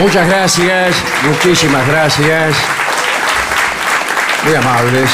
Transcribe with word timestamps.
Muchas 0.00 0.26
gracias, 0.26 0.96
muchísimas 1.24 1.86
gracias. 1.86 2.54
Muy 4.44 4.54
amables. 4.54 5.10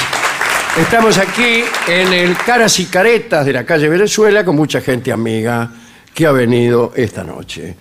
Estamos 0.77 1.19
aquí 1.19 1.65
en 1.89 2.13
el 2.13 2.37
Caras 2.37 2.79
y 2.79 2.87
Caretas 2.87 3.45
de 3.45 3.53
la 3.53 3.67
calle 3.67 3.89
Venezuela 3.89 4.45
con 4.45 4.55
mucha 4.55 4.81
gente 4.81 5.11
amiga 5.11 5.69
que 6.15 6.25
ha 6.25 6.31
venido 6.31 6.93
esta 6.95 7.25
noche. 7.25 7.75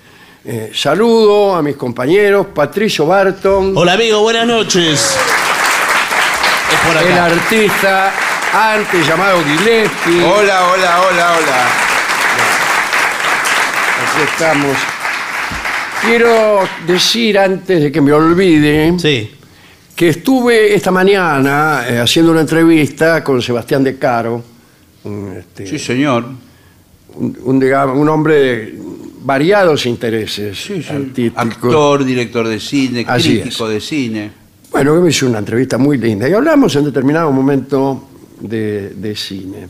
Eh, 0.43 0.71
saludo 0.73 1.55
a 1.55 1.61
mis 1.61 1.75
compañeros, 1.75 2.47
Patricio 2.55 3.05
Barton, 3.05 3.73
Hola 3.77 3.93
amigo, 3.93 4.21
buenas 4.21 4.47
noches. 4.47 5.15
Es 6.73 6.79
por 6.87 7.03
el 7.03 7.13
acá. 7.13 7.25
artista 7.25 8.13
antes 8.73 9.07
llamado 9.07 9.43
Gillespie. 9.43 10.23
Hola, 10.23 10.65
hola, 10.65 11.01
hola, 11.01 11.33
hola. 11.37 11.67
Aquí 14.01 14.21
estamos. 14.31 14.94
Quiero 16.05 16.59
decir 16.85 17.37
antes 17.39 17.81
de 17.81 17.91
que 17.91 17.99
me 18.01 18.11
olvide 18.13 18.93
Sí. 18.99 19.31
que 19.95 20.09
estuve 20.09 20.73
esta 20.75 20.91
mañana 20.91 21.83
eh, 21.89 21.99
haciendo 21.99 22.31
una 22.31 22.41
entrevista 22.41 23.23
con 23.23 23.41
Sebastián 23.41 23.83
De 23.83 23.97
Caro, 23.97 24.43
un, 25.03 25.35
este, 25.37 25.65
Sí, 25.65 25.79
señor. 25.79 26.25
un, 27.15 27.37
un, 27.43 27.59
digamos, 27.59 27.97
un 27.97 28.07
hombre 28.09 28.35
de 28.35 28.79
variados 29.23 29.85
intereses 29.87 30.57
Sí, 30.59 30.83
sí. 30.83 30.89
artísticos. 30.93 31.41
Actor, 31.43 32.05
director 32.05 32.47
de 32.47 32.59
cine, 32.59 33.03
Así 33.07 33.39
crítico 33.41 33.67
de 33.67 33.79
cine. 33.81 34.31
Bueno, 34.71 34.95
me 35.01 35.09
hizo 35.09 35.25
una 35.25 35.39
entrevista 35.39 35.77
muy 35.77 35.97
linda 35.97 36.27
y 36.29 36.33
hablamos 36.33 36.75
en 36.75 36.83
determinado 36.85 37.31
momento 37.31 38.07
de, 38.41 38.89
de 38.89 39.15
cine. 39.15 39.67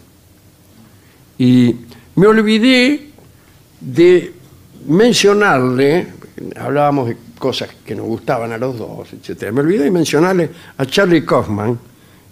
Y 1.38 1.76
me 2.16 2.28
olvidé 2.28 3.10
de 3.80 4.34
mencionarle, 4.88 6.08
hablábamos 6.58 7.08
de 7.10 7.18
cosas 7.40 7.70
que 7.86 7.96
nos 7.96 8.06
gustaban 8.06 8.52
a 8.52 8.58
los 8.58 8.78
dos, 8.78 9.10
etc. 9.14 9.52
Me 9.52 9.62
olvidé 9.62 9.86
de 9.86 9.92
mencionarle 9.92 10.50
a 10.78 10.86
Charlie 10.86 11.26
Kaufman, 11.26 11.80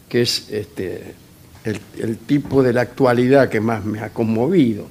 que 0.10 0.22
es 0.24 0.50
este, 0.52 1.16
el, 1.64 1.80
el 2.00 2.18
tipo 2.20 2.62
de 2.62 2.74
la 2.74 2.82
actualidad 2.82 3.50
que 3.50 3.60
más 3.62 3.84
me 3.86 4.00
ha 4.00 4.10
conmovido. 4.10 4.86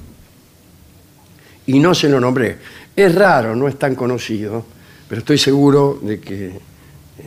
Y 1.66 1.78
no 1.78 1.94
se 1.94 2.08
lo 2.08 2.18
nombré. 2.20 2.58
Es 2.96 3.14
raro, 3.14 3.54
no 3.54 3.68
es 3.68 3.78
tan 3.78 3.94
conocido, 3.94 4.64
pero 5.08 5.20
estoy 5.20 5.38
seguro 5.38 5.98
de 6.02 6.18
que, 6.20 6.58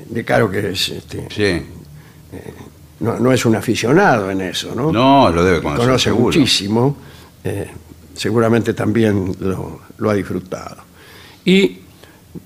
de 0.09 0.25
claro 0.25 0.49
que 0.49 0.71
es, 0.71 0.89
este, 0.89 1.27
Sí. 1.29 1.61
no, 2.99 3.19
no 3.19 3.31
es 3.31 3.45
un 3.45 3.55
aficionado 3.55 4.29
en 4.29 4.41
eso, 4.41 4.73
¿no? 4.75 4.91
No, 4.91 5.29
lo 5.29 5.43
debe 5.43 5.61
conocer. 5.61 5.85
conoce 5.85 6.03
seguro. 6.05 6.23
muchísimo, 6.25 6.97
eh, 7.43 7.67
seguramente 8.13 8.73
también 8.73 9.35
lo, 9.39 9.81
lo 9.97 10.09
ha 10.09 10.13
disfrutado. 10.13 10.77
Y 11.45 11.77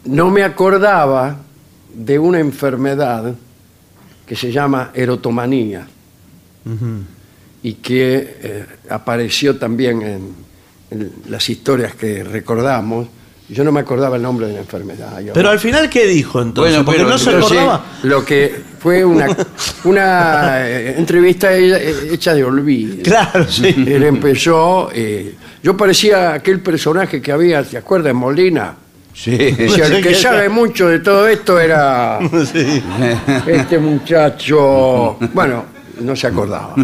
no 0.05 0.29
me 0.29 0.43
acordaba 0.43 1.37
de 1.93 2.19
una 2.19 2.39
enfermedad 2.39 3.33
que 4.27 4.35
se 4.35 4.51
llama 4.51 4.91
erotomanía 4.93 5.87
y 7.63 7.73
que 7.75 8.37
eh, 8.41 8.65
apareció 8.89 9.57
también 9.57 10.01
en, 10.01 10.33
en 10.91 11.11
las 11.29 11.49
historias 11.49 11.95
que 11.95 12.23
recordamos. 12.23 13.07
Yo 13.49 13.63
no 13.63 13.71
me 13.71 13.79
acordaba 13.79 14.15
el 14.17 14.21
nombre 14.21 14.45
de 14.45 14.53
la 14.53 14.59
enfermedad. 14.59 15.19
Yo- 15.21 15.33
Pero 15.33 15.49
al 15.49 15.59
final, 15.59 15.89
¿qué 15.89 16.05
dijo 16.05 16.39
entonces? 16.39 16.73
Bueno, 16.75 16.85
Porque 16.85 16.99
pero- 16.99 17.09
no 17.09 17.17
se 17.17 17.31
acordaba. 17.31 17.85
lo 18.03 18.23
que 18.23 18.53
fue 18.79 19.03
una, 19.03 19.35
una 19.85 20.69
eh, 20.69 20.93
entrevista 20.99 21.51
he- 21.57 22.13
hecha 22.13 22.35
de 22.35 22.43
olvido. 22.43 23.01
Claro, 23.01 23.49
sí. 23.49 23.65
Él 23.87 24.03
empezó, 24.03 24.91
eh, 24.93 25.33
yo 25.63 25.75
parecía 25.75 26.33
aquel 26.33 26.59
personaje 26.59 27.19
que 27.19 27.31
había, 27.31 27.63
¿te 27.63 27.77
acuerdas? 27.77 28.11
En 28.11 28.17
Molina. 28.17 28.75
Sí. 29.13 29.31
El 29.57 30.01
que 30.03 30.13
sabe 30.15 30.49
mucho 30.49 30.87
de 30.87 30.99
todo 30.99 31.27
esto 31.27 31.59
era 31.59 32.19
Sí. 32.51 32.81
este 33.47 33.79
muchacho. 33.79 35.17
Bueno, 35.33 35.65
no 36.01 36.15
se 36.15 36.27
acordaba. 36.27 36.75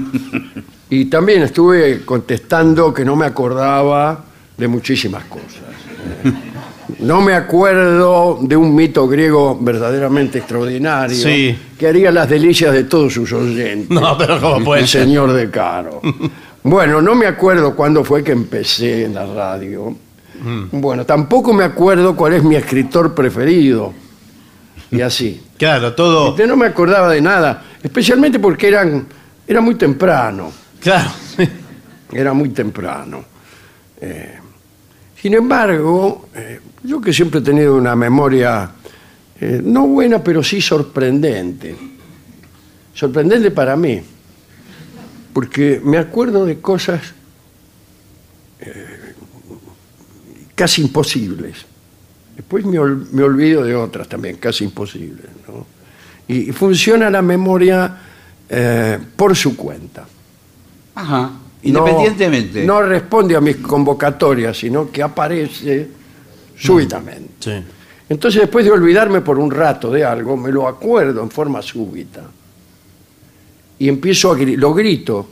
Y 0.89 1.06
también 1.06 1.44
estuve 1.44 2.04
contestando 2.06 2.94
que 2.94 3.04
no 3.06 3.16
me 3.16 3.25
acordaba 3.25 4.24
de 4.57 4.68
muchísimas 4.68 5.24
cosas. 5.25 5.62
No 7.00 7.19
me 7.22 7.33
acuerdo 7.33 8.39
de 8.42 8.56
un 8.56 8.74
mito 8.75 9.07
griego 9.07 9.57
verdaderamente 9.60 10.38
extraordinario 10.38 11.16
Sí. 11.16 11.57
que 11.78 11.88
haría 11.88 12.12
las 12.12 12.30
delicias 12.30 12.71
de 12.74 12.83
todos 12.83 13.13
sus 13.13 13.31
oyentes. 13.33 13.89
No, 13.89 14.18
pero 14.18 14.39
¿cómo 14.39 14.63
puede 14.63 14.81
el 14.81 14.88
ser? 14.88 15.04
señor 15.04 15.33
de 15.33 15.50
Caro. 15.50 16.01
Bueno, 16.63 17.01
no 17.01 17.16
me 17.16 17.25
acuerdo 17.25 17.75
cuándo 17.75 18.04
fue 18.04 18.24
que 18.24 18.31
empecé 18.31 19.06
en 19.06 19.16
la 19.16 19.25
radio. 19.25 19.95
Mm. 20.41 20.81
Bueno, 20.81 21.05
tampoco 21.05 21.53
me 21.53 21.63
acuerdo 21.63 22.15
cuál 22.15 22.33
es 22.33 22.43
mi 22.43 22.55
escritor 22.55 23.13
preferido. 23.15 23.93
y 24.91 25.01
así. 25.01 25.41
Claro, 25.57 25.93
todo. 25.93 26.31
Este, 26.31 26.45
no 26.47 26.57
me 26.57 26.65
acordaba 26.65 27.09
de 27.09 27.21
nada, 27.21 27.63
especialmente 27.81 28.39
porque 28.39 28.67
eran, 28.67 29.07
era 29.47 29.61
muy 29.61 29.75
temprano, 29.75 30.51
Claro. 30.81 31.09
era 32.11 32.33
muy 32.33 32.49
temprano. 32.49 33.23
Eh, 34.01 34.35
sin 35.21 35.33
embargo, 35.33 36.27
eh, 36.35 36.59
yo 36.83 36.99
que 36.99 37.13
siempre 37.13 37.39
he 37.39 37.43
tenido 37.43 37.75
una 37.77 37.95
memoria 37.95 38.69
eh, 39.39 39.61
no 39.63 39.87
buena, 39.87 40.21
pero 40.21 40.43
sí 40.43 40.59
sorprendente. 40.59 41.73
Sorprendente 42.93 43.49
para 43.51 43.75
mí, 43.77 44.01
porque 45.33 45.81
me 45.83 45.97
acuerdo 45.97 46.45
de 46.45 46.59
cosas 46.59 47.01
eh, 48.59 48.94
casi 50.56 50.81
imposibles. 50.81 51.57
Después 52.36 52.66
me, 52.66 52.78
ol- 52.80 53.07
me 53.12 53.24
olvido 53.24 53.63
de 53.63 53.75
otras 53.75 54.07
también, 54.10 54.38
casi 54.38 54.63
imposibles. 54.66 55.25
¿no? 55.48 55.66
Y, 56.28 56.50
y 56.50 56.52
funciona 56.52 57.10
la 57.10 57.22
memoria 57.22 57.98
eh, 58.50 59.00
por 59.16 59.36
su 59.36 59.56
cuenta. 59.56 60.06
Ajá. 60.96 61.31
Independientemente. 61.63 62.63
No, 62.63 62.81
responde 62.81 63.36
a 63.36 63.42
mis 63.42 63.57
convocatorias, 63.57 64.57
sino 64.57 64.92
que 64.92 65.02
aparece 65.02 65.88
súbitamente. 66.57 67.30
Sí. 67.40 67.52
Entonces, 68.07 68.42
después 68.42 68.63
de 68.66 68.72
olvidarme 68.72 69.22
por 69.22 69.40
un 69.40 69.50
rato 69.50 69.90
de 69.90 70.04
algo, 70.06 70.38
me 70.38 70.52
lo 70.52 70.68
acuerdo 70.68 71.24
en 71.24 71.31
forma 71.31 71.62
súbita. 71.62 72.22
Y 73.80 73.90
empiezo 73.90 74.31
a 74.31 74.38
gri- 74.38 74.56
lo 74.57 74.74
grito, 74.74 75.28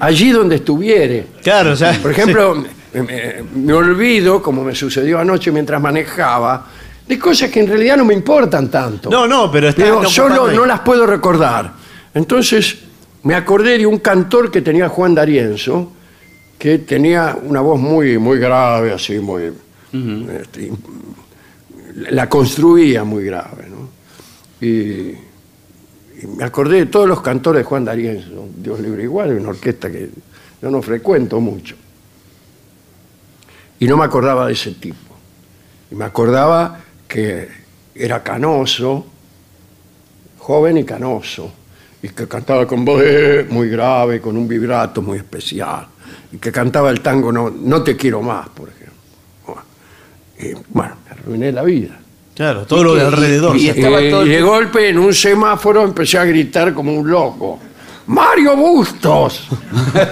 allí 0.00 0.30
donde 0.32 0.56
estuviere. 0.56 1.26
Claro, 1.42 1.72
o 1.72 1.76
sea. 1.76 1.98
Por 2.00 2.10
ejemplo, 2.12 2.64
me- 2.94 3.34
me 3.54 3.72
olvido, 3.72 4.42
como 4.42 4.62
me 4.64 4.74
sucedió 4.74 5.18
anoche 5.18 5.50
mientras 5.50 5.80
manejaba, 5.80 6.66
de 7.08 7.18
cosas 7.18 7.50
que 7.50 7.60
en 7.60 7.66
realidad 7.68 7.96
no 7.96 8.04
me 8.04 8.14
importan 8.14 8.70
tanto. 8.70 9.08
No, 9.10 9.26
no, 9.26 9.50
pero 9.50 9.68
está. 9.68 9.82
Pero 9.82 10.00
solo 10.08 10.34
no 10.56 10.66
las 10.66 10.80
puedo 10.80 11.06
recordar. 11.06 11.72
Entonces 12.14 12.76
me 13.22 13.34
acordé 13.34 13.78
de 13.78 13.86
un 13.86 13.98
cantor 13.98 14.50
que 14.50 14.60
tenía 14.62 14.88
Juan 14.88 15.14
D'Arienzo, 15.14 15.92
que 16.58 16.78
tenía 16.80 17.36
una 17.42 17.60
voz 17.60 17.80
muy, 17.80 18.18
muy 18.18 18.38
grave, 18.38 18.92
así, 18.92 19.18
muy. 19.18 19.52
este, 20.40 20.70
la 22.10 22.28
construía 22.28 23.04
muy 23.04 23.24
grave, 23.24 23.66
¿no? 23.68 23.88
Y, 24.66 24.70
y 26.22 26.26
me 26.36 26.44
acordé 26.44 26.76
de 26.78 26.86
todos 26.86 27.08
los 27.08 27.20
cantores 27.20 27.60
de 27.60 27.64
Juan 27.64 27.84
D'Arienzo, 27.84 28.48
Dios 28.56 28.78
libre 28.80 29.02
igual, 29.02 29.32
una 29.38 29.50
orquesta 29.50 29.90
que 29.90 30.08
yo 30.62 30.70
no 30.70 30.80
frecuento 30.80 31.40
mucho. 31.40 31.74
Y 33.82 33.86
no 33.88 33.96
me 33.96 34.04
acordaba 34.04 34.46
de 34.46 34.52
ese 34.52 34.70
tipo. 34.74 34.96
Y 35.90 35.96
me 35.96 36.04
acordaba 36.04 36.78
que 37.08 37.48
era 37.96 38.22
canoso, 38.22 39.04
joven 40.38 40.78
y 40.78 40.84
canoso, 40.84 41.52
y 42.00 42.08
que 42.10 42.28
cantaba 42.28 42.64
con 42.64 42.84
voz 42.84 43.02
eh, 43.04 43.44
muy 43.50 43.68
grave, 43.68 44.20
con 44.20 44.36
un 44.36 44.46
vibrato 44.46 45.02
muy 45.02 45.18
especial, 45.18 45.84
y 46.30 46.36
que 46.36 46.52
cantaba 46.52 46.90
el 46.90 47.00
tango 47.00 47.32
No, 47.32 47.50
no 47.50 47.82
te 47.82 47.96
quiero 47.96 48.22
más, 48.22 48.48
por 48.50 48.68
ejemplo. 48.68 48.94
Bueno, 49.46 49.62
y, 50.38 50.52
bueno, 50.72 50.94
me 51.04 51.10
arruiné 51.10 51.50
la 51.50 51.62
vida. 51.64 51.98
Claro, 52.36 52.64
todo 52.64 52.84
lo 52.84 52.94
de 52.94 53.02
Y- 53.02 53.06
alrededor. 53.06 53.56
y- 53.56 53.68
estaba 53.68 54.00
Eh, 54.00 54.12
el 54.12 54.28
de 54.28 54.42
golpe 54.42 54.88
en 54.90 54.98
un 55.00 55.12
semáforo 55.12 55.82
empecé 55.82 56.18
a 56.18 56.24
gritar 56.24 56.72
como 56.72 56.94
un 56.94 57.10
loco. 57.10 57.58
¡Mario 58.06 58.56
Bustos! 58.56 59.46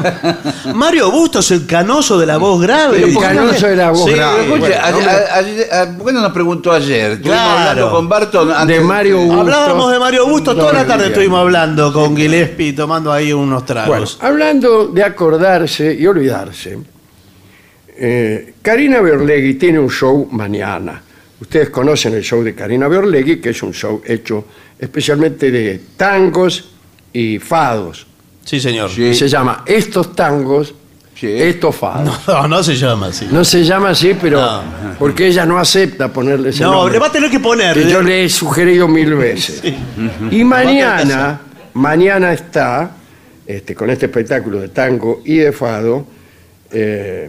Mario 0.75 1.10
Bustos, 1.10 1.50
el 1.50 1.66
canoso 1.66 2.19
de 2.19 2.26
la 2.26 2.37
voz 2.38 2.62
grave. 2.62 3.02
El 3.02 3.16
canoso 3.19 3.66
de 3.66 3.76
la 3.76 3.90
voz 3.90 4.04
Sí, 4.04 4.12
grave. 4.14 4.44
Escuche, 4.44 4.75
a- 4.76 5.82
a- 5.82 5.96
¿por 5.96 6.06
qué 6.06 6.12
no 6.12 6.20
nos 6.20 6.32
preguntó 6.32 6.72
ayer? 6.72 7.12
Estuvimos 7.12 7.37
Claro. 7.38 7.58
hablando 7.70 7.90
con 7.90 8.08
Barton 8.08 8.50
antes 8.52 8.78
De 8.78 8.84
Mario 8.84 9.19
Bustos. 9.19 9.40
Hablábamos 9.40 9.92
de 9.92 9.98
Mario 9.98 10.26
Bustos 10.28 10.56
toda 10.56 10.72
la 10.72 10.87
tarde, 10.87 11.08
estuvimos 11.08 11.40
hablando 11.40 11.92
con 11.92 12.16
Gillespie 12.16 12.72
tomando 12.75 13.12
ahí 13.12 13.32
unos 13.32 13.64
Bueno, 13.64 13.84
tragos. 13.87 14.19
hablando 14.20 14.86
de 14.88 15.02
acordarse 15.02 15.93
y 15.98 16.06
olvidarse, 16.06 16.78
eh, 17.96 18.54
Karina 18.62 19.00
Berlegui 19.00 19.54
tiene 19.54 19.78
un 19.81 19.90
show 19.90 20.28
mañana. 20.31 21.02
Ustedes 21.40 21.70
conocen 21.70 22.14
el 22.14 22.22
show 22.22 22.43
de 22.43 22.54
Karina 22.54 22.86
Berlegui, 22.86 23.40
que 23.40 23.50
es 23.50 23.62
un 23.62 23.72
show 23.72 24.00
hecho 24.06 24.44
especialmente 24.78 25.50
de 25.50 25.81
tangos 25.96 26.70
y 27.12 27.38
fados. 27.38 28.06
Sí, 28.44 28.58
señor. 28.60 28.90
Sí. 28.90 29.14
Se 29.14 29.28
llama 29.28 29.62
Estos 29.66 30.14
tangos, 30.14 30.74
Sí. 31.14 31.26
Estos 31.30 31.76
fados. 31.76 32.18
No, 32.26 32.48
no 32.48 32.62
se 32.62 32.74
llama 32.76 33.08
así. 33.08 33.28
No 33.30 33.44
se 33.44 33.62
llama 33.62 33.90
así, 33.90 34.16
pero 34.18 34.40
No. 34.40 34.62
porque 34.98 35.26
ella 35.26 35.44
no 35.44 35.58
acepta 35.58 36.10
ponerle 36.10 36.48
ese 36.48 36.62
No, 36.62 36.72
nombre. 36.72 36.94
le 36.94 36.98
va 36.98 37.08
a 37.08 37.12
tener 37.12 37.30
que 37.30 37.38
poner. 37.40 37.74
que 37.74 37.90
yo 37.90 38.00
le 38.00 38.24
he 38.24 38.28
sugerido 38.30 38.88
mil 38.88 39.14
veces. 39.14 39.62
Y 40.30 40.44
mañana, 40.44 41.40
mañana 41.74 42.32
está, 42.32 42.92
este, 43.46 43.74
con 43.74 43.90
este 43.90 44.06
espectáculo 44.06 44.60
de 44.60 44.68
tango 44.70 45.20
y 45.26 45.36
de 45.36 45.52
fado, 45.52 46.06
eh, 46.72 47.28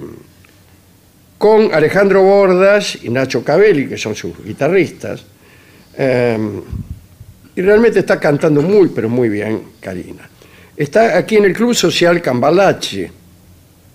con 1.38 1.74
Alejandro 1.74 2.22
Bordas 2.24 2.98
y 3.04 3.10
Nacho 3.10 3.44
Cabelli, 3.44 3.90
que 3.90 3.98
son 3.98 4.16
sus 4.16 4.32
guitarristas. 4.42 5.22
eh, 5.98 6.40
y 7.62 7.64
realmente 7.64 8.00
está 8.00 8.20
cantando 8.20 8.62
muy, 8.62 8.90
pero 8.90 9.08
muy 9.08 9.30
bien 9.30 9.62
Karina. 9.80 10.28
Está 10.76 11.16
aquí 11.18 11.36
en 11.38 11.46
el 11.46 11.54
Club 11.54 11.76
Social 11.76 12.22
Cambalache, 12.22 13.12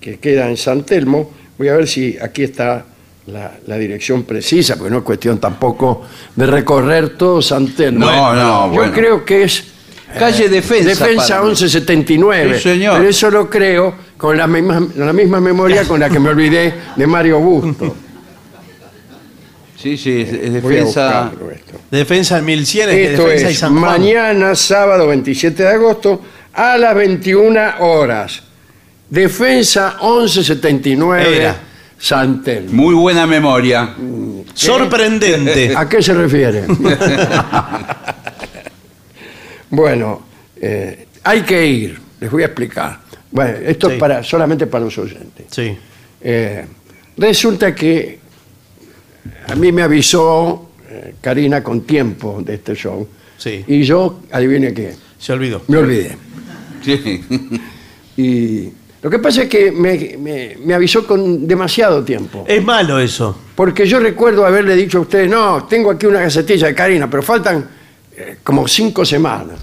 que 0.01 0.19
queda 0.19 0.49
en 0.49 0.57
San 0.57 0.85
Telmo. 0.85 1.33
Voy 1.59 1.69
a 1.69 1.77
ver 1.77 1.89
si 1.89 2.17
aquí 2.21 2.45
está 2.45 2.85
la, 3.27 3.59
la 3.67 3.77
dirección 3.77 4.23
precisa, 4.23 4.77
porque 4.77 4.91
no 4.91 4.99
es 4.99 5.05
cuestión 5.05 5.39
tampoco 5.41 6.07
de 6.37 6.47
recorrer 6.47 7.17
todo 7.17 7.43
San 7.43 7.75
Telmo. 7.75 8.07
No, 8.07 8.35
no, 8.35 8.67
Yo 8.69 8.73
bueno. 8.75 8.93
creo 8.93 9.25
que 9.25 9.43
es 9.43 9.65
Calle 10.17 10.49
Defensa. 10.49 10.91
Defensa 10.91 11.29
para 11.29 11.41
mí. 11.41 11.47
1179. 11.49 12.55
Sí, 12.57 12.63
señor. 12.63 12.99
Pero 12.99 13.09
eso 13.11 13.31
lo 13.31 13.51
creo 13.51 13.95
con 14.17 14.37
la 14.37 14.47
misma, 14.47 14.87
la 14.97 15.13
misma 15.13 15.41
memoria 15.41 15.85
con 15.89 15.99
la 15.99 16.09
que 16.09 16.21
me 16.21 16.29
olvidé 16.29 16.73
de 16.95 17.07
Mario 17.07 17.41
Busto. 17.41 17.97
Sí, 19.77 19.97
sí, 19.99 20.21
es, 20.23 20.33
es 20.33 20.63
Voy 20.63 20.73
a 20.75 20.79
defensa. 20.79 21.23
buscarlo 21.23 21.51
esto. 21.51 21.81
Defensa 21.91 22.39
en 22.39 22.45
1100 22.47 22.89
es 22.89 22.95
que 22.95 23.05
Esto 23.13 23.23
defensa 23.25 23.49
y 23.49 23.53
es 23.53 23.59
San 23.59 23.71
Juan. 23.79 23.83
mañana, 23.83 24.55
sábado 24.55 25.07
27 25.09 25.63
de 25.63 25.69
agosto, 25.69 26.23
a 26.55 26.77
las 26.79 26.95
21 26.95 27.61
horas. 27.81 28.43
Defensa 29.11 29.97
1179, 30.01 31.37
Era. 31.37 31.57
San 31.99 32.43
Telmo. 32.43 32.73
Muy 32.73 32.95
buena 32.95 33.27
memoria. 33.27 33.95
Sorprendente. 34.55 35.75
¿A 35.77 35.89
qué 35.89 36.03
se 36.03 36.13
refiere? 36.15 36.65
bueno, 39.71 40.23
eh, 40.61 41.07
hay 41.25 41.43
que 41.43 41.67
ir, 41.67 41.99
les 42.21 42.31
voy 42.31 42.43
a 42.43 42.47
explicar. 42.47 43.01
Bueno, 43.31 43.59
esto 43.65 43.89
Sí. 43.89 43.95
es 43.95 43.99
para, 44.01 44.23
solamente 44.23 44.67
para 44.67 44.85
los 44.85 44.97
oyentes. 44.99 45.47
Sí. 45.51 45.77
Eh, 46.21 46.65
resulta 47.17 47.75
que 47.75 48.21
a 49.47 49.55
mí 49.55 49.73
me 49.73 49.83
avisó 49.83 50.71
eh, 50.89 51.15
Karina 51.21 51.63
con 51.63 51.83
tiempo 51.83 52.41
de 52.43 52.55
este 52.55 52.75
show. 52.75 53.07
Sí. 53.39 53.65
Y 53.67 53.83
yo, 53.83 54.21
adivine 54.33 54.73
qué, 54.73 54.95
Se 55.19 55.33
olvidó. 55.33 55.63
me 55.69 55.79
olvidé. 55.79 56.17
Sí. 56.83 57.25
Y 58.19 58.71
lo 59.03 59.11
que 59.11 59.19
pasa 59.19 59.43
es 59.43 59.49
que 59.51 59.71
me, 59.71 60.17
me- 60.19 60.57
me 60.65 60.73
avisó 60.73 61.07
con 61.07 61.47
demasiado 61.47 62.03
tiempo. 62.03 62.47
Es 62.49 62.65
malo 62.65 62.99
eso. 62.99 63.37
Porque 63.55 63.87
yo 63.87 64.01
recuerdo 64.01 64.47
haberle 64.47 64.75
dicho 64.75 64.97
a 64.97 65.01
ustedes, 65.03 65.29
no, 65.29 65.65
tengo 65.69 65.91
aquí 65.91 66.07
una 66.07 66.21
gacetilla 66.21 66.69
de 66.69 66.75
Karina, 66.75 67.11
pero 67.11 67.23
faltan 67.23 67.69
eh, 68.17 68.39
como 68.43 68.67
cinco 68.67 69.05
semanas. 69.05 69.59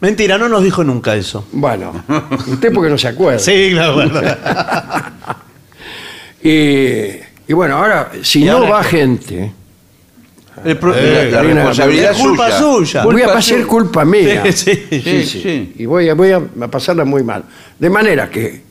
Mentira, 0.00 0.36
no 0.36 0.48
nos 0.48 0.64
dijo 0.64 0.82
nunca 0.82 1.14
eso. 1.14 1.46
Bueno, 1.52 2.04
usted 2.48 2.72
porque 2.72 2.90
no 2.90 2.98
se 2.98 3.06
acuerda. 3.06 3.38
Sí, 3.44 3.68
claro, 3.70 3.94
bueno. 3.94 4.20
Y, 6.42 7.20
y 7.48 7.52
bueno, 7.52 7.76
ahora, 7.76 8.10
si 8.22 8.42
¿Y 8.42 8.44
no 8.46 8.68
va 8.68 8.82
qué? 8.82 8.88
gente, 8.88 9.52
El 10.64 10.78
pro- 10.78 10.94
Eh, 10.94 11.12
la, 11.12 11.24
la 11.24 11.30
Karina, 11.38 11.54
responsabilidad 11.56 12.10
es 12.12 12.18
culpa 12.18 12.50
suya. 12.58 13.04
voy 13.04 13.22
a 13.22 13.42
suya. 13.42 13.66
culpa 13.66 14.04
mía. 14.04 14.42
Sí, 14.52 14.86
Sí, 14.90 15.24
sí. 15.26 15.74
Y 15.78 15.86
voy 15.86 16.08
a, 16.08 16.14
voy 16.14 16.30
a 16.30 16.36
a 16.60 16.68
pasarla 16.68 17.04
muy 17.04 17.22
mal. 17.24 17.42
De 17.78 17.90
manera 17.90 18.30
que 18.30 18.62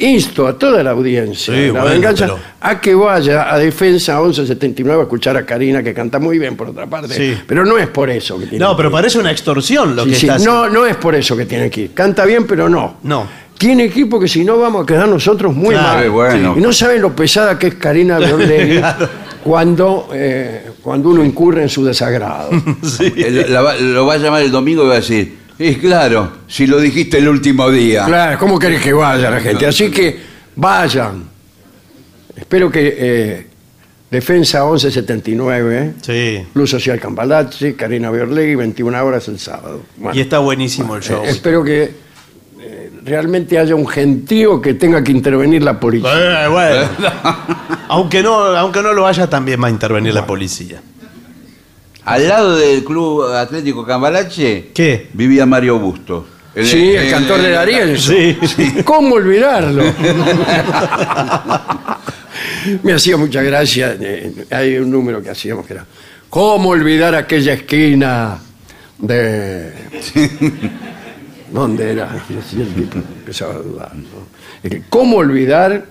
insto 0.00 0.46
a 0.46 0.56
toda 0.58 0.82
la 0.82 0.90
audiencia 0.90 1.52
Sí, 1.54 1.60
de 1.60 1.66
la 1.68 1.80
bueno, 1.80 1.86
venganza 1.94 2.26
pero- 2.26 2.38
a 2.60 2.80
que 2.80 2.94
vaya 2.94 3.52
a 3.52 3.58
Defensa 3.58 4.20
1179 4.20 5.00
a 5.00 5.02
escuchar 5.04 5.36
a 5.36 5.46
Karina, 5.46 5.82
que 5.82 5.94
canta 5.94 6.18
muy 6.18 6.38
bien 6.38 6.56
por 6.56 6.68
otra 6.68 6.86
parte. 6.86 7.14
Sí. 7.14 7.38
Pero 7.46 7.64
no 7.64 7.78
es 7.78 7.86
por 7.88 8.10
eso 8.10 8.38
que 8.38 8.46
tiene 8.46 8.64
No, 8.64 8.72
que 8.72 8.76
pero 8.78 8.88
ir. 8.90 8.92
parece 8.92 9.18
una 9.18 9.30
extorsión 9.30 9.94
lo 9.96 10.04
Sí, 10.04 10.10
que 10.10 10.16
sí, 10.16 10.26
está 10.26 10.34
haciendo. 10.36 10.66
No, 10.68 10.72
no 10.80 10.86
es 10.86 10.96
por 10.96 11.14
eso 11.14 11.36
que 11.36 11.46
tiene 11.46 11.70
que 11.70 11.82
ir. 11.82 11.94
Canta 11.94 12.24
bien, 12.24 12.46
pero 12.46 12.68
no. 12.68 12.98
No. 13.04 13.26
Tiene 13.58 13.84
equipo 13.84 14.20
que 14.20 14.28
si 14.28 14.44
no 14.44 14.56
vamos 14.58 14.84
a 14.84 14.86
quedar 14.86 15.08
nosotros 15.08 15.54
muy 15.54 15.74
Claro, 15.74 15.98
mal. 15.98 16.10
bueno. 16.10 16.54
Y 16.56 16.60
no 16.60 16.72
saben 16.72 17.02
lo 17.02 17.14
pesada 17.14 17.58
que 17.58 17.66
es 17.68 17.74
Karina 17.74 18.18
Berlegui 18.18 18.80
cuando, 19.42 20.08
eh, 20.12 20.70
cuando 20.82 21.10
uno 21.10 21.24
incurre 21.24 21.62
en 21.62 21.68
su 21.68 21.84
desagrado. 21.84 22.50
La 23.48 23.60
va- 23.62 23.76
lo 23.76 24.06
va 24.06 24.14
a 24.14 24.18
llamar 24.18 24.42
el 24.42 24.50
domingo 24.52 24.84
y 24.84 24.86
va 24.86 24.92
a 24.94 24.96
decir, 24.96 25.36
es 25.58 25.78
claro, 25.78 26.32
si 26.46 26.66
lo 26.68 26.78
dijiste 26.80 27.18
el 27.18 27.28
último 27.28 27.68
día. 27.70 28.04
Claro, 28.06 28.38
¿cómo 28.38 28.58
querés 28.60 28.80
que 28.80 28.92
vaya 28.92 29.28
la 29.30 29.40
gente? 29.40 29.66
Así 29.66 29.90
que 29.90 30.16
vayan. 30.54 31.24
Espero 32.36 32.70
que 32.70 32.94
eh, 32.96 33.46
Defensa 34.10 34.64
1179, 34.64 35.94
Sí. 36.00 36.46
Luz 36.54 36.70
Social 36.70 37.00
Cambalache, 37.00 37.74
Karina 37.74 38.10
Biorlegui, 38.12 38.54
21 38.54 39.04
horas 39.04 39.26
el 39.28 39.38
sábado. 39.40 39.82
Bueno, 39.96 40.16
Y 40.16 40.20
está 40.22 40.38
buenísimo 40.38 40.94
el 40.96 41.02
show. 41.02 41.24
eh, 41.24 41.30
espero 41.30 41.64
que 41.64 42.06
realmente 43.08 43.58
haya 43.58 43.74
un 43.74 43.86
gentío 43.88 44.60
que 44.60 44.74
tenga 44.74 45.02
que 45.02 45.10
intervenir 45.12 45.62
la 45.62 45.80
policía. 45.80 46.44
Eh, 46.44 46.48
bueno. 46.48 46.88
aunque, 47.88 48.22
no, 48.22 48.34
aunque 48.34 48.82
no 48.82 48.92
lo 48.92 49.06
haya, 49.06 49.28
también 49.28 49.62
va 49.62 49.66
a 49.68 49.70
intervenir 49.70 50.14
la 50.14 50.26
policía. 50.26 50.80
Al 52.04 52.28
lado 52.28 52.56
del 52.56 52.84
Club 52.84 53.32
Atlético 53.34 53.84
Cambalache 53.84 54.70
¿Qué? 54.72 55.08
vivía 55.12 55.44
Mario 55.44 55.78
Busto. 55.78 56.26
Sí, 56.54 56.94
el 56.94 57.10
cantor 57.10 57.42
de 57.42 57.56
Arienzo. 57.56 58.12
Sí. 58.12 58.36
¿Cómo 58.84 59.16
olvidarlo? 59.16 59.84
Me 62.82 62.92
hacía 62.92 63.16
mucha 63.16 63.42
gracia. 63.42 63.96
eh, 64.00 64.32
hay 64.50 64.76
un 64.78 64.90
número 64.90 65.22
que 65.22 65.30
hacíamos 65.30 65.66
que 65.66 65.74
era 65.74 65.84
¿Cómo 66.28 66.70
olvidar 66.70 67.14
aquella 67.14 67.54
esquina 67.54 68.38
de... 68.98 69.72
¿Dónde 71.52 71.92
era? 71.92 72.22
Empezaba 72.30 73.54
a 73.54 73.58
dudar. 73.58 73.92
¿no? 73.94 74.78
¿Cómo 74.88 75.16
olvidar? 75.18 75.86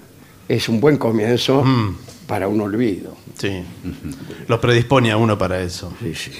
Es 0.47 0.69
un 0.69 0.79
buen 0.79 0.97
comienzo 0.97 1.63
para 2.27 2.47
un 2.47 2.61
olvido. 2.61 3.15
Sí. 3.37 3.63
Lo 4.47 4.59
predispone 4.61 5.11
a 5.11 5.17
uno 5.17 5.37
para 5.37 5.61
eso. 5.61 5.93
Sí, 6.01 6.13
sí. 6.15 6.31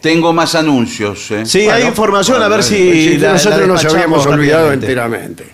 Tengo 0.00 0.32
más 0.32 0.54
anuncios. 0.56 1.30
¿eh? 1.30 1.46
Sí, 1.46 1.60
hay 1.60 1.66
Bueno, 1.68 1.86
información, 1.88 2.42
a 2.42 2.48
ver 2.48 2.62
si. 2.64 3.18
La- 3.18 3.32
nosotros 3.32 3.60
la 3.60 3.66
nos 3.68 3.84
habíamos 3.84 4.26
olvidado 4.26 4.72
enteramente. 4.72 5.44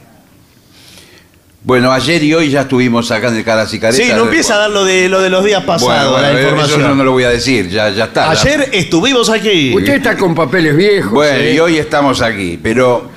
Bueno, 1.68 1.92
ayer 1.92 2.24
y 2.24 2.32
hoy 2.32 2.48
ya 2.48 2.62
estuvimos 2.62 3.10
acá 3.10 3.28
en 3.28 3.36
el 3.36 3.44
Caras 3.44 3.74
y 3.74 3.78
Caretas. 3.78 4.06
Sí, 4.06 4.10
no 4.16 4.22
empieza 4.24 4.54
a 4.54 4.56
dar 4.56 4.70
lo 4.70 4.86
de, 4.86 5.06
lo 5.10 5.20
de 5.20 5.28
los 5.28 5.44
días 5.44 5.64
pasados, 5.64 6.12
Bueno, 6.12 6.22
la 6.22 6.32
bueno, 6.32 6.38
información. 6.40 6.80
eso 6.80 6.88
no, 6.88 6.94
no 6.94 7.04
lo 7.04 7.12
voy 7.12 7.24
a 7.24 7.28
decir, 7.28 7.68
ya, 7.68 7.90
ya 7.90 8.04
está. 8.04 8.30
Ayer 8.30 8.70
estuvimos 8.72 9.28
aquí. 9.28 9.74
Usted 9.76 9.96
está 9.96 10.16
con 10.16 10.34
papeles 10.34 10.74
viejos. 10.74 11.12
Bueno, 11.12 11.36
¿eh? 11.40 11.52
y 11.52 11.58
hoy 11.58 11.76
estamos 11.76 12.22
aquí, 12.22 12.58
pero 12.62 13.10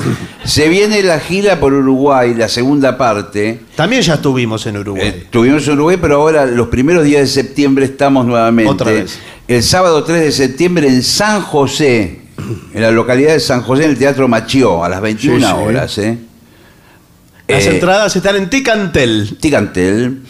se 0.43 0.67
viene 0.67 1.01
la 1.01 1.21
gira 1.21 1.61
por 1.61 1.71
Uruguay, 1.71 2.33
la 2.35 2.49
segunda 2.49 2.97
parte. 2.97 3.61
También 3.77 4.01
ya 4.01 4.15
estuvimos 4.15 4.65
en 4.67 4.75
Uruguay. 4.79 5.07
Eh, 5.07 5.21
Estuvimos 5.23 5.65
en 5.69 5.73
Uruguay, 5.75 5.97
pero 6.01 6.15
ahora 6.17 6.45
los 6.45 6.67
primeros 6.67 7.05
días 7.05 7.21
de 7.21 7.27
septiembre 7.27 7.85
estamos 7.85 8.25
nuevamente. 8.25 8.69
Otra 8.69 8.91
vez. 8.91 9.17
El 9.47 9.63
sábado 9.63 10.03
3 10.03 10.23
de 10.23 10.31
septiembre 10.33 10.89
en 10.89 11.03
San 11.03 11.41
José, 11.41 12.19
en 12.73 12.81
la 12.81 12.91
localidad 12.91 13.31
de 13.31 13.39
San 13.39 13.61
José, 13.61 13.85
en 13.85 13.91
el 13.91 13.97
Teatro 13.97 14.27
Machió, 14.27 14.83
a 14.83 14.89
las 14.89 14.99
21 14.99 15.39
Sí, 15.39 15.45
sí. 15.45 15.51
horas. 15.65 15.97
¿eh? 15.99 16.17
Las 17.47 17.65
Eh, 17.65 17.71
entradas 17.71 18.15
están 18.15 18.35
en 18.35 18.49
Ticantel. 18.49 19.37
Ticantel. 19.39 20.21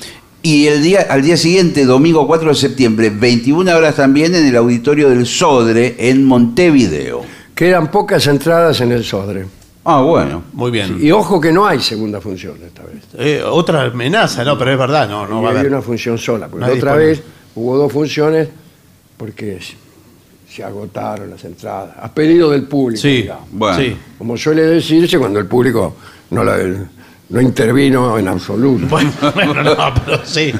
Y 0.44 0.66
el 0.68 0.82
día, 0.82 1.06
al 1.10 1.22
día 1.22 1.38
siguiente, 1.38 1.86
domingo 1.86 2.26
4 2.26 2.50
de 2.50 2.56
septiembre, 2.56 3.12
21 3.12 3.76
horas 3.76 3.96
también 3.96 4.34
en 4.34 4.46
el 4.48 4.56
auditorio 4.56 5.10
del 5.10 5.28
Sodre, 5.28 5.96
en 6.00 6.24
Montevideo. 6.26 7.22
Quedan 7.54 7.92
pocas 7.92 8.26
entradas 8.26 8.82
en 8.82 8.92
el 8.92 9.04
Sodre. 9.04 9.46
Ah, 9.84 10.02
bueno. 10.02 10.44
Muy 10.54 10.72
bien. 10.72 10.98
Y 11.00 11.12
ojo 11.12 11.40
que 11.40 11.52
no 11.52 11.68
hay 11.68 11.80
segunda 11.80 12.20
función 12.22 12.56
esta 12.66 12.84
vez. 12.84 13.04
Eh, 13.18 13.44
otra 13.46 13.84
amenaza, 13.84 14.44
no, 14.44 14.58
pero 14.58 14.72
es 14.72 14.78
verdad, 14.80 15.08
no, 15.08 15.28
no 15.28 15.42
Y 15.42 15.44
va 15.44 15.50
a 15.50 15.52
haber. 15.54 15.68
una 15.68 15.82
función 15.82 16.18
sola. 16.18 16.48
Porque 16.48 16.66
No 16.66 16.74
otra 16.74 16.96
vez 16.96 17.22
hubo 17.56 17.78
dos 17.78 17.92
funciones 17.92 18.48
porque 19.18 19.60
se- 19.62 19.76
se 20.56 20.64
agotaron 20.64 21.30
las 21.30 21.44
entradas. 21.46 21.96
A 22.02 22.12
pedido 22.14 22.50
del 22.50 22.64
público. 22.64 23.02
Sí, 23.02 23.24
digamos. 23.24 23.46
Bueno. 23.52 23.78
sí. 23.78 23.96
Como 24.18 24.38
suele 24.38 24.64
decirse 24.64 25.20
cuando 25.20 25.40
el 25.40 25.46
público 25.46 25.96
no, 26.32 26.44
la- 26.44 26.58
no 27.32 27.42
intervino 27.42 28.18
en 28.18 28.28
absoluto. 28.28 28.86
Bueno, 28.88 29.12
bueno, 29.34 29.64
no, 29.64 29.76
pero 30.06 30.22
sí. 30.26 30.54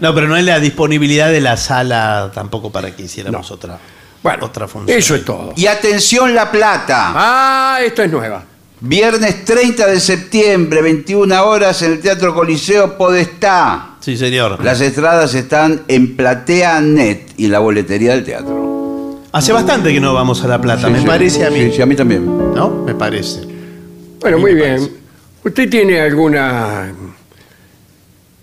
No, 0.00 0.14
pero 0.14 0.28
no 0.28 0.34
hay 0.34 0.42
la 0.42 0.58
disponibilidad 0.60 1.30
de 1.30 1.40
la 1.40 1.56
sala 1.56 2.30
tampoco 2.34 2.70
para 2.70 2.94
que 2.94 3.04
hiciéramos 3.04 3.50
otra, 3.50 3.78
Bueno, 4.22 4.46
otra 4.46 4.66
función. 4.68 4.98
eso 4.98 5.14
es 5.14 5.24
todo. 5.24 5.52
Y 5.56 5.66
atención 5.66 6.34
La 6.34 6.50
Plata. 6.50 7.12
Ah, 7.14 7.78
esta 7.84 8.04
es 8.04 8.10
nueva. 8.10 8.44
Viernes 8.80 9.44
30 9.44 9.86
de 9.88 9.98
septiembre, 9.98 10.82
21 10.82 11.44
horas, 11.44 11.82
en 11.82 11.92
el 11.92 12.00
Teatro 12.00 12.32
Coliseo 12.34 12.96
Podestá. 12.96 13.96
Sí, 14.00 14.16
señor. 14.16 14.62
Las 14.64 14.80
entradas 14.80 15.34
están 15.34 15.82
en 15.88 16.16
Platea 16.16 16.80
Net 16.80 17.32
y 17.36 17.46
en 17.46 17.52
la 17.52 17.58
boletería 17.58 18.12
del 18.12 18.24
teatro. 18.24 19.20
Hace 19.32 19.52
bastante 19.52 19.92
que 19.92 20.00
no 20.00 20.14
vamos 20.14 20.42
a 20.44 20.48
La 20.48 20.60
Plata, 20.60 20.88
me 20.88 21.00
Sí, 21.00 21.06
parece 21.06 21.44
a 21.44 21.50
mí. 21.50 21.58
Sí, 21.64 21.72
sí, 21.76 21.82
a 21.82 21.86
mí 21.86 21.96
también. 21.96 22.24
¿No? 22.54 22.70
Me 22.86 22.94
parece. 22.94 23.40
Bueno, 24.20 24.38
muy 24.38 24.54
bien. 24.54 24.88
¿Usted 25.48 25.70
tiene 25.70 25.98
alguna 26.00 26.92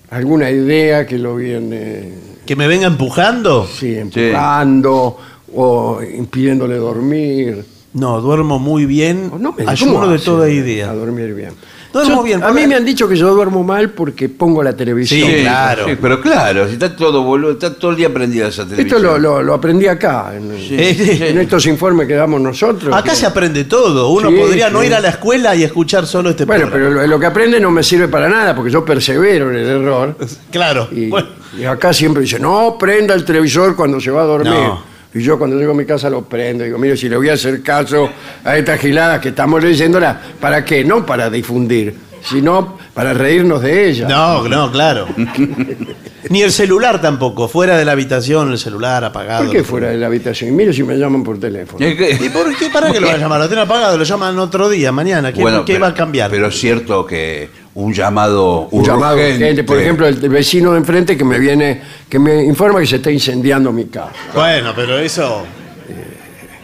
alguna 0.10 0.50
idea 0.50 1.06
que 1.06 1.20
lo 1.20 1.36
viene 1.36 2.14
¿Que 2.46 2.56
me 2.56 2.68
venga 2.68 2.88
empujando? 2.88 3.68
sí, 3.68 3.96
empujando 3.96 5.18
o 5.54 6.00
impidiéndole 6.02 6.78
dormir? 6.78 7.64
No, 7.94 8.20
duermo 8.22 8.60
muy 8.60 8.86
bien. 8.86 9.32
No 9.40 9.54
me 9.54 9.66
Ayuno 9.68 9.94
¿cómo 10.02 10.08
de 10.08 10.20
toda 10.20 10.46
A 10.48 10.50
idea. 10.50 10.94
dormir 10.94 11.34
bien. 11.34 11.52
Duermo 11.96 12.18
Yo- 12.18 12.24
bien, 12.24 12.44
A 12.44 12.52
mí 12.52 12.68
me 12.68 12.76
han 12.76 12.84
dicho 12.84 13.08
que 13.08 13.16
yo 13.16 13.34
duermo 13.34 13.64
mal 13.64 13.92
porque 13.92 14.28
pongo 14.28 14.62
la 14.62 14.76
televisión. 14.76 15.30
Sí, 15.32 15.42
claro. 15.44 15.86
sí, 15.88 15.98
pero 16.02 16.20
claro, 16.20 16.68
si 16.68 16.74
está 16.74 16.94
todo 16.96 17.24
boludo, 17.24 17.52
está 17.54 17.74
todo 17.74 17.92
el 17.92 17.98
día 17.98 18.14
prendida 18.14 18.50
esa 18.50 18.64
Esto 18.64 18.76
televisión. 18.76 19.02
lo, 19.04 19.18
lo- 19.18 19.42
lo 19.42 19.54
aprendí 19.54 19.88
acá, 19.88 20.34
en, 20.36 20.52
en 20.52 21.40
estos 21.40 21.66
informes 21.68 22.06
que 22.08 22.16
damos 22.16 22.42
nosotros. 22.42 22.94
Acá 22.94 23.12
que- 23.12 23.16
se 23.16 23.26
aprende 23.26 23.64
todo. 23.64 24.10
Uno 24.10 24.30
Sí, 24.30 24.36
podría 24.36 24.70
no 24.70 24.84
ir 24.84 24.94
a 24.94 25.00
la 25.00 25.08
escuela 25.10 25.56
y 25.56 25.64
escuchar 25.64 26.06
solo 26.06 26.32
este 26.32 26.44
Bueno, 26.44 26.68
pero 26.72 26.90
lo, 26.90 27.08
lo 27.08 27.20
que 27.20 27.26
aprende 27.28 27.60
no 27.62 27.72
me 27.72 27.82
sirve 27.82 28.10
para 28.10 28.28
nada 28.28 28.54
porque 28.54 28.70
yo 28.72 28.84
persevero 28.84 29.50
en 29.52 29.58
el 29.58 29.66
error. 29.68 30.18
Claro. 30.52 30.90
Y, 30.92 31.08
Bueno, 31.10 31.30
y 31.58 31.64
acá 31.64 31.94
siempre 31.94 32.24
dice, 32.24 32.40
no 32.40 32.76
prenda 32.78 33.14
el 33.14 33.24
televisor 33.24 33.76
cuando 33.76 34.02
se 34.02 34.12
va 34.12 34.24
a 34.24 34.26
dormir. 34.26 34.52
No. 34.52 34.95
Y 35.16 35.22
yo 35.22 35.40
cuando 35.40 35.58
llego 35.58 35.72
a 35.72 35.76
mi 35.76 35.86
casa 35.86 36.10
lo 36.10 36.24
prendo. 36.26 36.64
Digo, 36.66 36.78
mire, 36.78 36.96
si 36.98 37.08
le 37.10 37.16
voy 37.18 37.30
a 37.30 37.34
hacer 37.34 37.64
caso 37.64 38.10
a 38.44 38.58
estas 38.58 38.80
giladas 38.80 39.20
que 39.22 39.30
estamos 39.30 39.64
leyéndolas, 39.64 40.18
¿para 40.40 40.64
qué? 40.66 40.84
No 40.84 41.06
para 41.06 41.30
difundir, 41.30 41.96
sino 42.22 42.78
para 42.94 43.14
reírnos 43.14 43.62
de 43.62 43.90
ellas. 43.90 44.10
no, 44.10 44.48
no, 44.48 44.72
claro. 44.72 45.08
Ni 46.30 46.42
el 46.42 46.52
celular 46.52 47.00
tampoco. 47.02 47.48
Fuera 47.48 47.78
de 47.78 47.86
la 47.86 47.92
habitación, 47.92 48.52
el 48.52 48.58
celular 48.58 49.04
apagado. 49.04 49.44
¿Por 49.46 49.52
qué 49.54 49.64
fuera 49.64 49.90
de 49.90 49.98
la 49.98 50.08
habitación? 50.08 50.50
Y 50.50 50.54
mire 50.54 50.74
si 50.74 50.82
me 50.84 50.98
llaman 50.98 51.24
por 51.24 51.40
teléfono. 51.40 51.78
Que- 51.78 52.18
¿Y 52.20 52.30
por 52.30 52.54
qué? 52.58 52.70
¿Para 52.70 52.92
qué 52.92 53.00
lo 53.00 53.06
van 53.08 53.18
a 53.18 53.20
llamar? 53.20 53.40
Lo 53.40 53.48
tienen 53.48 53.66
apagado, 53.66 53.96
lo 53.98 54.04
llaman 54.04 54.38
otro 54.40 54.68
día, 54.68 54.92
mañana. 54.92 55.32
¿Qué, 55.32 55.42
Bueno, 55.42 55.64
qué 55.64 55.74
pero- 55.74 55.84
va 55.86 55.92
a 55.92 55.94
cambiar? 55.94 56.32
Pero 56.32 56.48
es 56.48 56.60
cierto 56.60 57.06
que 57.06 57.50
un 57.76 57.94
llamado 57.94 58.68
Un 58.72 58.84
llamado 58.84 59.18
urgente- 59.18 59.64
por 59.64 59.78
ejemplo, 59.80 60.08
el, 60.08 60.16
vecino 60.30 60.72
de 60.72 60.78
enfrente 60.80 61.18
que 61.18 61.24
me 61.26 61.38
viene, 61.40 61.82
que 62.10 62.18
me 62.20 62.44
informa 62.44 62.80
que 62.80 62.88
se 62.88 62.96
está 62.98 63.12
incendiando 63.12 63.72
mi 63.72 63.86
casa. 63.86 64.12
Bueno, 64.34 64.72
pero 64.76 64.98
eso. 64.98 65.44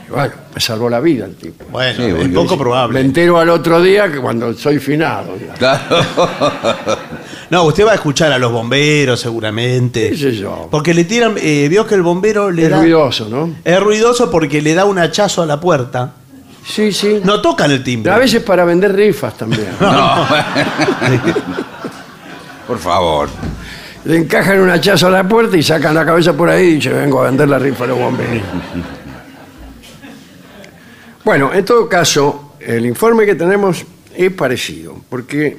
Bueno, 0.10 0.34
me 0.53 0.60
salvó 0.60 0.89
la 0.89 1.00
vida 1.00 1.24
el 1.25 1.36
tipo. 1.36 1.63
Bueno, 1.72 1.96
Sí, 1.96 2.03
es 2.03 2.27
poco 2.30 2.58
Me 2.58 2.63
probable. 2.63 3.00
entero 3.00 3.39
al 3.39 3.48
otro 3.50 3.82
día 3.82 4.12
que 4.12 4.20
cuando 4.20 4.53
soy 4.53 4.77
finado. 4.80 5.38
ya. 5.38 5.53
Claro. 5.53 5.98
No, 7.50 7.63
usted 7.65 7.86
va 7.86 7.91
a 7.91 7.96
escuchar 7.96 8.32
a 8.32 8.39
los 8.39 8.50
bomberos 8.50 9.20
seguramente. 9.20 10.12
¿Qué 10.12 10.15
sé 10.18 10.32
yo? 10.38 10.70
Porque 10.72 10.94
le 10.94 11.03
tiran. 11.03 11.36
eh, 11.38 11.68
vio 11.70 11.86
que 11.86 11.96
el 11.96 12.01
bombero 12.01 12.50
le 12.50 12.63
Es 12.63 12.70
da. 12.70 12.80
ruidoso, 12.80 13.27
¿no? 13.27 13.56
Es 13.65 13.77
ruidoso 13.82 14.32
porque 14.32 14.62
le 14.62 14.74
da 14.74 14.86
un 14.86 14.98
hachazo 14.98 15.41
a 15.44 15.46
la 15.46 15.60
puerta. 15.60 16.13
Sí, 16.65 16.91
sí. 16.91 17.20
No 17.24 17.41
tocan 17.41 17.72
el 17.72 17.84
timbre. 17.84 18.12
A 18.12 18.18
veces 18.18 18.41
para 18.44 18.63
vender 18.65 18.94
rifas 18.96 19.36
también. 19.38 19.70
Por 22.68 22.77
favor. 22.80 23.30
Le 24.06 24.18
encajan 24.18 24.60
un 24.62 24.70
hachazo 24.70 25.08
a 25.08 25.12
la 25.12 25.27
puerta 25.27 25.58
y 25.58 25.63
sacan 25.63 25.94
la 25.94 26.06
cabeza 26.06 26.34
por 26.34 26.50
ahí 26.50 26.68
y 26.70 26.74
dicen, 26.75 26.94
vengo 26.94 27.22
a 27.22 27.25
vender 27.25 27.48
la 27.50 27.60
rifa 27.60 27.84
a 27.84 27.88
los 27.88 28.00
bomberos. 28.00 28.41
Bueno, 31.24 31.53
en 31.53 31.63
todo 31.63 31.88
caso, 31.88 32.53
el 32.60 32.86
informe 32.86 33.25
que 33.25 33.36
tenemos 33.36 33.86
es 34.15 34.32
parecido, 34.34 34.96
porque 35.10 35.58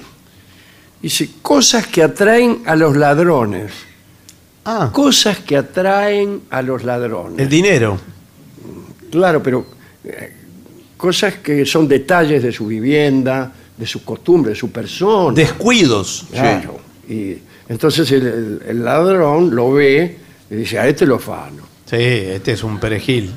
dice 1.00 1.30
cosas 1.40 1.86
que 1.86 2.02
atraen 2.02 2.62
a 2.66 2.74
los 2.74 2.96
ladrones. 2.96 3.72
Ah, 4.64 4.90
Cosas 4.92 5.38
que 5.38 5.56
atraen 5.56 6.42
a 6.50 6.62
los 6.62 6.82
ladrones. 6.84 7.38
el 7.38 7.48
dinero. 7.48 7.98
Claro, 9.10 9.42
pero 9.42 9.66
eh, 10.04 10.32
cosas 11.02 11.34
que 11.42 11.66
son 11.66 11.88
detalles 11.88 12.40
de 12.44 12.52
su 12.52 12.64
vivienda, 12.68 13.52
de 13.76 13.86
su 13.88 14.04
costumbre, 14.04 14.50
de 14.50 14.56
su 14.56 14.70
persona. 14.70 15.34
Descuidos. 15.34 16.26
Claro. 16.30 16.78
Y 17.08 17.38
entonces 17.68 18.08
el, 18.12 18.24
el- 18.24 18.62
el 18.68 18.84
ladrón 18.84 19.52
lo 19.52 19.72
ve 19.72 20.16
y 20.48 20.54
dice, 20.54 20.78
a 20.78 20.86
este 20.86 21.04
lo 21.04 21.18
fano. 21.18 21.64
Sí, 21.86 21.96
este 21.96 22.52
es 22.52 22.62
un 22.62 22.78
perejil. 22.78 23.32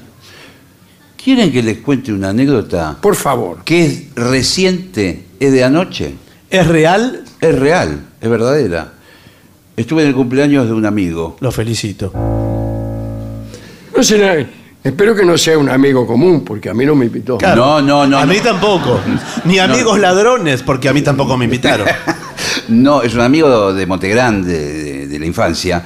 ¿Quieren 1.21 1.51
que 1.51 1.63
les 1.63 1.79
cuente 1.79 2.13
una 2.13 2.29
anécdota 2.29 2.97
Por 3.01 3.15
favor. 3.15 3.63
que 3.65 3.83
es 3.87 4.13
reciente, 4.13 5.23
es 5.39 5.51
de 5.51 5.63
anoche? 5.63 6.13
¿Es 6.51 6.67
real? 6.67 7.23
Es 7.41 7.55
real, 7.57 7.99
es 8.21 8.29
verdadera. 8.29 8.93
Estuve 9.75 10.03
en 10.03 10.09
el 10.09 10.13
cumpleaños 10.13 10.67
de 10.67 10.73
un 10.73 10.85
amigo. 10.85 11.35
Lo 11.39 11.51
felicito. 11.51 12.11
No 12.13 14.03
será- 14.03 14.45
espero 14.85 15.13
que 15.15 15.25
no 15.25 15.37
sea 15.37 15.57
un 15.57 15.69
amigo 15.69 16.07
común, 16.07 16.45
porque 16.45 16.69
a 16.69 16.73
mí 16.73 16.85
no 16.85 16.95
me 16.95 17.07
invitó. 17.07 17.37
No, 17.41 17.81
no, 17.81 18.07
no, 18.07 18.17
A 18.17 18.25
no. 18.25 18.31
mí 18.33 18.39
tampoco. 18.39 19.01
Ni 19.43 19.59
amigos 19.59 19.99
ladrones, 19.99 20.63
porque 20.63 20.87
a 20.87 20.93
mí 20.93 21.01
tampoco 21.01 21.35
me 21.37 21.45
invitaron. 21.45 21.87
No, 22.67 23.03
es 23.03 23.13
un 23.13 23.21
amigo 23.21 23.73
de 23.73 23.85
Montegrande, 23.85 24.51
de, 24.51 25.07
de 25.07 25.19
la 25.19 25.25
infancia. 25.27 25.83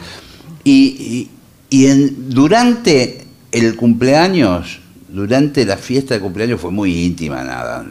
Y, 0.63 0.71
y- 0.71 1.29
y 1.77 1.87
en- 1.87 2.29
durante 2.29 3.25
el 3.51 3.75
cumpleaños, 3.75 4.78
durante 5.11 5.65
la 5.65 5.77
fiesta 5.77 6.13
de 6.15 6.19
cumpleaños 6.19 6.59
fue 6.61 6.71
muy 6.71 7.05
íntima, 7.05 7.43
nada, 7.43 7.83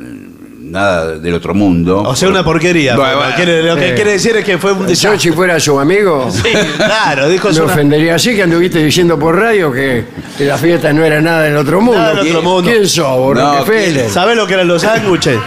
nada 0.61 1.19
del 1.19 1.35
otro 1.35 1.55
mundo. 1.55 2.03
O 2.03 2.15
sea, 2.15 2.29
una 2.29 2.45
porquería. 2.45 2.95
Bueno, 2.97 3.09
pero 3.11 3.19
bueno. 3.21 3.35
quiere- 3.37 3.63
lo 3.63 3.77
que 3.77 3.89
Eh. 3.91 3.95
quiere 3.95 4.13
decir 4.13 4.37
es 4.37 4.45
que 4.45 4.59
fue 4.59 4.73
un 4.73 4.81
Yo, 4.81 4.85
desastre. 4.87 5.19
si 5.21 5.33
fuera 5.33 5.59
su 5.59 5.79
amigo, 5.81 6.31
Sí, 6.33 6.43
claro, 6.77 7.29
dijo 7.29 7.49
me 7.51 7.61
una- 7.61 7.73
ofendería 7.73 8.15
así 8.15 8.35
que 8.37 8.43
anduviste 8.45 8.83
diciendo 8.85 9.19
por 9.19 9.37
radio 9.37 9.73
que, 9.73 10.05
que 10.37 10.45
la 10.45 10.57
fiesta 10.59 10.93
no 10.93 11.05
era 11.05 11.21
nada 11.21 11.43
del 11.43 11.57
otro 11.57 11.81
mundo. 11.81 11.99
Nada 12.01 12.11
del 12.11 12.19
otro 12.21 12.33
¿Quién- 12.41 12.45
mundo. 12.45 12.71
¿Quién 12.71 12.89
sos, 12.89 13.35
No? 13.37 14.11
¿Sabés 14.11 14.37
lo 14.37 14.47
que 14.47 14.55
eran 14.55 14.69
los 14.69 14.83
sándwiches? 14.83 15.39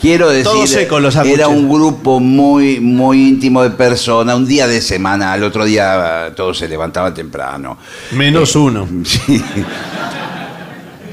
Quiero 0.00 0.28
decir, 0.28 0.44
Todo 0.44 0.66
seco, 0.66 1.00
los 1.00 1.14
sándwiches. 1.14 1.38
era 1.40 1.48
un 1.48 1.68
grupo 1.68 2.20
muy, 2.20 2.80
muy 2.80 3.28
íntimo 3.28 3.62
de 3.62 3.70
personas, 3.70 4.36
un 4.36 4.46
día 4.46 4.66
de 4.68 4.80
semana, 4.82 5.32
al 5.32 5.42
otro 5.42 5.64
día 5.64 6.26
eh, 6.28 6.30
todos 6.36 6.58
se 6.58 6.68
levantaban 6.68 7.14
temprano. 7.14 7.78
Menos 8.12 8.54
uno. 8.56 8.86
Sí. 9.04 9.42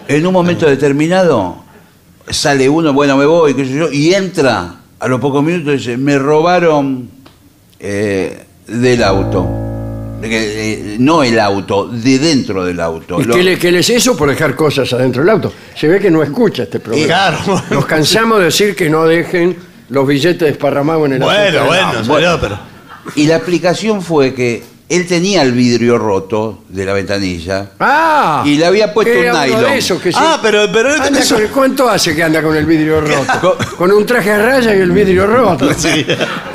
En 0.07 0.25
un 0.27 0.33
momento 0.33 0.65
determinado 0.67 1.63
sale 2.29 2.67
uno, 2.69 2.93
bueno, 2.93 3.17
me 3.17 3.25
voy, 3.25 3.53
qué 3.53 3.65
sé 3.65 3.73
yo, 3.73 3.91
y 3.91 4.13
entra 4.13 4.75
a 4.99 5.07
los 5.07 5.19
pocos 5.19 5.43
minutos 5.43 5.73
y 5.73 5.77
dice, 5.77 5.97
me 5.97 6.17
robaron 6.17 7.09
eh, 7.79 8.43
del 8.67 9.03
auto. 9.03 9.45
Eh, 10.25 10.95
no 10.99 11.21
el 11.21 11.37
auto, 11.37 11.87
de 11.89 12.17
dentro 12.17 12.63
del 12.63 12.79
auto. 12.79 13.19
¿Y 13.19 13.25
Lo- 13.25 13.35
qué, 13.35 13.43
le, 13.43 13.59
qué 13.59 13.71
les 13.73 13.89
hizo 13.89 14.15
por 14.15 14.29
dejar 14.29 14.55
cosas 14.55 14.91
adentro 14.93 15.21
del 15.21 15.29
auto? 15.29 15.51
Se 15.75 15.87
ve 15.87 15.99
que 15.99 16.09
no 16.09 16.23
escucha 16.23 16.63
este 16.63 16.79
programa. 16.79 17.05
Claro. 17.07 17.61
Nos 17.71 17.85
cansamos 17.85 18.39
de 18.39 18.45
decir 18.45 18.73
que 18.75 18.89
no 18.89 19.05
dejen 19.05 19.57
los 19.89 20.07
billetes 20.07 20.47
desparramados 20.47 21.07
en 21.07 21.13
el 21.13 21.23
asiento 21.23 21.41
Bueno, 21.43 21.57
del 21.59 21.67
bueno, 21.67 21.87
auto. 21.87 22.03
salió, 22.05 22.39
pero. 22.39 22.59
Y 23.15 23.27
la 23.27 23.35
explicación 23.35 24.01
fue 24.01 24.33
que 24.33 24.63
él 24.95 25.07
tenía 25.07 25.41
el 25.41 25.51
vidrio 25.51 25.97
roto 25.97 26.63
de 26.69 26.85
la 26.85 26.93
ventanilla 26.93 27.71
Ah, 27.79 28.43
Y 28.45 28.55
le 28.57 28.65
había 28.65 28.93
puesto 28.93 29.11
era 29.13 29.33
un 29.33 29.37
uno 29.37 29.45
nylon. 29.57 29.71
de 29.71 29.77
esos 29.77 30.01
que 30.01 30.11
sí. 30.11 30.17
Ah, 30.21 30.39
pero, 30.41 30.71
pero 30.71 30.93
Anda 30.93 31.19
eso- 31.19 31.35
con- 31.35 31.47
¿Cuánto 31.47 31.89
hace 31.89 32.15
que 32.15 32.23
anda 32.23 32.41
con 32.41 32.55
el 32.55 32.65
vidrio 32.65 33.01
roto? 33.01 33.57
Con 33.77 33.91
un 33.91 34.05
traje 34.05 34.31
a 34.31 34.37
raya 34.37 34.75
y 34.75 34.79
el 34.79 34.91
vidrio 34.91 35.27
roto. 35.27 35.69
Sí. 35.77 36.05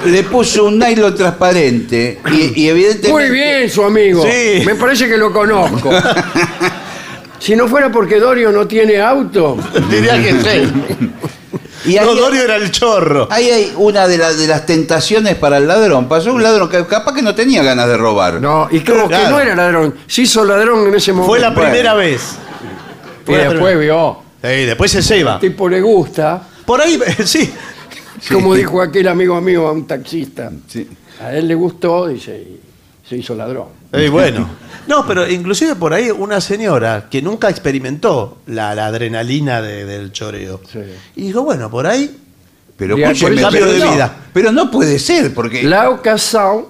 le 0.06 0.22
puso 0.24 0.64
un 0.66 0.78
nylon 0.78 1.14
transparente 1.14 2.20
y, 2.32 2.62
y 2.62 2.68
evidentemente... 2.68 3.10
Muy 3.12 3.30
bien, 3.30 3.68
su 3.70 3.82
amigo. 3.84 4.22
Sí. 4.24 4.62
Me 4.64 4.74
parece 4.74 5.08
que 5.08 5.16
lo 5.16 5.32
conozco. 5.32 5.90
Si 7.40 7.54
no 7.54 7.68
fuera 7.68 7.90
porque 7.90 8.18
Dorio 8.18 8.50
no 8.50 8.66
tiene 8.66 9.00
auto, 9.00 9.56
Diría 9.88 10.20
que 10.20 10.32
sí. 10.32 11.08
Y 11.84 11.94
Dorio 11.98 12.42
era 12.42 12.56
el 12.56 12.70
chorro. 12.70 13.28
ahí 13.30 13.50
hay 13.50 13.72
una 13.76 14.06
de, 14.08 14.18
las 14.18 14.36
de 14.38 14.46
las 14.46 14.66
tentaciones 14.66 15.36
para 15.36 15.58
el 15.58 15.68
ladrón. 15.68 16.08
Pasó 16.08 16.32
un 16.32 16.42
ladrón 16.42 16.68
que 16.68 16.84
capaz 16.86 17.14
que 17.14 17.22
no 17.22 17.34
tenía 17.34 17.62
ganas 17.62 17.86
de 17.88 17.96
robar. 17.96 18.40
no, 18.40 18.68
y 18.70 18.80
como 18.80 19.08
que 19.08 19.16
no 19.28 19.38
era 19.40 19.54
ladrón, 19.54 19.94
se 20.06 20.22
hizo 20.22 20.44
ladrón 20.44 20.86
en 20.88 20.94
ese 20.94 21.12
momento. 21.12 21.28
Fue 21.30 21.38
la 21.38 21.50
Bueno. 21.50 21.62
primera 21.70 21.94
vez. 21.94 22.36
Y 23.26 23.32
la 23.32 23.50
después 23.50 23.78
vio, 23.78 24.18
Sí, 24.42 24.48
después 24.64 24.90
se 24.90 25.02
ceba. 25.02 25.34
al 25.34 25.40
tipo 25.40 25.68
le 25.68 25.80
gusta, 25.80 26.42
Por 26.64 26.80
ahí, 26.80 26.98
sí. 27.24 27.52
como 28.32 28.54
dijo 28.54 28.80
aquel 28.80 29.06
amigo 29.08 29.40
mío 29.40 29.68
a 29.68 29.72
un 29.72 29.86
taxista. 29.86 30.50
Sí. 30.66 30.88
A 31.22 31.32
él 31.34 31.48
le 31.48 31.54
gustó, 31.54 32.06
dice, 32.08 32.36
y 32.36 32.60
se 33.08 33.16
hizo 33.16 33.34
ladrón. 33.34 33.66
Bueno. 34.10 34.48
No, 34.88 35.06
pero 35.06 35.28
inclusive 35.28 35.74
por 35.74 35.92
ahí 35.92 36.10
una 36.10 36.40
señora 36.40 37.08
que 37.10 37.20
nunca 37.20 37.50
experimentó 37.50 38.38
la, 38.46 38.74
la 38.74 38.86
adrenalina 38.86 39.60
de- 39.60 39.84
del 39.84 40.12
choreo. 40.12 40.62
Sí. 40.72 40.78
Y 41.16 41.22
dijo, 41.26 41.42
bueno, 41.42 41.68
por 41.70 41.86
ahí. 41.86 42.18
Por 42.78 42.88
Cambio 42.98 43.50
pero 43.50 43.66
de 43.70 43.78
no, 43.80 43.92
vida. 43.92 44.16
Pero 44.32 44.50
no 44.50 44.70
puede 44.70 44.98
ser, 44.98 45.34
porque... 45.34 45.62
La 45.64 45.90
ocasión 45.90 46.68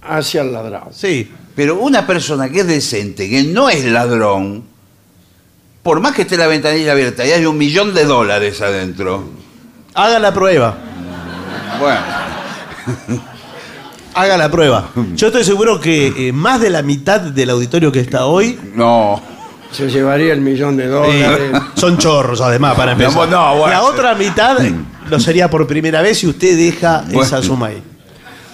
hacia 0.00 0.42
el 0.42 0.52
ladrón. 0.52 0.90
Sí. 0.92 1.28
Pero 1.56 1.80
una 1.80 2.06
persona 2.06 2.48
que 2.48 2.60
es 2.60 2.68
decente, 2.68 3.28
que 3.28 3.42
no 3.42 3.68
es 3.68 3.84
ladrón, 3.84 4.62
por 5.82 5.98
más 5.98 6.14
que 6.14 6.22
esté 6.22 6.36
la 6.36 6.46
ventanilla 6.46 6.92
abierta 6.92 7.26
y 7.26 7.32
hay 7.32 7.46
un 7.46 7.58
millón 7.58 7.92
de 7.94 8.04
dólares 8.04 8.60
adentro, 8.60 9.24
Haga 9.94 10.20
la 10.20 10.32
prueba. 10.32 10.78
bueno, 11.80 13.20
Haga 14.14 14.36
la 14.36 14.50
prueba. 14.50 14.90
Yo 15.14 15.28
estoy 15.28 15.44
seguro 15.44 15.80
que 15.80 16.28
eh, 16.28 16.32
más 16.32 16.60
de 16.60 16.70
la 16.70 16.82
mitad 16.82 17.20
del 17.20 17.50
auditorio 17.50 17.92
que 17.92 18.00
está 18.00 18.26
hoy 18.26 18.58
no. 18.74 19.20
Se 19.70 19.88
llevaría 19.88 20.32
el 20.32 20.40
millón 20.40 20.76
de 20.76 20.84
eh, 20.84 20.88
dólares. 20.88 21.52
son 21.74 21.96
chorros, 21.96 22.40
además, 22.40 22.74
para 22.74 22.92
empezar. 22.92 23.14
No, 23.14 23.26
no, 23.26 23.56
bueno. 23.60 23.72
la 23.72 23.82
otra 23.82 24.14
mitad 24.16 24.58
lo 25.08 25.20
sería 25.20 25.48
por 25.48 25.66
primera 25.66 26.02
vez 26.02 26.18
si 26.18 26.26
usted 26.26 26.56
deja 26.56 27.02
Bueno. 27.06 27.22
esa 27.22 27.40
suma 27.40 27.66
ahí. 27.68 27.82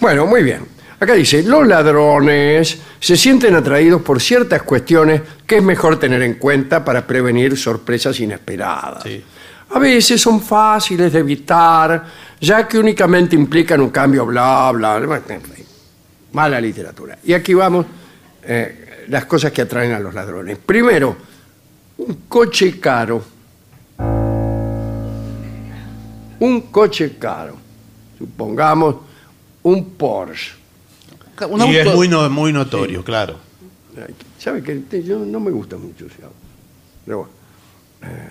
Bueno, 0.00 0.26
muy 0.26 0.42
bien. 0.42 0.66
Acá 1.00 1.14
dice, 1.14 1.42
los 1.42 1.66
ladrones 1.66 2.78
se 3.00 3.16
sienten 3.16 3.54
atraídos 3.54 4.02
por 4.02 4.20
ciertas 4.20 4.62
cuestiones 4.62 5.22
que 5.46 5.56
es 5.56 5.62
mejor 5.62 5.98
tener 5.98 6.22
en 6.22 6.34
cuenta 6.34 6.84
para 6.84 7.06
prevenir 7.06 7.56
sorpresas 7.56 8.18
inesperadas. 8.20 9.02
Sí. 9.02 9.22
A 9.70 9.78
veces 9.78 10.20
son 10.20 10.40
fáciles 10.40 11.12
de 11.12 11.18
evitar, 11.18 12.04
ya 12.40 12.66
que 12.68 12.78
únicamente 12.78 13.34
implican 13.34 13.80
un 13.80 13.90
cambio, 13.90 14.24
bla, 14.26 14.70
bla, 14.72 14.98
bla. 14.98 15.22
en 15.28 15.42
fin. 15.42 15.64
Mala 16.32 16.60
literatura. 16.60 17.18
Y 17.24 17.32
aquí 17.32 17.52
vamos 17.54 17.86
eh, 18.42 19.04
las 19.08 19.24
cosas 19.26 19.52
que 19.52 19.62
atraen 19.62 19.92
a 19.92 19.98
los 19.98 20.14
ladrones. 20.14 20.58
Primero, 20.58 21.16
un 21.98 22.14
coche 22.28 22.78
caro. 22.78 23.24
Un 26.38 26.60
coche 26.70 27.16
caro. 27.18 27.56
Supongamos 28.18 28.96
un 29.62 29.90
Porsche. 29.94 30.52
Un 31.50 31.60
y 31.66 31.76
es 31.76 31.94
muy, 31.94 32.08
no- 32.08 32.28
muy 32.30 32.52
notorio, 32.52 33.02
claro. 33.04 33.36
¿Sabe 34.38 34.62
que 34.62 35.02
yo 35.02 35.18
no 35.18 35.40
me 35.40 35.50
gusta 35.50 35.76
mucho 35.76 36.06
ese 36.06 36.22
auto? 36.22 36.34
Pero 37.04 37.18
bueno. 37.18 37.32
Eh, 38.02 38.30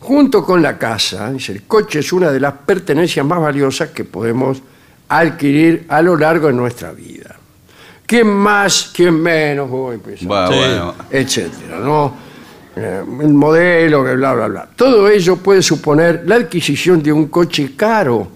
junto 0.00 0.44
con 0.44 0.62
la 0.62 0.76
casa, 0.78 1.30
dice, 1.30 1.52
el 1.52 1.62
coche 1.64 2.00
es 2.00 2.12
una 2.12 2.30
de 2.30 2.40
las 2.40 2.52
pertenencias 2.54 3.24
más 3.24 3.40
valiosas 3.40 3.90
que 3.90 4.04
podemos 4.04 4.60
adquirir 5.08 5.86
a 5.88 6.02
lo 6.02 6.16
largo 6.16 6.46
de 6.48 6.52
nuestra 6.54 6.92
vida. 6.92 7.36
¿Quién 8.06 8.26
más, 8.28 8.90
quién 8.94 9.20
menos? 9.20 9.68
Voy 9.70 9.92
a 9.92 9.94
empezar. 9.94 10.26
Bueno, 10.26 10.50
Sí. 10.52 10.58
bueno. 10.58 10.94
etcétera, 11.10 11.78
¿no? 11.78 12.14
Eh, 12.76 13.02
el 13.20 13.34
modelo, 13.34 14.04
que 14.04 14.14
bla, 14.16 14.32
bla, 14.34 14.46
bla. 14.48 14.68
Todo 14.74 15.08
ello 15.08 15.36
puede 15.36 15.62
suponer 15.62 16.22
la 16.26 16.36
adquisición 16.36 17.02
de 17.02 17.12
un 17.12 17.26
coche 17.28 17.72
caro 17.76 18.28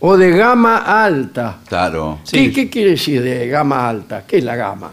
o 0.00 0.16
de 0.16 0.30
gama 0.36 0.78
alta. 1.04 1.58
Claro. 1.68 2.20
¿Qué, 2.30 2.52
qué 2.52 2.68
quiere 2.68 2.90
decir 2.90 3.22
de 3.22 3.48
gama 3.48 3.88
alta? 3.88 4.24
¿Qué 4.26 4.38
es 4.38 4.44
la 4.44 4.54
gama? 4.56 4.90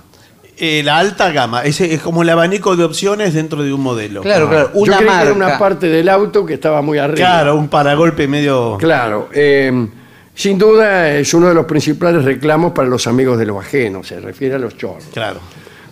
Eh, 0.57 0.81
la 0.83 0.99
alta 0.99 1.31
gama, 1.31 1.63
ese 1.63 1.93
es 1.93 2.01
como 2.01 2.21
el 2.21 2.29
abanico 2.29 2.75
de 2.75 2.83
opciones 2.83 3.33
dentro 3.33 3.63
de 3.63 3.73
un 3.73 3.81
modelo. 3.81 4.21
Claro, 4.21 4.47
claro. 4.47 4.71
Yo 4.73 4.79
Una 4.81 4.97
creí 4.97 5.07
marca. 5.09 5.21
que 5.23 5.27
era 5.27 5.35
una 5.35 5.57
parte 5.57 5.87
del 5.87 6.07
auto 6.09 6.45
que 6.45 6.53
estaba 6.53 6.81
muy 6.81 6.99
arriba. 6.99 7.15
Claro, 7.17 7.55
un 7.55 7.67
paragolpe 7.69 8.27
medio. 8.27 8.77
Claro. 8.79 9.29
eh, 9.33 9.87
sin 10.35 10.57
duda 10.57 11.11
es 11.11 11.33
uno 11.33 11.47
de 11.47 11.53
los 11.53 11.65
principales 11.65 12.23
reclamos 12.23 12.71
para 12.71 12.87
los 12.87 13.05
amigos 13.07 13.37
de 13.37 13.45
lo 13.45 13.59
ajeno, 13.59 14.03
se 14.03 14.19
refiere 14.19 14.55
a 14.55 14.59
los 14.59 14.77
chorros. 14.77 15.05
Claro. 15.13 15.39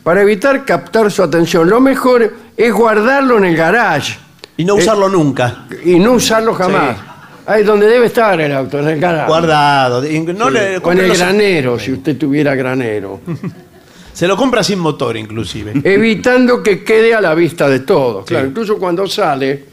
Para 0.03 0.21
evitar 0.21 0.65
captar 0.65 1.11
su 1.11 1.21
atención, 1.23 1.69
lo 1.69 1.79
mejor 1.79 2.31
es 2.57 2.73
guardarlo 2.73 3.37
en 3.37 3.45
el 3.45 3.55
garage 3.55 4.17
Y 4.57 4.65
no 4.65 4.75
Eh, 4.77 4.81
usarlo 4.81 5.09
nunca. 5.09 5.65
y 5.85 5.99
no 5.99 6.13
usarlo 6.13 6.53
jamás. 6.55 6.97
Ahí 7.45 7.61
es 7.61 7.67
donde 7.67 7.87
debe 7.87 8.05
estar 8.07 8.39
el 8.39 8.51
auto, 8.53 8.79
en 8.79 8.87
el 8.89 8.99
garage. 8.99 9.27
Guardado. 9.27 10.05
Y 10.05 10.19
No 10.21 10.47
Sí, 10.49 10.53
le, 10.53 10.77
o 10.77 10.91
en 10.91 10.99
el 10.99 11.17
granero, 11.17 11.79
si 11.79 11.91
usted 11.93 12.15
tuviera 12.17 12.53
granero. 12.55 13.19
Se 14.13 14.27
lo 14.27 14.35
compra 14.37 14.63
sin 14.63 14.79
motor, 14.79 15.15
inclusive. 15.17 15.73
evitando 15.83 16.61
que 16.61 16.83
quede 16.83 17.13
a 17.15 17.21
la 17.21 17.33
vista 17.33 17.67
de 17.69 17.79
todos. 17.81 18.25
Claro, 18.25 18.47
incluso 18.47 18.77
cuando 18.77 19.07
sale, 19.07 19.63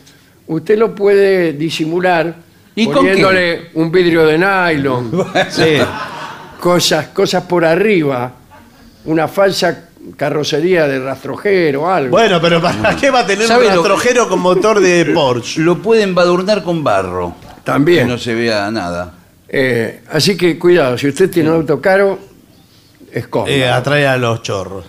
usted 0.46 0.78
lo 0.78 0.94
puede 0.94 1.52
disimular 1.54 2.34
¿Y 2.74 2.86
con 2.86 2.94
poniéndole 2.96 3.70
un 3.74 3.90
vidrio 3.90 4.24
de 4.24 4.38
nylon, 4.38 5.10
Sí. 5.50 5.78
cosas, 6.60 7.08
cosas 7.08 7.42
por 7.44 7.64
arriba, 7.64 8.32
una 9.06 9.26
falsa 9.28 9.84
carrocería 10.16 10.86
de 10.86 11.00
rastrojero 11.00 11.82
o 11.82 11.88
algo. 11.90 12.10
Bueno, 12.10 12.40
pero 12.40 12.62
¿para 12.62 12.96
qué 12.96 13.10
va 13.10 13.20
a 13.20 13.26
tener 13.26 13.42
un 13.42 13.48
¿Sabe 13.48 13.64
lo- 13.64 13.70
rastrojero 13.74 14.28
con 14.28 14.38
motor 14.40 14.80
de 14.80 15.04
Porsche? 15.14 15.60
Lo 15.60 15.78
pueden 15.82 16.10
embadurnar 16.10 16.62
con 16.62 16.82
barro. 16.84 17.34
Que 17.40 17.62
También. 17.64 18.08
no 18.08 18.16
se 18.16 18.34
vea 18.34 18.70
nada. 18.70 19.12
Eh, 19.48 20.02
así 20.12 20.36
que 20.36 20.58
cuidado, 20.58 20.96
si 20.96 21.08
usted 21.08 21.28
tiene 21.30 21.50
un 21.50 21.56
auto 21.56 21.80
caro, 21.80 22.18
esconda. 23.12 23.50
Eh, 23.50 23.68
atrae 23.68 24.06
a 24.06 24.16
los 24.16 24.42
chorros. 24.42 24.84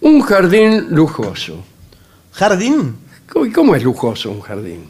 Un 0.00 0.20
jardín 0.22 0.86
lujoso. 0.90 1.62
¿Jardín? 2.32 2.96
¿Cómo, 3.30 3.46
y 3.46 3.52
cómo 3.52 3.74
es 3.76 3.82
lujoso 3.82 4.30
un 4.30 4.40
jardín? 4.40 4.84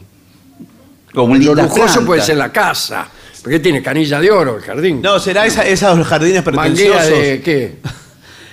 Como 1.13 1.35
Lo 1.35 1.53
lujoso 1.55 1.73
plantas. 1.75 1.99
puede 2.05 2.21
ser 2.21 2.37
la 2.37 2.51
casa, 2.51 3.07
porque 3.43 3.59
tiene 3.59 3.83
canilla 3.83 4.19
de 4.19 4.31
oro 4.31 4.57
el 4.57 4.63
jardín. 4.63 5.01
No, 5.01 5.19
será 5.19 5.45
esa- 5.45 5.65
esos 5.67 6.05
jardines 6.07 6.43
Manguera 6.45 6.63
pretenciosos. 6.63 7.09
de 7.09 7.41
qué? 7.43 7.77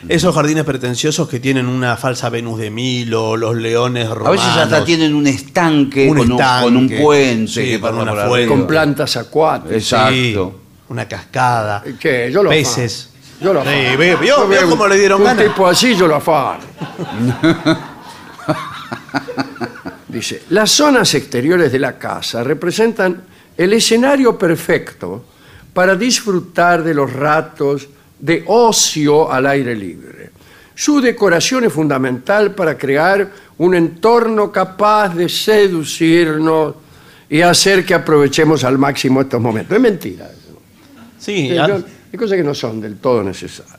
Esos 0.08 0.34
jardines 0.34 0.64
pretenciosos 0.64 1.28
que 1.28 1.40
tienen 1.40 1.66
una 1.66 1.94
falsa 1.98 2.30
Venus 2.30 2.58
de 2.58 2.70
Milo, 2.70 3.36
los 3.36 3.54
leones 3.54 4.08
A 4.08 4.14
romanos. 4.14 4.38
veces 4.42 4.56
hasta 4.62 4.82
tienen 4.82 5.14
un 5.14 5.26
estanque, 5.26 6.08
Un 6.08 6.16
con, 6.16 6.30
estanque. 6.32 6.66
Un, 6.68 6.74
con 6.74 6.76
un 6.96 7.02
puente 7.02 7.52
Sí, 7.52 7.64
que 7.72 7.80
con 7.80 7.90
pasa 7.90 8.02
una 8.02 8.12
por 8.12 8.20
fuente. 8.22 8.36
arriba. 8.44 8.56
con 8.56 8.66
plantas 8.66 9.16
acuáticas. 9.18 9.76
Exacto. 9.76 10.60
una 10.88 11.06
cascada, 11.06 11.84
¿Qué? 12.00 12.30
Yo 12.32 12.42
lo 12.42 12.48
peces. 12.48 13.09
Yo 13.40 13.52
lo 13.54 13.62
Sí, 13.62 13.68
afano. 13.68 13.98
ve- 13.98 14.16
vio- 14.16 14.36
Yo 14.36 14.48
vio 14.48 14.60
veo 14.60 14.70
cómo 14.70 14.86
le 14.86 14.98
dieron 14.98 15.20
un 15.20 15.26
ganas. 15.26 15.44
tipo 15.46 15.66
así 15.66 15.94
yo 15.94 16.06
lo 16.06 16.16
afano. 16.16 16.60
Dice, 20.08 20.42
las 20.50 20.70
zonas 20.72 21.14
exteriores 21.14 21.70
de 21.70 21.78
la 21.78 21.96
casa 21.96 22.42
representan 22.42 23.22
el 23.56 23.72
escenario 23.72 24.36
perfecto 24.36 25.24
para 25.72 25.94
disfrutar 25.94 26.82
de 26.82 26.94
los 26.94 27.12
ratos 27.12 27.88
de 28.18 28.42
ocio 28.46 29.30
al 29.32 29.46
aire 29.46 29.74
libre. 29.76 30.30
Su 30.74 31.00
decoración 31.00 31.64
es 31.64 31.72
fundamental 31.72 32.54
para 32.54 32.76
crear 32.76 33.30
un 33.58 33.74
entorno 33.74 34.50
capaz 34.50 35.14
de 35.14 35.28
seducirnos 35.28 36.74
y 37.28 37.42
hacer 37.42 37.84
que 37.84 37.94
aprovechemos 37.94 38.64
al 38.64 38.78
máximo 38.78 39.20
estos 39.20 39.40
momentos. 39.40 39.76
Es 39.76 39.80
mentira. 39.82 40.24
eso. 40.26 40.58
Sí, 41.18 41.50
Sí, 41.50 41.54
no- 41.56 41.99
hay 42.12 42.18
cosas 42.18 42.36
que 42.36 42.42
no 42.44 42.54
son 42.54 42.80
del 42.80 42.96
todo 42.98 43.22
necesarias. 43.22 43.78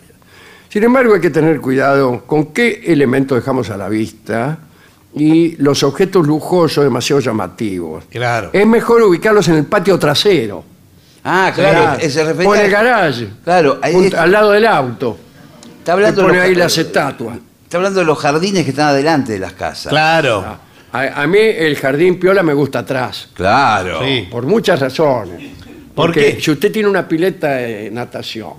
Sin 0.70 0.84
embargo, 0.84 1.14
hay 1.16 1.22
que 1.22 1.30
tener 1.30 1.60
cuidado 1.60 2.24
con 2.26 2.48
qué 2.48 2.82
elementos 2.88 3.38
dejamos 3.38 3.70
a 3.70 3.78
la 3.78 3.90
vista 3.90 4.58
y 5.14 5.58
los 5.62 5.84
objetos 5.84 6.26
lujosos 6.26 6.84
demasiado 6.86 7.20
llamativos. 7.20 8.06
Claro. 8.10 8.50
Es 8.54 8.66
mejor 8.66 9.02
ubicarlos 9.04 9.48
en 9.50 9.56
el 9.56 9.66
patio 9.66 10.00
trasero. 10.00 10.64
Ah, 11.24 11.52
claro. 11.54 11.98
O 12.46 12.56
en 12.56 12.62
el 12.62 12.72
garage. 12.72 13.28
Claro, 13.44 13.80
ahí 13.82 13.94
junto- 13.94 14.16
es- 14.16 14.22
al 14.22 14.32
lado 14.32 14.52
del 14.52 14.66
auto. 14.66 15.18
Está 15.80 15.84
Que 15.84 15.92
hablando, 15.92 16.22
de 16.22 16.28
pone 16.28 16.38
los, 16.40 16.48
ahí 16.48 16.56
las 16.56 16.78
estatuas. 16.78 17.38
está 17.64 17.78
hablando 17.78 18.00
de 18.00 18.06
los 18.06 18.18
jardines 18.18 18.64
que 18.64 18.70
están 18.70 18.88
adelante 18.88 19.34
de 19.34 19.40
las 19.40 19.54
casas. 19.54 19.90
claro. 19.92 20.72
A, 20.94 21.22
a 21.24 21.28
mí 21.28 21.38
el 21.40 21.78
jardín 21.78 22.20
piola 22.20 22.44
me 22.44 22.54
gusta 22.54 22.80
atrás. 22.80 23.30
Claro. 23.34 24.00
Sí. 24.04 24.28
Por 24.30 24.46
muchas 24.46 24.78
razones. 24.80 25.52
¿Por 25.94 26.08
Porque 26.08 26.36
qué? 26.36 26.42
si 26.42 26.52
usted 26.52 26.72
tiene 26.72 26.88
una 26.90 27.08
pileta 27.08 27.50
de 27.56 27.90
natación 27.92 28.54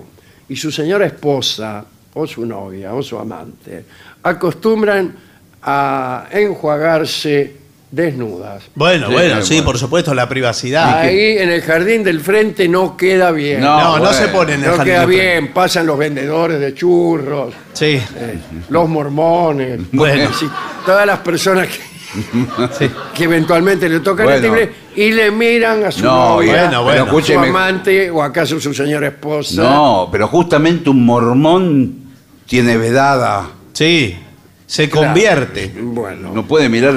y 0.49 0.55
su 0.55 0.71
señora 0.71 1.05
esposa 1.05 1.83
o 2.13 2.27
su 2.27 2.45
novia 2.45 2.93
o 2.93 3.01
su 3.01 3.17
amante 3.17 3.85
acostumbran 4.21 5.15
a 5.61 6.27
enjuagarse 6.31 7.55
desnudas. 7.89 8.63
Bueno, 8.75 9.07
Sí, 9.07 9.13
bueno, 9.13 9.41
sí, 9.43 9.53
bueno. 9.55 9.65
por 9.65 9.77
supuesto, 9.77 10.13
la 10.15 10.27
privacidad. 10.27 10.99
Ahí 11.01 11.37
en 11.37 11.49
el 11.51 11.61
jardín 11.61 12.03
del 12.03 12.21
frente 12.21 12.67
no 12.67 12.97
queda 12.97 13.31
bien. 13.31 13.61
No, 13.61 13.97
No, 13.97 14.05
no 14.05 14.13
se 14.13 14.27
pone 14.29 14.53
en 14.55 14.63
el 14.63 14.69
No 14.71 14.77
jardín 14.77 14.85
queda 14.93 14.99
de 15.01 15.05
frente. 15.07 15.23
bien, 15.41 15.53
pasan 15.53 15.85
los 15.85 15.97
vendedores 15.97 16.59
de 16.59 16.73
churros, 16.73 17.53
Sí, 17.73 18.01
eh, 18.17 18.39
los 18.69 18.89
mormones, 18.89 19.79
Bueno. 19.91 20.31
sí, 20.33 20.47
todas 20.85 21.05
las 21.05 21.19
personas 21.19 21.67
que, 21.67 21.79
sí. 22.77 22.89
que 23.13 23.23
eventualmente 23.23 23.89
le 23.89 23.99
tocan 23.99 24.25
Bueno. 24.25 24.37
el 24.37 24.43
timbre 24.43 24.73
y 24.95 25.11
le 25.11 25.31
miran 25.31 25.83
a 25.83 25.91
su 25.91 26.03
No, 26.03 26.35
novia, 26.35 26.63
bueno, 26.65 26.77
a 26.77 26.81
bueno. 26.81 26.99
su 27.01 27.05
escúcheme. 27.07 27.47
amante 27.47 28.11
o 28.11 28.21
acaso 28.21 28.59
su 28.59 28.73
señora 28.73 29.07
esposa. 29.07 29.61
No, 29.63 30.09
pero 30.11 30.27
justamente 30.27 30.89
un 30.89 31.05
mormón 31.05 31.95
tiene 32.45 32.77
vedada. 32.77 33.47
Sí, 33.73 34.15
se 34.65 34.89
Claro. 34.89 35.07
convierte. 35.07 35.73
Bueno, 35.81 36.31
No 36.33 36.45
puede 36.45 36.69
mirar. 36.69 36.93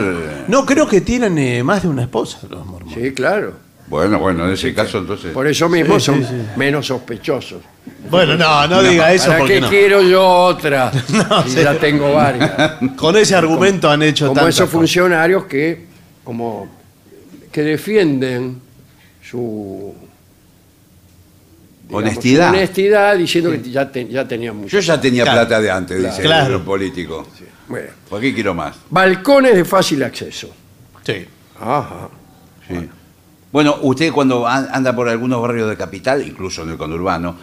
No, 0.48 0.64
creo 0.66 0.86
que 0.86 1.00
tienen 1.00 1.36
eh, 1.38 1.62
más 1.62 1.82
de 1.82 1.88
una 1.88 2.02
esposa 2.02 2.40
los 2.50 2.64
mormones. 2.66 2.98
sí, 3.02 3.12
claro. 3.12 3.54
Bueno, 3.88 4.18
bueno, 4.18 4.46
en 4.46 4.52
ese 4.54 4.74
caso 4.74 4.98
entonces. 4.98 5.32
Por 5.32 5.46
eso 5.46 5.68
mismo 5.68 5.98
Sí, 6.00 6.06
son 6.06 6.20
sí, 6.22 6.28
sí. 6.28 6.42
menos 6.56 6.86
sospechosos. 6.86 7.62
Bueno, 8.10 8.36
no, 8.36 8.66
no, 8.66 8.82
diga 8.82 9.12
eso 9.12 9.26
¿Para 9.28 9.38
porque 9.38 9.54
qué 9.54 9.60
no. 9.60 9.68
quiero 9.68 10.02
yo 10.02 10.26
otra? 10.28 10.90
No, 11.08 11.42
si 11.44 11.50
sí. 11.50 11.56
ya 11.62 11.78
tengo 11.78 12.12
varias. 12.12 12.72
Con 12.96 13.16
ese 13.16 13.34
argumento 13.36 13.88
han 13.88 14.02
hecho 14.02 14.26
como 14.26 14.34
tantas 14.40 14.54
esos 14.56 14.64
cosas. 14.66 14.72
funcionarios 14.72 15.44
que 15.44 15.86
como 16.24 16.68
que 17.52 17.62
defienden 17.62 18.60
su 19.22 19.94
digamos, 21.84 22.02
Honestidad. 22.02 22.48
su 22.50 22.56
honestidad 22.56 23.16
diciendo 23.16 23.50
que 23.52 23.70
ya, 23.70 23.90
te- 23.90 24.08
ya 24.08 24.26
tenían 24.26 24.56
mucho. 24.56 24.70
Yo 24.70 24.80
ya 24.80 25.00
tenía 25.00 25.22
Claro. 25.22 25.40
plata 25.46 25.60
de 25.60 25.70
antes, 25.70 26.02
dice 26.02 26.22
Claro. 26.22 26.56
el 26.56 26.62
político. 26.62 27.26
Bueno, 27.68 27.88
¿Por 28.10 28.20
qué 28.20 28.34
quiero 28.34 28.54
más? 28.54 28.76
balcones 28.90 29.54
de 29.54 29.64
fácil 29.64 30.02
acceso. 30.02 30.50
Sí. 31.04 31.24
Ajá. 31.60 32.08
Sí. 32.68 32.88
Bueno, 33.56 33.78
usted 33.80 34.12
cuando 34.12 34.46
an- 34.46 34.68
anda 34.70 34.94
por 34.94 35.08
algunos 35.08 35.40
barrios 35.40 35.70
de 35.70 35.78
capital, 35.78 36.22
incluso 36.28 36.62
en 36.62 36.68
el 36.72 36.76
conurbano, 36.76 37.34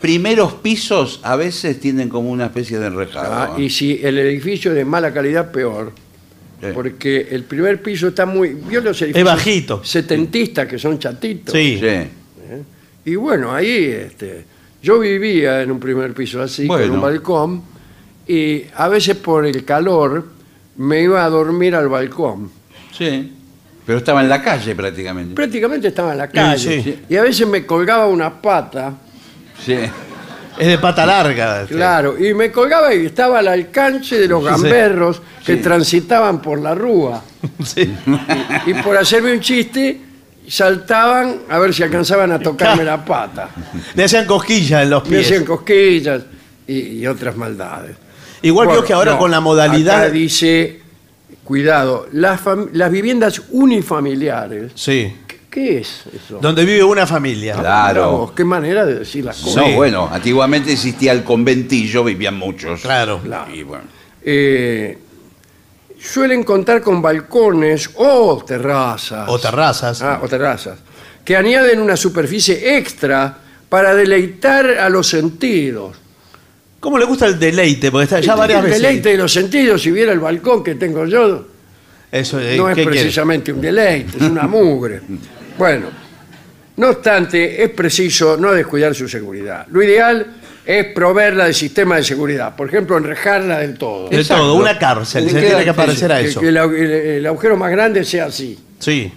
primeros 0.00 0.54
pisos 0.54 1.20
a 1.22 1.36
veces 1.36 1.78
tienen 1.78 2.08
como 2.08 2.28
una 2.28 2.46
especie 2.46 2.80
de 2.80 2.86
enrejado. 2.88 3.32
Ah, 3.32 3.54
¿eh? 3.56 3.62
y 3.62 3.70
si 3.70 4.00
el 4.02 4.18
edificio 4.18 4.72
es 4.72 4.76
de 4.78 4.84
mala 4.84 5.12
calidad, 5.14 5.52
peor. 5.52 5.92
Sí. 6.60 6.66
Porque 6.74 7.28
el 7.30 7.44
primer 7.44 7.80
piso 7.84 8.08
está 8.08 8.26
muy. 8.26 8.48
¿Vio 8.48 8.80
los 8.80 9.00
edificios 9.00 9.24
bajito. 9.24 9.84
Setentistas 9.84 10.66
que 10.66 10.76
son 10.76 10.98
chatitos. 10.98 11.54
Sí. 11.54 11.78
Sí. 11.80 12.08
Y 13.04 13.14
bueno, 13.14 13.54
ahí 13.54 13.84
este, 13.84 14.44
yo 14.82 14.98
vivía 14.98 15.62
en 15.62 15.70
un 15.70 15.78
primer 15.78 16.12
piso 16.14 16.42
así, 16.42 16.66
con 16.66 16.78
Bueno. 16.78 16.94
un 16.94 17.00
balcón, 17.00 17.62
y 18.26 18.64
a 18.74 18.88
veces 18.88 19.14
por 19.14 19.46
el 19.46 19.64
calor 19.64 20.26
me 20.78 21.00
iba 21.04 21.24
a 21.24 21.28
dormir 21.30 21.76
al 21.76 21.88
balcón. 21.88 22.50
Sí. 22.90 23.34
Pero 23.90 23.98
estaba 23.98 24.20
en 24.20 24.28
la 24.28 24.40
calle 24.40 24.72
prácticamente. 24.76 25.34
Prácticamente 25.34 25.88
estaba 25.88 26.12
en 26.12 26.18
la 26.18 26.28
calle. 26.28 26.80
sí. 26.80 27.02
Y 27.08 27.16
a 27.16 27.22
veces 27.22 27.44
me 27.48 27.66
colgaba 27.66 28.06
una 28.06 28.40
pata, 28.40 28.92
Sí. 29.66 29.74
Es 30.56 30.68
de 30.68 30.78
pata 30.78 31.04
larga. 31.04 31.62
este. 31.62 31.74
claro, 31.74 32.16
y 32.16 32.32
me 32.34 32.52
colgaba 32.52 32.94
y 32.94 33.06
estaba 33.06 33.40
al 33.40 33.48
alcance 33.48 34.16
de 34.16 34.28
los 34.28 34.44
gamberros 34.44 35.20
que 35.44 35.56
transitaban 35.56 36.40
por 36.40 36.60
la 36.60 36.72
rúa. 36.72 37.20
Sí. 37.64 37.92
Y 38.66 38.74
por 38.74 38.96
hacerme 38.96 39.32
un 39.32 39.40
chiste, 39.40 40.00
saltaban 40.46 41.38
a 41.48 41.58
ver 41.58 41.74
si 41.74 41.82
alcanzaban 41.82 42.30
a 42.30 42.38
tocarme 42.38 42.84
la 42.84 43.04
pata. 43.04 43.48
Le 43.96 44.04
hacían 44.04 44.24
cosquillas 44.24 44.84
en 44.84 44.90
los 44.90 45.02
Me 45.04 45.16
pies. 45.16 45.26
hacían 45.26 45.44
cosquillas 45.44 46.22
y, 46.68 46.78
y 47.00 47.06
otras 47.08 47.34
maldades. 47.36 47.96
Igual 48.42 48.68
Bueno, 48.68 48.84
que 48.84 48.92
ahora 48.92 49.12
no, 49.12 49.18
con 49.18 49.30
la 49.32 49.40
modalidad. 49.40 50.02
acá 50.04 50.10
dice, 50.10 50.79
cuidado, 51.50 52.06
las, 52.12 52.40
fam- 52.44 52.68
las 52.74 52.92
viviendas 52.92 53.42
unifamiliares. 53.50 54.70
Sí. 54.76 55.12
¿Qué, 55.26 55.40
qué 55.50 55.78
es 55.78 56.04
eso? 56.14 56.38
Donde 56.40 56.64
vive 56.64 56.84
una 56.84 57.08
familia. 57.08 57.54
Claro. 57.56 58.02
Mirá 58.02 58.06
vos, 58.06 58.30
qué 58.36 58.44
manera 58.44 58.86
de 58.86 59.00
decir 59.00 59.24
las 59.24 59.36
cosas. 59.40 59.56
No, 59.56 59.66
Sí. 59.66 59.74
bueno, 59.74 60.08
antiguamente 60.12 60.70
existía 60.72 61.10
el 61.10 61.24
conventillo, 61.24 62.04
vivían 62.04 62.36
muchos. 62.38 62.82
Claro. 62.82 63.18
Claro. 63.20 63.52
Y 63.52 63.64
bueno. 63.64 63.82
Eh, 64.24 64.96
suelen 66.00 66.44
contar 66.44 66.80
con 66.82 67.02
balcones 67.02 67.90
o 67.96 68.44
terrazas. 68.46 69.28
O 69.28 69.36
terrazas. 69.40 70.02
Ah, 70.02 70.20
o 70.22 70.28
terrazas. 70.28 70.78
Que 71.24 71.34
añaden 71.36 71.80
una 71.80 71.96
superficie 71.96 72.76
extra 72.76 73.36
para 73.68 73.92
deleitar 73.96 74.66
a 74.78 74.88
los 74.88 75.08
sentidos. 75.08 75.96
¿Cómo 76.80 76.98
le 76.98 77.04
gusta 77.04 77.26
el 77.26 77.38
deleite? 77.38 77.90
Porque 77.90 78.04
está 78.04 78.20
ya 78.20 78.34
varias 78.34 78.60
el 78.60 78.66
veces. 78.66 78.82
deleite 78.82 79.10
de 79.10 79.16
los 79.18 79.32
sentidos, 79.32 79.82
si 79.82 79.90
viera 79.90 80.12
el 80.12 80.18
balcón 80.20 80.64
que 80.64 80.74
tengo 80.76 81.04
yo, 81.06 81.46
Eso, 82.10 82.40
eh, 82.40 82.56
no 82.56 82.68
es 82.70 82.74
¿qué 82.74 82.82
quiere? 82.84 83.00
precisamente 83.00 83.52
un 83.52 83.60
deleite, 83.60 84.16
es 84.18 84.22
una 84.22 84.46
mugre. 84.46 85.00
Bueno, 85.58 85.88
no 86.78 86.88
obstante, 86.88 87.62
es 87.62 87.68
preciso 87.70 88.38
no 88.38 88.52
descuidar 88.52 88.94
su 88.94 89.06
seguridad. 89.10 89.66
Lo 89.70 89.82
ideal 89.82 90.26
es 90.64 90.86
proveerla 90.94 91.44
de 91.44 91.52
sistema 91.52 91.96
de 91.96 92.04
seguridad, 92.04 92.56
por 92.56 92.68
ejemplo, 92.68 92.96
enrejarla 92.96 93.58
del 93.58 93.76
todo. 93.76 94.08
De 94.08 94.16
Exacto. 94.16 94.44
todo, 94.44 94.54
una 94.54 94.78
cárcel. 94.78 95.28
Se 95.28 95.38
tiene 95.38 95.62
que 95.64 95.74
parecer 95.74 96.10
a 96.12 96.20
Que- 96.22 96.28
eso. 96.28 96.40
que 96.40 96.48
el, 96.48 96.56
au- 96.56 96.74
el- 96.74 96.90
el 97.18 97.26
agujero 97.26 97.58
más 97.58 97.70
grande 97.70 98.04
sea 98.04 98.24
así. 98.26 98.58
Sí. 98.78 99.12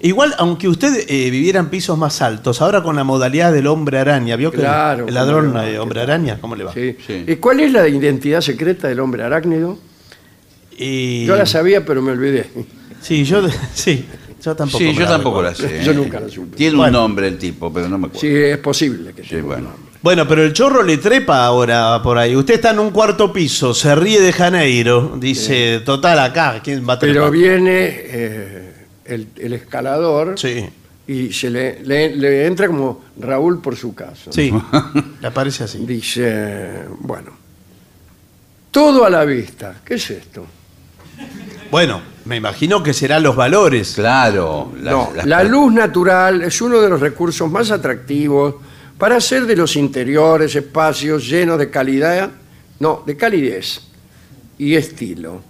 Igual, 0.00 0.34
aunque 0.38 0.68
usted 0.68 1.04
eh, 1.08 1.30
viviera 1.30 1.58
en 1.60 1.68
pisos 1.70 1.98
más 1.98 2.22
altos, 2.22 2.60
ahora 2.62 2.82
con 2.82 2.94
la 2.96 3.02
modalidad 3.04 3.52
del 3.52 3.66
hombre 3.66 3.98
araña, 3.98 4.36
¿vio 4.36 4.50
que 4.52 4.58
Claro, 4.58 5.08
el 5.08 5.14
ladrón 5.14 5.46
¿cómo 5.46 5.58
le 5.58 5.64
va? 5.66 5.70
eh, 5.70 5.78
hombre 5.80 6.00
araña? 6.00 6.38
¿Cómo 6.40 6.54
le 6.56 6.64
va? 6.64 6.72
¿sí? 6.72 6.96
Sí. 7.04 7.24
¿Y 7.26 7.36
cuál 7.36 7.60
es 7.60 7.72
la 7.72 7.88
identidad 7.88 8.40
secreta 8.40 8.86
del 8.88 9.00
hombre 9.00 9.24
arácnido? 9.24 9.76
Y... 10.76 11.24
Yo 11.26 11.34
la 11.36 11.46
sabía, 11.46 11.84
pero 11.84 12.00
me 12.02 12.12
olvidé. 12.12 12.48
Sí, 13.00 13.24
yo, 13.24 13.42
sí, 13.74 14.04
yo 14.44 14.54
tampoco. 14.54 14.78
Sí, 14.78 14.94
yo 14.94 15.00
la 15.00 15.08
tampoco 15.08 15.42
recuerdo. 15.42 15.64
la 15.68 15.78
sé. 15.80 15.84
Yo 15.84 15.92
nunca 15.94 16.20
la 16.20 16.28
supe. 16.28 16.56
Tiene 16.56 16.76
Bueno. 16.76 16.98
un 16.98 17.04
nombre 17.08 17.26
el 17.28 17.38
tipo, 17.38 17.72
pero 17.72 17.88
no 17.88 17.98
me 17.98 18.06
acuerdo. 18.06 18.20
Sí, 18.20 18.28
es 18.34 18.58
posible 18.58 19.12
que 19.12 19.24
Sí, 19.24 19.40
bueno. 19.40 19.70
Bueno, 20.00 20.28
pero 20.28 20.44
el 20.44 20.52
chorro 20.52 20.84
le 20.84 20.98
trepa 20.98 21.44
ahora 21.44 22.00
por 22.04 22.18
ahí. 22.18 22.36
Usted 22.36 22.54
está 22.54 22.70
en 22.70 22.78
un 22.78 22.90
cuarto 22.90 23.32
piso, 23.32 23.74
se 23.74 23.92
ríe 23.96 24.20
de 24.20 24.32
Janeiro, 24.32 25.16
dice, 25.18 25.80
total, 25.84 26.20
acá, 26.20 26.60
¿quién 26.62 26.88
va 26.88 26.92
a 26.94 26.98
Pero 27.00 27.12
trepar? 27.14 27.30
viene 27.32 27.88
eh, 27.88 28.67
el, 29.08 29.28
el 29.36 29.52
escalador 29.54 30.38
Sí, 30.38 30.64
y 31.06 31.32
se 31.32 31.50
le, 31.50 31.82
le- 31.84 32.14
le 32.14 32.46
entra 32.46 32.66
como 32.66 33.02
Raúl 33.18 33.60
por 33.60 33.76
su 33.76 33.94
casa. 33.94 34.30
sí, 34.30 34.52
le 35.20 35.26
aparece 35.26 35.64
así. 35.64 35.78
Dice, 35.86 36.84
bueno, 37.00 37.30
todo 38.70 39.04
a 39.04 39.10
la 39.10 39.24
vista. 39.24 39.80
¿Qué 39.84 39.94
es 39.94 40.10
esto? 40.10 40.46
Bueno, 41.70 42.00
me 42.24 42.36
imagino 42.36 42.82
que 42.82 42.92
serán 42.94 43.22
los 43.22 43.34
valores. 43.36 43.94
Claro. 43.94 44.72
las- 44.80 44.92
no, 44.92 45.10
las 45.14 45.26
la 45.26 45.42
luz 45.44 45.72
natural 45.72 46.42
es 46.42 46.60
uno 46.60 46.80
de 46.80 46.88
los 46.88 47.00
recursos 47.00 47.50
más 47.50 47.70
atractivos 47.70 48.54
para 48.98 49.16
hacer 49.16 49.46
de 49.46 49.54
los 49.56 49.76
interiores 49.76 50.54
espacios 50.56 51.28
llenos 51.28 51.58
de 51.58 51.70
calidad, 51.70 52.30
no, 52.80 53.02
de 53.06 53.16
calidez 53.16 53.80
y 54.58 54.74
estilo. 54.74 55.42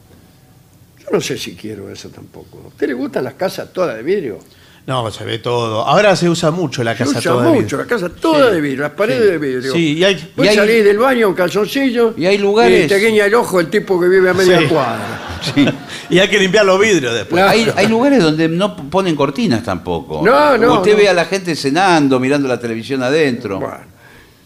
Yo 1.11 1.17
no 1.17 1.21
sé 1.21 1.39
si 1.39 1.55
quiero 1.55 1.91
eso 1.91 2.09
tampoco. 2.11 2.61
¿A 2.65 2.69
usted 2.69 2.89
le 2.89 2.95
gustan 2.95 3.25
las 3.25 3.35
casas 3.35 3.73
todas 3.73 3.97
de 3.97 4.03
vidrio? 4.03 4.39
No, 4.87 5.11
se 5.11 5.23
ve 5.25 5.39
todo. 5.39 5.83
Ahora 5.87 6.17
se 6.17 6.29
usa 6.31 6.51
mucho 6.51 6.83
la 6.83 6.93
Se 6.93 7.05
casa 7.05 7.19
usa 7.19 7.33
toda 7.33 7.45
de 7.45 7.49
mucho, 7.51 7.61
vidrio. 7.63 7.79
la 7.79 7.85
casa 7.87 8.09
toda 8.09 8.51
de 8.51 8.61
vidrio, 8.61 8.83
las 8.85 8.93
paredes 8.93 9.31
de 9.31 9.39
vidrio. 9.39 9.73
Sí, 9.73 9.99
y 9.99 10.05
hay- 10.05 10.33
Vos 10.35 10.47
y 10.47 10.49
hay- 10.49 10.57
salís 10.57 10.83
del 10.85 10.99
baño 10.99 11.29
en 11.29 11.35
calzoncillo 11.35 12.15
Y 12.17 12.25
hay 12.25 12.39
lugares- 12.39 12.87
y 12.87 12.89
te 12.89 12.97
guiña 12.97 13.27
el 13.27 13.35
ojo 13.35 13.61
el 13.61 13.69
tipo 13.69 14.01
que 14.01 14.09
vive 14.09 14.31
a 14.31 14.35
media 14.35 14.59
Sí. 14.61 14.67
cuadra. 14.67 15.21
Y 16.11 16.19
hay 16.19 16.29
que 16.29 16.39
limpiar 16.39 16.65
los 16.65 16.81
vidrios 16.81 17.13
después. 17.13 17.43
Claro. 17.43 17.51
Hay, 17.51 17.71
hay 17.77 17.87
lugares 17.87 18.23
donde 18.23 18.49
no 18.49 18.75
ponen 18.89 19.15
cortinas 19.15 19.63
tampoco. 19.63 20.23
No, 20.25 20.57
no, 20.57 20.75
Usted 20.79 20.93
no. 20.93 20.97
ve 20.99 21.09
a 21.11 21.13
la 21.13 21.27
gente 21.27 21.55
cenando, 21.55 22.19
mirando 22.19 22.49
la 22.49 22.59
televisión 22.59 23.03
adentro. 23.03 23.61
Bueno, 23.61 23.77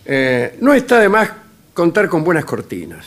eh, 0.05 0.57
no 0.61 0.75
está 0.75 0.98
de 0.98 1.09
más 1.09 1.31
contar 1.72 2.09
con 2.09 2.25
buenas 2.25 2.44
cortinas 2.44 3.07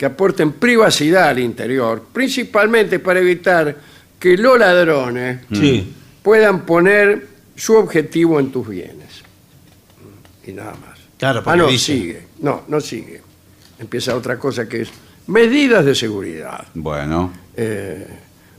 que 0.00 0.06
aporten 0.06 0.52
privacidad 0.52 1.28
al 1.28 1.40
interior, 1.40 2.06
principalmente 2.10 3.00
para 3.00 3.20
evitar 3.20 3.76
que 4.18 4.34
los 4.38 4.58
ladrones 4.58 5.40
Sí. 5.52 5.92
puedan 6.22 6.64
poner 6.64 7.26
su 7.54 7.74
objetivo 7.74 8.40
en 8.40 8.50
tus 8.50 8.66
bienes. 8.66 9.22
Y 10.46 10.52
nada 10.52 10.70
más. 10.72 10.98
Claro, 11.18 11.40
ah, 11.40 11.44
porque 11.44 11.58
no, 11.58 11.66
dice- 11.66 11.92
sigue. 11.92 12.22
No, 12.40 12.62
no 12.68 12.80
sigue. 12.80 13.20
Empieza 13.78 14.16
otra 14.16 14.38
cosa 14.38 14.66
que 14.66 14.80
es 14.80 14.88
medidas 15.26 15.84
de 15.84 15.94
seguridad. 15.94 16.66
Bueno, 16.72 17.34
Eh, 17.58 18.06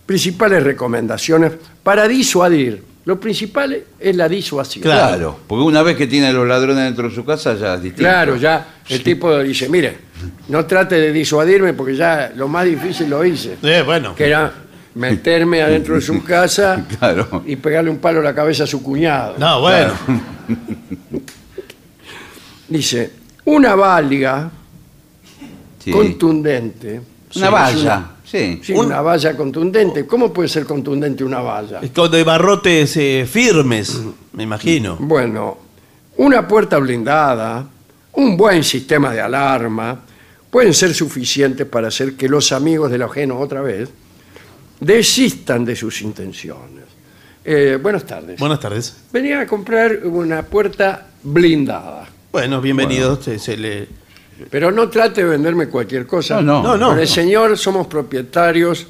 principales 0.06 0.62
recomendaciones 0.64 1.54
para 1.82 2.08
disuadir. 2.08 2.84
Lo 3.06 3.20
principal 3.20 3.84
es 4.00 4.16
la 4.16 4.30
disuasión. 4.30 4.84
Claro. 4.84 5.40
Porque 5.48 5.64
una 5.64 5.82
vez 5.82 5.98
que 5.98 6.06
tiene 6.08 6.28
a 6.28 6.34
los 6.34 6.48
ladrones 6.48 6.84
dentro 6.86 7.10
de 7.10 7.16
su 7.16 7.26
casa 7.26 7.56
ya 7.56 7.76
es 7.76 7.82
distinto. 7.82 8.04
Claro, 8.10 8.36
ya 8.38 8.76
el 8.90 9.02
tipo 9.02 9.38
dice, 9.40 9.68
mire, 9.70 9.98
no 10.50 10.66
trate 10.66 10.96
de 10.96 11.12
disuadirme 11.12 11.74
porque 11.74 11.96
ya 11.96 12.32
lo 12.36 12.48
más 12.48 12.66
difícil 12.66 13.10
lo 13.10 13.26
hice, 13.26 13.58
Eh, 13.64 13.82
bueno. 13.84 14.14
que 14.14 14.28
era 14.28 14.54
meterme 14.94 15.64
adentro 15.64 15.96
de 15.96 16.02
su 16.02 16.22
casa 16.24 16.86
Claro. 17.00 17.44
y 17.48 17.56
pegarle 17.56 17.90
un 17.90 17.98
palo 17.98 18.20
a 18.20 18.24
la 18.24 18.36
cabeza 18.36 18.66
a 18.66 18.68
su 18.68 18.84
cuñado. 18.84 19.36
No, 19.40 19.62
bueno. 19.62 19.94
Dice, 22.70 23.12
una 23.46 23.76
valga 23.76 24.50
Sí. 25.84 25.92
contundente. 25.92 27.02
Una 27.36 27.48
Sí, 27.48 27.52
valla, 27.54 27.70
es 27.76 27.82
una- 27.84 28.12
sí. 28.32 28.60
sí, 28.64 28.74
Un- 28.74 28.86
una 28.88 29.02
valla 29.02 29.36
contundente. 29.36 30.06
¿Cómo 30.08 30.32
puede 30.32 30.48
ser 30.50 30.66
contundente 30.66 31.24
una 31.24 31.42
valla? 31.42 31.82
Con 31.94 32.10
de 32.12 32.24
barrotes 32.24 32.96
eh, 32.98 33.28
firmes, 33.30 34.00
me 34.34 34.44
imagino. 34.44 34.96
Bueno, 35.00 35.58
una 36.18 36.48
puerta 36.48 36.78
blindada, 36.80 37.68
un 38.14 38.38
buen 38.38 38.64
sistema 38.64 39.12
de 39.14 39.22
alarma, 39.22 40.00
pueden 40.50 40.74
ser 40.74 40.94
suficientes 40.94 41.66
para 41.68 41.88
hacer 41.90 42.14
que 42.16 42.28
los 42.30 42.52
amigos 42.52 42.90
del 42.92 43.02
ajeno, 43.04 43.38
otra 43.40 43.62
vez, 43.62 43.90
desistan 44.80 45.64
de 45.66 45.76
sus 45.76 46.02
intenciones. 46.02 46.86
Eh, 47.44 47.80
buenas 47.82 48.06
tardes. 48.06 48.40
Buenas 48.40 48.60
tardes. 48.60 48.96
Venía 49.12 49.42
a 49.42 49.48
comprar 49.48 50.00
una 50.06 50.44
puerta 50.44 51.08
blindada, 51.24 52.08
Bueno, 52.32 52.62
bienvenido. 52.62 53.22
Se, 53.22 53.40
se 53.40 53.58
le... 53.58 53.88
pero 54.50 54.72
no 54.72 54.90
trate 54.90 55.24
de 55.24 55.30
venderme 55.30 55.68
cualquier 55.68 56.06
cosa. 56.08 56.42
No, 56.42 56.62
no. 56.62 56.70
No, 56.70 56.78
no. 56.78 56.88
Con 56.90 57.00
el 57.00 57.08
señor 57.08 57.58
somos 57.58 57.88
propietarios 57.88 58.88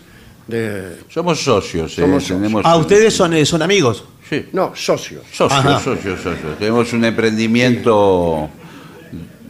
de... 0.48 0.98
Somos 1.10 1.40
socios. 1.44 1.92
eh, 1.98 2.02
Somos 2.02 2.24
socios. 2.24 2.40
tenemos- 2.42 2.62
Ah, 2.66 2.78
ustedes 2.78 3.14
son, 3.14 3.34
eh, 3.34 3.46
son 3.46 3.62
amigos. 3.62 4.06
Sí. 4.30 4.46
No, 4.54 4.72
socios. 4.76 5.24
Socios, 5.32 5.60
Ajá. 5.60 5.80
socios, 5.80 6.22
socios. 6.22 6.58
Tenemos 6.58 6.94
un 6.94 7.04
emprendimiento 7.06 8.50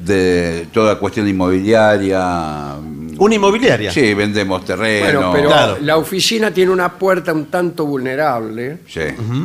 de 0.04 0.68
toda 0.74 0.98
cuestión 0.98 1.28
inmobiliaria. 1.28 2.76
Una 3.24 3.36
inmobiliaria. 3.36 3.92
Sí, 3.92 4.16
vendemos 4.16 4.66
terreno. 4.66 5.04
Bueno, 5.06 5.32
pero 5.32 5.48
claro. 5.50 5.78
la 5.82 5.98
oficina 5.98 6.52
tiene 6.52 6.72
una 6.72 6.92
puerta 6.98 7.32
un 7.34 7.46
tanto 7.52 7.86
vulnerable. 7.86 8.80
Sí. 8.88 9.02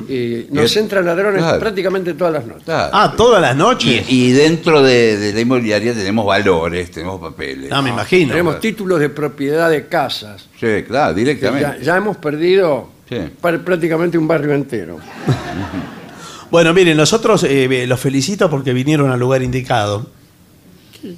Y 0.09 0.47
nos 0.51 0.65
es- 0.65 0.77
entran 0.79 1.05
ladrones 1.05 1.43
claro. 1.43 1.61
prácticamente 1.61 2.15
todas 2.15 2.33
las 2.33 2.47
noches. 2.47 2.65
Claro. 2.65 2.91
Ah, 2.95 3.13
todas 3.15 3.43
las 3.43 3.55
y, 3.55 3.59
noches. 3.59 4.07
y 4.09 4.33
dentro 4.33 4.83
de, 4.83 5.19
de 5.19 5.33
la 5.35 5.41
inmobiliaria 5.41 5.93
tenemos 5.93 6.25
valores, 6.25 6.91
tenemos 6.91 7.21
papeles. 7.21 7.71
Ah, 7.71 7.83
me 7.83 7.91
imagino. 7.91 8.31
Tenemos 8.31 8.61
títulos 8.61 8.99
de 8.99 9.11
propiedad 9.11 9.69
de 9.69 9.87
casas. 9.89 10.49
Sí, 10.59 10.83
claro, 10.87 11.15
que 11.15 11.21
directamente. 11.21 11.77
ya, 11.81 11.85
ya 11.85 11.97
hemos 11.99 12.17
perdido 12.17 12.89
Sí. 13.09 13.17
par- 13.41 13.63
prácticamente 13.63 14.17
un 14.17 14.27
barrio 14.27 14.55
entero. 14.55 14.99
Bueno, 16.51 16.73
miren, 16.73 16.97
nosotros 16.97 17.43
eh, 17.43 17.85
los 17.89 17.99
felicito 18.01 18.49
porque 18.49 18.73
vinieron 18.73 19.11
al 19.11 19.19
lugar 19.19 19.43
indicado. 19.43 20.07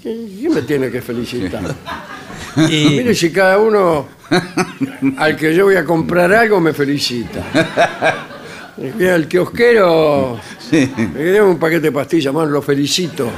¿Quién 0.03 0.53
me 0.55 0.63
tiene 0.63 0.91
que 0.91 1.03
felicitar? 1.03 1.63
Y, 2.69 2.97
Mire 2.99 3.15
si 3.15 3.31
cada 3.31 3.59
uno 3.59 4.07
al 5.17 5.37
que 5.37 5.55
yo 5.55 5.65
voy 5.67 5.77
a 5.77 5.85
comprar 5.85 6.33
algo 6.33 6.61
me 6.61 6.73
felicita. 6.73 7.41
Y 8.99 9.07
al 9.07 9.27
kiosquero 9.27 10.39
Sí. 10.71 10.91
me 10.97 11.21
debe 11.21 11.43
un 11.43 11.59
paquete 11.59 11.81
de 11.83 11.93
pastillas, 11.93 12.33
man, 12.35 12.51
lo 12.53 12.61
felicito. 12.63 13.31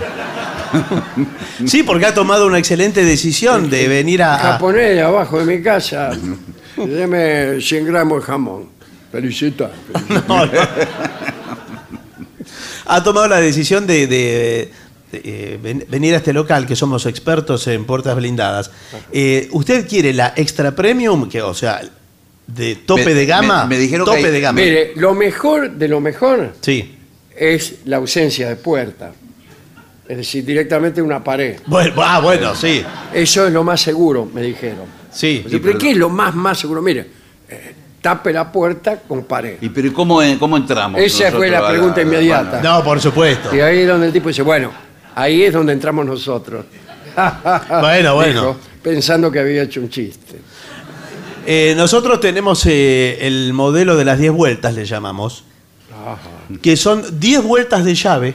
sí, 1.66 1.82
porque 1.82 2.06
ha 2.06 2.14
tomado 2.14 2.46
una 2.46 2.58
excelente 2.58 3.04
decisión 3.04 3.70
de 3.70 3.88
venir 3.88 4.22
a... 4.22 4.34
a- 4.34 4.38
Japonés 4.52 5.00
abajo 5.00 5.38
de 5.44 5.56
mi 5.56 5.62
casa, 5.62 6.10
deme 6.76 7.60
100 7.60 7.86
gramos 7.86 8.20
de 8.20 8.26
jamón. 8.26 8.68
Felicita. 9.12 9.70
felicita. 9.92 10.24
No, 10.28 10.46
no. 10.46 10.52
ha 12.86 13.02
tomado 13.02 13.28
la 13.28 13.40
decisión 13.40 13.86
de, 13.86 14.06
de- 14.06 14.16
de, 14.16 14.72
eh, 15.12 15.58
ven- 15.62 15.84
venir 15.88 16.14
a 16.14 16.18
este 16.18 16.32
local, 16.32 16.66
que 16.66 16.76
somos 16.76 17.06
expertos 17.06 17.66
en 17.66 17.84
puertas 17.84 18.14
blindadas. 18.16 18.70
Eh, 19.12 19.48
¿Usted 19.52 19.88
quiere 19.88 20.12
la 20.12 20.32
extra 20.36 20.74
premium, 20.74 21.28
que 21.28 21.42
o 21.42 21.54
sea, 21.54 21.80
de 22.46 22.76
tope 22.76 23.04
Me- 23.06 23.14
de 23.14 23.26
gama? 23.26 23.64
me- 23.64 23.76
me 23.76 23.80
dijeron 23.80 24.04
que 24.06 24.10
tope 24.12 24.26
hay- 24.26 24.32
de 24.32 24.40
gama. 24.40 24.60
Mire, 24.60 24.92
lo 24.96 25.14
mejor 25.14 25.70
de 25.70 25.88
lo 25.88 26.00
mejor 26.00 26.54
Sí. 26.60 26.96
es 27.36 27.76
la 27.86 27.96
ausencia 27.96 28.48
de 28.48 28.56
puerta. 28.56 29.12
Es 30.08 30.16
decir, 30.16 30.44
directamente 30.44 31.00
una 31.00 31.22
pared. 31.22 31.60
Bueno, 31.66 31.94
ah, 32.02 32.18
bueno, 32.20 32.54
sí. 32.56 32.84
Eso 33.14 33.46
es 33.46 33.52
lo 33.52 33.62
más 33.62 33.80
seguro, 33.80 34.28
me 34.34 34.42
dijeron. 34.42 34.86
Sí. 35.12 35.44
Yo, 35.48 35.62
¿Pero 35.62 35.78
qué 35.78 35.92
es 35.92 35.96
lo 35.96 36.08
más, 36.08 36.34
más 36.34 36.58
seguro? 36.58 36.82
Mire, 36.82 37.06
eh, 37.48 37.74
tape 38.00 38.32
la 38.32 38.50
puerta 38.50 38.96
con 39.06 39.22
pared. 39.24 39.58
¿Y 39.60 39.68
pero 39.68 39.86
¿y 39.86 39.92
cómo, 39.92 40.20
cómo 40.40 40.56
entramos? 40.56 41.00
Esa 41.00 41.30
fue 41.30 41.48
la 41.48 41.68
pregunta 41.68 42.02
inmediata. 42.02 42.60
No, 42.60 42.82
por 42.82 43.00
supuesto. 43.00 43.54
Y 43.54 43.60
ahí 43.60 43.80
es 43.80 43.86
donde 43.88 44.08
el 44.08 44.12
tipo 44.12 44.28
dice, 44.28 44.42
bueno, 44.42 44.72
ahí 45.14 45.42
es 45.42 45.52
donde 45.52 45.72
entramos 45.72 46.04
nosotros. 46.06 46.64
Bueno, 47.80 48.14
bueno. 48.14 48.40
Dijo, 48.40 48.56
pensando 48.82 49.30
que 49.30 49.40
había 49.40 49.62
hecho 49.64 49.80
un 49.80 49.90
chiste. 49.90 50.36
Eh, 51.46 51.74
nosotros 51.76 52.20
tenemos 52.20 52.64
eh, 52.66 53.18
el 53.22 53.52
modelo 53.52 53.96
de 53.96 54.04
las 54.04 54.18
10 54.18 54.32
vueltas, 54.32 54.74
le 54.74 54.84
llamamos, 54.84 55.44
que 56.62 56.76
son 56.76 57.18
10 57.18 57.42
vueltas 57.42 57.84
de 57.84 57.94
llave. 57.94 58.34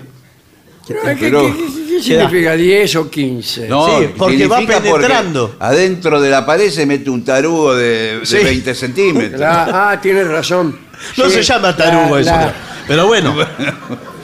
¿Qué, 0.85 0.95
pero- 1.03 1.15
qué- 1.47 1.53
qué- 1.53 1.87
qué 1.95 2.01
significa 2.03 2.53
10 2.53 2.95
o 2.97 3.09
15? 3.09 3.67
No, 3.69 3.87
Sí, 3.99 4.07
porque 4.17 4.45
va 4.47 4.57
porque 4.57 4.73
penetrando. 4.81 5.55
adentro 5.59 6.19
de 6.21 6.29
la 6.29 6.45
pared 6.45 6.69
se 6.69 6.85
mete 6.85 7.09
un 7.09 7.23
tarugo 7.23 7.73
de, 7.75 8.19
de 8.19 8.25
Sí. 8.25 8.37
20 8.43 8.75
centímetros. 8.75 9.39
La- 9.39 9.91
ah, 9.91 10.01
tienes 10.01 10.27
razón. 10.27 10.77
No 11.17 11.25
Sí, 11.25 11.31
se 11.31 11.43
llama 11.43 11.75
tarugo 11.75 12.15
la- 12.15 12.21
eso. 12.21 12.29
la- 12.31 12.53
Pero 12.87 13.07
bueno. 13.07 13.35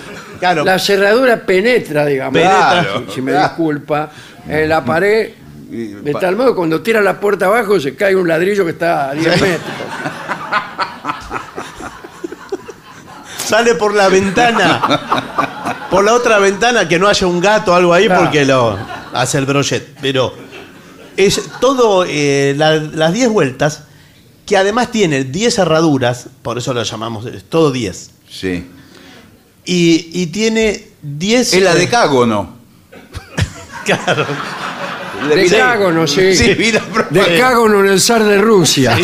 Claro. 0.42 0.66
La 0.66 0.78
cerradura 0.78 1.46
penetra, 1.46 2.06
digamos. 2.06 2.34
Penetra. 2.34 2.86
Si, 3.08 3.14
si 3.16 3.22
me 3.22 3.32
disculpa. 3.32 4.10
En 4.48 4.68
la 4.68 4.84
pared, 4.84 5.30
Y 5.72 5.86
de 5.94 6.14
tal 6.16 6.36
modo, 6.36 6.54
cuando 6.56 6.82
tira 6.82 7.00
la 7.00 7.18
puerta 7.20 7.46
abajo, 7.46 7.80
se 7.80 7.96
cae 7.96 8.16
un 8.16 8.28
ladrillo 8.28 8.66
que 8.66 8.72
está 8.72 9.12
a 9.12 9.14
10 9.14 9.42
metros. 9.42 9.62
Sale 13.46 13.76
por 13.76 13.94
la 13.94 14.08
ventana. 14.10 15.88
Por 15.90 16.04
la 16.06 16.14
otra 16.14 16.40
ventana 16.40 16.88
que 16.88 16.98
no 17.00 17.08
haya 17.08 17.28
un 17.28 17.42
gato 17.42 17.74
o 17.74 17.76
algo 17.76 17.94
ahí 17.94 18.06
Claro. 18.06 18.24
porque 18.24 18.46
lo 18.46 18.78
hace 19.14 19.38
el 19.38 19.46
brochet. 19.46 19.96
Pero 20.02 20.34
es 21.18 21.42
todo 21.60 22.06
eh, 22.08 22.54
la- 22.58 22.76
las 22.78 23.14
10 23.14 23.30
vueltas 23.30 23.84
que 24.46 24.56
además 24.58 24.92
tiene 24.92 25.24
10 25.26 25.56
cerraduras, 25.56 26.28
por 26.42 26.58
eso 26.58 26.74
lo 26.74 26.84
llamamos 26.84 27.26
es 27.26 27.44
todo 27.44 27.72
10. 27.72 28.12
Sí. 28.30 28.70
Y, 29.66 30.10
y 30.14 30.28
tiene 30.28 30.88
10... 31.02 31.54
Es 31.54 31.62
la 31.62 31.74
eh, 31.74 31.80
decágono. 31.80 32.56
Claro. 33.86 34.26
Decágono, 35.36 36.06
sí. 36.06 36.36
Sí, 36.36 36.54
vi 36.54 36.72
la 36.72 36.82
propaganda. 36.82 37.30
Decágono 37.32 37.80
en 37.82 37.88
el 37.88 38.00
zar 38.00 38.24
de 38.24 38.38
Rusia. 38.40 38.96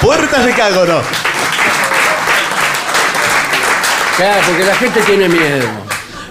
Puertas 0.00 0.44
de 0.46 0.52
cágono. 0.52 1.00
Claro, 4.16 4.42
porque 4.46 4.64
la 4.64 4.74
gente 4.76 5.00
tiene 5.02 5.28
miedo. 5.28 5.68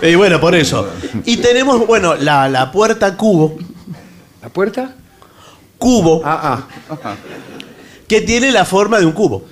Y 0.02 0.16
bueno, 0.16 0.40
por 0.42 0.56
eso. 0.56 0.90
Y 1.24 1.38
tenemos, 1.38 1.86
bueno, 1.86 2.16
la, 2.16 2.50
la 2.50 2.72
puerta 2.72 3.16
cubo. 3.16 3.58
¿La 4.42 4.50
puerta? 4.50 4.96
Cubo, 5.78 6.22
Ah, 6.26 6.64
ah. 6.90 7.16
que 8.08 8.22
tiene 8.22 8.52
la 8.52 8.66
forma 8.66 8.98
de 9.00 9.06
un 9.06 9.12
cubo. 9.12 9.46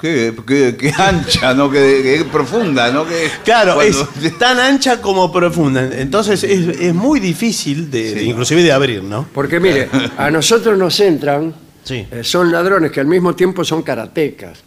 Qué, 0.00 0.34
qué- 0.46 0.76
qué 0.78 0.92
ancha, 0.98 1.54
¿no? 1.54 1.70
Qué, 1.70 2.00
qué 2.18 2.24
profunda, 2.30 2.90
¿no? 2.90 3.06
Que 3.06 3.30
Claro, 3.44 3.74
cuando- 3.76 4.08
es 4.22 4.38
tan 4.38 4.58
ancha 4.60 5.00
como 5.00 5.32
profunda. 5.32 5.88
Entonces 5.98 6.42
es, 6.44 6.68
es 6.80 6.94
muy 6.94 7.18
difícil, 7.20 7.90
de, 7.90 8.14
de- 8.14 8.22
inclusive 8.24 8.62
de 8.62 8.72
abrir, 8.72 9.02
¿no? 9.02 9.26
Porque 9.32 9.58
mire, 9.60 9.88
a 10.18 10.30
nosotros 10.30 10.76
nos 10.78 10.98
entran, 11.00 11.54
Sí. 11.84 12.06
eh, 12.10 12.22
son 12.24 12.50
ladrones 12.50 12.90
que 12.90 13.00
al 13.00 13.06
mismo 13.06 13.34
tiempo 13.34 13.64
son 13.64 13.82
karatecas. 13.82 14.58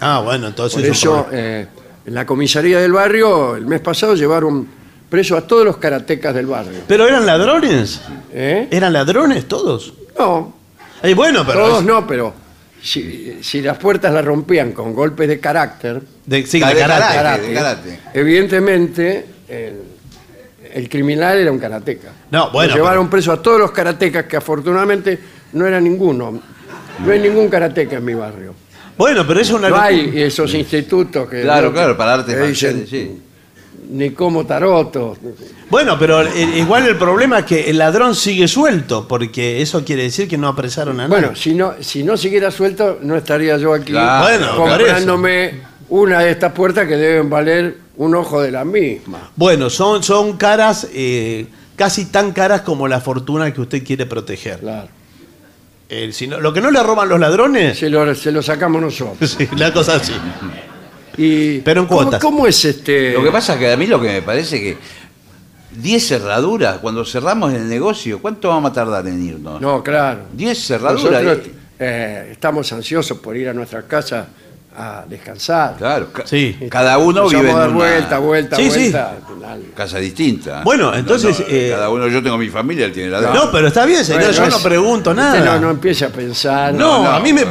Ah, 0.00 0.20
bueno, 0.24 0.46
entonces. 0.46 0.80
Por 0.80 0.88
eso, 0.90 1.24
problema. 1.24 1.42
eh, 1.42 1.66
en 2.06 2.14
la 2.14 2.24
comisaría 2.24 2.78
del 2.80 2.92
barrio, 2.92 3.56
el 3.56 3.66
mes 3.66 3.80
pasado 3.80 4.14
llevaron 4.14 4.66
preso 5.10 5.36
a 5.36 5.40
todos 5.46 5.64
los 5.64 5.76
karatecas 5.78 6.34
del 6.34 6.46
barrio. 6.46 6.80
¿Pero 6.86 7.06
eran 7.08 7.26
ladrones? 7.26 8.00
¿Eh? 8.32 8.68
¿Eran 8.70 8.92
ladrones 8.92 9.46
todos? 9.48 9.92
No, 10.18 10.54
Eh, 11.02 11.14
bueno, 11.14 11.44
pero. 11.46 11.58
todos 11.66 11.84
no, 11.84 12.06
pero 12.06 12.32
si, 12.82 13.38
si 13.42 13.60
las 13.60 13.78
puertas 13.78 14.12
las 14.12 14.24
rompían 14.24 14.72
con 14.72 14.92
golpes 14.94 15.28
de 15.28 15.38
carácter, 15.40 16.00
De, 16.26 16.46
sí, 16.46 16.60
De 16.60 16.66
de 16.66 16.74
karate. 16.80 17.14
karate. 17.14 17.46
de 17.48 17.54
karate. 17.54 17.98
evidentemente 18.14 19.26
el, 19.48 19.74
el 20.74 20.88
criminal 20.88 21.38
era 21.38 21.50
un 21.50 21.58
karateca. 21.58 22.08
No, 22.30 22.50
bueno, 22.50 22.70
Lo 22.70 22.76
llevaron 22.76 23.08
preso 23.10 23.32
a 23.32 23.42
todos 23.42 23.58
los 23.58 23.70
karatecas, 23.72 24.24
que 24.26 24.36
afortunadamente 24.36 25.18
no 25.52 25.66
era 25.66 25.80
ninguno. 25.80 26.40
No 27.04 27.12
hay 27.12 27.20
ningún 27.20 27.48
karateca 27.48 27.96
en 27.96 28.04
mi 28.04 28.14
barrio. 28.14 28.54
Bueno, 28.96 29.24
pero 29.26 29.40
es 29.40 29.50
una. 29.50 29.68
No 29.68 29.76
hay 29.80 30.12
esos 30.20 30.52
institutos 30.54 31.28
que. 31.28 31.42
Claro, 31.42 31.68
¿no? 31.68 31.72
claro, 31.72 31.96
para 31.96 32.14
artes 32.14 32.34
que 32.34 32.46
dicen, 32.48 32.78
marciales, 32.80 32.88
sí. 32.90 33.22
Ni 33.90 34.10
como 34.10 34.44
taroto. 34.44 35.16
Bueno, 35.70 35.98
pero 35.98 36.20
eh, 36.22 36.58
igual 36.58 36.86
el 36.86 36.96
problema 36.96 37.38
es 37.40 37.44
que 37.46 37.70
el 37.70 37.78
ladrón 37.78 38.14
sigue 38.14 38.46
suelto, 38.46 39.08
porque 39.08 39.62
eso 39.62 39.82
quiere 39.84 40.02
decir 40.02 40.28
que 40.28 40.36
no 40.36 40.48
apresaron 40.48 41.00
a 41.00 41.08
nadie. 41.08 41.20
Bueno, 41.22 41.36
si 41.36 41.54
no, 41.54 41.72
si 41.80 42.02
no 42.04 42.16
siguiera 42.18 42.50
suelto, 42.50 42.98
no 43.00 43.16
estaría 43.16 43.56
yo 43.56 43.72
aquí 43.72 43.92
Claro, 43.92 44.24
Bueno, 44.24 44.56
comprándome 44.56 45.60
una 45.88 46.20
de 46.20 46.32
estas 46.32 46.52
puertas 46.52 46.86
que 46.86 46.96
deben 46.96 47.30
valer 47.30 47.78
un 47.96 48.14
ojo 48.14 48.42
de 48.42 48.50
la 48.50 48.64
misma. 48.64 49.30
Bueno, 49.36 49.70
son, 49.70 50.02
son 50.02 50.36
caras 50.36 50.86
eh, 50.92 51.46
casi 51.74 52.06
tan 52.06 52.32
caras 52.32 52.60
como 52.60 52.88
la 52.88 53.00
fortuna 53.00 53.52
que 53.54 53.60
usted 53.62 53.82
quiere 53.82 54.04
proteger. 54.04 54.58
Claro. 54.60 54.88
Eh, 55.88 56.10
si 56.12 56.26
no- 56.26 56.38
lo 56.40 56.52
que 56.52 56.60
no 56.60 56.70
le 56.70 56.82
roban 56.82 57.08
los 57.08 57.18
ladrones, 57.18 57.78
Se 57.78 57.88
lo, 57.88 58.14
se 58.14 58.30
lo 58.32 58.42
sacamos 58.42 58.82
nosotros. 58.82 59.30
sí, 59.38 59.48
la 59.56 59.72
cosa 59.72 59.94
así. 59.96 60.12
Y, 61.18 61.58
Pero 61.60 61.80
en 61.82 61.86
¿cómo- 61.88 62.02
cuotas. 62.02 62.20
¿Cómo, 62.22 62.46
es 62.46 62.64
este? 62.64 63.12
Lo 63.12 63.22
que 63.24 63.30
pasa 63.30 63.54
es 63.54 63.58
que 63.58 63.72
a 63.72 63.76
mí 63.76 63.86
lo 63.86 64.00
que 64.00 64.08
me 64.08 64.22
parece 64.22 64.60
que 64.60 64.76
10 65.72 66.06
cerraduras, 66.08 66.78
cuando 66.78 67.04
cerramos 67.04 67.52
el 67.52 67.68
negocio, 67.68 68.20
¿cuánto 68.20 68.48
vamos 68.48 68.70
a 68.70 68.74
tardar 68.74 69.06
en 69.06 69.22
irnos? 69.26 69.60
No, 69.60 69.82
claro. 69.82 70.20
10 70.32 70.58
cerraduras. 70.66 71.22
Nosotros 71.22 71.48
eh, 71.78 72.28
estamos 72.32 72.72
ansiosos 72.72 73.18
por 73.18 73.36
ir 73.36 73.48
a 73.48 73.52
nuestra 73.52 73.82
casa 73.82 74.26
a 74.76 75.04
descansar. 75.08 75.76
Claro, 75.76 76.12
ca- 76.12 76.24
Sí. 76.26 76.56
cada 76.70 76.98
uno 76.98 77.22
Empezamos 77.22 77.32
vive 77.32 77.50
en 77.50 77.56
dar 77.58 77.68
una 77.68 77.76
vuelta, 77.78 78.18
vuelta, 78.18 78.56
Sí, 78.56 78.70
sí. 78.70 78.78
vuelta. 78.90 79.16
casa 79.74 79.98
distinta. 79.98 80.62
Bueno, 80.62 80.94
entonces, 80.94 81.42
eh, 81.48 81.70
cada 81.72 81.90
uno, 81.90 82.06
yo 82.08 82.22
tengo 82.22 82.38
mi 82.38 82.48
familia, 82.48 82.86
él 82.86 82.92
tiene 82.92 83.10
la 83.10 83.20
de. 83.20 83.26
No, 83.34 83.50
pero 83.50 83.68
está 83.68 83.84
bien, 83.86 84.04
señor, 84.04 84.22
Bueno, 84.22 84.36
yo 84.36 84.44
es- 84.44 84.50
no 84.50 84.58
pregunto 84.60 85.10
usted 85.10 85.22
nada. 85.22 85.54
No, 85.56 85.60
no 85.62 85.70
empiece 85.70 86.04
a 86.04 86.10
pensar. 86.10 86.72
No, 86.74 87.06
a 87.08 87.18
mí 87.20 87.32
me... 87.32 87.42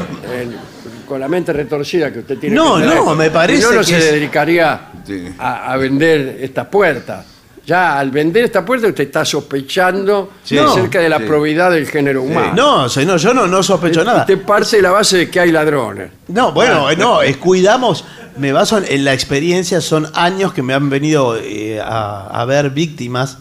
con 1.08 1.20
la 1.20 1.28
mente 1.28 1.54
retorcida 1.54 2.12
que 2.12 2.20
usted 2.20 2.38
tiene. 2.38 2.56
No, 2.56 2.76
que 2.76 2.82
tener. 2.84 2.98
no, 2.98 3.16
me 3.16 3.32
parece 3.32 3.62
Si 3.62 3.68
no, 3.68 3.72
no 3.74 3.80
que 3.80 3.86
se 3.86 3.98
es- 3.98 4.12
dedicaría 4.12 4.80
Sí. 5.06 5.28
a, 5.40 5.72
a 5.74 5.78
vender 5.78 6.38
estas 6.42 6.68
puertas. 6.68 7.26
Ya 7.66 8.00
al 8.00 8.12
vender 8.12 8.46
esta 8.46 8.64
puerta 8.64 8.88
usted 8.88 9.06
está 9.06 9.26
sospechando 9.26 10.32
Sí. 10.44 10.58
acerca 10.58 11.00
de 11.00 11.10
la 11.10 11.18
Sí. 11.18 11.24
probidad 11.26 11.72
del 11.72 11.86
género 11.88 12.22
humano. 12.24 12.54
No, 12.56 12.90
señor, 12.90 13.20
yo 13.20 13.34
no, 13.34 13.46
no 13.48 13.62
sospecho 13.64 14.04
nada. 14.04 14.22
Usted 14.22 14.42
parte 14.44 14.78
de 14.78 14.82
la 14.84 14.92
base 14.92 15.18
de 15.18 15.30
que 15.30 15.40
hay 15.40 15.52
ladrones. 15.52 16.12
No, 16.30 16.48
Ah. 16.48 16.52
bueno, 16.52 16.92
no, 16.98 17.22
es 17.22 17.36
cuidamos, 17.38 18.06
me 18.38 18.54
baso 18.54 18.78
en, 18.78 18.86
en 18.88 19.04
la 19.04 19.14
experiencia, 19.14 19.82
son 19.82 20.08
años 20.14 20.54
que 20.54 20.62
me 20.64 20.74
han 20.74 20.90
venido 20.90 21.36
eh, 21.38 21.82
a, 21.82 22.28
a 22.28 22.46
ver 22.46 22.70
víctimas 22.70 23.38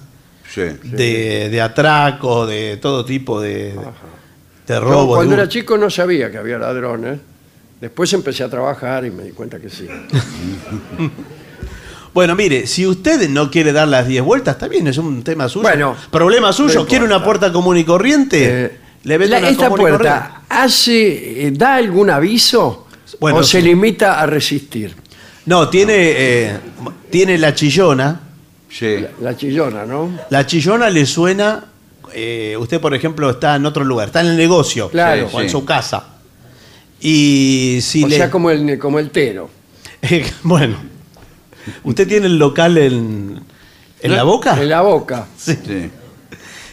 Sí. 0.52 0.62
de, 0.82 1.48
de 1.50 1.60
atraco, 1.60 2.46
de 2.46 2.78
todo 2.78 3.04
tipo 3.04 3.40
de, 3.40 3.74
de 4.66 4.74
Yo, 4.74 5.06
cuando 5.06 5.36
de- 5.36 5.42
era 5.42 5.48
chico 5.48 5.78
no 5.78 5.88
sabía 5.88 6.30
que 6.32 6.38
había 6.38 6.58
ladrones. 6.58 7.20
Después 7.80 8.12
empecé 8.14 8.42
a 8.42 8.48
trabajar 8.48 9.04
y 9.04 9.10
me 9.10 9.24
di 9.24 9.30
cuenta 9.30 9.58
que 9.60 9.68
sí. 9.70 9.86
Bueno, 12.14 12.34
mire, 12.34 12.66
si 12.66 12.86
usted 12.86 13.28
no 13.28 13.50
quiere 13.50 13.72
dar 13.74 13.86
las 13.88 14.08
10 14.08 14.22
vueltas, 14.24 14.54
está 14.54 14.68
bien, 14.68 14.86
es 14.86 14.96
un 14.96 15.22
tema 15.22 15.50
suyo. 15.50 15.64
Bueno, 15.64 15.94
Problema 16.10 16.50
suyo, 16.50 16.80
no 16.80 16.86
¿quiere 16.86 17.04
una 17.04 17.22
puerta 17.22 17.52
común 17.52 17.76
y 17.76 17.84
corriente? 17.84 18.64
Eh, 18.64 18.78
Le 19.04 19.18
vendo 19.18 19.34
la- 19.34 19.40
una 19.40 19.48
¿Esta 19.50 19.64
común 19.68 19.80
y 19.80 19.82
corriente. 19.82 20.02
puerta 20.08 20.42
hace, 20.48 21.46
eh, 21.46 21.50
da 21.52 21.74
algún 21.74 22.08
aviso 22.08 22.86
Bueno, 23.20 23.40
o 23.40 23.42
se 23.42 23.60
limita 23.60 24.18
a 24.18 24.24
resistir? 24.24 24.96
No, 25.44 25.68
tiene, 25.68 25.92
eh, 25.98 26.56
tiene 27.10 27.36
la 27.36 27.54
chillona. 27.54 28.18
Sí. 28.70 28.96
La, 28.96 29.10
la 29.32 29.36
chillona, 29.36 29.84
¿no? 29.84 30.10
La 30.30 30.46
chillona 30.46 30.88
le 30.88 31.04
suena. 31.04 31.66
eh, 32.14 32.56
usted, 32.58 32.80
por 32.80 32.94
ejemplo, 32.94 33.28
está 33.28 33.56
en 33.56 33.66
otro 33.66 33.84
lugar, 33.84 34.06
está 34.06 34.22
en 34.22 34.28
el 34.28 34.36
negocio 34.38 34.88
Claro. 34.88 35.28
o 35.34 35.40
en 35.42 35.48
Sí. 35.48 35.52
su 35.52 35.66
casa. 35.66 36.15
Y 37.00 37.78
si 37.82 38.04
o 38.04 38.08
le. 38.08 38.16
sea, 38.16 38.30
como 38.30 38.50
el, 38.50 38.78
como 38.78 38.98
el 38.98 39.10
tero. 39.10 39.50
bueno, 40.42 40.76
¿usted 41.84 42.06
tiene 42.08 42.26
el 42.26 42.38
local 42.38 42.78
en, 42.78 43.40
en 44.00 44.16
la 44.16 44.22
boca? 44.22 44.60
En 44.60 44.68
la 44.68 44.80
boca. 44.82 45.26
Sí. 45.36 45.58
Sí. 45.66 45.90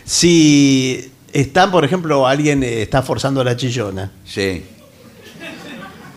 Si 0.05 1.11
están, 1.31 1.71
por 1.71 1.85
ejemplo, 1.85 2.27
alguien 2.27 2.63
eh, 2.63 2.81
está 2.81 3.01
forzando 3.01 3.43
la 3.43 3.55
chillona, 3.55 4.11
Sí. 4.25 4.63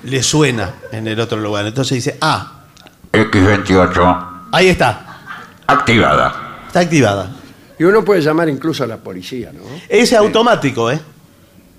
le 0.04 0.22
suena 0.22 0.74
en 0.92 1.06
el 1.08 1.18
otro 1.20 1.38
lugar. 1.38 1.66
Entonces 1.66 1.96
dice, 1.96 2.16
ah, 2.20 2.64
X28 3.12 4.48
ahí 4.52 4.68
está, 4.68 5.20
activada. 5.66 6.60
está 6.66 6.80
activada. 6.80 7.36
Y 7.78 7.84
uno 7.84 8.04
puede 8.04 8.20
llamar 8.22 8.48
incluso 8.48 8.84
a 8.84 8.86
la 8.86 8.96
policía, 8.98 9.52
¿no? 9.52 9.60
Es 9.88 10.12
automático, 10.14 10.90
¿eh? 10.90 10.98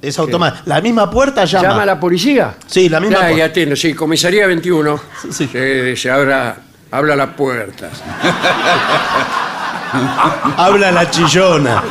Es 0.02 0.18
automático. 0.20 0.64
La 0.68 0.80
misma 0.82 1.10
puerta 1.10 1.46
llama. 1.46 1.68
¿Llama 1.70 1.84
a 1.84 1.86
la 1.88 2.00
policía? 2.00 2.56
Sí, 2.68 2.88
la 2.90 3.00
misma 3.00 3.16
Ya, 3.16 3.22
puerta. 3.22 3.38
ya 3.38 3.46
atiendo, 3.46 3.76
sí, 3.76 3.94
comisaría 3.94 4.46
21. 4.48 5.00
Sí. 5.32 5.48
Se, 5.52 5.96
se 5.96 6.12
abra, 6.12 6.58
habla 6.92 7.14
a 7.14 7.18
las 7.18 7.30
puertas. 7.30 7.92
Habla 10.58 10.92
la 10.92 11.10
chillona. 11.10 11.82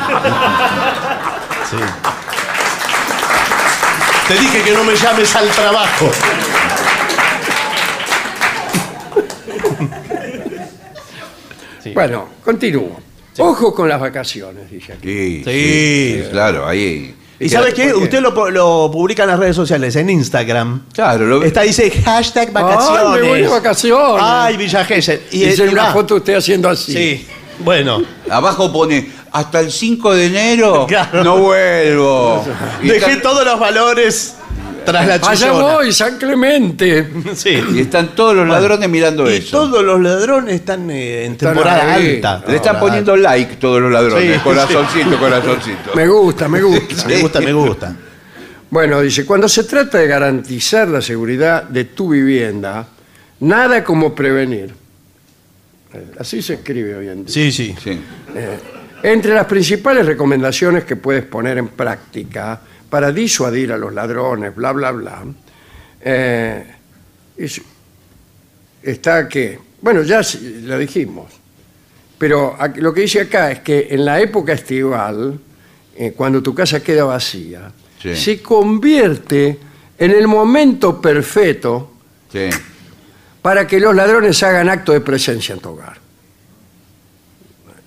Sí. 1.71 1.77
Te 4.29 4.35
dije 4.39 4.63
que 4.63 4.73
no 4.73 4.85
me 4.85 4.95
llames 4.95 5.35
al 5.35 5.49
trabajo. 5.49 6.11
Sí. 11.83 11.91
Bueno, 11.95 12.29
continúo. 12.45 13.01
Ojo 13.39 13.75
con 13.75 13.89
las 13.89 14.01
vacaciones, 14.01 14.71
dice 14.71 14.95
aquí. 14.95 15.43
Sí, 15.45 15.45
Sí. 15.45 16.23
sí, 16.25 16.31
claro, 16.31 16.67
ahí. 16.67 17.15
¿Y 17.39 17.49
sabe 17.49 17.73
qué? 17.75 17.89
¿Por 17.89 17.99
qué? 17.99 18.05
Usted 18.05 18.21
lo, 18.21 18.51
lo 18.51 18.91
publica 18.91 19.25
en 19.25 19.29
las 19.31 19.39
redes 19.39 19.57
sociales, 19.57 19.95
en 19.97 20.09
Instagram. 20.11 20.83
Claro, 20.93 21.27
lo 21.27 21.43
Está, 21.43 21.63
dice 21.63 21.91
hashtag 21.91 22.53
vacaciones. 22.53 23.03
Ay, 23.07 23.21
me 23.23 23.29
voy 23.29 23.41
de 23.43 23.49
vacaciones. 23.49 24.23
Ay, 24.27 24.57
Villa 24.57 24.85
Gesell. 24.85 25.21
Y, 25.31 25.41
Dice 25.45 25.67
y 25.67 25.69
una 25.69 25.85
va. 25.85 25.93
foto 25.93 26.15
usted 26.17 26.35
haciendo 26.35 26.69
así. 26.69 26.93
Sí. 26.93 27.27
Bueno, 27.59 28.03
Abajo 28.31 28.73
pone, 28.73 29.11
hasta 29.33 29.61
el 29.61 29.71
5 29.73 30.15
de 30.15 30.27
enero 30.27 30.87
Claro. 30.89 31.25
no 31.25 31.39
vuelvo. 31.39 32.45
Dejé 32.83 33.17
todos 33.17 33.45
los 33.45 33.59
valores 33.61 34.35
tras 34.87 35.07
la 35.07 35.15
Allá 35.29 35.53
voy, 35.53 35.93
San 35.93 36.17
Clemente. 36.17 37.07
Sí. 37.35 37.63
y 37.75 37.81
están 37.81 38.15
todos 38.15 38.35
los 38.35 38.49
ladrones 38.49 38.89
mirando 38.89 39.31
Y 39.31 39.35
eso. 39.37 39.59
todos 39.59 39.85
los 39.85 40.01
ladrones 40.01 40.55
están 40.55 40.89
eh, 40.91 41.25
en 41.27 41.33
Están 41.33 41.51
temporada 41.55 41.95
ahí. 41.95 42.15
alta. 42.17 42.45
Le 42.49 42.57
están 42.57 42.81
poniendo 42.81 43.17
like 43.17 43.57
todos 43.57 43.83
los 43.83 43.93
ladrones. 43.93 44.35
Sí, 44.37 44.41
corazoncito, 44.43 45.19
corazoncito. 45.19 45.91
Me 45.95 46.09
gusta, 46.09 46.49
me 46.49 46.63
gusta. 46.63 47.07
Me 47.09 47.21
gusta, 47.21 47.41
me 47.41 47.53
gusta. 47.53 47.97
Bueno, 48.71 49.01
dice, 49.01 49.25
cuando 49.27 49.49
se 49.49 49.65
trata 49.65 49.99
de 49.99 50.07
garantizar 50.07 50.89
la 50.89 51.01
seguridad 51.01 51.65
de 51.65 51.85
tu 51.85 52.09
vivienda, 52.11 52.87
nada 53.41 53.85
como 53.85 54.15
prevenir. 54.15 54.75
Eh, 55.95 56.05
Así 56.19 56.43
se 56.43 56.55
escribe 56.55 56.95
hoy 56.97 57.09
en 57.09 57.25
día. 57.25 57.33
Sí, 57.33 57.53
sí. 57.53 57.75
Sí. 57.83 58.01
Entre 59.03 59.35
las 59.35 59.45
principales 59.47 60.05
recomendaciones 60.07 60.85
que 60.85 60.97
puedes 60.97 61.25
poner 61.25 61.59
en 61.59 61.69
práctica 61.69 62.61
para 62.91 63.13
disuadir 63.13 63.73
a 63.73 63.77
los 63.79 63.93
ladrones, 63.93 64.55
bla, 64.55 64.73
bla, 64.73 64.91
bla, 64.93 65.25
eh, 66.01 66.65
es- 67.37 67.61
está 68.83 69.29
que, 69.29 69.59
bueno, 69.81 70.03
ya 70.03 70.21
lo 70.63 70.79
dijimos, 70.79 71.33
pero 72.19 72.57
lo 72.77 72.95
que 72.95 73.03
dice 73.03 73.23
acá 73.23 73.51
es 73.51 73.61
que 73.61 73.89
en 73.91 74.05
la 74.05 74.21
época 74.21 74.53
estival, 74.53 75.39
eh, 75.97 76.13
cuando 76.17 76.43
tu 76.43 76.55
casa 76.55 76.81
queda 76.83 77.05
vacía, 77.05 77.71
Sí. 78.01 78.15
se 78.15 78.43
convierte 78.43 79.59
en 79.99 80.11
el 80.13 80.29
momento 80.29 81.01
perfecto 81.01 81.93
Sí. 82.31 82.49
para 83.43 83.67
que 83.67 83.81
los 83.81 83.95
ladrones 83.95 84.43
hagan 84.43 84.69
acto 84.69 84.93
de 84.93 85.01
presencia 85.01 85.55
en 85.55 85.61
tu 85.61 85.71
hogar. 85.71 85.99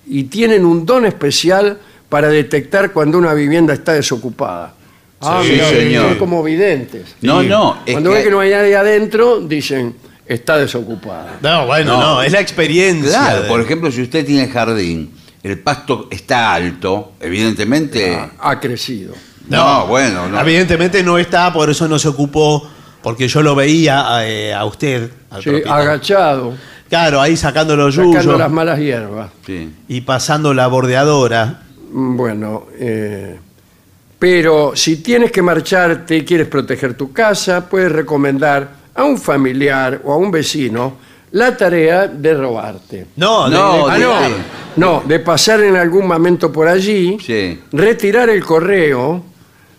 Y 0.06 0.24
tienen 0.24 0.64
un 0.64 0.84
don 0.84 1.06
especial 1.06 1.78
para 2.08 2.28
detectar 2.28 2.92
cuando 2.92 3.18
una 3.18 3.32
vivienda 3.34 3.72
está 3.72 3.92
desocupada. 3.92 4.74
Ah, 5.20 5.40
Sí, 5.44 5.52
mira, 5.52 5.68
señor. 5.68 6.08
Son 6.10 6.18
como 6.18 6.42
videntes. 6.42 7.14
No, 7.20 7.42
no. 7.42 7.78
es 7.84 7.92
Cuando 7.92 8.10
ven 8.10 8.24
que 8.24 8.30
no 8.30 8.40
hay 8.40 8.50
nadie 8.50 8.74
adentro, 8.76 9.40
dicen, 9.40 9.94
está 10.26 10.56
desocupada. 10.56 11.38
No, 11.42 11.66
bueno, 11.66 11.96
no, 11.98 12.14
No. 12.16 12.22
es 12.22 12.32
la 12.32 12.40
experiencia. 12.40 13.10
Claro, 13.18 13.42
de- 13.42 13.48
por 13.48 13.60
ejemplo, 13.60 13.90
si 13.92 14.02
usted 14.02 14.24
tiene 14.24 14.48
jardín, 14.48 15.12
el 15.42 15.58
pasto 15.58 16.08
está 16.10 16.54
alto, 16.54 17.12
evidentemente. 17.20 18.14
Ha, 18.14 18.30
ha 18.50 18.60
crecido. 18.60 19.14
No, 19.48 19.86
bueno, 19.88 20.28
no. 20.28 20.40
Evidentemente 20.40 21.02
no 21.02 21.18
está, 21.18 21.52
por 21.52 21.68
eso 21.70 21.88
no 21.88 21.98
se 21.98 22.08
ocupó 22.08 22.70
Porque 23.02 23.26
yo 23.28 23.42
lo 23.42 23.54
veía 23.54 24.04
eh, 24.28 24.52
a 24.52 24.64
usted, 24.66 25.10
al 25.30 25.42
Sí, 25.42 25.48
propietario. 25.48 25.72
agachado, 25.90 26.54
Claro, 26.90 27.20
ahí 27.22 27.34
sacando 27.36 27.74
los 27.74 27.94
sacando 27.94 28.20
yuyos 28.20 28.38
las 28.38 28.50
malas 28.50 28.78
hierbas. 28.78 29.30
Sí. 29.46 29.70
y 29.88 30.00
pasando 30.02 30.52
la 30.52 30.66
bordeadora. 30.66 31.62
Mm, 31.92 32.16
Bueno, 32.16 32.66
eh, 32.78 33.38
pero 34.20 34.72
si 34.76 34.98
tienes 34.98 35.32
que 35.32 35.40
marcharte 35.42 36.18
y 36.18 36.24
quieres 36.24 36.46
proteger 36.46 36.92
tu 36.94 37.10
casa, 37.12 37.68
puedes 37.68 37.90
recomendar 37.90 38.68
a 38.94 39.02
un 39.02 39.16
familiar 39.18 40.00
o 40.04 40.12
a 40.12 40.16
un 40.18 40.30
vecino 40.30 40.98
la 41.32 41.56
tarea 41.56 42.06
de 42.06 42.34
robarte. 42.34 43.06
No, 43.16 43.48
de- 43.48 43.56
No, 43.56 43.86
de- 43.88 43.92
Ah, 43.94 43.98
no, 43.98 44.20
de- 44.20 44.34
no, 44.76 45.02
de 45.06 45.18
pasar 45.20 45.60
en 45.62 45.74
algún 45.76 46.06
momento 46.06 46.52
por 46.52 46.68
allí, 46.68 47.16
Sí. 47.18 47.60
retirar 47.72 48.28
el 48.28 48.44
correo, 48.44 49.24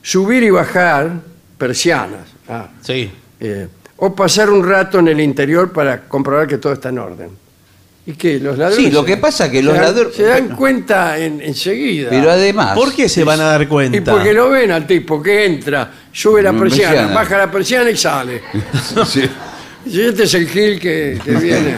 subir 0.01 0.41
y 0.43 0.49
bajar 0.49 1.11
persianas. 1.57 2.27
Ah, 2.49 2.67
Sí. 2.81 3.11
eh, 3.39 3.67
o 3.97 4.15
pasar 4.15 4.49
un 4.49 4.67
rato 4.67 4.97
en 4.97 5.07
el 5.09 5.19
interior 5.21 5.71
para 5.71 6.01
comprobar 6.07 6.47
que 6.47 6.57
todo 6.57 6.73
está 6.73 6.89
en 6.89 6.97
orden. 6.97 7.29
¿Y 8.05 8.13
que 8.13 8.39
Los 8.39 8.57
ladrones. 8.57 8.85
Sí, 8.85 8.91
lo 8.91 9.05
que 9.05 9.17
pasa 9.17 9.49
que 9.51 9.61
los 9.61 9.73
se 9.75 9.79
dan- 9.79 9.87
ladrones- 9.93 10.15
Se 10.15 10.23
dan 10.23 10.55
cuenta 10.55 11.19
en- 11.19 11.39
enseguida. 11.41 12.09
Pero 12.09 12.31
además. 12.31 12.75
¿Por 12.75 12.93
qué 12.95 13.07
se 13.07 13.23
van 13.23 13.39
a 13.39 13.43
dar 13.43 13.67
cuenta? 13.67 13.95
Y 13.97 14.01
porque 14.01 14.33
lo 14.33 14.49
ven 14.49 14.71
al 14.71 14.87
tipo 14.87 15.21
que 15.21 15.45
entra, 15.45 15.91
sube 16.11 16.41
la 16.41 16.51
Mm, 16.51 16.59
persiana, 16.59 16.89
persiana. 16.93 17.13
baja 17.13 17.37
la 17.37 17.51
persiana 17.51 17.89
y 17.91 17.97
sale. 17.97 18.41
Sí. 19.05 19.21
Y 19.85 20.01
este 20.01 20.23
es 20.23 20.33
el 20.33 20.47
Gil 20.47 20.79
que, 20.79 21.19
que 21.23 21.31
viene. 21.31 21.75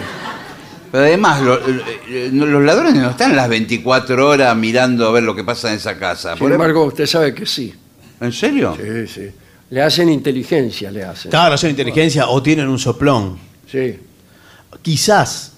Pero 0.91 1.03
además, 1.05 1.41
lo- 1.41 1.59
eh, 1.59 2.29
no- 2.31 2.45
los 2.45 2.63
ladrones 2.63 2.95
no 2.95 3.09
están 3.09 3.35
las 3.35 3.49
24 3.49 4.27
horas 4.29 4.55
mirando 4.55 5.07
a 5.07 5.11
ver 5.11 5.23
lo 5.23 5.35
que 5.35 5.43
pasa 5.43 5.69
en 5.71 5.75
esa 5.77 5.97
casa. 5.97 6.31
Sin 6.33 6.39
Por- 6.39 6.51
embargo, 6.51 6.83
usted 6.85 7.05
sabe 7.05 7.33
que 7.33 7.45
sí. 7.45 7.73
¿En 8.21 8.31
serio? 8.31 8.77
Sí, 8.79 9.07
sí. 9.07 9.31
Le 9.71 9.81
hacen 9.81 10.07
inteligencia, 10.09 10.91
le 10.91 11.03
hacen. 11.03 11.31
Claro, 11.31 11.57
son 11.57 11.69
inteligencia 11.71 12.27
o 12.27 12.41
tienen 12.43 12.67
un 12.67 12.77
soplón. 12.79 13.37
Sí. 13.69 13.97
Quizás 14.81 15.52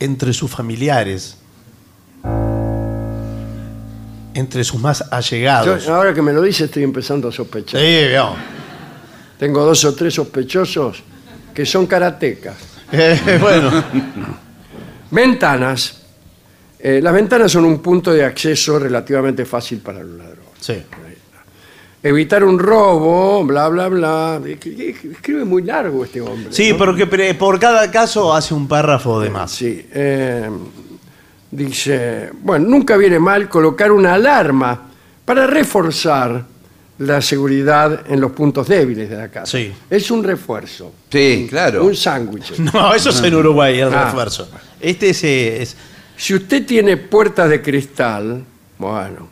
entre 0.00 0.32
sus 0.32 0.50
familiares, 0.50 1.36
entre 4.34 4.64
sus 4.64 4.80
más 4.80 5.04
allegados. 5.12 5.84
Yo, 5.84 5.94
ahora 5.94 6.14
que 6.14 6.22
me 6.22 6.32
lo 6.32 6.42
dice, 6.42 6.64
estoy 6.64 6.82
empezando 6.82 7.28
a 7.28 7.32
sospechar. 7.32 7.80
Sí. 7.80 8.06
Tengo 9.38 9.64
dos 9.64 9.84
o 9.84 9.94
tres 9.94 10.14
sospechosos 10.14 11.02
que 11.54 11.64
son 11.64 11.86
karatecas. 11.86 12.56
Eh, 12.92 13.38
bueno, 13.40 13.70
Ventanas. 15.10 15.96
Eh, 16.78 17.00
las 17.02 17.12
ventanas 17.12 17.52
son 17.52 17.64
un 17.66 17.80
punto 17.80 18.12
de 18.12 18.24
acceso 18.24 18.78
relativamente 18.78 19.44
fácil 19.44 19.80
para 19.80 20.00
los 20.02 20.16
ladrones. 20.16 20.44
sí. 20.60 20.82
Evitar 22.02 22.42
un 22.44 22.58
robo, 22.58 23.44
bla, 23.44 23.68
bla, 23.68 23.88
bla. 23.88 24.40
Escribe 24.46 25.44
muy 25.44 25.62
largo 25.62 26.04
este 26.04 26.20
hombre. 26.20 26.46
Sí, 26.50 26.70
¿no? 26.72 26.78
porque 26.78 27.06
pre- 27.06 27.34
por 27.34 27.58
cada 27.60 27.90
caso 27.90 28.32
hace 28.34 28.54
un 28.54 28.66
párrafo 28.66 29.20
de 29.20 29.28
más. 29.30 29.50
Sí. 29.52 29.86
eh, 29.92 30.48
dice, 31.50 32.30
bueno, 32.42 32.68
nunca 32.68 32.96
viene 32.96 33.18
mal 33.18 33.48
colocar 33.48 33.92
una 33.92 34.14
alarma 34.14 34.88
para 35.24 35.46
reforzar 35.46 36.44
la 36.98 37.20
seguridad 37.22 38.04
en 38.08 38.20
los 38.20 38.32
puntos 38.32 38.68
débiles 38.68 39.08
de 39.08 39.16
la 39.16 39.28
casa. 39.28 39.58
Sí. 39.58 39.72
Es 39.88 40.10
un 40.10 40.22
refuerzo. 40.22 40.92
Sí, 41.10 41.46
claro. 41.48 41.84
Un 41.84 41.96
sándwich. 41.96 42.58
No, 42.72 42.94
eso 42.94 43.10
es 43.10 43.22
en 43.22 43.34
Uruguay, 43.34 43.78
el 43.80 43.92
Ah. 43.92 44.04
refuerzo. 44.06 44.48
Este 44.80 45.10
es, 45.10 45.24
eh, 45.24 45.62
es- 45.62 45.76
Si 46.16 46.34
usted 46.34 46.66
tiene 46.66 46.96
puertas 46.98 47.48
de 47.48 47.62
cristal, 47.62 48.44
bueno, 48.78 49.28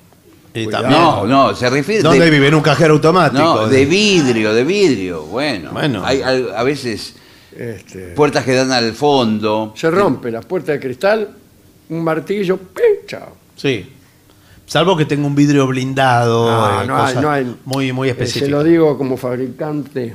también. 0.53 0.91
No, 1.01 1.27
no, 1.27 1.55
se 1.55 1.69
refiere. 1.71 2.03
¿Dónde 2.03 2.25
de- 2.25 2.31
vive? 2.31 2.49
En 2.49 2.55
un 2.55 2.61
cajero 2.63 2.95
automático. 2.95 3.43
No, 3.43 3.67
de 3.69 3.85
vidrio, 3.87 4.53
de 4.55 4.65
vidrio. 4.65 5.23
Bueno. 5.25 5.71
Bueno. 5.73 6.03
Hay, 6.05 6.21
hay- 6.23 6.47
a 6.55 6.63
veces 6.63 7.15
este, 7.57 8.09
puertas 8.09 8.45
que 8.45 8.55
dan 8.55 8.73
al 8.73 8.93
fondo. 8.93 9.73
se 9.77 9.91
rompe 9.91 10.31
las 10.31 10.45
puertas 10.47 10.75
de 10.75 10.81
cristal, 10.81 11.29
un 11.91 12.03
martillo, 12.05 12.57
¡pim! 12.57 13.07
chao. 13.07 13.37
Sí. 13.57 13.93
Salvo 14.67 14.97
que 14.97 15.07
tenga 15.07 15.27
un 15.27 15.35
vidrio 15.35 15.67
blindado. 15.67 16.47
No, 16.51 16.83
eh, 16.83 16.87
no 16.87 17.03
hay- 17.03 17.15
no 17.17 17.31
hay- 17.31 17.57
muy, 17.65 17.93
muy 17.93 18.11
Eh, 18.11 18.27
Se 18.27 18.49
lo 18.49 18.63
digo 18.63 18.99
como 18.99 19.17
fabricante 19.17 20.15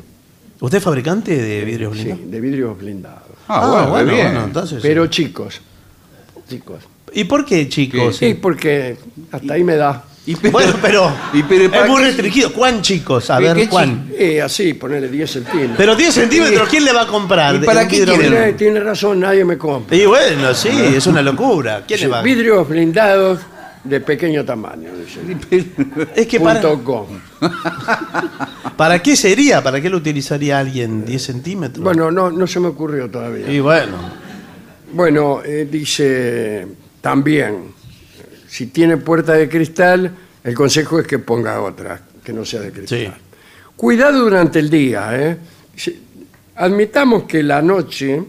¿Usted 0.59 0.77
es 0.77 0.83
fabricante 0.83 1.35
de 1.41 1.65
vidrios 1.65 1.97
sí, 1.97 2.03
blindados? 2.03 2.31
de 2.31 2.39
vidrios 2.39 2.77
blindados. 2.77 3.21
Ah, 3.49 3.87
bueno, 3.89 4.09
qué 4.09 4.15
bien. 4.15 4.37
entonces. 4.37 4.79
Pero 4.81 5.07
chicos, 5.07 5.59
chicos. 6.47 6.83
¿Y 7.13 7.25
por 7.25 7.43
qué, 7.45 7.67
chicos? 7.67 8.15
Sí, 8.15 8.35
porque 8.35 8.95
hasta 9.31 9.53
ahí 9.55 9.63
me 9.63 9.75
da. 9.75 10.03
Y 10.25 10.35
pero- 10.37 10.51
Bueno, 10.53 10.73
pero, 10.81 11.11
y 11.33 11.43
pero 11.43 11.69
¿para 11.69 11.83
es 11.83 11.89
muy 11.89 12.01
restringido. 12.03 12.53
¿Cuán 12.53 12.81
chicos? 12.81 13.29
A 13.29 13.39
¿Qué- 13.39 13.53
ver, 13.53 13.67
¿cuán? 13.69 14.07
Eh, 14.17 14.41
así, 14.41 14.73
ponerle 14.73 15.09
10 15.09 15.29
centímetros. 15.31 15.75
Pero 15.77 15.95
10 15.97 16.13
centímetros, 16.13 16.69
¿quién 16.69 16.85
le 16.85 16.93
va 16.93 17.01
a 17.01 17.07
comprar? 17.07 17.55
¿Y 17.55 17.59
para 17.59 17.85
qué 17.87 18.05
tiene, 18.05 18.53
tiene 18.53 18.79
razón, 18.79 19.19
nadie 19.19 19.43
me 19.43 19.57
compra. 19.57 19.95
Y 19.97 20.05
bueno, 20.05 20.53
sí, 20.53 20.69
es 20.69 21.05
una 21.07 21.21
locura. 21.21 21.83
¿Quién 21.85 21.99
Sí, 21.99 22.05
le 22.05 22.11
va 22.11 22.21
vidrios 22.21 22.67
blindados 22.69 23.39
de 23.83 23.99
pequeño 23.99 24.45
tamaño. 24.45 24.91
dice. 24.95 25.65
Es 26.15 26.25
que 26.27 26.39
para, 26.39 26.61
com. 26.61 27.05
¿para 28.77 28.99
qué 29.03 29.15
sería? 29.17 29.61
¿Para 29.61 29.81
qué 29.81 29.89
lo 29.89 29.97
utilizaría 29.97 30.57
alguien 30.59 31.03
10 31.05 31.21
centímetros? 31.21 31.83
Bueno, 31.83 32.11
no, 32.11 32.31
no 32.31 32.47
se 32.47 32.61
me 32.61 32.67
ocurrió 32.67 33.09
todavía. 33.09 33.51
Y 33.51 33.59
bueno, 33.59 33.97
Bueno, 34.93 35.41
eh, 35.43 35.67
dice 35.69 36.65
también, 37.01 37.72
si 38.53 38.67
tiene 38.67 38.97
puerta 38.97 39.33
de 39.33 39.49
cristal, 39.49 40.11
el 40.43 40.53
consejo 40.53 40.99
es 40.99 41.07
que 41.07 41.17
ponga 41.17 41.59
otra, 41.59 41.99
que 42.23 42.31
no 42.31 42.45
sea 42.45 42.59
de 42.59 42.71
cristal. 42.71 42.99
Sí. 42.99 43.11
Cuidado 43.75 44.19
durante 44.19 44.59
el 44.59 44.69
día. 44.69 45.09
¿eh? 45.19 45.37
Admitamos 46.57 47.23
que 47.23 47.41
la 47.41 47.63
noche 47.63 48.21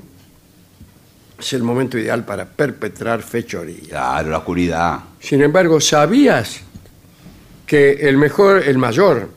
es 1.39 1.53
el 1.53 1.63
momento 1.63 1.99
ideal 1.99 2.25
para 2.25 2.47
perpetrar 2.47 3.21
fechorías. 3.23 3.89
Claro, 3.89 4.31
la 4.31 4.39
oscuridad. 4.39 4.99
Sin 5.21 5.43
embargo, 5.43 5.79
¿sabías 5.79 6.61
que 7.67 7.93
el 7.93 8.17
mejor, 8.17 8.63
el 8.67 8.79
mayor 8.79 9.29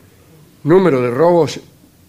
número 0.63 1.01
de 1.01 1.09
robos 1.11 1.59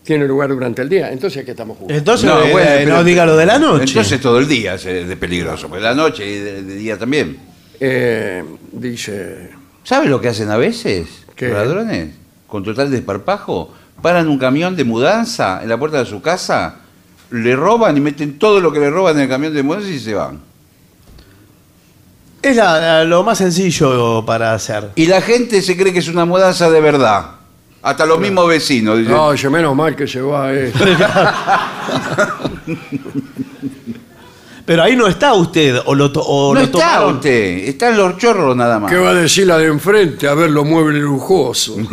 tiene 0.05 0.25
lugar 0.29 0.51
durante 0.51 0.83
el 0.83 0.89
día? 0.89 1.11
Entonces, 1.11 1.43
¿a 1.43 1.45
qué 1.45 1.51
estamos 1.51 1.79
jugando? 1.79 1.99
entonces 1.99 2.27
No, 2.31 2.41
eh, 2.45 2.53
bueno, 2.53 2.71
eh, 2.71 2.81
pero- 2.85 2.95
no 2.99 3.03
diga 3.03 3.27
lo 3.27 3.37
de 3.37 3.45
la 3.47 3.59
noche. 3.59 3.87
Entonces 3.87 4.21
todo 4.21 4.39
el 4.39 4.47
día 4.47 4.75
es 4.75 4.87
eh, 4.87 5.05
de 5.05 5.17
peligroso. 5.17 5.69
Porque 5.69 5.83
la 5.83 5.97
noche 5.97 6.25
y 6.25 6.39
de, 6.39 6.63
de 6.63 6.75
día 6.77 6.97
también. 6.97 7.48
Eh, 7.81 8.45
dice, 8.73 9.51
¿Sabes 9.85 10.11
lo 10.11 10.21
que 10.21 10.29
hacen 10.29 10.51
a 10.51 10.57
veces? 10.57 11.09
¿Qué? 11.37 11.49
Los 11.49 11.57
ladrones, 11.59 12.15
con 12.47 12.63
total 12.65 12.91
desparpajo, 12.91 13.73
paran 14.03 14.29
un 14.29 14.39
camión 14.39 14.77
de 14.77 14.85
mudanza 14.85 15.61
en 15.63 15.69
la 15.69 15.79
puerta 15.79 15.99
de 15.99 16.07
su 16.07 16.21
casa, 16.21 16.77
le 17.31 17.55
roban 17.57 17.97
y 17.97 18.01
meten 18.01 18.39
todo 18.39 18.61
lo 18.61 18.73
que 18.73 18.81
le 18.81 18.91
roban 18.91 19.17
en 19.17 19.23
el 19.23 19.29
camión 19.29 19.55
de 19.55 19.63
mudanza 19.63 19.89
y 19.89 19.99
se 20.01 20.15
van. 20.15 20.41
Es 22.43 22.57
la- 22.57 22.79
la- 22.81 23.05
lo 23.05 23.23
más 23.25 23.39
sencillo 23.39 24.25
para 24.25 24.55
hacer. 24.55 24.91
Y 24.95 25.07
la 25.07 25.21
gente 25.21 25.61
se 25.63 25.77
cree 25.77 25.93
que 25.93 25.99
es 26.01 26.09
una 26.09 26.25
mudanza 26.25 26.71
de 26.71 26.81
verdad. 26.81 27.33
Hasta 27.83 28.07
los 28.07 28.19
mismos 28.19 28.49
vecinos. 28.49 28.99
dicen, 28.99 29.13
no, 29.13 29.35
yo 29.35 29.51
menos 29.51 29.75
mal 29.75 29.95
que 29.97 30.07
se 30.07 30.21
va. 30.21 30.53
eh". 30.53 30.73
Pero 34.69 34.83
ahí 34.83 34.95
no 34.97 35.07
está 35.07 35.33
usted, 35.33 35.79
o 35.87 35.95
lo, 35.95 36.13
to- 36.13 36.21
o 36.21 36.53
no 36.53 36.61
lo 36.61 36.67
está 36.67 36.79
tomaron. 36.79 37.15
usted, 37.15 37.31
están 37.69 37.97
los 37.97 38.19
chorros 38.19 38.55
nada 38.55 38.79
más. 38.79 38.93
¿Qué 38.93 38.99
va 38.99 39.11
a 39.11 39.15
decir 39.15 39.47
la 39.47 39.57
de 39.57 39.65
enfrente? 39.67 40.29
A 40.29 40.35
ver 40.35 40.51
los 40.51 40.67
muebles 40.67 41.03
lujosos. 41.03 41.79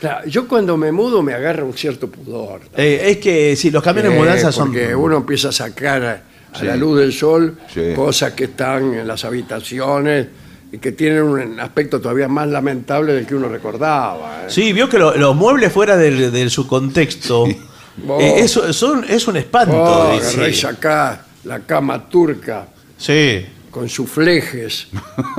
Claro, 0.00 0.26
yo 0.28 0.46
cuando 0.46 0.76
me 0.76 0.92
mudo 0.92 1.22
me 1.22 1.32
agarra 1.32 1.64
un 1.64 1.72
cierto 1.72 2.08
pudor. 2.10 2.60
Eh, 2.76 3.00
es 3.06 3.16
que 3.18 3.56
si 3.56 3.70
los 3.70 3.82
camiones 3.82 4.10
de 4.12 4.18
Eh, 4.18 4.20
mudanza 4.20 4.52
son. 4.52 4.66
Porque 4.68 4.94
uno 4.94 5.16
empieza 5.16 5.48
a 5.48 5.52
sacar 5.52 6.02
a, 6.04 6.22
a 6.52 6.58
Sí. 6.58 6.66
la 6.66 6.76
luz 6.76 6.98
del 6.98 7.12
sol 7.12 7.56
Sí. 7.72 7.92
cosas 7.96 8.32
que 8.34 8.44
están 8.44 8.92
en 8.92 9.06
las 9.08 9.24
habitaciones 9.24 10.26
y 10.70 10.76
que 10.78 10.92
tienen 10.92 11.22
un 11.22 11.58
aspecto 11.58 12.00
todavía 12.02 12.28
más 12.28 12.48
lamentable 12.48 13.14
del 13.14 13.26
que 13.26 13.34
uno 13.34 13.48
recordaba. 13.48 14.42
¿eh? 14.42 14.46
Sí, 14.48 14.74
vio 14.74 14.90
que 14.90 14.98
lo- 14.98 15.16
los 15.16 15.34
muebles 15.34 15.72
fuera 15.72 15.96
del, 15.96 16.30
del 16.30 16.50
su 16.50 16.66
contexto. 16.66 17.46
Oh. 18.08 18.20
eh, 18.20 18.40
eso, 18.40 18.72
son, 18.72 19.04
es 19.08 19.26
un 19.28 19.36
espanto. 19.36 19.76
Oh, 19.76 20.12
dice. 20.14 20.28
agarráis 20.28 20.64
acá 20.64 21.20
la 21.44 21.60
cama 21.60 22.08
turca 22.08 22.66
Sí. 22.96 23.46
con 23.70 23.88
sus 23.88 24.10
flejes, 24.10 24.88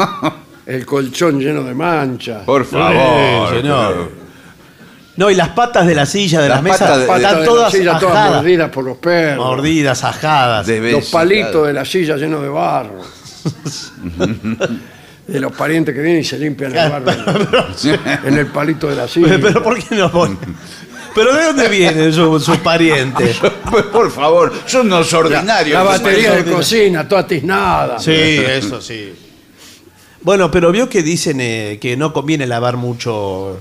el 0.66 0.86
colchón 0.86 1.40
lleno 1.40 1.64
de 1.64 1.74
manchas. 1.74 2.44
Por 2.44 2.66
favor. 2.66 3.50
Sí, 3.50 3.56
señor. 3.58 4.12
No, 5.18 5.30
y 5.32 5.36
las 5.36 5.50
patas 5.50 5.88
de 5.88 5.96
la 5.96 6.06
silla, 6.06 6.42
de 6.42 6.50
Las 6.50 6.58
las 6.58 6.64
mesas, 6.64 6.80
patas 6.82 7.00
de- 7.00 7.08
Patas 7.08 7.22
están 7.24 7.40
de 7.40 7.46
todas 7.46 7.74
la 7.74 7.80
silla 7.80 8.00
todas 8.00 8.16
ajadas, 8.16 8.36
mordidas 8.36 8.70
por 8.70 8.84
los 8.84 8.98
perros. 8.98 9.46
mordidas, 9.46 10.04
ajadas. 10.04 10.68
De 10.68 10.92
los 10.92 11.06
palitos 11.10 11.52
claro. 11.52 11.66
de 11.68 11.74
la 11.74 11.86
silla 11.86 12.18
llenos 12.18 12.42
de 12.42 12.50
barro. 12.50 13.02
de 15.28 15.40
los 15.40 15.52
parientes 15.54 15.96
que 15.96 16.02
vienen 16.02 16.22
y 16.22 16.26
se 16.26 16.38
limpian 16.38 16.76
el 16.76 16.90
barro 16.90 17.12
en 18.26 18.38
el 18.38 18.48
palito 18.48 18.88
de 18.90 18.96
la 18.96 19.08
silla. 19.08 19.38
Pero 19.42 19.64
¿por 19.64 19.82
qué 19.82 19.96
no 19.96 20.12
pone? 20.12 20.38
¿Pero 21.16 21.34
de 21.34 21.44
dónde 21.46 21.68
vienen 21.70 22.14
sus, 22.14 22.44
sus 22.44 22.58
parientes? 22.58 23.38
Pues, 23.72 23.84
por 23.86 24.12
favor, 24.12 24.54
son 24.68 24.88
unos 24.88 25.12
ordinarios. 25.14 25.74
la 25.76 25.84
batería 25.84 26.36
de 26.36 26.44
cocina, 26.52 27.08
toda 27.08 27.26
tiznada. 27.26 27.98
Sí, 28.00 28.12
eso 28.12 28.80
sí. 28.82 29.14
Bueno, 30.22 30.52
pero 30.52 30.72
vio 30.72 30.90
que 30.90 31.02
dicen 31.04 31.40
eh, 31.42 31.78
que 31.82 31.96
no 31.98 32.12
conviene 32.14 32.48
lavar 32.48 32.78
mucho 32.78 33.60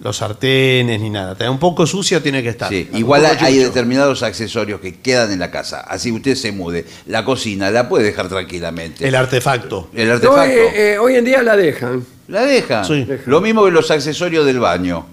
los 0.00 0.16
sartenes 0.18 1.00
ni 1.00 1.10
nada. 1.10 1.50
Un 1.50 1.58
poco 1.58 1.86
sucio 1.86 2.22
tiene 2.22 2.42
que 2.42 2.50
estar. 2.50 2.68
Sí, 2.68 2.88
igual 2.94 3.24
hay 3.26 3.36
chucho. 3.36 3.66
determinados 3.68 4.22
accesorios 4.22 4.80
que 4.80 5.00
quedan 5.00 5.32
en 5.32 5.38
la 5.40 5.50
casa. 5.50 5.80
Así 5.80 6.12
usted 6.12 6.34
se 6.36 6.52
mude. 6.52 6.84
La 7.06 7.24
cocina 7.24 7.70
la 7.70 7.88
puede 7.88 8.04
dejar 8.04 8.28
tranquilamente. 8.28 9.06
El 9.08 9.14
artefacto. 9.14 9.88
El 9.94 10.08
No, 10.08 10.14
artefacto. 10.14 10.44
eh, 10.52 10.92
eh, 10.94 10.98
hoy 10.98 11.16
en 11.16 11.24
día 11.24 11.42
la 11.42 11.56
dejan. 11.56 12.04
La 12.28 12.42
deja. 12.44 12.84
Sí. 12.84 13.06
Lo 13.26 13.40
mismo 13.40 13.64
que 13.64 13.70
los 13.70 13.90
accesorios 13.90 14.44
del 14.46 14.60
baño. 14.60 15.06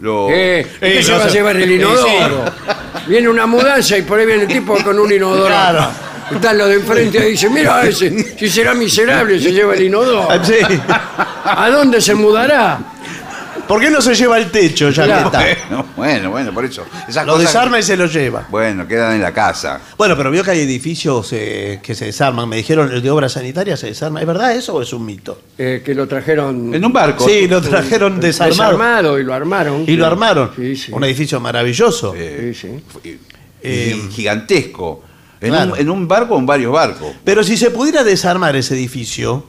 Lo- 0.00 0.28
Eh, 0.30 0.66
¿qué 0.80 0.98
Eh, 0.98 1.02
se 1.02 1.12
no 1.12 1.18
va 1.18 1.24
a 1.24 1.28
llevar 1.28 1.56
el 1.56 1.70
Eh, 1.70 1.74
inodoro? 1.76 2.44
Viene 3.06 3.28
una 3.28 3.46
mudanza 3.46 3.96
y 3.98 4.02
por 4.02 4.18
ahí 4.18 4.26
viene 4.26 4.42
el 4.42 4.48
tipo 4.48 4.76
con 4.82 4.98
un 4.98 5.12
inodoro. 5.12 5.46
Claro. 5.46 5.90
Están 6.32 6.58
los 6.58 6.68
de 6.68 6.74
enfrente 6.76 7.18
y 7.28 7.30
dicen, 7.32 7.52
mira 7.52 7.82
ese, 7.84 8.36
si 8.38 8.48
será 8.48 8.72
miserable 8.72 9.40
se 9.40 9.52
lleva 9.52 9.74
el 9.74 9.82
inodoro. 9.82 10.28
Ah, 10.30 10.38
Sí. 10.42 10.54
¿A 11.44 11.68
dónde 11.70 12.00
se 12.00 12.14
mudará? 12.14 12.78
¿Por 13.70 13.80
qué 13.80 13.88
no 13.88 14.00
se 14.02 14.16
lleva 14.16 14.36
el 14.36 14.50
techo 14.50 14.90
ya 14.90 15.04
Claro. 15.04 15.30
que 15.30 15.52
está? 15.52 15.64
Bueno, 15.70 15.86
bueno, 15.96 16.30
bueno, 16.32 16.52
por 16.52 16.64
eso. 16.64 16.84
Esas 17.08 17.24
Lo 17.24 17.34
cosas- 17.34 17.46
desarma 17.52 17.78
y 17.78 17.82
se 17.84 17.96
lo 17.96 18.06
lleva. 18.06 18.48
Bueno, 18.50 18.88
quedan 18.88 19.14
en 19.14 19.22
la 19.22 19.32
casa. 19.32 19.80
Bueno, 19.96 20.16
pero 20.16 20.30
vio 20.32 20.42
que 20.42 20.50
hay 20.50 20.60
edificios 20.60 21.28
eh, 21.32 21.78
que 21.80 21.94
se 21.94 22.06
desarman. 22.06 22.48
Me 22.48 22.56
dijeron, 22.56 22.90
el 22.92 23.00
de 23.00 23.10
obra 23.12 23.28
sanitaria 23.28 23.76
se 23.76 23.86
desarma. 23.86 24.20
¿Es 24.20 24.26
verdad 24.26 24.56
eso 24.56 24.74
o 24.74 24.82
es 24.82 24.92
un 24.92 25.06
mito? 25.06 25.40
Eh, 25.56 25.82
que 25.84 25.94
lo 25.94 26.08
trajeron 26.08 26.74
En 26.74 26.84
un 26.84 26.92
barco. 26.92 27.28
Sí, 27.28 27.46
lo 27.46 27.62
trajeron 27.62 28.18
desarmado. 28.18 28.56
desarmado 28.72 29.18
y 29.20 29.22
lo 29.22 29.34
armaron. 29.34 29.84
Y 29.86 29.92
lo 29.96 30.04
armaron. 30.06 30.50
Sí, 30.56 30.74
sí. 30.74 30.92
Un 30.92 31.04
edificio 31.04 31.38
maravilloso. 31.38 32.12
Eh, 32.16 32.52
Sí, 32.52 32.68
sí. 33.02 33.08
y- 33.08 33.18
Eh, 33.62 33.94
y 34.08 34.10
gigantesco. 34.12 35.04
En, 35.40 35.50
claro. 35.50 35.72
un, 35.74 35.78
en 35.78 35.90
un 35.90 36.08
barco 36.08 36.34
o 36.34 36.38
en 36.38 36.46
varios 36.46 36.72
barcos. 36.72 37.12
Pero 37.24 37.44
si 37.44 37.56
se 37.56 37.70
pudiera 37.70 38.02
desarmar 38.04 38.56
ese 38.56 38.74
edificio, 38.74 39.44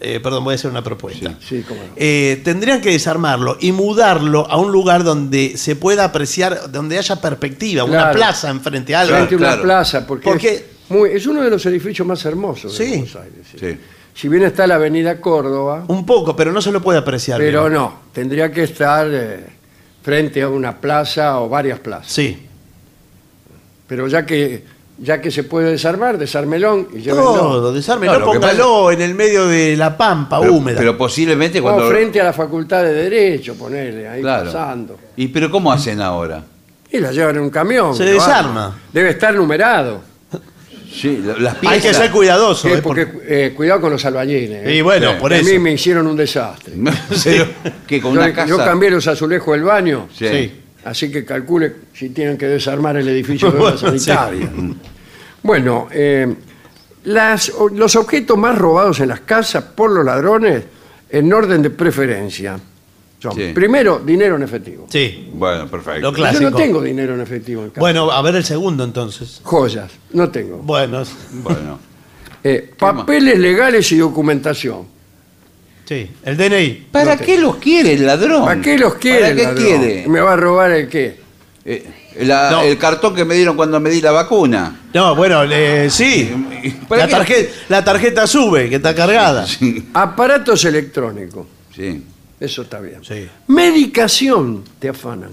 eh, 0.00 0.18
perdón, 0.20 0.44
voy 0.44 0.52
a 0.52 0.54
hacer 0.56 0.70
una 0.70 0.82
propuesta. 0.82 1.34
Sí, 1.46 1.62
cómo 1.66 1.82
no. 1.82 1.90
Eh, 1.96 2.40
tendrían 2.44 2.80
que 2.80 2.90
desarmarlo 2.90 3.56
y 3.60 3.72
mudarlo 3.72 4.50
a 4.50 4.56
un 4.56 4.72
lugar 4.72 5.04
donde 5.04 5.56
se 5.56 5.76
pueda 5.76 6.04
apreciar, 6.04 6.70
donde 6.72 6.98
haya 6.98 7.16
perspectiva, 7.20 7.84
una 7.84 8.10
plaza 8.10 8.50
enfrente 8.50 8.94
a 8.94 9.00
algo. 9.02 9.14
Frente 9.16 9.34
a 9.34 9.38
una 9.38 9.46
claro. 9.48 9.62
plaza, 9.62 10.06
porque, 10.06 10.24
Porque- 10.24 10.54
es, 10.54 10.64
muy- 10.88 11.10
es 11.10 11.26
uno 11.26 11.42
de 11.42 11.50
los 11.50 11.64
edificios 11.66 12.06
más 12.08 12.24
hermosos 12.24 12.76
de 12.78 12.84
Sí. 12.84 12.90
Buenos 12.92 13.16
Aires. 13.16 13.46
sí. 13.52 13.58
Sí. 13.60 13.78
Si 14.12 14.28
bien 14.28 14.42
está 14.42 14.66
la 14.66 14.74
avenida 14.74 15.20
Córdoba, 15.20 15.84
Un 15.86 16.04
poco, 16.04 16.34
pero 16.34 16.50
no 16.52 16.60
se 16.60 16.72
lo 16.72 16.82
puede 16.82 16.98
apreciar. 16.98 17.38
pero 17.38 17.62
bien. 17.62 17.74
no, 17.74 18.00
tendría 18.12 18.50
que 18.50 18.64
estar 18.64 19.06
eh, 19.10 19.46
frente 20.02 20.42
a 20.42 20.48
una 20.48 20.76
plaza 20.78 21.40
o 21.40 21.48
varias 21.48 21.78
plazas. 21.78 22.10
Sí. 22.12 22.46
Pero 23.86 24.08
ya 24.08 24.26
que 24.26 24.64
ya 25.02 25.20
que 25.20 25.30
se 25.30 25.44
puede 25.44 25.70
desarmar, 25.70 26.18
desármelón 26.18 26.88
y 26.92 26.98
llévenlo. 27.00 27.24
Todo, 27.32 27.72
desármelo, 27.72 28.12
No, 28.12 28.18
lo 28.18 28.32
que 28.32 28.38
póngalo 28.38 28.90
en 28.92 29.00
el 29.00 29.14
medio 29.14 29.46
de 29.46 29.76
la 29.76 29.96
pampa 29.96 30.40
Pero, 30.40 30.52
húmeda. 30.54 30.78
pero 30.78 30.96
posiblemente 30.98 31.58
O 31.60 31.62
cuando. 31.62 31.88
frente 31.88 32.20
a 32.20 32.24
la 32.24 32.32
Facultad 32.32 32.82
de 32.82 32.92
Derecho, 32.92 33.54
ponerle 33.54 34.06
ahí 34.08 34.20
Claro. 34.20 34.44
pasando. 34.46 34.98
¿Y 35.16 35.28
pero 35.28 35.50
cómo 35.50 35.72
hacen 35.72 36.00
ahora? 36.02 36.42
Y 36.92 36.98
la 36.98 37.12
llevan 37.12 37.36
en 37.36 37.42
un 37.42 37.50
camión. 37.50 37.94
Se 37.96 38.04
desarma. 38.04 38.78
Debe 38.92 39.10
estar 39.10 39.34
numerado. 39.34 40.02
Sí, 40.92 41.22
la- 41.24 41.38
las 41.38 41.54
piezas. 41.54 41.76
Hay 41.76 41.80
que 41.80 41.94
ser 41.94 42.10
cuidadoso. 42.10 42.66
Sí, 42.68 42.74
¿eh? 42.74 42.80
porque 42.82 43.06
eh, 43.28 43.52
cuidado 43.56 43.80
con 43.80 43.92
los 43.92 44.04
albañiles. 44.04 44.66
eh. 44.66 44.74
Y 44.74 44.80
bueno, 44.82 45.12
Sí. 45.12 45.16
por 45.20 45.32
a 45.32 45.36
eso. 45.36 45.48
mí 45.50 45.58
me 45.60 45.72
hicieron 45.72 46.06
un 46.08 46.16
desastre. 46.16 46.74
Pero 47.24 47.46
que 47.86 48.00
con 48.02 48.12
Yo, 48.12 48.20
una 48.20 48.32
casa. 48.32 48.48
yo 48.48 48.58
cambié 48.58 48.90
los 48.90 49.06
azulejos 49.06 49.54
del 49.54 49.62
baño, 49.62 50.08
Sí. 50.12 50.26
Sí. 50.28 50.52
así 50.84 51.10
que 51.12 51.24
calcule 51.24 51.72
si 51.94 52.08
tienen 52.10 52.36
que 52.36 52.46
desarmar 52.48 52.96
el 52.96 53.08
edificio 53.08 53.52
de 53.52 53.58
obra 53.60 53.74
Bueno, 53.74 53.78
sí. 53.98 54.00
sanitaria. 54.00 54.50
Bueno, 55.42 55.88
eh, 55.90 56.34
las- 57.04 57.52
los 57.74 57.96
objetos 57.96 58.36
más 58.36 58.56
robados 58.58 59.00
en 59.00 59.08
las 59.08 59.20
casas 59.20 59.64
por 59.64 59.90
los 59.90 60.04
ladrones, 60.04 60.64
en 61.08 61.32
orden 61.32 61.62
de 61.62 61.70
preferencia, 61.70 62.58
son, 63.18 63.34
Sí. 63.34 63.50
primero, 63.54 63.98
dinero 64.04 64.36
en 64.36 64.42
efectivo. 64.42 64.86
Sí. 64.90 65.28
Bueno, 65.34 65.66
perfecto. 65.68 66.00
Lo 66.00 66.10
Yo 66.10 66.14
clásico. 66.14 66.50
no 66.50 66.56
tengo 66.56 66.80
dinero 66.82 67.14
en 67.14 67.20
efectivo 67.20 67.62
en 67.64 67.70
casa. 67.70 67.80
Bueno, 67.80 68.10
a 68.10 68.22
ver 68.22 68.36
el 68.36 68.44
segundo 68.44 68.84
entonces. 68.84 69.40
Joyas, 69.42 69.90
no 70.12 70.30
tengo. 70.30 70.58
Bueno, 70.58 71.02
Bueno. 71.42 71.78
Eh, 72.42 72.72
papeles 72.78 73.38
legales 73.38 73.92
y 73.92 73.98
documentación. 73.98 74.86
sí. 75.86 76.10
El 76.24 76.38
DNI. 76.38 76.86
¿Para 76.90 77.18
qué 77.18 77.36
los 77.38 77.56
quiere 77.56 77.92
el 77.92 78.06
ladrón? 78.06 78.46
¿Para 78.46 78.60
qué 78.62 78.78
los 78.78 78.94
quiere? 78.94 79.20
¿Para 79.20 79.34
qué 79.36 79.42
ladrón? 79.42 79.62
quiere? 79.64 80.08
¿Me 80.08 80.20
va 80.20 80.32
a 80.32 80.36
robar 80.36 80.70
el 80.70 80.88
qué? 80.88 81.19
Eh, 81.64 81.86
la- 82.20 82.50
No. 82.50 82.62
El 82.62 82.78
cartón 82.78 83.14
que 83.14 83.24
me 83.24 83.34
dieron 83.34 83.54
cuando 83.56 83.78
me 83.80 83.90
di 83.90 84.00
la 84.00 84.12
vacuna. 84.12 84.80
No, 84.94 85.14
bueno, 85.14 85.42
eh, 85.44 85.88
sí. 85.90 86.30
¿Para 86.88 87.02
La 87.02 87.06
qué? 87.06 87.12
tarjeta, 87.12 87.52
la 87.68 87.84
tarjeta 87.84 88.26
sube, 88.26 88.68
que 88.70 88.76
está 88.76 88.94
cargada. 88.94 89.46
Aparatos 89.94 90.64
electrónicos. 90.64 91.46
Sí. 91.74 92.02
Eso 92.40 92.62
está 92.62 92.80
bien. 92.80 93.04
Sí. 93.04 93.28
Medicación 93.48 94.64
te 94.78 94.88
afanan. 94.88 95.30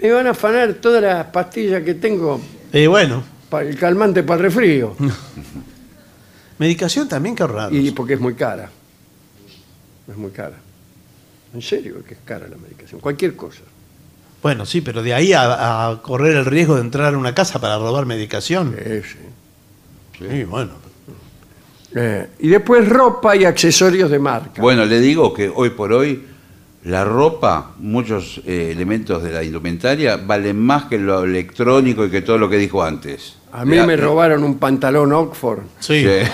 Me 0.00 0.10
van 0.10 0.26
a 0.26 0.30
afanar 0.30 0.74
todas 0.74 1.00
las 1.02 1.26
pastillas 1.26 1.82
que 1.82 1.94
tengo 1.94 2.40
Y 2.72 2.86
bueno, 2.88 3.22
para 3.48 3.66
el 3.68 3.78
calmante 3.78 4.22
para 4.24 4.38
el 4.38 4.44
resfrío. 4.46 4.96
medicación 6.58 7.08
también, 7.08 7.34
qué 7.36 7.46
raro. 7.46 7.74
Y 7.74 7.90
porque 7.92 8.14
es 8.14 8.20
muy 8.20 8.34
cara. 8.34 8.70
Es 10.08 10.16
muy 10.16 10.30
cara. 10.30 10.56
En 11.54 11.62
serio 11.62 12.02
que 12.06 12.14
es 12.14 12.20
cara 12.24 12.48
la 12.48 12.56
medicación. 12.56 13.00
Cualquier 13.00 13.36
cosa. 13.36 13.60
Bueno, 14.44 14.66
sí, 14.66 14.82
pero 14.82 15.02
de 15.02 15.14
ahí 15.14 15.32
a, 15.32 15.88
a 15.88 16.02
correr 16.02 16.36
el 16.36 16.44
riesgo 16.44 16.74
de 16.74 16.82
entrar 16.82 17.14
a 17.14 17.16
una 17.16 17.34
casa 17.34 17.58
para 17.62 17.78
robar 17.78 18.04
medicación. 18.04 18.76
Eh, 18.78 19.02
sí. 19.02 19.18
Sí, 20.18 20.44
bueno. 20.44 20.72
Eh, 21.96 22.28
y 22.40 22.48
después 22.48 22.86
ropa 22.86 23.34
y 23.36 23.46
accesorios 23.46 24.10
de 24.10 24.18
marca. 24.18 24.60
Bueno, 24.60 24.84
le 24.84 25.00
digo 25.00 25.32
que 25.32 25.48
hoy 25.48 25.70
por 25.70 25.94
hoy 25.94 26.26
la 26.84 27.06
ropa, 27.06 27.70
muchos 27.78 28.42
eh, 28.44 28.68
elementos 28.70 29.22
de 29.22 29.32
la 29.32 29.42
indumentaria 29.42 30.18
valen 30.18 30.58
más 30.60 30.84
que 30.84 30.98
lo 30.98 31.24
electrónico 31.24 32.04
y 32.04 32.10
que 32.10 32.20
todo 32.20 32.36
lo 32.36 32.50
que 32.50 32.58
dijo 32.58 32.84
antes. 32.84 33.36
a 33.50 33.64
mí 33.64 33.78
me 33.78 33.96
robaron 33.96 34.44
un 34.44 34.58
pantalón 34.58 35.10
Oxford 35.14 35.60
Sí. 35.80 36.00
Sí. 36.02 36.30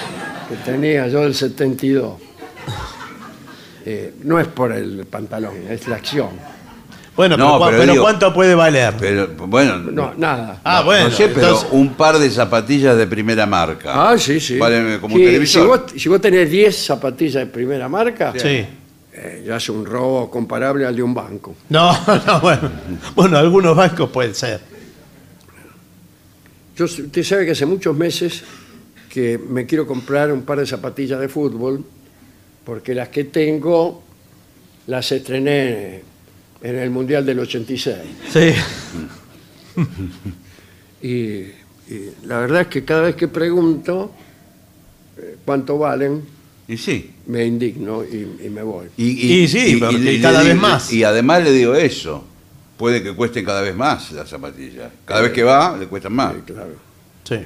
que 0.49 0.57
tenía 0.65 1.07
yo 1.07 1.21
del 1.21 1.35
72. 1.37 2.15
Eh, 3.87 4.13
no 4.25 4.39
es 4.39 4.47
por 4.47 4.73
el 4.73 5.07
pantalón, 5.07 5.55
es 5.71 5.89
la 5.89 5.97
acción. 5.97 6.29
Bueno, 7.21 7.37
No, 7.37 7.45
pero, 7.45 7.59
cua- 7.59 7.67
pero 7.67 7.81
pero 7.83 7.93
digo- 7.93 8.03
¿cuánto 8.05 8.33
puede 8.33 8.55
valer? 8.55 8.95
Pero 8.99 9.29
bueno, 9.47 9.77
No, 9.77 10.15
nada. 10.17 10.59
ah, 10.65 10.81
bueno. 10.83 11.11
no 11.11 11.15
sé, 11.15 11.29
pero 11.29 11.49
entonces- 11.49 11.69
un 11.73 11.93
par 11.93 12.19
de 12.19 12.31
zapatillas 12.31 12.97
de 12.97 13.07
primera 13.07 13.45
marca. 13.45 14.11
Ah, 14.11 14.17
sí, 14.17 14.41
sí. 14.41 14.57
Valen 14.57 14.99
como 15.01 15.17
Sí, 15.17 15.21
un 15.21 15.27
televisor. 15.27 15.63
Si 15.63 15.69
vos, 15.69 15.81
si 16.03 16.09
vos 16.09 16.19
tenés 16.23 16.49
10 16.51 16.75
zapatillas 16.87 17.35
de 17.45 17.47
primera 17.47 17.91
marca, 17.91 18.33
Sí. 18.35 18.65
eh, 19.13 19.45
ya 19.47 19.57
es 19.57 19.69
un 19.69 19.85
robo 19.85 20.31
comparable 20.31 20.87
al 20.87 20.97
de 20.97 21.03
un 21.03 21.13
banco. 21.13 21.55
No, 21.69 21.93
no, 22.27 22.41
bueno. 22.41 22.71
Bueno, 23.15 23.37
algunos 23.37 23.77
bancos 23.77 24.09
pueden 24.09 24.35
ser. 24.35 24.59
Yo, 26.75 26.87
usted 26.87 27.23
sabe 27.23 27.45
que 27.45 27.51
hace 27.51 27.67
muchos 27.67 27.95
meses 27.95 28.43
que 29.11 29.37
me 29.39 29.67
quiero 29.67 29.87
comprar 29.87 30.33
un 30.33 30.41
par 30.41 30.59
de 30.61 30.67
zapatillas 30.67 31.21
de 31.21 31.29
fútbol, 31.29 31.85
porque 32.65 32.95
las 32.95 33.11
que 33.11 33.25
tengo 33.25 34.03
las 34.87 35.13
estrené 35.13 36.09
en 36.63 36.77
el 36.77 36.91
Mundial 36.91 37.25
del 37.25 37.39
86. 37.41 37.97
Sí. 38.33 38.53
Y, 41.03 41.09
y 41.09 42.13
la 42.27 42.41
verdad 42.41 42.63
es 42.63 42.67
que 42.69 42.85
cada 42.85 43.03
vez 43.03 43.15
que 43.17 43.27
pregunto 43.29 44.13
eh, 45.17 45.37
cuánto 45.45 45.79
valen, 45.79 46.23
Y 46.69 46.77
sí. 46.77 47.11
me 47.27 47.47
indigno 47.47 48.05
y, 48.05 48.47
y 48.47 48.51
me 48.51 48.63
voy. 48.63 48.87
Y 48.97 49.49
sí, 49.49 49.79
porque 49.81 50.21
cada 50.21 50.43
le 50.43 50.49
vez 50.51 50.55
digo- 50.57 50.69
más. 50.69 50.93
Y 50.93 51.03
además 51.05 51.43
le 51.43 51.53
digo 51.53 51.75
eso. 51.75 52.25
Puede 52.77 53.03
que 53.03 53.15
cuesten 53.15 53.45
cada 53.45 53.61
vez 53.63 53.75
más 53.75 54.13
las 54.13 54.29
zapatillas. 54.29 54.91
Cada 55.05 55.21
vez 55.23 55.33
que 55.33 55.43
va, 55.43 55.77
le 55.77 55.87
cuestan 55.87 56.13
más. 56.15 56.35
Sí, 56.35 56.41
claro. 56.53 56.73
Sí. 57.25 57.37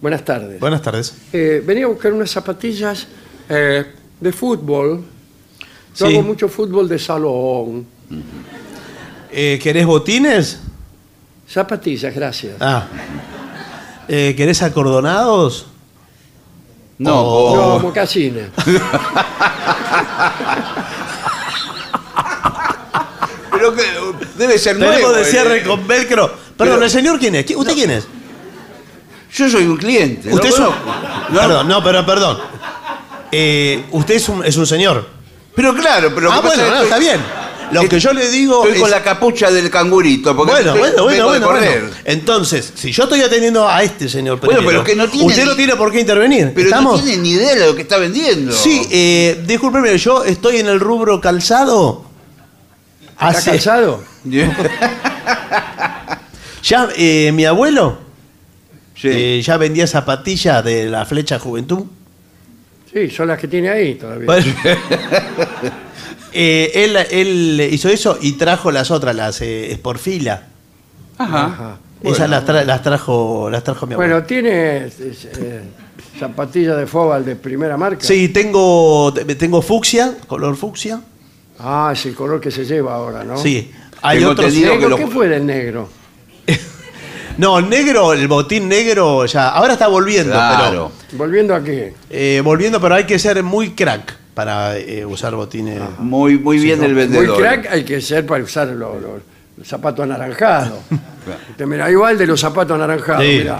Buenas 0.00 0.24
tardes. 0.24 0.60
Buenas 0.60 0.82
tardes. 0.82 1.14
Eh, 1.32 1.62
venía 1.64 1.84
a 1.84 1.88
buscar 1.88 2.12
unas 2.12 2.30
zapatillas 2.30 3.06
eh, 3.48 3.84
de 4.20 4.32
fútbol. 4.32 5.04
Yo 5.96 6.06
Sí. 6.06 6.12
hago 6.14 6.22
mucho 6.22 6.48
fútbol 6.48 6.88
de 6.88 6.98
salón. 6.98 7.86
Eh, 9.30 9.58
¿Querés 9.62 9.86
botines? 9.86 10.60
Zapatillas, 11.48 12.14
gracias. 12.14 12.54
Ah. 12.60 12.84
Eh, 14.08 14.34
¿Querés 14.36 14.62
acordonados? 14.62 15.66
No, 16.98 17.14
Oh. 17.22 17.56
No, 17.56 17.78
mocasines. 17.80 18.48
pero 23.52 23.74
que 23.74 23.82
debe 24.36 24.58
ser 24.58 24.78
Tenemos 24.78 25.00
nuevo. 25.00 25.12
de 25.16 25.24
cierre 25.24 25.62
con 25.62 25.86
velcro. 25.86 26.28
Perdón, 26.56 26.76
Pero- 26.76 26.84
¿el 26.84 26.90
señor 26.90 27.18
quién 27.18 27.34
es? 27.36 27.46
¿Qui- 27.46 27.56
¿Usted 27.56 27.74
quién 27.74 27.90
es? 27.90 28.06
Yo 29.34 29.48
soy 29.50 29.64
un 29.66 29.76
cliente. 29.76 30.32
Usted 30.32 30.48
¿no? 30.50 30.54
es 30.54 30.60
un... 30.60 30.66
No, 31.34 31.40
Perdón, 31.40 31.68
no, 31.68 31.82
pero 31.84 32.06
perdón. 32.06 32.38
Eh, 33.30 33.84
usted 33.90 34.14
es 34.14 34.28
un, 34.28 34.44
es 34.44 34.56
un 34.56 34.66
señor. 34.66 35.06
Pero 35.54 35.74
claro, 35.74 36.12
pero 36.14 36.32
ah, 36.32 36.40
bueno, 36.40 36.62
no, 36.70 36.82
está 36.82 36.98
bien. 36.98 37.20
Lo 37.72 37.88
que 37.88 37.98
yo 37.98 38.12
le 38.12 38.28
digo 38.30 38.58
Estoy 38.62 38.76
es... 38.76 38.80
con 38.80 38.90
la 38.90 39.02
capucha 39.02 39.50
del 39.50 39.70
cangurito. 39.70 40.36
Porque 40.36 40.52
Bueno, 40.52 40.74
estoy- 40.74 40.80
bueno, 40.92 41.26
bueno, 41.26 41.46
bueno, 41.48 41.48
bueno. 41.48 41.88
Entonces, 42.04 42.72
si 42.76 42.92
yo 42.92 43.04
estoy 43.04 43.20
atendiendo 43.22 43.68
a 43.68 43.82
este 43.82 44.08
señor 44.08 44.38
Bueno, 44.40 44.60
Pereiro, 44.60 44.68
pero 44.70 44.84
que 44.84 44.94
no 44.94 45.08
tiene 45.10 45.26
usted 45.26 45.42
ni- 45.42 45.48
no 45.50 45.56
tiene 45.56 45.76
por 45.76 45.90
qué 45.92 46.00
intervenir. 46.00 46.52
Pero 46.54 46.68
¿Estamos? 46.68 46.98
no 47.00 47.04
tiene 47.04 47.22
ni 47.22 47.30
idea 47.32 47.54
de 47.54 47.66
lo 47.66 47.74
que 47.74 47.82
está 47.82 47.98
vendiendo. 47.98 48.52
Sí, 48.52 48.86
eh, 48.90 49.42
discúlpeme, 49.46 49.96
yo 49.98 50.24
estoy 50.24 50.58
en 50.58 50.66
el 50.68 50.78
rubro 50.80 51.20
calzado. 51.20 52.04
¿Está 53.12 53.28
Hace- 53.28 53.50
calzado? 53.50 54.04
Ya, 56.62 56.88
eh, 56.96 57.30
mi 57.32 57.44
abuelo 57.44 57.98
Sí. 58.96 59.08
eh, 59.10 59.42
ya 59.44 59.56
vendía 59.56 59.86
zapatillas 59.86 60.64
de 60.64 60.86
la 60.86 61.04
flecha 61.04 61.38
juventud. 61.38 61.84
Sí, 62.92 63.08
son 63.10 63.28
las 63.28 63.38
que 63.38 63.46
tiene 63.46 63.68
ahí 63.68 63.94
todavía. 63.94 64.26
Bueno. 64.26 64.46
Eh, 66.38 66.84
él, 66.84 66.96
él 67.10 67.68
hizo 67.72 67.88
eso 67.88 68.18
y 68.20 68.32
trajo 68.32 68.70
las 68.70 68.90
otras, 68.90 69.16
las 69.16 69.40
eh, 69.40 69.72
Sportfila. 69.74 70.42
Ajá. 71.18 71.44
Ajá. 71.46 71.76
Esas 72.02 72.28
las, 72.28 72.44
tra- 72.46 72.64
las 72.64 72.82
trajo 72.82 73.48
las 73.50 73.64
trajo 73.64 73.86
mi 73.86 73.94
abuelo. 73.94 74.12
Bueno, 74.14 74.26
tiene 74.26 74.86
eh, 74.86 75.62
zapatillas 76.20 76.76
de 76.76 76.86
fóbal 76.86 77.24
de 77.24 77.36
primera 77.36 77.76
marca. 77.76 78.04
Sí, 78.04 78.28
tengo, 78.28 79.12
tengo 79.38 79.62
fucsia, 79.62 80.14
color 80.26 80.56
fucsia. 80.56 81.00
Ah, 81.58 81.90
es 81.94 82.04
el 82.06 82.14
color 82.14 82.38
que 82.40 82.50
se 82.50 82.64
lleva 82.66 82.94
ahora, 82.94 83.24
¿no? 83.24 83.38
Sí. 83.38 83.72
Hay 84.02 84.18
Tengo 84.18 84.32
otros. 84.32 84.52
Negro, 84.52 84.78
que 84.78 84.88
lo- 84.88 84.96
¿Qué 84.98 85.06
fue 85.06 85.28
del 85.28 85.46
negro? 85.46 85.88
No, 87.38 87.58
el 87.58 87.68
negro, 87.68 88.14
el 88.14 88.28
botín 88.28 88.66
negro, 88.68 89.26
ya. 89.26 89.48
Ahora 89.50 89.74
está 89.74 89.88
volviendo, 89.88 90.32
Claro. 90.32 90.90
Volviendo 91.12 91.54
aquí. 91.54 91.66
pero. 91.70 91.94
eh, 92.08 92.40
volviendo, 92.42 92.80
pero 92.80 92.94
hay 92.94 93.04
que 93.04 93.18
ser 93.18 93.42
muy 93.42 93.70
crack 93.74 94.16
para 94.36 94.76
eh, 94.76 95.06
usar 95.06 95.34
botines. 95.34 95.80
Muy, 95.98 96.38
muy 96.38 96.58
bien 96.58 96.82
el 96.84 96.92
Muy 96.92 97.06
vendedor. 97.06 97.38
crack 97.38 97.68
hay 97.70 97.84
que 97.84 98.02
ser 98.02 98.26
para 98.26 98.44
usar 98.44 98.66
los, 98.68 99.00
los- 99.00 99.22
los 99.56 99.66
zapatos 99.66 100.04
anaranjados. 100.04 100.78
Usted 101.50 101.64
mira, 101.64 101.90
igual 101.90 102.18
de 102.18 102.26
los 102.26 102.38
zapatos 102.38 102.74
anaranjados, 102.74 103.22
Sí. 103.24 103.38
mirá. 103.38 103.58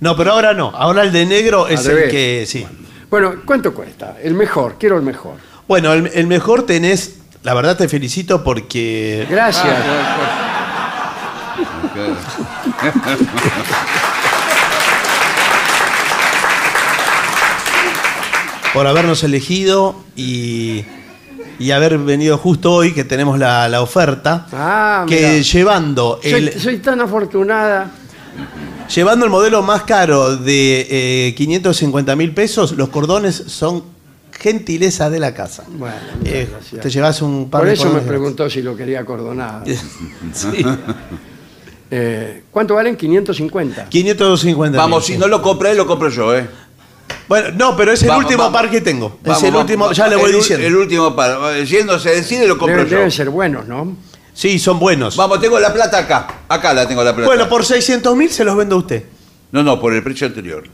No, 0.00 0.16
pero 0.16 0.32
ahora 0.32 0.54
no. 0.54 0.70
Ahora 0.74 1.02
el 1.02 1.12
de 1.12 1.26
negro 1.26 1.68
es 1.68 1.80
Al 1.80 1.86
el 1.86 1.92
revés. 1.98 2.10
que. 2.10 2.44
Sí. 2.48 2.66
Bueno, 3.10 3.34
¿cuánto 3.44 3.74
cuesta? 3.74 4.16
El 4.22 4.32
mejor, 4.32 4.76
quiero 4.80 4.96
el 4.96 5.02
mejor. 5.02 5.34
Bueno, 5.68 5.92
el, 5.92 6.10
el 6.14 6.26
mejor 6.26 6.64
tenés. 6.64 7.16
La 7.42 7.52
verdad 7.52 7.76
te 7.76 7.86
felicito 7.86 8.42
porque. 8.42 9.26
Gracias. 9.28 9.66
por 18.76 18.86
habernos 18.86 19.22
elegido 19.24 19.96
y, 20.16 20.84
y 21.58 21.70
haber 21.70 21.98
venido 21.98 22.38
justo 22.38 22.72
hoy 22.72 22.92
que 22.92 23.04
tenemos 23.04 23.38
la, 23.38 23.68
la 23.68 23.80
oferta. 23.82 24.46
Ah, 24.52 25.04
que 25.08 25.16
mirá. 25.20 25.38
llevando 25.40 26.20
el, 26.22 26.52
Soy, 26.52 26.60
soy 26.60 26.78
tan 26.78 27.00
afortunada. 27.00 27.90
llevando 28.94 29.24
el 29.24 29.30
modelo 29.30 29.62
más 29.62 29.82
caro 29.82 30.36
de 30.36 30.86
eh, 31.28 31.34
550 31.36 32.14
mil 32.16 32.32
pesos, 32.32 32.72
los 32.72 32.88
cordones 32.90 33.34
son 33.46 33.82
gentileza 34.38 35.08
de 35.08 35.18
la 35.18 35.32
casa. 35.32 35.64
Bueno, 35.66 35.96
muchas 36.18 36.34
Eh, 36.34 36.48
gracias. 36.50 36.82
te 36.82 36.90
llevas 36.90 37.22
un 37.22 37.48
par 37.48 37.62
Por 37.62 37.68
de 37.68 37.74
eso 37.74 37.84
me 37.84 37.90
cordones 37.90 38.08
preguntó 38.08 38.50
si 38.50 38.60
lo 38.62 38.76
quería 38.76 39.00
acordonado. 39.00 39.64
Sí. 40.34 40.64
Eh, 41.90 42.42
¿Cuánto 42.50 42.74
valen? 42.74 42.96
550. 42.96 43.88
550 43.88 44.76
Vamos, 44.76 45.06
si 45.06 45.16
no 45.16 45.28
lo 45.28 45.40
compra 45.40 45.70
él, 45.70 45.76
lo 45.76 45.86
compro 45.86 46.08
yo, 46.10 46.36
¿eh? 46.36 46.46
Bueno, 47.28 47.48
no, 47.56 47.76
pero 47.76 47.92
es 47.92 48.02
el 48.02 48.08
Vamos, 48.08 48.24
último 48.24 48.44
vamos. 48.44 48.60
par 48.60 48.70
que 48.70 48.80
tengo. 48.80 49.18
Vamos, 49.22 49.38
es 49.38 49.44
el 49.44 49.50
vamos, 49.50 49.64
último, 49.64 49.84
vamos. 49.84 49.96
ya 49.96 50.06
le 50.08 50.16
voy 50.16 50.30
El 50.30 50.36
diciendo. 50.36 50.66
El 50.66 50.76
último 50.76 51.16
par. 51.16 51.38
Siendo 51.66 51.98
se 51.98 52.10
decide, 52.10 52.46
lo 52.46 52.56
compro 52.56 52.76
Deben, 52.76 52.90
yo. 52.90 52.96
deben 52.98 53.10
ser 53.10 53.30
buenos, 53.30 53.66
¿no? 53.66 53.96
Sí, 54.32 54.58
son 54.58 54.78
buenos. 54.78 55.16
Vamos, 55.16 55.40
tengo 55.40 55.58
la 55.58 55.72
plata 55.72 55.98
acá. 55.98 56.26
Acá 56.48 56.72
la 56.74 56.86
tengo 56.86 57.02
la 57.02 57.14
plata. 57.14 57.26
Bueno, 57.26 57.48
por 57.48 57.64
600 57.64 58.14
mil 58.16 58.30
se 58.30 58.44
los 58.44 58.56
vendo 58.56 58.76
a 58.76 58.78
usted. 58.78 59.02
No, 59.52 59.62
no, 59.62 59.80
por 59.80 59.92
el 59.94 60.02
precio 60.02 60.26
anterior. 60.26 60.64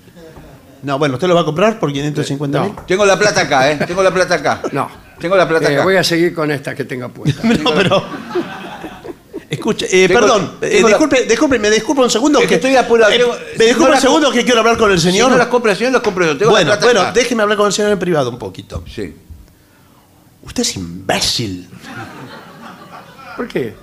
No, 0.82 0.98
bueno, 0.98 1.14
¿usted 1.14 1.28
lo 1.28 1.34
va 1.36 1.42
a 1.42 1.44
comprar 1.44 1.78
por 1.78 1.92
550 1.92 2.60
mil? 2.60 2.72
No. 2.74 2.82
Tengo 2.86 3.06
la 3.06 3.16
plata 3.18 3.42
acá, 3.42 3.70
¿eh? 3.70 3.78
Tengo 3.86 4.02
la 4.02 4.10
plata 4.12 4.34
acá. 4.34 4.60
No. 4.72 4.90
Tengo 5.20 5.36
la 5.36 5.48
plata 5.48 5.70
Eh, 5.70 5.74
acá. 5.76 5.84
voy 5.84 5.96
a 5.96 6.02
seguir 6.02 6.34
con 6.34 6.50
esta 6.50 6.74
que 6.74 6.84
tenga 6.84 7.08
puesta. 7.08 7.40
No, 7.62 7.72
pero. 7.74 8.04
Escuche, 9.52 9.86
eh, 9.86 10.08
Tengo- 10.08 10.20
perdón, 10.20 10.52
eh, 10.62 10.68
tengo 10.70 10.88
la- 10.88 10.96
disculpe, 10.96 11.26
disculpe, 11.26 11.58
me 11.58 11.70
disculpa 11.70 12.02
un 12.02 12.10
segundo. 12.10 12.38
Es 12.40 12.46
que 12.48 12.54
estoy 12.54 12.74
apurado, 12.74 13.12
eh, 13.12 13.18
tengo- 13.18 13.32
me 13.34 13.58
si 13.58 13.64
disculpa 13.66 13.84
no 13.84 13.88
la 13.90 13.96
un 13.96 14.00
segundo 14.02 14.30
que 14.32 14.44
quiero 14.44 14.60
hablar 14.60 14.78
con 14.78 14.90
el 14.90 14.98
Si 14.98 15.10
señor. 15.10 15.30
no 15.30 15.36
las 15.36 15.46
compra 15.48 15.72
el 15.72 15.76
señor, 15.78 15.92
las 15.92 16.02
compro 16.02 16.24
yo. 16.24 16.38
Tengo 16.38 16.50
bueno, 16.52 16.70
la 16.70 16.76
plata 16.78 16.86
bueno, 16.86 17.00
acá. 17.02 17.12
déjeme 17.12 17.42
hablar 17.42 17.58
con 17.58 17.66
el 17.66 17.72
señor 17.72 17.92
en 17.92 17.98
privado 17.98 18.30
un 18.30 18.38
poquito. 18.38 18.82
Sí. 18.92 19.14
Usted 20.44 20.62
es 20.62 20.76
imbécil. 20.76 21.68
¿Por 23.36 23.48
qué? 23.48 23.74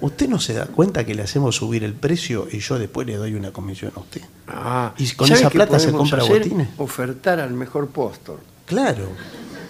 ¿Usted 0.00 0.28
no 0.28 0.40
se 0.40 0.54
da 0.54 0.66
cuenta 0.66 1.04
que 1.06 1.14
le 1.14 1.22
hacemos 1.22 1.54
subir 1.56 1.84
el 1.84 1.92
precio 1.94 2.48
y 2.50 2.58
yo 2.58 2.78
después 2.78 3.06
le 3.06 3.16
doy 3.16 3.34
una 3.34 3.52
comisión 3.52 3.92
a 3.94 4.00
usted? 4.00 4.22
Ah, 4.48 4.92
¿Y 4.98 5.08
con 5.12 5.28
¿sabe 5.28 5.40
esa 5.40 5.48
qué 5.50 5.54
plata 5.58 5.78
se 5.78 5.86
podemos 5.88 6.10
compra 6.10 6.24
hacer? 6.26 6.38
botines? 6.42 6.68
Ofertar 6.78 7.38
al 7.38 7.52
mejor 7.52 7.88
postor. 7.88 8.40
Claro. 8.66 9.10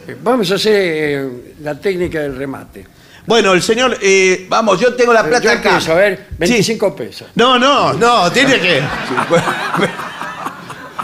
Eh, 0.06 0.16
Vamos 0.22 0.50
a 0.50 0.54
hacer 0.54 0.72
eh, 0.74 1.54
la 1.60 1.78
técnica 1.78 2.20
del 2.20 2.34
remate. 2.36 2.86
Bueno, 3.26 3.52
el 3.52 3.62
señor. 3.62 3.96
eh, 4.00 4.46
Vamos, 4.48 4.80
yo 4.80 4.94
tengo 4.94 5.12
la 5.12 5.22
plata 5.24 5.44
Yo 5.44 5.50
acá. 5.52 5.68
empiezo, 5.70 5.92
a 5.92 5.96
ver, 5.96 6.26
25 6.38 6.96
pesos. 6.96 7.28
no, 7.34 7.58
no, 7.58 7.92
no, 7.94 8.30
tiene 8.32 8.58
que. 8.60 8.82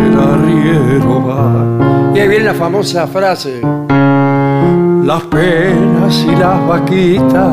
el 0.07 0.19
arriero 0.19 1.25
va, 1.27 2.15
Y 2.15 2.21
ahí 2.21 2.29
viene 2.29 2.45
la 2.45 2.55
famosa 2.55 3.07
frase. 3.07 3.61
las 5.05 5.23
penas 5.25 6.27
y 6.27 6.37
las 6.37 6.67
vaquitas 6.67 7.53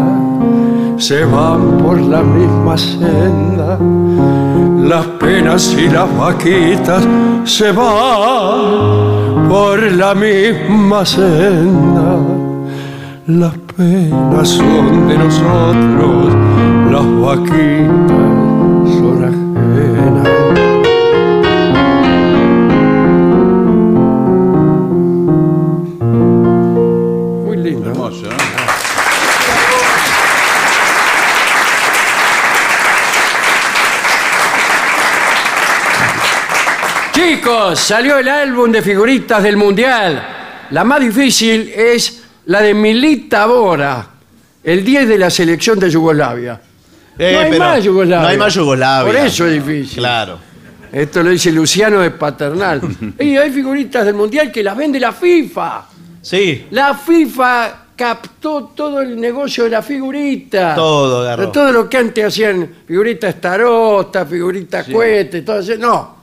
se 0.97 1.25
van 1.25 1.77
por 1.77 1.99
la 1.99 2.21
misma 2.21 2.77
senda. 2.77 3.77
Las 4.87 5.05
penas 5.19 5.75
y 5.77 5.89
las 5.89 6.07
vaquitas 6.17 7.03
se 7.43 7.71
van 7.71 9.47
por 9.49 9.81
la 9.81 10.13
misma 10.13 11.05
senda. 11.05 12.34
Las 13.27 13.57
penas 13.75 14.47
son 14.47 15.07
de 15.07 15.17
nosotros, 15.17 16.31
las 16.91 17.21
vaquitas 17.21 18.19
son 18.99 19.23
ajenas. 19.23 20.29
Muy 27.43 27.57
lindo. 27.57 27.89
Hermoso, 27.89 28.25
¿no? 28.25 28.37
Chicos, 37.11 37.79
salió 37.79 38.19
el 38.19 38.29
álbum 38.29 38.71
de 38.71 38.83
figuritas 38.83 39.41
del 39.41 39.57
Mundial. 39.57 40.67
La 40.69 40.83
más 40.83 40.99
difícil 40.99 41.73
es 41.75 42.24
la 42.45 42.61
de 42.61 42.73
Milita 42.73 43.45
Bora, 43.45 44.07
el 44.63 44.83
10 44.83 45.07
de 45.07 45.17
la 45.17 45.29
selección 45.29 45.79
de 45.79 45.89
Yugoslavia. 45.89 46.61
Eh, 47.17 47.31
no 47.33 47.39
hay 47.39 47.51
pero 47.51 47.65
más 47.65 47.83
Yugoslavia. 47.83 48.21
No 48.21 48.27
hay 48.27 48.37
más 48.37 48.53
Yugoslavia. 48.53 49.13
Por 49.13 49.25
eso 49.25 49.47
es 49.47 49.53
difícil. 49.53 49.97
Claro. 49.97 50.39
Esto 50.91 51.23
lo 51.23 51.29
dice 51.29 51.51
Luciano 51.51 51.99
de 51.99 52.11
Paternal. 52.11 52.81
y 53.19 53.35
hay 53.35 53.51
figuritas 53.51 54.05
del 54.05 54.15
Mundial 54.15 54.51
que 54.51 54.63
las 54.63 54.77
vende 54.77 54.99
la 54.99 55.11
FIFA. 55.11 55.85
Sí. 56.21 56.67
La 56.71 56.93
FIFA 56.93 57.85
captó 57.95 58.71
todo 58.75 59.01
el 59.01 59.19
negocio 59.19 59.65
de 59.65 59.71
la 59.71 59.81
figurita. 59.81 60.75
Todo 60.75 61.21
agarró. 61.21 61.51
Todo 61.51 61.71
lo 61.71 61.89
que 61.89 61.97
antes 61.97 62.25
hacían 62.25 62.69
figuritas 62.85 63.39
tarota, 63.39 64.25
figuritas 64.25 64.87
cohete, 64.87 65.41
todo 65.41 65.59
eso. 65.59 65.77
No, 65.77 66.15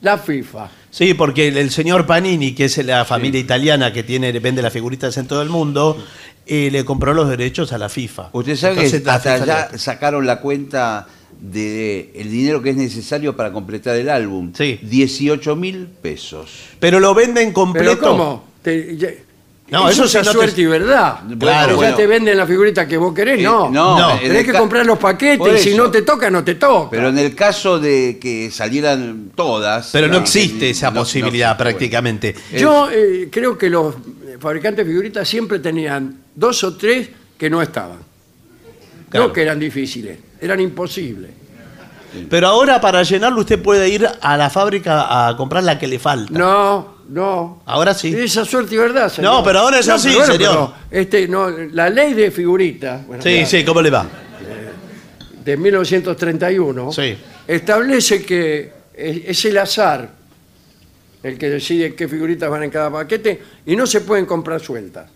la 0.00 0.18
FIFA. 0.18 0.68
Sí, 0.90 1.14
porque 1.14 1.48
el, 1.48 1.56
el 1.58 1.70
señor 1.70 2.06
Panini, 2.06 2.52
que 2.54 2.64
es 2.64 2.78
la 2.84 3.04
familia 3.04 3.40
italiana 3.40 3.92
que 3.92 4.02
tiene 4.02 4.32
vende 4.38 4.62
las 4.62 4.72
figuritas 4.72 5.16
en 5.18 5.26
todo 5.26 5.42
el 5.42 5.48
mundo, 5.50 6.02
eh, 6.46 6.70
le 6.72 6.84
compró 6.84 7.12
los 7.14 7.28
derechos 7.28 7.72
a 7.72 7.78
la 7.78 7.88
FIFA. 7.88 8.30
Usted 8.32 8.56
sabe 8.56 8.74
Entonces, 8.76 9.02
que 9.02 9.10
hasta 9.10 9.68
le- 9.72 9.78
sacaron 9.78 10.26
la 10.26 10.40
cuenta 10.40 11.06
de 11.40 12.10
el 12.16 12.30
dinero 12.30 12.62
que 12.62 12.70
es 12.70 12.76
necesario 12.76 13.36
para 13.36 13.52
completar 13.52 13.96
el 13.96 14.08
álbum. 14.08 14.52
Sí. 14.56 14.78
18 14.82 15.54
mil 15.56 15.86
pesos. 15.86 16.50
Pero 16.80 17.00
lo 17.00 17.14
venden 17.14 17.52
completo. 17.52 17.96
Pero 18.00 18.10
¿cómo? 18.10 18.44
Te- 18.62 19.26
No, 19.70 19.86
eso, 19.88 20.04
eso 20.04 20.04
es 20.04 20.10
sí 20.12 20.18
no 20.18 20.24
te- 20.24 20.38
suerte 20.38 20.60
y 20.62 20.66
verdad. 20.66 21.20
Claro, 21.38 21.80
ya 21.82 21.94
te 21.94 22.06
venden 22.06 22.36
la 22.38 22.46
figurita 22.46 22.88
que 22.88 22.96
vos 22.96 23.12
querés, 23.12 23.38
Eh, 23.38 23.42
no. 23.42 23.68
no, 23.70 23.98
No. 23.98 24.12
en 24.12 24.20
Tenés 24.20 24.46
que 24.46 24.52
ca- 24.52 24.58
comprar 24.60 24.86
los 24.86 24.98
paquetes 24.98 25.66
y 25.66 25.70
si 25.70 25.76
no 25.76 25.90
te 25.90 26.00
toca, 26.02 26.30
no 26.30 26.42
te 26.42 26.54
toca. 26.54 26.88
Pero 26.90 27.08
en 27.10 27.18
el 27.18 27.34
caso 27.34 27.78
de 27.78 28.18
que 28.20 28.50
salieran 28.50 29.30
todas. 29.34 29.90
Pero 29.92 30.08
no 30.08 30.16
existe 30.18 30.70
esa 30.70 30.86
no- 30.88 30.94
no 30.94 31.00
posibilidad 31.00 31.56
prácticamente. 31.58 32.34
Yo 32.56 32.88
eh, 32.90 33.28
creo 33.30 33.58
que 33.58 33.68
los 33.68 33.94
fabricantes 34.40 34.86
de 34.86 34.90
figuritas 34.90 35.28
siempre 35.28 35.58
tenían 35.58 36.16
dos 36.34 36.64
o 36.64 36.74
tres 36.76 37.10
que 37.36 37.50
no 37.50 37.60
estaban. 37.60 37.98
Claro. 39.10 39.28
No 39.28 39.32
que 39.32 39.42
eran 39.42 39.58
difíciles, 39.58 40.18
eran 40.40 40.60
imposibles. 40.60 41.30
Pero 42.30 42.46
ahora 42.48 42.80
para 42.80 43.02
llenarlo 43.02 43.40
usted 43.40 43.60
puede 43.62 43.88
ir 43.88 44.08
a 44.20 44.36
la 44.36 44.48
fábrica 44.50 45.28
a 45.28 45.36
comprar 45.36 45.62
la 45.62 45.78
que 45.78 45.86
le 45.86 45.98
falta. 45.98 46.32
No, 46.38 46.97
no. 47.08 47.62
Ahora 47.66 47.94
sí. 47.94 48.14
Esa 48.14 48.44
suerte 48.44 48.74
y 48.74 48.78
verdad, 48.78 49.08
señor. 49.10 49.32
No, 49.34 49.42
pero 49.44 49.60
ahora 49.60 49.78
es 49.78 49.88
así, 49.88 50.10
señor. 50.10 50.26
pero, 50.38 50.74
este, 50.90 51.26
no, 51.28 51.48
la 51.50 51.88
ley 51.90 52.14
de 52.14 52.30
figuritas 52.30 53.06
bueno, 53.06 53.22
Sí, 53.22 53.40
ya, 53.40 53.46
sí, 53.46 53.64
¿cómo 53.64 53.80
le 53.82 53.90
va? 53.90 54.06
de 55.44 55.56
1931 55.56 56.92
Sí. 56.92 57.16
establece 57.46 58.22
que 58.24 58.70
es, 58.94 59.22
es 59.26 59.44
el 59.46 59.56
azar 59.58 60.10
el 61.22 61.38
que 61.38 61.48
decide 61.48 61.94
qué 61.94 62.06
figuritas 62.06 62.48
van 62.50 62.62
en 62.64 62.70
cada 62.70 62.90
paquete 62.92 63.40
y 63.66 63.74
no 63.74 63.86
se 63.86 64.02
pueden 64.02 64.26
comprar 64.26 64.60
sueltas. 64.60 65.06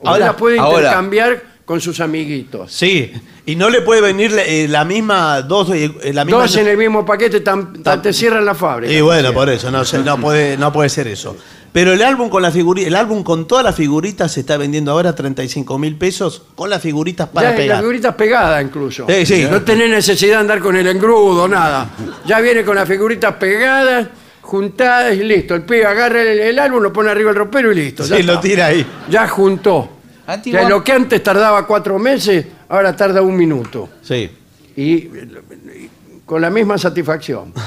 O 0.00 0.08
Ahora- 0.08 0.26
las 0.26 0.34
puede 0.36 0.58
ahora- 0.58 0.78
intercambiar 0.78 1.42
con 1.64 1.80
sus 1.80 2.00
amiguitos. 2.00 2.72
Sí. 2.72 3.12
Y 3.46 3.54
no 3.56 3.70
le 3.70 3.80
puede 3.82 4.00
venir 4.00 4.32
eh, 4.44 4.66
la 4.68 4.84
misma 4.84 5.42
dos 5.42 5.70
eh, 5.72 5.90
la 6.12 6.24
misma 6.24 6.42
Dos 6.42 6.56
en 6.56 6.66
el 6.68 6.76
mismo 6.76 7.04
paquete 7.06 7.40
tan, 7.40 7.82
tan 7.82 8.02
te 8.02 8.12
cierran 8.12 8.44
la 8.44 8.54
fábrica. 8.54 8.92
Y 8.92 9.00
bueno, 9.00 9.32
por 9.32 9.48
eso 9.48 9.70
no, 9.70 9.84
se- 9.84 9.98
no 9.98 10.18
puede 10.20 10.56
no 10.56 10.72
puede 10.72 10.88
ser 10.88 11.06
eso. 11.08 11.36
Pero 11.72 11.92
el 11.92 12.02
álbum 12.02 12.28
con 12.28 12.42
la 12.42 12.50
figurita, 12.50 12.88
el 12.88 12.96
álbum 12.96 13.22
con 13.22 13.46
todas 13.46 13.64
las 13.64 13.76
figuritas 13.76 14.32
se 14.32 14.40
está 14.40 14.56
vendiendo 14.56 14.90
ahora 14.90 15.14
35 15.14 15.78
mil 15.78 15.94
pesos 15.94 16.42
con 16.56 16.68
las 16.68 16.82
figuritas 16.82 17.28
para 17.28 17.50
ya, 17.50 17.56
pegar. 17.56 17.68
Las 17.76 17.80
figuritas 17.82 18.14
pegadas 18.16 18.64
incluso. 18.64 19.06
Sí, 19.08 19.24
sí. 19.24 19.46
No 19.48 19.62
tenés 19.62 19.88
necesidad 19.88 20.32
de 20.36 20.40
andar 20.40 20.58
con 20.58 20.74
el 20.74 20.86
engrudo, 20.88 21.46
nada. 21.46 21.88
Ya 22.26 22.40
viene 22.40 22.64
con 22.64 22.74
las 22.74 22.88
figuritas 22.88 23.36
pegadas, 23.36 24.08
juntadas 24.40 25.14
y 25.14 25.22
listo. 25.22 25.54
El 25.54 25.62
pibe 25.62 25.86
agarra 25.86 26.20
el, 26.22 26.40
el 26.40 26.58
álbum, 26.58 26.82
lo 26.82 26.92
pone 26.92 27.08
arriba 27.10 27.28
del 27.30 27.36
ropero 27.38 27.70
y 27.70 27.76
listo. 27.76 28.04
ya 28.04 28.16
Sí, 28.16 28.22
lo 28.24 28.40
tira 28.40 28.66
ahí. 28.66 28.84
Ya 29.08 29.28
juntó. 29.28 29.90
Antigua- 30.34 30.68
lo 30.68 30.82
que 30.84 30.92
antes 30.92 31.22
tardaba 31.22 31.66
cuatro 31.66 31.98
meses, 31.98 32.46
ahora 32.68 32.94
tarda 32.94 33.22
un 33.22 33.36
minuto. 33.36 33.88
Sí. 34.02 34.30
Y, 34.76 34.82
y 34.92 35.90
con 36.24 36.40
la 36.40 36.50
misma 36.50 36.78
satisfacción. 36.78 37.52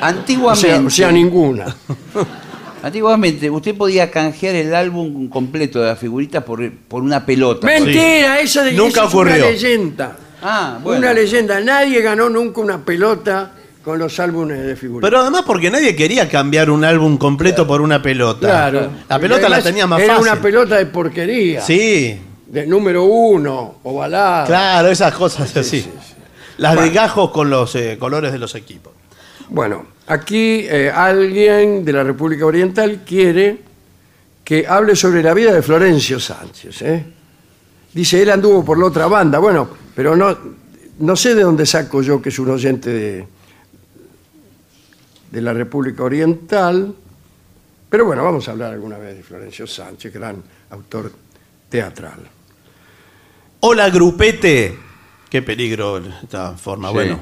O 0.00 0.04
Antiguamente, 0.04 0.68
sea, 0.68 0.80
o 0.84 0.90
sea, 0.90 1.12
ninguna. 1.12 1.64
antiguamente 2.82 3.48
usted 3.48 3.76
podía 3.76 4.10
canjear 4.10 4.56
el 4.56 4.74
álbum 4.74 5.28
completo 5.28 5.80
de 5.80 5.86
las 5.86 5.98
figuritas 5.98 6.42
por, 6.42 6.68
por 6.88 7.02
una 7.04 7.24
pelota. 7.24 7.66
Mentira, 7.66 8.40
eso 8.40 8.64
de 8.64 8.72
Nunca 8.72 9.02
eso 9.04 9.08
es 9.08 9.14
una 9.14 9.36
leyenda. 9.36 10.16
Ah, 10.42 10.78
bueno. 10.82 10.98
Una 10.98 11.12
leyenda. 11.14 11.60
Nadie 11.60 12.02
ganó 12.02 12.28
nunca 12.28 12.60
una 12.60 12.84
pelota 12.84 13.52
con 13.82 13.98
los 13.98 14.18
álbumes 14.20 14.64
de 14.64 14.76
figuritas. 14.76 15.08
Pero 15.08 15.20
además 15.22 15.42
porque 15.46 15.70
nadie 15.70 15.96
quería 15.96 16.28
cambiar 16.28 16.70
un 16.70 16.84
álbum 16.84 17.18
completo 17.18 17.66
por 17.66 17.80
una 17.80 18.00
pelota. 18.00 18.48
Claro. 18.48 18.90
La 19.08 19.18
pelota 19.18 19.48
la 19.48 19.62
tenía 19.62 19.86
más 19.86 20.00
era 20.00 20.14
fácil. 20.14 20.32
una 20.32 20.40
pelota 20.40 20.76
de 20.76 20.86
porquería. 20.86 21.60
Sí. 21.60 22.18
De 22.46 22.66
número 22.66 23.04
uno, 23.04 23.76
ovalada. 23.82 24.46
Claro, 24.46 24.88
esas 24.88 25.12
cosas 25.14 25.56
así. 25.56 25.86
Las 26.58 26.80
de 26.80 26.90
gajos 26.90 27.30
con 27.30 27.50
los 27.50 27.74
eh, 27.74 27.96
colores 27.98 28.30
de 28.30 28.38
los 28.38 28.54
equipos. 28.54 28.92
Bueno, 29.48 29.86
aquí 30.06 30.66
eh, 30.68 30.90
alguien 30.94 31.84
de 31.84 31.92
la 31.92 32.04
República 32.04 32.46
Oriental 32.46 33.00
quiere 33.04 33.58
que 34.44 34.66
hable 34.66 34.94
sobre 34.94 35.22
la 35.22 35.34
vida 35.34 35.52
de 35.52 35.62
Florencio 35.62 36.20
Sánchez. 36.20 36.82
¿eh? 36.82 37.04
Dice, 37.92 38.22
él 38.22 38.30
anduvo 38.30 38.64
por 38.64 38.78
la 38.78 38.86
otra 38.86 39.06
banda. 39.06 39.38
Bueno, 39.38 39.68
pero 39.94 40.14
no, 40.14 40.36
no 41.00 41.16
sé 41.16 41.34
de 41.34 41.42
dónde 41.42 41.66
saco 41.66 42.02
yo 42.02 42.20
que 42.22 42.28
es 42.28 42.38
un 42.38 42.50
oyente 42.50 42.90
de, 42.90 43.26
de 45.32 45.40
la 45.40 45.52
República 45.52 46.04
Oriental. 46.04 46.94
Pero 47.88 48.04
bueno, 48.04 48.22
vamos 48.22 48.46
a 48.46 48.52
hablar 48.52 48.72
alguna 48.72 48.98
vez 48.98 49.16
de 49.16 49.22
Florencio 49.22 49.66
Sánchez, 49.66 50.12
gran 50.12 50.42
autor 50.70 51.10
teatral. 51.68 52.20
Hola, 53.60 53.90
grupete. 53.90 54.78
Qué 55.28 55.42
peligro 55.42 55.98
esta 56.22 56.52
forma. 56.52 56.88
Sí. 56.88 56.94
Bueno. 56.94 57.18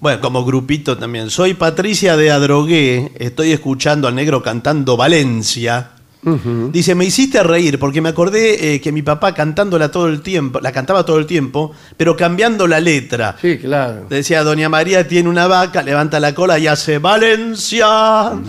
Bueno, 0.00 0.20
como 0.22 0.46
grupito 0.46 0.96
también. 0.96 1.28
Soy 1.28 1.52
Patricia 1.52 2.16
de 2.16 2.30
Adrogué. 2.30 3.12
Estoy 3.16 3.52
escuchando 3.52 4.08
al 4.08 4.14
negro 4.14 4.42
cantando 4.42 4.96
Valencia. 4.96 5.90
Dice, 6.22 6.94
me 6.94 7.06
hiciste 7.06 7.42
reír 7.42 7.78
porque 7.78 8.02
me 8.02 8.10
acordé 8.10 8.74
eh, 8.74 8.80
que 8.80 8.92
mi 8.92 9.00
papá 9.00 9.32
cantándola 9.32 9.90
todo 9.90 10.06
el 10.06 10.20
tiempo, 10.20 10.60
la 10.60 10.70
cantaba 10.70 11.04
todo 11.04 11.18
el 11.18 11.26
tiempo, 11.26 11.72
pero 11.96 12.14
cambiando 12.14 12.66
la 12.66 12.78
letra. 12.78 13.36
Sí, 13.40 13.58
claro. 13.58 14.06
Decía, 14.08 14.42
Doña 14.42 14.68
María 14.68 15.08
tiene 15.08 15.30
una 15.30 15.46
vaca, 15.46 15.82
levanta 15.82 16.20
la 16.20 16.34
cola 16.34 16.58
y 16.58 16.66
hace 16.66 16.98
Valencia. 16.98 18.32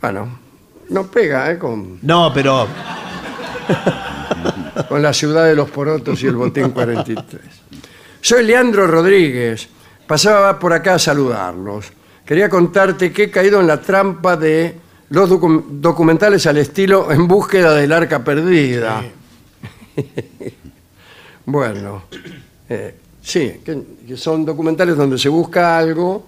Bueno, 0.00 0.38
no 0.90 1.06
pega 1.06 1.50
¿eh? 1.50 1.58
con, 1.58 1.98
No, 2.02 2.30
pero 2.34 2.68
con 4.88 5.00
la 5.00 5.14
ciudad 5.14 5.46
de 5.46 5.54
los 5.54 5.70
porotos 5.70 6.22
y 6.22 6.26
el 6.26 6.36
botín 6.36 6.72
43. 6.72 7.40
Soy 8.20 8.44
Leandro 8.44 8.86
Rodríguez. 8.86 9.66
Pasaba 10.06 10.58
por 10.58 10.74
acá 10.74 10.96
a 10.96 10.98
saludarlos. 10.98 11.86
Quería 12.26 12.50
contarte 12.50 13.12
que 13.12 13.24
he 13.24 13.30
caído 13.30 13.60
en 13.60 13.66
la 13.66 13.80
trampa 13.80 14.36
de 14.36 14.78
los 15.10 15.30
docu- 15.30 15.64
documentales 15.80 16.46
al 16.46 16.56
estilo 16.58 17.10
En 17.12 17.28
búsqueda 17.28 17.74
del 17.74 17.92
arca 17.92 18.24
perdida. 18.24 19.02
bueno, 21.46 22.02
eh, 22.68 22.94
sí, 23.22 23.52
que, 23.64 23.82
que 24.06 24.16
son 24.16 24.44
documentales 24.44 24.96
donde 24.96 25.18
se 25.18 25.28
busca 25.28 25.78
algo 25.78 26.26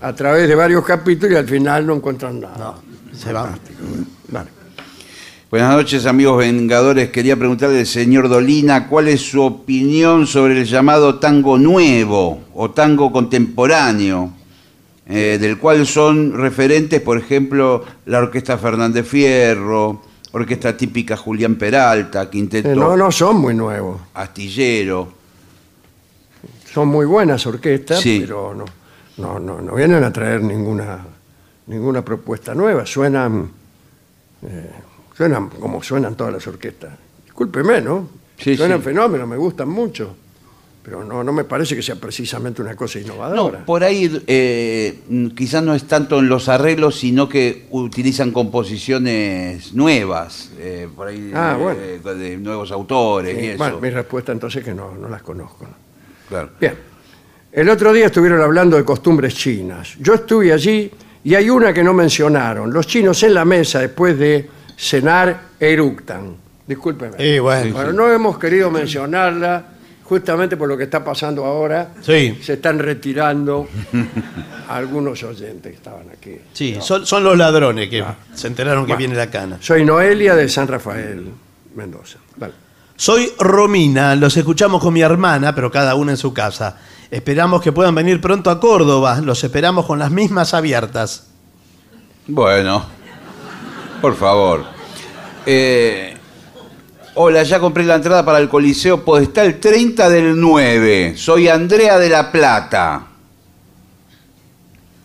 a 0.00 0.14
través 0.14 0.48
de 0.48 0.54
varios 0.54 0.84
capítulos 0.84 1.32
y 1.34 1.36
al 1.36 1.48
final 1.48 1.86
no 1.86 1.94
encuentran 1.96 2.40
nada. 2.40 2.76
se 3.16 3.32
va. 3.32 3.56
Vale. 4.28 4.50
Buenas 5.50 5.74
noches, 5.74 6.06
amigos 6.06 6.38
vengadores. 6.38 7.10
Quería 7.10 7.36
preguntarle 7.36 7.80
al 7.80 7.86
señor 7.86 8.28
Dolina 8.28 8.86
cuál 8.86 9.08
es 9.08 9.20
su 9.22 9.42
opinión 9.42 10.26
sobre 10.26 10.60
el 10.60 10.64
llamado 10.64 11.18
tango 11.18 11.58
nuevo 11.58 12.40
o 12.54 12.70
tango 12.70 13.10
contemporáneo, 13.10 14.32
eh, 15.10 15.38
del 15.40 15.58
cual 15.58 15.86
son 15.86 16.32
referentes, 16.32 17.00
por 17.00 17.18
ejemplo, 17.18 17.84
la 18.06 18.18
Orquesta 18.20 18.56
Fernández 18.56 19.06
Fierro 19.06 20.02
orquesta 20.32 20.76
típica 20.76 21.16
Julián 21.16 21.56
Peralta, 21.56 22.30
quinteto 22.30 22.70
Eh, 22.70 22.76
no, 22.76 22.96
no 22.96 23.10
son 23.10 23.38
muy 23.40 23.52
nuevos. 23.52 24.00
astillero. 24.14 25.12
Son 26.72 26.86
muy 26.86 27.04
buenas 27.04 27.44
orquestas, 27.46 28.00
Sí. 28.00 28.18
pero 28.20 28.54
no, 28.54 28.64
no, 29.16 29.40
no, 29.40 29.60
no 29.60 29.74
vienen 29.74 30.04
a 30.04 30.12
traer 30.12 30.40
ninguna, 30.42 31.00
ninguna 31.66 32.04
propuesta 32.04 32.54
nueva. 32.54 32.86
Suenan, 32.86 33.50
eh, 34.46 34.70
suenan 35.16 35.48
como 35.48 35.82
suenan 35.82 36.14
todas 36.14 36.32
las 36.34 36.46
orquestas. 36.46 36.92
Discúlpeme, 37.24 37.80
¿no? 37.80 38.08
Sí, 38.38 38.56
suenan 38.56 38.78
sí. 38.78 38.84
fenómenos, 38.84 39.26
me 39.26 39.36
gustan 39.36 39.68
mucho. 39.68 40.14
Pero 40.90 41.04
no, 41.04 41.22
no 41.22 41.32
me 41.32 41.44
parece 41.44 41.76
que 41.76 41.82
sea 41.82 41.94
precisamente 41.94 42.60
una 42.60 42.74
cosa 42.74 42.98
No, 42.98 43.04
innovadora. 43.04 43.64
por 43.64 43.84
ahí 43.84 44.24
eh, 44.26 44.98
quizás 45.36 45.62
no 45.62 45.72
es 45.72 45.84
tanto 45.84 46.18
en 46.18 46.28
los 46.28 46.48
arreglos, 46.48 46.98
sino 46.98 47.28
que 47.28 47.66
utilizan 47.70 48.32
composiciones 48.32 49.72
nuevas, 49.72 50.50
eh, 50.58 50.88
por 50.96 51.06
ahí 51.06 51.30
Ah, 51.32 51.56
eh, 51.56 52.00
bueno. 52.02 52.18
de 52.20 52.36
nuevos 52.38 52.72
autores 52.72 53.36
y 53.38 53.40
Sí, 53.40 53.46
eso. 53.50 53.58
bueno, 53.58 53.78
mi 53.80 53.88
respuesta 53.90 54.32
entonces 54.32 54.62
es 54.62 54.64
que 54.64 54.74
no, 54.74 54.92
no 54.96 55.08
las 55.08 55.22
conozco. 55.22 55.64
Claro. 56.28 56.50
Bien. 56.60 56.74
El 57.52 57.68
otro 57.68 57.92
día 57.92 58.06
estuvieron 58.06 58.40
hablando 58.42 58.76
de 58.76 58.84
costumbres 58.84 59.32
chinas. 59.36 59.94
Yo 60.00 60.14
estuve 60.14 60.52
allí 60.52 60.90
y 61.22 61.36
hay 61.36 61.50
una 61.50 61.72
que 61.72 61.84
no 61.84 61.94
mencionaron. 61.94 62.72
Los 62.72 62.88
chinos 62.88 63.22
en 63.22 63.34
la 63.34 63.44
mesa 63.44 63.78
después 63.78 64.18
de 64.18 64.48
cenar 64.76 65.40
eructan. 65.60 66.34
Discúlpeme. 66.66 67.14
Eh, 67.18 67.38
bueno. 67.38 67.74
Bueno, 67.74 67.92
no 67.92 68.10
hemos 68.12 68.38
querido 68.40 68.72
mencionarla 68.72 69.69
justamente 70.10 70.56
por 70.56 70.68
lo 70.68 70.76
que 70.76 70.82
está 70.84 71.04
pasando 71.04 71.44
ahora. 71.44 71.92
Sí. 72.02 72.36
Se 72.42 72.54
están 72.54 72.80
retirando 72.80 73.68
algunos 74.68 75.22
oyentes 75.22 75.70
que 75.70 75.76
estaban 75.76 76.10
aquí. 76.10 76.36
Sí, 76.52 76.76
son, 76.80 77.06
son 77.06 77.22
los 77.22 77.38
ladrones 77.38 77.88
que 77.88 78.04
se 78.34 78.48
enteraron 78.48 78.82
que 78.86 78.88
Bueno. 78.88 78.98
viene 78.98 79.14
la 79.14 79.30
cana. 79.30 79.58
Soy 79.60 79.84
Noelia 79.84 80.34
de 80.34 80.48
San 80.48 80.66
Rafael, 80.66 81.28
Mendoza. 81.76 82.18
Soy 82.96 83.32
Romina, 83.38 84.16
los 84.16 84.36
escuchamos 84.36 84.82
con 84.82 84.92
mi 84.92 85.00
hermana, 85.00 85.54
pero 85.54 85.70
cada 85.70 85.94
una 85.94 86.10
en 86.10 86.16
su 86.18 86.34
casa. 86.34 86.76
Esperamos 87.08 87.62
que 87.62 87.70
puedan 87.70 87.94
venir 87.94 88.20
pronto 88.20 88.50
a 88.50 88.58
Córdoba, 88.58 89.20
los 89.20 89.42
esperamos 89.44 89.86
con 89.86 90.00
las 90.00 90.10
mismas 90.10 90.54
abiertas. 90.54 91.28
Bueno, 92.26 92.84
por 94.02 94.16
favor. 94.16 94.64
Eh, 95.46 96.16
hola, 97.14 97.42
ya 97.42 97.58
compré 97.60 97.84
la 97.84 97.96
entrada 97.96 98.24
para 98.24 98.38
el 98.38 98.48
Coliseo 98.48 99.04
Podestá 99.04 99.44
el 99.44 99.58
30 99.60 100.08
del 100.08 100.40
9. 100.40 101.14
Soy 101.16 101.48
Andrea 101.48 101.98
de 101.98 102.08
la 102.08 102.30
Plata. 102.32 103.06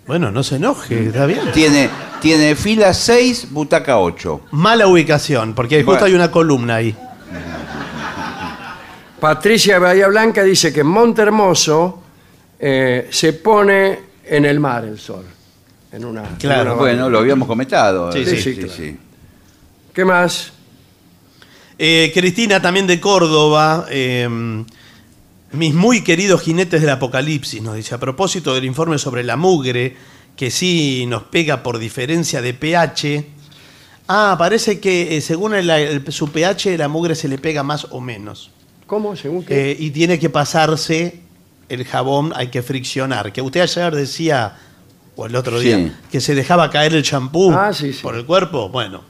Bueno, 0.08 0.32
no 0.32 0.43
se 0.43 0.58
enoje, 0.58 1.08
está 1.08 1.26
bien. 1.26 1.51
Tiene, 1.53 1.89
tiene 2.22 2.56
fila 2.56 2.93
6, 2.93 3.47
butaca 3.51 3.97
8. 3.99 4.41
Mala 4.51 4.88
ubicación, 4.88 5.53
porque 5.56 5.78
justo 5.78 5.91
Bueno. 5.91 6.06
hay 6.06 6.14
una 6.14 6.30
columna 6.32 6.76
ahí. 6.76 6.95
Patricia 9.20 9.80
Bahía 9.80 10.08
Blanca 10.08 10.43
dice 10.43 10.72
que 10.72 10.82
en 10.82 10.88
Monte 10.88 11.24
Hermoso 11.24 12.03
eh, 12.60 13.08
se 13.12 13.34
pone 13.34 13.99
en 14.24 14.45
el 14.45 14.60
mar 14.60 14.86
el 14.86 14.99
sol. 14.99 15.26
En 15.91 16.06
una, 16.06 16.28
en 16.28 16.36
Claro, 16.36 16.74
una 16.74 16.82
Bueno, 16.82 17.10
lo 17.10 17.20
habíamos 17.20 17.47
comentado. 17.47 18.12
Sí, 18.12 18.26
sí, 18.26 18.38
sí, 18.39 18.56
claro. 18.56 18.72
sí. 18.72 18.97
¿Qué 19.93 20.06
más? 20.06 20.51
Eh, 21.78 22.11
Cristina 22.13 22.61
también 22.61 22.88
de 22.88 22.99
Córdoba. 22.99 23.86
eh, 23.89 24.28
mis 25.51 25.73
muy 25.73 26.03
queridos 26.03 26.41
jinetes 26.41 26.82
del 26.82 26.89
apocalipsis, 26.89 27.61
nos 27.61 27.76
dice, 27.76 27.95
a 27.95 27.97
propósito 27.97 28.53
del 28.53 28.65
informe 28.65 28.97
sobre 28.97 29.23
la 29.23 29.38
mugre, 29.38 29.95
que 30.36 30.51
sí 30.51 31.05
nos 31.07 31.23
pega 31.23 31.63
por 31.63 31.78
diferencia 31.78 32.41
de 32.41 32.53
pH. 32.53 33.26
Ah, 34.07 34.36
parece 34.38 34.80
que 34.82 35.15
eh, 35.17 35.21
según 35.21 35.53
el- 35.55 35.69
el- 35.69 36.11
su 36.11 36.30
pH 36.30 36.78
la 36.78 36.89
mugre 36.89 37.15
se 37.15 37.30
le 37.30 37.38
pega 37.38 37.63
más 37.63 37.88
o 37.91 38.01
menos. 38.01 38.51
¿Cómo? 38.86 39.15
¿Según 39.15 39.45
qué? 39.45 39.71
Eh, 39.71 39.78
y 39.80 39.91
tiene 39.91 40.19
que 40.19 40.30
pasarse 40.30 41.21
el 41.69 41.86
jabón, 41.86 42.34
hay 42.36 42.47
que 42.49 42.61
friccionar. 42.61 43.32
Que 43.32 43.41
usted 43.41 43.61
ayer 43.61 43.95
decía, 43.95 44.57
o 45.15 45.26
el 45.28 45.36
otro 45.38 45.59
Sí. 45.61 45.67
día, 45.67 45.99
que 46.11 46.19
se 46.19 46.36
dejaba 46.36 46.69
caer 46.69 46.93
el 46.95 47.03
champú 47.03 47.51
Ah, 47.53 47.71
sí, 47.73 47.93
sí. 47.93 47.99
por 48.01 48.15
el 48.15 48.26
cuerpo. 48.26 48.67
Bueno. 48.69 49.03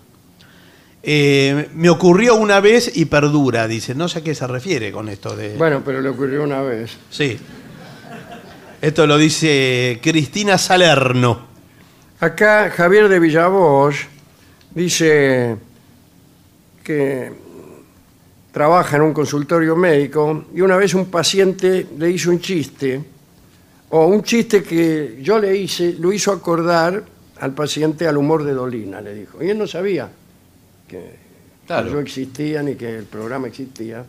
Eh, 1.08 1.70
me 1.76 1.88
ocurrió 1.91 2.34
una 2.34 2.60
vez 2.60 2.97
y 2.97 3.06
perdura, 3.06 3.68
dice. 3.68 3.93
No 3.93 4.08
sé 4.08 4.20
a 4.20 4.24
qué 4.24 4.34
se 4.34 4.47
refiere 4.47 4.91
con 4.91 5.08
esto 5.08 5.36
de. 5.36 5.56
Bueno, 5.56 5.84
pero 5.86 6.01
le 6.01 6.10
ocurrió 6.10 6.41
una 6.41 6.64
vez. 6.64 6.97
Sí. 7.12 7.38
Esto 8.82 9.06
lo 9.06 9.16
dice 9.16 9.99
Cristina 10.01 10.58
Salerno. 10.58 11.45
Acá 12.20 12.72
Javier 12.72 13.08
de 13.08 13.20
Villavoz 13.20 14.08
dice 14.74 15.58
que 16.84 17.32
trabaja 18.51 18.95
en 18.95 19.03
un 19.03 19.14
consultorio 19.14 19.76
médico 19.76 20.45
y 20.56 20.62
una 20.62 20.76
vez 20.76 20.95
un 20.95 21.06
paciente 21.06 21.86
le 21.99 22.10
hizo 22.10 22.32
un 22.32 22.39
chiste, 22.39 22.99
o 23.89 24.08
un 24.08 24.24
chiste 24.24 24.64
que 24.64 25.20
yo 25.22 25.38
le 25.38 25.56
hice, 25.56 25.93
lo 25.99 26.12
hizo 26.12 26.32
acordar 26.32 27.03
al 27.41 27.53
paciente 27.53 28.08
al 28.08 28.18
humor 28.18 28.43
de 28.43 28.53
Dolina, 28.53 29.01
le 29.01 29.14
dijo. 29.14 29.43
Y 29.43 29.51
él 29.51 29.58
no 29.60 29.68
sabía 29.68 30.10
que 30.88 31.16
Claro. 31.68 31.92
yo 31.92 32.00
existía 32.00 32.62
ni 32.62 32.76
que 32.76 32.98
el 32.98 33.06
programa 33.06 33.48
existía. 33.48 34.06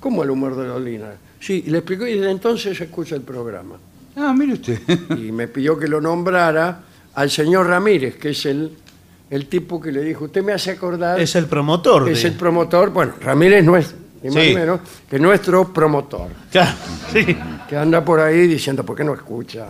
¿Cómo 0.00 0.22
el 0.22 0.30
humor 0.30 0.56
de 0.56 0.66
Dolina? 0.66 1.10
Sí, 1.40 1.64
y 1.66 1.70
le 1.70 1.78
explicó 1.78 2.06
y 2.06 2.14
desde 2.18 2.30
entonces 2.30 2.80
escucha 2.80 3.14
el 3.16 3.22
programa. 3.22 3.76
Ah, 4.16 4.32
mire 4.36 4.52
usted. 4.54 4.78
y 5.16 5.32
me 5.32 5.48
pidió 5.48 5.78
que 5.78 5.88
lo 5.88 6.00
nombrara 6.00 6.80
al 7.14 7.30
señor 7.30 7.66
Ramírez, 7.66 8.16
que 8.16 8.30
es 8.30 8.46
el, 8.46 8.70
el 9.30 9.46
tipo 9.48 9.80
que 9.80 9.90
le 9.90 10.02
dijo, 10.02 10.26
usted 10.26 10.42
me 10.42 10.52
hace 10.52 10.70
acordar, 10.72 11.20
Es 11.20 11.34
el 11.34 11.46
promotor. 11.46 12.08
es 12.08 12.22
de- 12.22 12.28
el 12.28 12.34
promotor, 12.34 12.90
bueno, 12.90 13.14
Ramírez 13.20 13.64
no 13.64 13.76
es, 13.76 13.94
ni 14.22 14.30
más 14.30 14.42
Sí. 14.42 14.48
ni 14.50 14.54
menos, 14.54 14.80
que 15.10 15.18
nuestro 15.18 15.72
promotor, 15.72 16.28
Claro, 16.50 16.76
sí. 17.12 17.36
que 17.68 17.76
anda 17.76 18.04
por 18.04 18.20
ahí 18.20 18.46
diciendo, 18.46 18.84
¿por 18.84 18.96
qué 18.96 19.02
no 19.04 19.14
escucha 19.14 19.66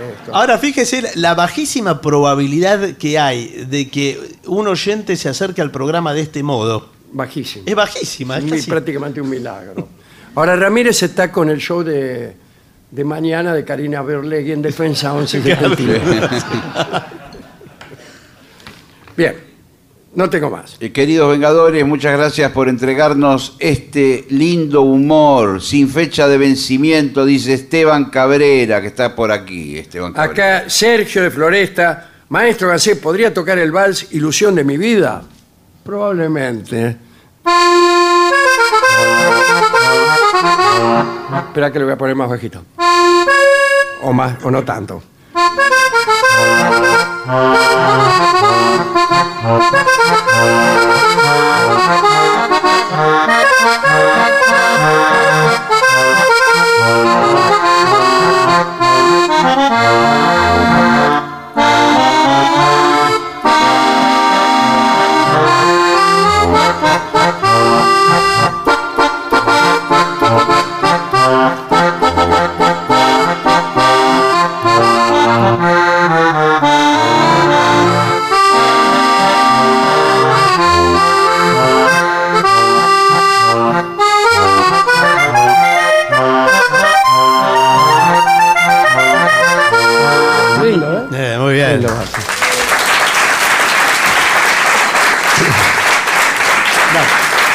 esto? 0.00 0.34
Ahora 0.34 0.58
fíjese 0.58 1.02
la- 1.16 1.34
bajísima 1.34 2.00
probabilidad 2.00 2.92
que 2.96 3.18
hay 3.18 3.64
de 3.68 3.88
que 3.88 4.36
un 4.46 4.66
oyente 4.68 5.16
se 5.16 5.28
acerque 5.28 5.60
al 5.62 5.70
programa 5.70 6.12
de 6.14 6.20
este 6.22 6.42
modo. 6.42 6.90
Bajísimo. 7.12 7.64
Es 7.66 7.74
bajísima. 7.74 8.38
Es 8.38 8.44
casi- 8.44 8.70
prácticamente 8.70 9.20
un 9.20 9.28
milagro. 9.30 9.88
Ahora 10.34 10.56
Ramírez 10.56 11.02
está 11.02 11.32
con 11.32 11.48
el 11.50 11.58
show 11.58 11.82
de, 11.82 12.36
de 12.90 13.04
mañana 13.04 13.54
de 13.54 13.64
Karina 13.64 14.02
Berlegui 14.02 14.52
en 14.52 14.62
Defensa 14.62 15.12
1171. 15.14 16.28
Bien, 19.16 19.34
no 20.18 20.28
tengo 20.28 20.50
más. 20.50 20.76
Eh, 20.80 20.90
Queridos 20.90 21.30
Vengadores, 21.30 21.86
muchas 21.86 22.18
gracias 22.18 22.50
por 22.50 22.68
entregarnos 22.68 23.54
este 23.60 24.26
lindo 24.30 24.82
humor 24.82 25.62
sin 25.62 25.88
fecha 25.88 26.26
de 26.26 26.36
vencimiento, 26.36 27.24
dice 27.24 27.54
Esteban 27.54 28.06
Cabrera, 28.06 28.80
que 28.80 28.88
está 28.88 29.14
por 29.14 29.30
aquí. 29.30 29.78
Esteban 29.78 30.12
Cabrera. 30.12 30.56
Acá 30.56 30.68
Sergio 30.68 31.22
de 31.22 31.30
Floresta, 31.30 32.10
maestro 32.30 32.66
Gacé, 32.66 32.96
¿podría 32.96 33.32
tocar 33.32 33.60
el 33.60 33.70
vals 33.70 34.12
Ilusión 34.12 34.56
de 34.56 34.64
mi 34.64 34.76
vida? 34.76 35.22
Probablemente. 35.84 36.96
Espera 41.46 41.70
que 41.70 41.78
lo 41.78 41.84
voy 41.84 41.94
a 41.94 41.98
poner 41.98 42.16
más 42.16 42.28
bajito. 42.28 42.64
O 44.02 44.12
más, 44.12 44.42
o 44.42 44.50
no 44.50 44.64
tanto. 44.64 45.00
Lindo, 50.38 50.78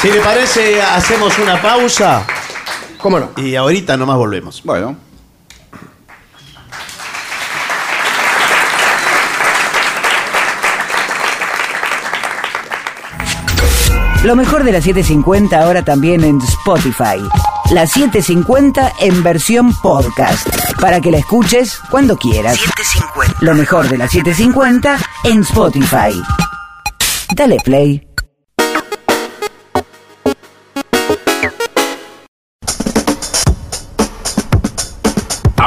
Si 0.03 0.11
le 0.11 0.19
parece, 0.19 0.81
hacemos 0.81 1.39
una 1.39 1.61
pausa 1.61 2.25
¿Cómo 2.97 3.21
no? 3.21 3.31
y 3.37 3.55
ahorita 3.55 3.95
nomás 3.95 4.17
volvemos. 4.17 4.61
Bueno, 4.63 4.97
Lo 14.25 14.35
mejor 14.35 14.65
de 14.65 14.73
la 14.73 14.81
750 14.81 15.57
ahora 15.57 15.83
también 15.83 16.23
en 16.25 16.39
Spotify. 16.39 17.19
La 17.71 17.87
750 17.87 18.93
en 18.99 19.23
versión 19.23 19.73
podcast. 19.81 20.47
Para 20.79 20.99
que 21.01 21.11
la 21.11 21.17
escuches 21.17 21.79
cuando 21.89 22.17
quieras. 22.17 22.57
Lo 23.41 23.53
mejor 23.53 23.87
de 23.89 23.97
la 23.97 24.07
750 24.09 24.97
en 25.25 25.41
Spotify. 25.41 26.21
Dale 27.35 27.57
play. 27.63 28.12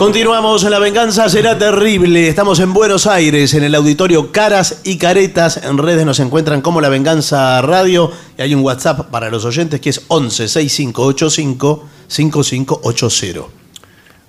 Continuamos, 0.00 0.62
La 0.62 0.78
Venganza 0.78 1.28
será 1.28 1.58
terrible. 1.58 2.26
Estamos 2.26 2.58
en 2.60 2.72
Buenos 2.72 3.06
Aires, 3.06 3.52
en 3.52 3.64
el 3.64 3.74
auditorio 3.74 4.32
Caras 4.32 4.80
y 4.82 4.96
Caretas. 4.96 5.58
En 5.62 5.76
redes 5.76 6.06
nos 6.06 6.20
encuentran 6.20 6.62
como 6.62 6.80
La 6.80 6.88
Venganza 6.88 7.60
Radio. 7.60 8.10
Y 8.38 8.40
hay 8.40 8.54
un 8.54 8.62
WhatsApp 8.62 9.10
para 9.10 9.28
los 9.28 9.44
oyentes 9.44 9.78
que 9.78 9.90
es 9.90 10.02
11 10.08 10.48
6585 10.48 11.86
5580. 12.08 13.40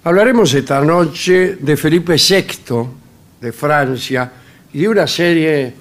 Hablaremos 0.04 0.54
esta 0.54 0.82
noche 0.82 1.56
de 1.56 1.78
Felipe 1.78 2.18
VI 2.18 2.90
de 3.40 3.54
Francia 3.54 4.30
y 4.74 4.80
de 4.80 4.90
una 4.90 5.08
serie 5.08 5.74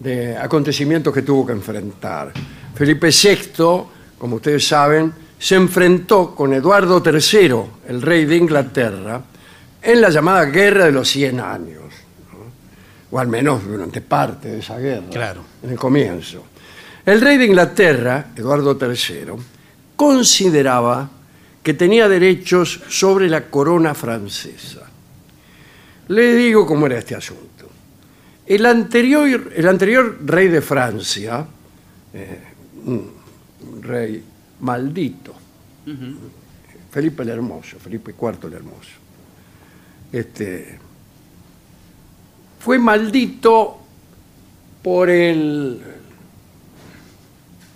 de 0.00 0.36
acontecimientos 0.36 1.14
que 1.14 1.22
tuvo 1.22 1.46
que 1.46 1.52
enfrentar. 1.52 2.30
Felipe 2.74 3.08
VI, 3.08 3.86
como 4.18 4.36
ustedes 4.36 4.68
saben, 4.68 5.23
se 5.38 5.54
enfrentó 5.56 6.34
con 6.34 6.52
Eduardo 6.54 7.02
III, 7.04 7.54
el 7.88 8.02
rey 8.02 8.24
de 8.24 8.36
Inglaterra, 8.36 9.20
en 9.82 10.00
la 10.00 10.08
llamada 10.10 10.44
Guerra 10.46 10.86
de 10.86 10.92
los 10.92 11.08
Cien 11.08 11.40
Años, 11.40 11.82
¿no? 12.32 12.38
o 13.10 13.18
al 13.18 13.28
menos 13.28 13.66
durante 13.66 14.00
parte 14.00 14.48
de 14.48 14.58
esa 14.60 14.78
guerra, 14.78 15.08
Claro. 15.10 15.42
en 15.62 15.70
el 15.70 15.78
comienzo. 15.78 16.44
El 17.04 17.20
rey 17.20 17.36
de 17.36 17.44
Inglaterra, 17.44 18.28
Eduardo 18.34 18.78
III, 18.80 19.32
consideraba 19.94 21.10
que 21.62 21.74
tenía 21.74 22.08
derechos 22.08 22.80
sobre 22.88 23.28
la 23.28 23.42
corona 23.46 23.94
francesa. 23.94 24.82
Le 26.08 26.34
digo 26.34 26.66
cómo 26.66 26.86
era 26.86 26.98
este 26.98 27.14
asunto. 27.14 27.68
El 28.46 28.66
anterior, 28.66 29.52
el 29.54 29.68
anterior 29.68 30.18
rey 30.24 30.48
de 30.48 30.60
Francia, 30.60 31.46
eh, 32.12 32.38
un 32.84 33.10
rey 33.82 34.22
maldito, 34.64 35.34
Felipe 36.90 37.22
el 37.22 37.28
Hermoso, 37.28 37.78
Felipe 37.78 38.14
IV 38.18 38.46
el 38.48 38.52
Hermoso, 38.54 38.90
este, 40.12 40.78
fue 42.58 42.78
maldito 42.78 43.78
por 44.82 45.10
el, 45.10 45.80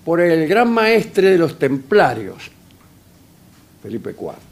por 0.05 0.21
el 0.21 0.49
gran 0.49 0.73
maestre 0.73 1.31
de 1.31 1.39
los 1.39 1.59
templarios, 1.59 2.51
Felipe 3.83 4.11
IV. 4.11 4.49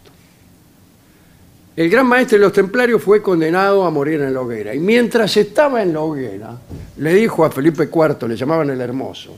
El 1.76 1.90
gran 1.90 2.06
maestre 2.06 2.38
de 2.38 2.44
los 2.44 2.54
templarios 2.54 3.02
fue 3.02 3.20
condenado 3.20 3.84
a 3.84 3.90
morir 3.90 4.22
en 4.22 4.32
la 4.32 4.40
hoguera. 4.40 4.74
Y 4.74 4.78
mientras 4.78 5.36
estaba 5.36 5.82
en 5.82 5.92
la 5.92 6.00
hoguera, 6.00 6.58
le 6.96 7.14
dijo 7.14 7.44
a 7.44 7.50
Felipe 7.50 7.84
IV, 7.84 8.26
le 8.26 8.34
llamaban 8.36 8.70
el 8.70 8.80
Hermoso, 8.80 9.36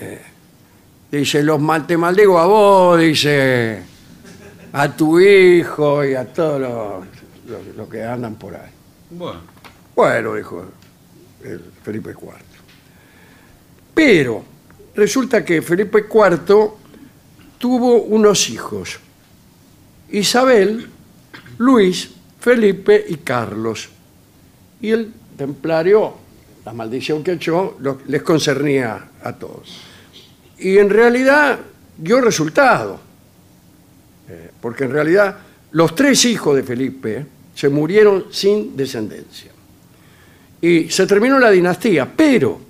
eh, 0.00 0.22
dice, 1.10 1.42
los 1.42 1.60
mal, 1.60 1.86
te 1.86 1.96
maldigo 1.96 2.38
a 2.38 2.46
vos, 2.46 3.00
dice, 3.00 3.82
a 4.72 4.94
tu 4.96 5.18
hijo 5.20 6.04
y 6.04 6.14
a 6.14 6.24
todos 6.32 6.60
los, 6.60 7.06
los- 7.48 7.76
los 7.76 7.88
que 7.88 8.02
andan 8.04 8.34
por 8.36 8.54
ahí. 8.54 8.70
Bueno. 9.10 9.40
Bueno, 9.94 10.34
dijo 10.34 10.64
el 11.44 11.60
Felipe 11.82 12.10
IV. 12.10 12.30
Pero 13.94 14.44
resulta 14.94 15.44
que 15.44 15.60
Felipe 15.62 16.04
IV 16.08 16.70
tuvo 17.58 18.02
unos 18.02 18.48
hijos. 18.50 18.98
Isabel, 20.10 20.88
Luis, 21.58 22.10
Felipe 22.40 23.04
y 23.08 23.16
Carlos. 23.16 23.88
Y 24.80 24.90
el 24.90 25.12
templario, 25.36 26.14
la 26.64 26.72
maldición 26.72 27.24
que 27.24 27.32
echó, 27.32 27.76
lo- 27.80 28.00
les 28.06 28.22
concernía 28.22 29.08
a 29.22 29.32
todos. 29.32 29.80
Y 30.58 30.78
en 30.78 30.90
realidad 30.90 31.58
dio 31.96 32.20
resultado. 32.20 33.00
Eh, 34.28 34.50
porque 34.60 34.84
en 34.84 34.92
realidad 34.92 35.36
los 35.72 35.94
tres 35.94 36.24
hijos 36.24 36.56
de 36.56 36.62
Felipe 36.62 37.26
se 37.54 37.68
murieron 37.68 38.26
sin 38.30 38.76
descendencia. 38.76 39.50
Y 40.60 40.90
se 40.90 41.06
terminó 41.06 41.38
la 41.38 41.50
dinastía, 41.50 42.10
pero 42.14 42.60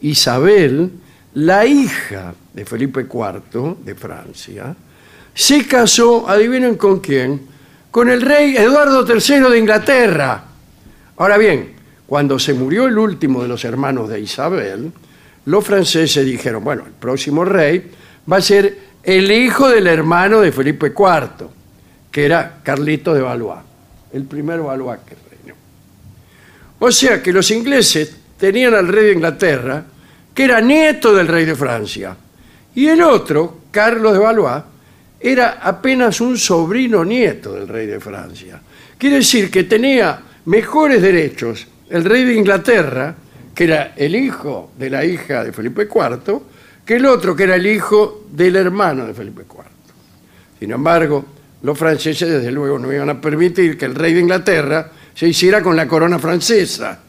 Isabel, 0.00 0.90
la 1.34 1.64
hija 1.66 2.34
de 2.52 2.64
Felipe 2.64 3.02
IV 3.02 3.76
de 3.84 3.94
Francia, 3.94 4.76
se 5.34 5.66
casó, 5.66 6.28
adivinen 6.28 6.76
con 6.76 7.00
quién, 7.00 7.42
con 7.90 8.08
el 8.08 8.22
rey 8.22 8.56
Eduardo 8.56 9.06
III 9.06 9.50
de 9.50 9.58
Inglaterra. 9.58 10.44
Ahora 11.16 11.38
bien, 11.38 11.74
cuando 12.06 12.38
se 12.38 12.54
murió 12.54 12.86
el 12.86 12.98
último 12.98 13.42
de 13.42 13.48
los 13.48 13.64
hermanos 13.64 14.08
de 14.08 14.20
Isabel, 14.20 14.92
los 15.46 15.64
franceses 15.64 16.24
dijeron, 16.24 16.62
bueno, 16.62 16.84
el 16.86 16.92
próximo 16.92 17.44
rey 17.44 17.90
va 18.30 18.36
a 18.36 18.42
ser 18.42 18.78
el 19.02 19.30
hijo 19.30 19.68
del 19.68 19.86
hermano 19.86 20.40
de 20.40 20.52
Felipe 20.52 20.88
IV, 20.88 21.48
que 22.10 22.24
era 22.24 22.58
Carlito 22.62 23.14
de 23.14 23.22
Valois, 23.22 23.60
el 24.12 24.24
primer 24.24 24.60
Valois 24.60 25.00
que 25.06 25.14
reinó. 25.30 25.54
O 26.80 26.90
sea 26.90 27.22
que 27.22 27.32
los 27.32 27.50
ingleses 27.52 28.16
tenían 28.38 28.74
al 28.74 28.88
rey 28.88 29.06
de 29.06 29.12
Inglaterra, 29.12 29.84
que 30.34 30.44
era 30.44 30.60
nieto 30.60 31.14
del 31.14 31.28
rey 31.28 31.44
de 31.44 31.54
Francia, 31.54 32.16
y 32.74 32.88
el 32.88 33.00
otro, 33.02 33.60
Carlos 33.70 34.12
de 34.12 34.18
Valois, 34.18 34.62
era 35.20 35.58
apenas 35.62 36.20
un 36.20 36.36
sobrino 36.36 37.04
nieto 37.04 37.52
del 37.54 37.68
rey 37.68 37.86
de 37.86 38.00
Francia. 38.00 38.60
Quiere 38.98 39.16
decir 39.16 39.50
que 39.50 39.64
tenía 39.64 40.20
mejores 40.46 41.00
derechos 41.00 41.66
el 41.88 42.04
rey 42.04 42.24
de 42.24 42.34
Inglaterra, 42.34 43.14
que 43.56 43.64
era 43.64 43.94
el 43.96 44.14
hijo 44.14 44.70
de 44.76 44.90
la 44.90 45.02
hija 45.02 45.42
de 45.42 45.50
Felipe 45.50 45.88
IV, 45.92 46.42
que 46.84 46.96
el 46.96 47.06
otro, 47.06 47.34
que 47.34 47.44
era 47.44 47.54
el 47.54 47.66
hijo 47.66 48.26
del 48.30 48.54
hermano 48.54 49.06
de 49.06 49.14
Felipe 49.14 49.44
IV. 49.48 49.64
Sin 50.60 50.72
embargo, 50.72 51.24
los 51.62 51.78
franceses 51.78 52.28
desde 52.28 52.52
luego 52.52 52.78
no 52.78 52.92
iban 52.92 53.08
a 53.08 53.18
permitir 53.18 53.78
que 53.78 53.86
el 53.86 53.94
rey 53.94 54.12
de 54.12 54.20
Inglaterra 54.20 54.92
se 55.14 55.28
hiciera 55.28 55.62
con 55.62 55.74
la 55.74 55.88
corona 55.88 56.18
francesa 56.18 57.00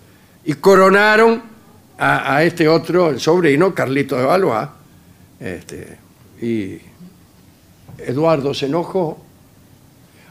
y 0.45 0.53
coronaron 0.53 1.43
a, 1.97 2.41
este 2.43 2.65
otro, 2.65 3.09
el 3.09 3.19
sobrino, 3.19 3.75
Carlito 3.75 4.15
de 4.15 4.23
Valois, 4.23 4.69
este, 5.41 5.97
y 6.41 6.77
Eduardo 7.97 8.53
se 8.53 8.67
enojó. 8.67 9.21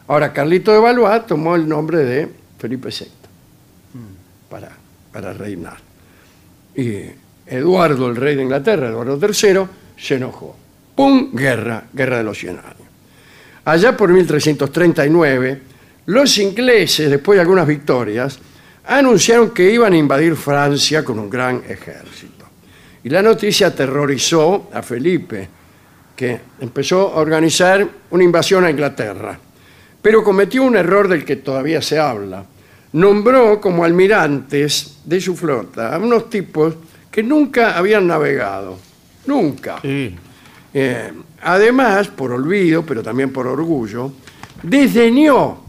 Ahora, 0.07 0.33
Carlito 0.33 0.71
de 0.71 0.79
Valois 0.79 1.27
tomó 1.27 1.55
el 1.55 1.69
nombre 1.69 1.99
de 1.99 2.27
Felipe 2.57 2.89
VI 2.89 3.07
para, 4.49 4.71
para 5.11 5.33
reinar. 5.33 5.86
Y 6.77 7.03
Eduardo, 7.47 8.07
el 8.07 8.15
rey 8.15 8.35
de 8.35 8.43
Inglaterra, 8.43 8.87
Eduardo 8.87 9.19
III, 9.19 9.67
se 9.97 10.15
enojó. 10.15 10.55
¡Pum! 10.95 11.31
Guerra, 11.33 11.83
guerra 11.91 12.19
de 12.19 12.23
los 12.23 12.37
100 12.37 12.57
años. 12.57 12.87
Allá 13.65 13.97
por 13.97 14.09
1339, 14.13 15.61
los 16.05 16.37
ingleses, 16.37 17.09
después 17.09 17.35
de 17.35 17.41
algunas 17.41 17.67
victorias, 17.67 18.39
anunciaron 18.85 19.51
que 19.51 19.69
iban 19.69 19.91
a 19.91 19.97
invadir 19.97 20.35
Francia 20.35 21.03
con 21.03 21.19
un 21.19 21.29
gran 21.29 21.63
ejército. 21.67 22.45
Y 23.03 23.09
la 23.09 23.21
noticia 23.21 23.67
aterrorizó 23.67 24.69
a 24.73 24.81
Felipe, 24.81 25.49
que 26.15 26.39
empezó 26.61 27.13
a 27.13 27.17
organizar 27.17 27.87
una 28.11 28.23
invasión 28.23 28.65
a 28.65 28.71
Inglaterra. 28.71 29.37
Pero 30.01 30.23
cometió 30.23 30.63
un 30.63 30.75
error 30.77 31.07
del 31.07 31.25
que 31.25 31.37
todavía 31.37 31.81
se 31.81 31.99
habla. 31.99 32.45
Nombró 32.93 33.59
como 33.59 33.83
almirantes 33.83 34.99
de 35.03 35.19
su 35.21 35.35
flota 35.35 35.93
a 35.93 35.97
unos 35.97 36.29
tipos 36.29 36.73
que 37.11 37.21
nunca 37.23 37.77
habían 37.77 38.07
navegado. 38.07 38.77
Nunca. 39.25 39.79
Eh, 39.83 41.11
además, 41.41 42.07
por 42.09 42.31
olvido, 42.31 42.85
pero 42.85 43.03
también 43.03 43.31
por 43.31 43.47
orgullo, 43.47 44.11
desdeñó 44.63 45.63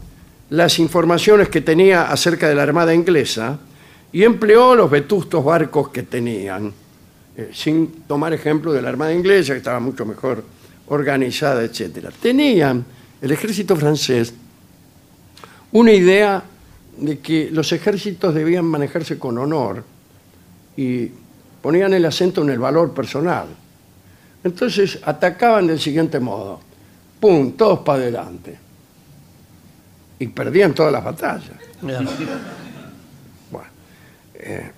las 0.49 0.79
informaciones 0.79 1.49
que 1.49 1.61
tenía 1.61 2.11
acerca 2.11 2.47
de 2.47 2.55
la 2.55 2.63
Armada 2.63 2.93
inglesa 2.93 3.59
y 4.11 4.23
empleó 4.23 4.75
los 4.75 4.89
vetustos 4.89 5.43
barcos 5.43 5.89
que 5.89 6.03
tenían, 6.03 6.73
eh, 7.37 7.49
sin 7.53 8.03
tomar 8.07 8.33
ejemplo 8.33 8.73
de 8.73 8.81
la 8.81 8.89
Armada 8.89 9.13
inglesa, 9.13 9.53
que 9.53 9.59
estaba 9.59 9.79
mucho 9.79 10.05
mejor 10.05 10.43
organizada, 10.87 11.63
etc. 11.63 12.09
Tenían, 12.21 12.83
el 13.21 13.31
ejército 13.31 13.75
francés 13.75 14.33
una 15.71 15.91
idea 15.91 16.43
de 16.99 17.19
que 17.19 17.49
los 17.51 17.71
ejércitos 17.71 18.33
debían 18.33 18.65
manejarse 18.65 19.17
con 19.17 19.37
honor 19.37 19.83
y 20.75 21.11
ponían 21.61 21.93
el 21.93 22.05
acento 22.05 22.41
en 22.41 22.49
el 22.49 22.59
valor 22.59 22.93
personal. 22.93 23.47
Entonces 24.43 24.99
atacaban 25.03 25.67
del 25.67 25.79
siguiente 25.79 26.19
modo. 26.19 26.59
¡Pum! 27.19 27.53
Todos 27.53 27.79
para 27.79 27.99
adelante. 27.99 28.57
Y 30.19 30.27
perdían 30.27 30.73
todas 30.73 30.91
las 30.91 31.03
batallas. 31.03 31.51
Bueno, 31.81 33.67
eh, 34.35 34.71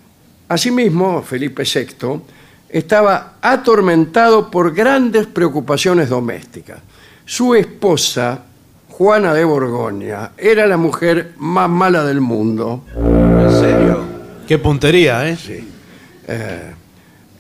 asimismo, 0.47 1.21
Felipe 1.21 1.63
VI 1.63 2.21
estaba 2.69 3.35
atormentado 3.41 4.49
por 4.49 4.73
grandes 4.73 5.27
preocupaciones 5.27 6.09
domésticas. 6.09 6.79
Su 7.25 7.53
esposa, 7.53 8.43
Juana 8.91 9.33
de 9.33 9.43
Borgoña, 9.43 10.31
era 10.37 10.67
la 10.67 10.77
mujer 10.77 11.33
más 11.37 11.69
mala 11.69 12.03
del 12.03 12.21
mundo. 12.21 12.83
¿En 12.95 13.49
serio? 13.49 14.03
Qué 14.47 14.59
puntería, 14.59 15.27
¿eh? 15.29 15.37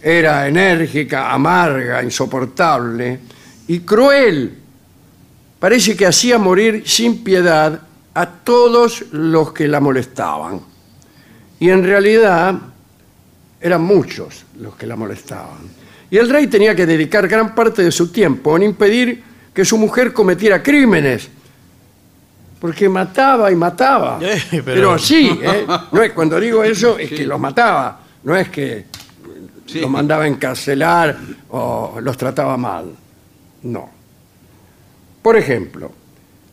Era 0.01 0.47
enérgica, 0.47 1.31
amarga, 1.31 2.01
insoportable 2.01 3.19
y 3.67 3.81
cruel. 3.81 4.57
Parece 5.59 5.95
que 5.95 6.07
hacía 6.07 6.39
morir 6.39 6.83
sin 6.87 7.23
piedad 7.23 7.79
a 8.13 8.25
todos 8.25 9.05
los 9.11 9.51
que 9.51 9.67
la 9.67 9.79
molestaban. 9.79 10.61
Y 11.59 11.69
en 11.69 11.83
realidad 11.83 12.55
eran 13.59 13.81
muchos 13.83 14.45
los 14.59 14.75
que 14.75 14.87
la 14.87 14.95
molestaban. 14.95 15.59
Y 16.09 16.17
el 16.17 16.29
rey 16.29 16.47
tenía 16.47 16.73
que 16.73 16.87
dedicar 16.87 17.27
gran 17.27 17.53
parte 17.53 17.83
de 17.83 17.91
su 17.91 18.11
tiempo 18.11 18.55
en 18.57 18.63
impedir 18.63 19.21
que 19.53 19.63
su 19.63 19.77
mujer 19.77 20.11
cometiera 20.13 20.63
crímenes. 20.63 21.29
Porque 22.61 22.87
mataba 22.87 23.51
y 23.51 23.55
mataba. 23.55 24.19
Eh, 24.21 24.39
pero... 24.51 24.63
pero- 24.63 24.97
sí, 24.99 25.37
¿eh? 25.41 25.65
no 25.91 26.01
es, 26.01 26.11
cuando 26.13 26.39
digo 26.39 26.63
eso 26.63 26.97
es 26.97 27.09
que 27.09 27.25
los 27.25 27.39
mataba, 27.39 27.99
no 28.23 28.35
es 28.37 28.47
que 28.49 28.85
Sí. 29.65 29.79
los 29.79 29.89
mandaba 29.89 30.23
a 30.25 30.27
encarcelar 30.27 31.17
o 31.49 31.97
los 32.01 32.17
trataba 32.17 32.57
mal. 32.57 32.91
No. 33.63 33.89
Por 35.21 35.37
ejemplo, 35.37 35.91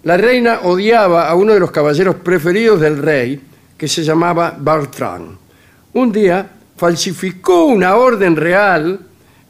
la 0.05 0.17
reina 0.17 0.61
odiaba 0.63 1.29
a 1.29 1.35
uno 1.35 1.53
de 1.53 1.59
los 1.59 1.71
caballeros 1.73 2.17
preferidos 2.17 2.81
del 2.81 2.99
rey, 2.99 3.41
que 3.77 3.89
se 3.89 4.05
llamaba 4.05 4.55
Bertrand. 4.57 5.37
Un 5.95 6.13
día 6.13 6.49
falsificó 6.77 7.65
una 7.65 7.97
orden 7.97 8.37
real 8.37 9.01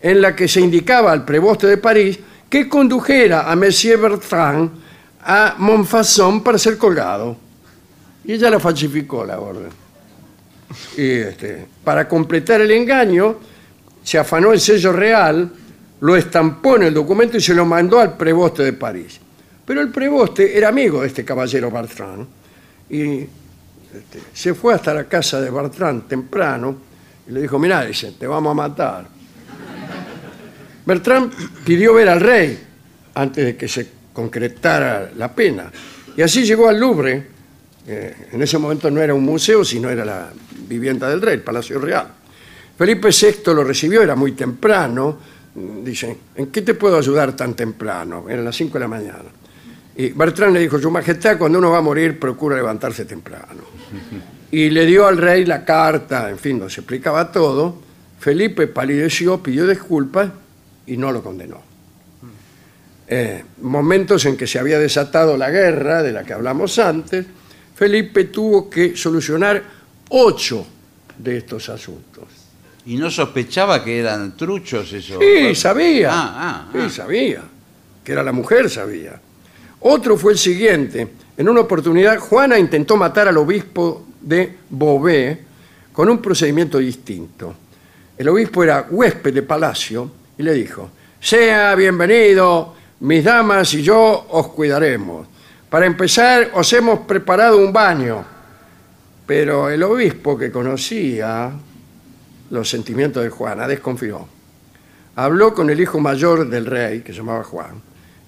en 0.01 0.21
la 0.23 0.35
que 0.35 0.49
se 0.49 0.61
indicaba 0.61 1.13
al 1.13 1.25
preboste 1.27 1.67
de 1.67 1.77
París 1.77 2.19
que 2.49 2.69
condujera 2.71 3.51
a 3.51 3.57
Monsieur 3.57 4.01
Bertrand 4.01 4.71
a 5.31 5.57
Montfaucon 5.59 6.43
para 6.43 6.57
ser 6.57 6.79
colgado. 6.79 7.37
Y 8.25 8.33
ella 8.33 8.49
la 8.49 8.59
falsificó 8.59 9.27
la 9.27 9.39
orden. 9.39 9.69
Y 10.97 11.11
este, 11.11 11.67
para 11.85 12.09
completar 12.09 12.63
el 12.63 12.71
engaño, 12.71 13.37
se 14.03 14.19
afanó 14.19 14.53
el 14.53 14.61
sello 14.61 14.91
real, 14.91 15.51
lo 16.01 16.17
estampó 16.17 16.77
en 16.77 16.85
el 16.85 16.95
documento 16.95 17.37
y 17.37 17.43
se 17.43 17.55
lo 17.55 17.67
mandó 17.67 18.01
al 18.01 18.17
preboste 18.17 18.63
de 18.65 18.73
París. 18.73 19.21
Pero 19.67 19.83
el 19.83 19.91
preboste 19.91 20.57
era 20.57 20.69
amigo 20.69 21.03
de 21.03 21.09
este 21.09 21.27
caballero 21.27 21.71
Bertrand 21.71 22.27
y 22.89 23.19
este, 23.21 24.21
se 24.33 24.55
fue 24.55 24.73
hasta 24.73 24.95
la 24.95 25.05
casa 25.05 25.43
de 25.43 25.51
Bertrand 25.51 26.09
temprano 26.09 26.75
y 27.29 27.33
le 27.33 27.43
dijo, 27.43 27.59
mirá, 27.59 27.85
dice, 27.85 28.13
te 28.19 28.27
vamos 28.27 28.53
a 28.53 28.55
matar. 28.55 29.07
Bertrand 30.87 31.31
pidió 31.67 31.93
ver 31.93 32.09
al 32.09 32.21
rey 32.21 32.59
antes 33.15 33.45
de 33.45 33.57
que 33.57 33.69
se 33.69 33.98
concretara 34.19 35.13
la 35.17 35.33
pena. 35.33 35.71
Y 36.17 36.23
así 36.23 36.43
llegó 36.43 36.69
al 36.69 36.81
Louvre. 36.81 37.25
eh, 37.87 38.15
en 38.33 38.43
ese 38.43 38.59
momento 38.59 38.91
no 38.91 39.01
era 39.01 39.15
un 39.15 39.25
museo, 39.25 39.65
sino 39.65 39.89
era 39.89 40.05
la 40.05 40.33
vivienda 40.67 41.09
del 41.09 41.23
rey, 41.23 41.35
el 41.35 41.43
Palacio 41.43 41.79
Real. 41.79 42.09
Felipe 42.77 43.11
VI 43.11 43.55
lo 43.55 43.63
recibió, 43.63 44.03
era 44.03 44.17
muy 44.17 44.33
temprano. 44.33 45.19
Dicen, 45.85 46.17
¿en 46.35 46.49
qué 46.49 46.63
te 46.63 46.75
puedo 46.75 46.99
ayudar 46.99 47.37
tan 47.37 47.55
temprano? 47.55 48.29
Eran 48.29 48.45
las 48.45 48.57
5 48.57 48.73
de 48.75 48.81
la 48.81 48.89
mañana. 48.89 49.31
Y 49.97 50.09
Bertrand 50.11 50.53
le 50.53 50.61
dijo, 50.61 50.81
Su 50.81 50.91
Majestad, 50.91 51.39
cuando 51.39 51.59
uno 51.61 51.71
va 51.71 51.79
a 51.79 51.83
morir, 51.83 52.19
procura 52.19 52.57
levantarse 52.57 53.05
temprano. 53.05 53.63
Y 54.51 54.71
le 54.71 54.87
dio 54.87 55.07
al 55.07 55.19
rey 55.19 55.45
la 55.45 55.63
carta, 55.63 56.31
en 56.31 56.39
fin, 56.39 56.59
nos 56.59 56.77
explicaba 56.79 57.31
todo. 57.31 57.77
Felipe 58.19 58.67
palideció, 58.67 59.43
pidió 59.43 59.67
disculpas 59.67 60.31
y 60.87 60.97
no 60.97 61.13
lo 61.13 61.23
condenó. 61.23 61.68
Eh, 63.11 63.43
momentos 63.63 64.27
en 64.27 64.37
que 64.37 64.47
se 64.47 64.59
había 64.59 64.79
desatado 64.79 65.37
la 65.39 65.51
guerra 65.51 66.03
de 66.03 66.13
la 66.13 66.25
que 66.25 66.35
hablamos 66.35 66.79
antes, 66.79 67.25
Felipe 67.75 68.25
tuvo 68.25 68.69
que 68.69 68.97
solucionar 68.97 69.63
ocho 70.11 70.67
de 71.17 71.39
estos 71.39 71.71
asuntos. 71.71 72.25
¿Y 72.85 72.97
no 72.97 73.11
sospechaba 73.11 73.83
que 73.83 73.99
eran 73.99 74.37
truchos 74.37 74.93
esos? 74.93 75.19
Sí, 75.23 75.55
sabía. 75.55 76.11
Ah, 76.13 76.35
ah, 76.37 76.69
Sí, 76.73 76.79
ah. 76.83 76.91
sabía. 76.91 77.43
Que 78.05 78.13
era 78.13 78.23
la 78.23 78.33
mujer, 78.33 78.69
sabía. 78.69 79.19
Otro 79.81 80.17
fue 80.17 80.33
el 80.33 80.39
siguiente. 80.39 81.09
En 81.37 81.49
una 81.49 81.61
oportunidad, 81.61 82.19
Juana 82.19 82.59
intentó 82.59 82.97
matar 82.97 83.29
al 83.29 83.37
obispo 83.37 84.07
de 84.21 84.57
Beauvais 84.69 85.39
con 85.93 86.11
un 86.11 86.19
procedimiento 86.21 86.79
distinto. 86.79 87.55
El 88.17 88.29
obispo 88.29 88.65
era 88.65 88.87
huésped 88.91 89.33
de 89.33 89.43
palacio 89.43 90.11
y 90.37 90.43
le 90.43 90.53
dijo, 90.53 90.91
sea 91.21 91.75
bienvenido, 91.75 92.75
mis 93.01 93.25
damas 93.25 93.73
y 93.75 93.83
yo 93.83 94.27
os 94.31 94.49
cuidaremos. 94.49 95.27
Para 95.69 95.87
empezar, 95.87 96.51
os 96.55 96.73
hemos 96.73 97.01
preparado 97.01 97.59
un 97.59 97.73
baño. 97.73 98.25
Pero 99.27 99.69
el 99.69 99.83
obispo 99.83 100.39
que 100.39 100.51
conocía 100.51 101.53
los 102.51 102.69
sentimientos 102.69 103.23
de 103.23 103.29
Juana 103.29 103.69
desconfió 103.69 104.39
habló 105.19 105.53
con 105.53 105.69
el 105.69 105.81
hijo 105.81 105.99
mayor 105.99 106.49
del 106.49 106.65
rey, 106.65 107.01
que 107.01 107.13
se 107.13 107.19
llamaba 107.19 107.43
Juan. 107.43 107.83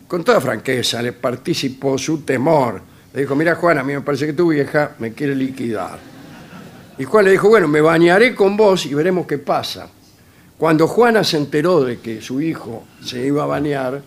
Con 0.09 0.25
toda 0.25 0.41
franqueza 0.41 1.01
le 1.01 1.13
participó 1.13 1.97
su 1.97 2.23
temor. 2.23 2.83
Le 3.15 3.21
dijo, 3.21 3.37
mira 3.37 3.55
Juan, 3.55 3.79
a 3.79 3.85
mí 3.85 3.93
me 3.93 4.01
parece 4.01 4.27
que 4.27 4.33
tu 4.33 4.49
vieja 4.49 4.97
me 4.99 5.13
quiere 5.13 5.37
liquidar. 5.37 6.01
Y 6.99 7.05
Juan 7.05 7.27
le 7.27 7.31
dijo, 7.31 7.49
bueno, 7.49 7.69
me 7.69 7.81
bañaré 7.81 8.35
con 8.35 8.57
vos 8.57 8.87
y 8.87 8.95
veremos 8.95 9.29
qué 9.29 9.39
pasa. 9.39 9.89
Cuando 10.59 10.89
Juana 10.89 11.23
se 11.23 11.37
enteró 11.37 11.85
de 11.85 12.01
que 12.01 12.21
su 12.21 12.41
hijo 12.41 12.85
se 13.05 13.25
iba 13.25 13.45
a 13.45 13.47
bañar 13.47 14.03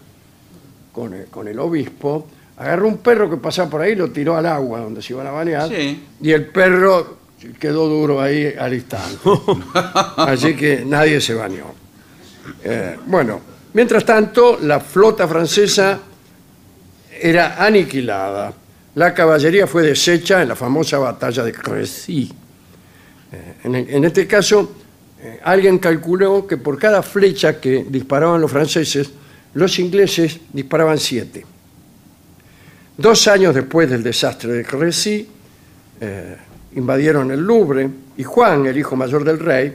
con 0.93 1.13
el, 1.13 1.25
con 1.25 1.47
el 1.49 1.59
obispo, 1.59 2.27
agarró 2.55 2.87
un 2.87 2.99
perro 2.99 3.29
que 3.29 3.37
pasaba 3.37 3.69
por 3.69 3.81
ahí 3.81 3.91
y 3.93 3.95
lo 3.95 4.11
tiró 4.11 4.37
al 4.37 4.45
agua 4.45 4.79
donde 4.79 5.01
se 5.01 5.13
iban 5.13 5.27
a 5.27 5.31
bañar. 5.31 5.67
Sí. 5.67 6.03
Y 6.21 6.31
el 6.31 6.45
perro 6.45 7.17
quedó 7.59 7.89
duro 7.89 8.21
ahí 8.21 8.53
al 8.57 8.73
instante. 8.73 9.17
Así 10.17 10.55
que 10.55 10.83
nadie 10.85 11.19
se 11.19 11.33
bañó. 11.33 11.65
Eh, 12.63 12.97
bueno, 13.05 13.41
mientras 13.73 14.05
tanto, 14.05 14.59
la 14.61 14.79
flota 14.79 15.27
francesa 15.27 15.99
era 17.19 17.63
aniquilada. 17.63 18.53
La 18.95 19.13
caballería 19.13 19.65
fue 19.65 19.81
deshecha 19.81 20.41
en 20.41 20.49
la 20.49 20.55
famosa 20.55 20.99
batalla 20.99 21.43
de 21.43 21.51
Crecy. 21.51 22.31
Eh, 23.31 23.53
en, 23.63 23.75
en 23.75 24.05
este 24.05 24.27
caso, 24.27 24.71
eh, 25.19 25.39
alguien 25.43 25.79
calculó 25.79 26.45
que 26.45 26.57
por 26.57 26.77
cada 26.77 27.01
flecha 27.01 27.59
que 27.59 27.85
disparaban 27.89 28.39
los 28.39 28.51
franceses, 28.51 29.09
los 29.53 29.79
ingleses 29.79 30.39
disparaban 30.51 30.97
siete. 30.97 31.45
Dos 32.97 33.27
años 33.27 33.55
después 33.55 33.89
del 33.89 34.03
desastre 34.03 34.53
de 34.53 34.65
Crecy, 34.65 35.27
eh, 35.99 36.37
invadieron 36.75 37.31
el 37.31 37.41
Louvre 37.41 37.89
y 38.17 38.23
Juan, 38.23 38.65
el 38.65 38.77
hijo 38.77 38.95
mayor 38.95 39.23
del 39.23 39.39
rey, 39.39 39.73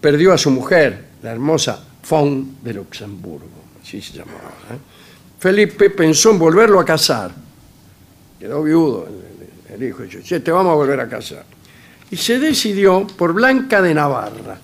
perdió 0.00 0.32
a 0.32 0.38
su 0.38 0.50
mujer, 0.50 1.04
la 1.22 1.32
hermosa 1.32 1.84
Fon 2.02 2.56
de 2.62 2.74
Luxemburgo, 2.74 3.64
así 3.82 4.00
se 4.00 4.14
llamaba. 4.14 4.50
¿eh? 4.70 4.78
Felipe 5.38 5.90
pensó 5.90 6.30
en 6.30 6.38
volverlo 6.38 6.80
a 6.80 6.84
casar. 6.84 7.30
Quedó 8.38 8.62
viudo 8.62 9.06
el, 9.68 9.82
hijo 9.82 10.04
y 10.04 10.08
dijo, 10.08 10.22
"Che, 10.22 10.40
te 10.40 10.50
vamos 10.50 10.72
a 10.72 10.74
volver 10.74 11.00
a 11.00 11.08
casar. 11.08 11.44
Y 12.10 12.16
se 12.16 12.38
decidió 12.38 13.06
por 13.06 13.32
Blanca 13.32 13.80
de 13.80 13.94
Navarra, 13.94 14.58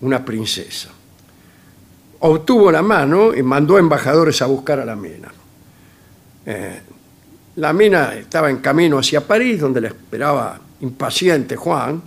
una 0.00 0.24
princesa. 0.24 0.90
Obtuvo 2.20 2.70
la 2.72 2.82
mano 2.82 3.34
y 3.34 3.42
mandó 3.42 3.78
embajadores 3.78 4.42
a 4.42 4.46
buscar 4.46 4.80
a 4.80 4.84
la 4.84 4.96
mina. 4.96 5.28
Eh, 6.46 6.80
la 7.56 7.72
mina 7.72 8.14
estaba 8.14 8.50
en 8.50 8.58
camino 8.58 8.98
hacia 8.98 9.26
París, 9.26 9.60
donde 9.60 9.80
le 9.80 9.88
esperaba 9.88 10.58
impaciente 10.80 11.56
Juan, 11.56 12.00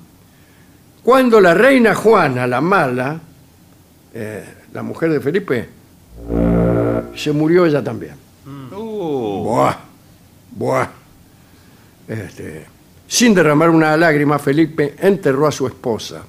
cuando 1.04 1.42
la 1.42 1.54
reina 1.54 1.96
Juana, 1.96 2.46
la 2.48 2.62
mala, 2.62 3.20
eh, 4.14 4.46
la 4.74 4.84
mujer 4.84 5.12
de 5.12 5.20
Felipe, 5.20 5.70
se 7.16 7.32
murió 7.32 7.66
ella 7.66 7.84
también. 7.84 8.16
Uh, 8.46 9.44
Buah, 9.44 9.78
buah. 10.52 10.88
Este, 12.08 12.66
sin 13.08 13.34
derramar 13.34 13.70
una 13.70 13.96
lágrima, 13.98 14.40
Felipe 14.40 14.96
enterró 15.00 15.48
a 15.48 15.52
su 15.52 15.68
esposa, 15.68 16.24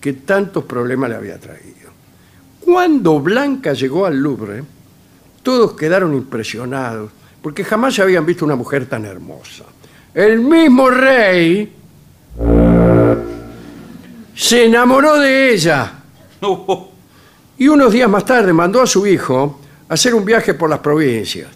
que 0.00 0.14
tantos 0.14 0.64
problemas 0.64 1.10
le 1.10 1.16
había 1.16 1.38
traído. 1.38 1.83
Cuando 2.64 3.20
Blanca 3.20 3.74
llegó 3.74 4.06
al 4.06 4.16
Louvre, 4.16 4.62
todos 5.42 5.74
quedaron 5.74 6.14
impresionados, 6.14 7.10
porque 7.42 7.62
jamás 7.62 7.98
habían 7.98 8.24
visto 8.24 8.44
una 8.46 8.56
mujer 8.56 8.86
tan 8.86 9.04
hermosa. 9.04 9.64
el 10.14 10.40
mismo 10.40 10.88
rey 10.88 11.72
se 14.34 14.64
enamoró 14.64 15.18
de 15.18 15.52
ella 15.52 15.92
y 17.58 17.68
unos 17.68 17.92
días 17.92 18.08
más 18.08 18.24
tarde 18.24 18.52
mandó 18.52 18.80
a 18.80 18.86
su 18.86 19.06
hijo 19.06 19.60
a 19.88 19.94
hacer 19.94 20.14
un 20.14 20.24
viaje 20.24 20.54
por 20.54 20.70
las 20.70 20.78
provincias. 20.78 21.48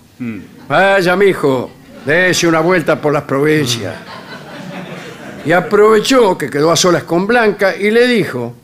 Vaya, 0.69 1.17
mijo, 1.17 1.71
dése 2.05 2.47
una 2.47 2.61
vuelta 2.61 3.01
por 3.01 3.15
las 3.15 3.23
provincias. 3.23 3.95
Y 5.47 5.53
aprovechó 5.53 6.37
que 6.37 6.51
quedó 6.51 6.71
a 6.71 6.77
solas 6.77 7.05
con 7.05 7.27
Blanca 7.27 7.75
y 7.75 7.91
le 7.91 8.07
dijo 8.07 8.55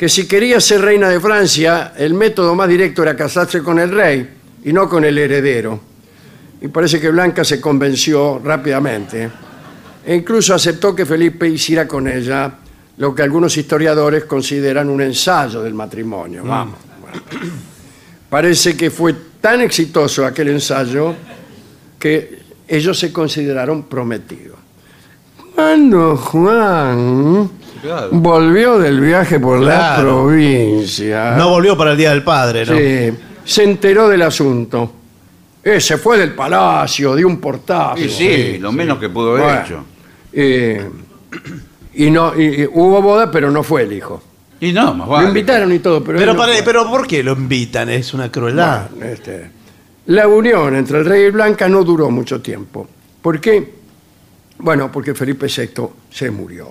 que 0.00 0.08
si 0.08 0.26
quería 0.26 0.58
ser 0.60 0.80
reina 0.80 1.10
de 1.10 1.20
Francia, 1.20 1.92
el 1.94 2.14
método 2.14 2.54
más 2.54 2.66
directo 2.70 3.02
era 3.02 3.14
casarse 3.14 3.62
con 3.62 3.78
el 3.78 3.90
rey 3.90 4.26
y 4.64 4.72
no 4.72 4.88
con 4.88 5.04
el 5.04 5.18
heredero. 5.18 5.78
Y 6.58 6.68
parece 6.68 6.98
que 6.98 7.10
Blanca 7.10 7.44
se 7.44 7.60
convenció 7.60 8.40
rápidamente 8.42 9.30
e 10.02 10.14
incluso 10.14 10.54
aceptó 10.54 10.96
que 10.96 11.04
Felipe 11.04 11.46
hiciera 11.46 11.86
con 11.86 12.08
ella 12.08 12.50
lo 12.96 13.14
que 13.14 13.20
algunos 13.20 13.54
historiadores 13.58 14.24
consideran 14.24 14.88
un 14.88 15.02
ensayo 15.02 15.60
del 15.60 15.74
matrimonio. 15.74 16.44
Vamos. 16.44 16.76
bueno. 17.02 17.20
Parece 18.30 18.74
que 18.78 18.90
fue 18.90 19.14
tan 19.38 19.60
exitoso 19.60 20.24
aquel 20.24 20.48
ensayo 20.48 21.14
que 21.98 22.38
ellos 22.66 22.98
se 22.98 23.12
consideraron 23.12 23.82
prometidos. 23.82 24.56
Cuando 25.54 26.16
Juan 26.16 27.50
Claro. 27.82 28.08
volvió 28.12 28.78
del 28.78 29.00
viaje 29.00 29.40
por 29.40 29.60
la 29.60 29.74
Claro. 29.94 30.24
provincia, 30.26 31.34
No 31.36 31.50
volvió 31.50 31.76
para 31.76 31.92
el 31.92 31.96
Día 31.96 32.10
del 32.10 32.22
Padre, 32.22 32.64
¿no? 32.66 32.76
sí, 32.76 33.18
se 33.44 33.64
enteró 33.64 34.08
del 34.08 34.22
asunto. 34.22 34.92
Eh, 35.62 35.80
se 35.80 35.98
fue 35.98 36.16
del 36.18 36.32
palacio, 36.34 37.14
dio 37.14 37.26
un 37.26 37.38
portazo. 37.38 37.98
Y 38.02 38.08
sí, 38.08 38.58
lo 38.58 38.72
menos 38.72 38.98
que 38.98 39.08
pudo 39.10 39.32
haber 39.32 39.42
Bueno, 39.44 39.60
hecho. 39.62 39.84
eh, 40.32 40.88
y 41.94 42.10
no, 42.10 42.32
y- 42.38 42.62
y 42.62 42.66
hubo 42.72 43.02
boda, 43.02 43.30
pero 43.30 43.50
no 43.50 43.62
fue 43.62 43.82
el 43.82 43.92
hijo. 43.92 44.22
Y 44.60 44.72
no, 44.72 44.94
más 44.94 45.06
Lo 45.08 45.12
vale. 45.14 45.28
invitaron 45.28 45.72
y 45.72 45.78
todo, 45.78 46.02
pero, 46.04 46.18
Pero, 46.18 46.30
él 46.32 46.36
no 46.36 46.42
para- 46.42 46.52
fue. 46.54 46.62
pero 46.62 46.88
¿por 46.90 47.06
qué 47.06 47.22
lo 47.22 47.32
invitan? 47.32 47.88
Es 47.88 48.12
una 48.14 48.30
crueldad. 48.30 48.88
Bueno, 48.90 49.06
este, 49.12 49.50
la 50.06 50.28
unión 50.28 50.76
entre 50.76 50.98
el 50.98 51.04
rey 51.06 51.26
y 51.26 51.30
Blanca 51.30 51.68
no 51.68 51.82
duró 51.84 52.10
mucho 52.10 52.40
tiempo. 52.40 52.86
¿Por 53.22 53.40
qué? 53.40 53.72
Bueno, 54.58 54.90
porque 54.92 55.14
Felipe 55.14 55.46
VI 55.46 55.88
se 56.10 56.30
murió. 56.30 56.68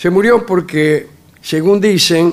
Se 0.00 0.08
murió 0.08 0.46
porque, 0.46 1.08
según 1.42 1.78
dicen, 1.78 2.32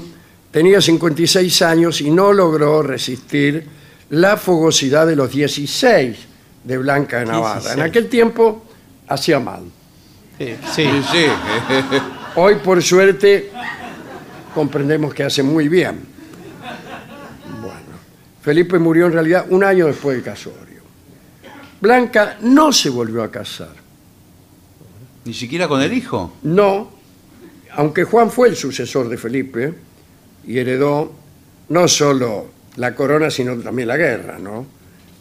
tenía 0.51 0.79
56 0.79 1.61
años 1.63 1.99
y 1.99 2.09
no 2.09 2.31
logró 2.31 2.81
resistir 2.81 3.67
la 4.11 4.37
fogosidad 4.37 5.05
de 5.05 5.17
los 5.17 5.29
16 5.29 6.17
de 6.63 6.77
Blanca 6.77 7.19
de 7.19 7.25
Navarra. 7.25 7.59
16. 7.59 7.77
En 7.77 7.83
aquel 7.83 8.07
tiempo 8.07 8.63
hacía 9.09 9.41
mal. 9.41 9.63
Sí, 10.37 10.55
sí. 10.73 10.85
Sí, 10.85 11.01
sí. 11.11 11.25
Hoy, 12.35 12.55
por 12.55 12.81
suerte, 12.81 13.51
comprendemos 14.55 15.13
que 15.13 15.23
hace 15.23 15.43
muy 15.43 15.67
bien. 15.67 16.05
Bueno, 17.61 17.99
Felipe 18.43 18.79
murió 18.79 19.07
en 19.07 19.11
realidad 19.11 19.45
un 19.49 19.65
año 19.65 19.87
después 19.87 20.15
del 20.15 20.23
casorio. 20.23 20.83
Blanca 21.81 22.37
no 22.39 22.71
se 22.71 22.89
volvió 22.89 23.23
a 23.23 23.29
casar. 23.29 23.75
Ni 25.25 25.33
siquiera 25.33 25.67
con 25.67 25.81
el 25.81 25.91
hijo. 25.91 26.31
No, 26.43 26.95
aunque 27.77 28.05
Juan 28.05 28.31
fue 28.31 28.49
el 28.49 28.55
sucesor 28.55 29.07
de 29.07 29.17
Felipe 29.17 29.71
y 30.47 30.57
heredó 30.57 31.13
no 31.69 31.87
solo 31.87 32.47
la 32.75 32.95
corona, 32.95 33.29
sino 33.29 33.55
también 33.57 33.87
la 33.87 33.97
guerra, 33.97 34.39
¿no? 34.39 34.65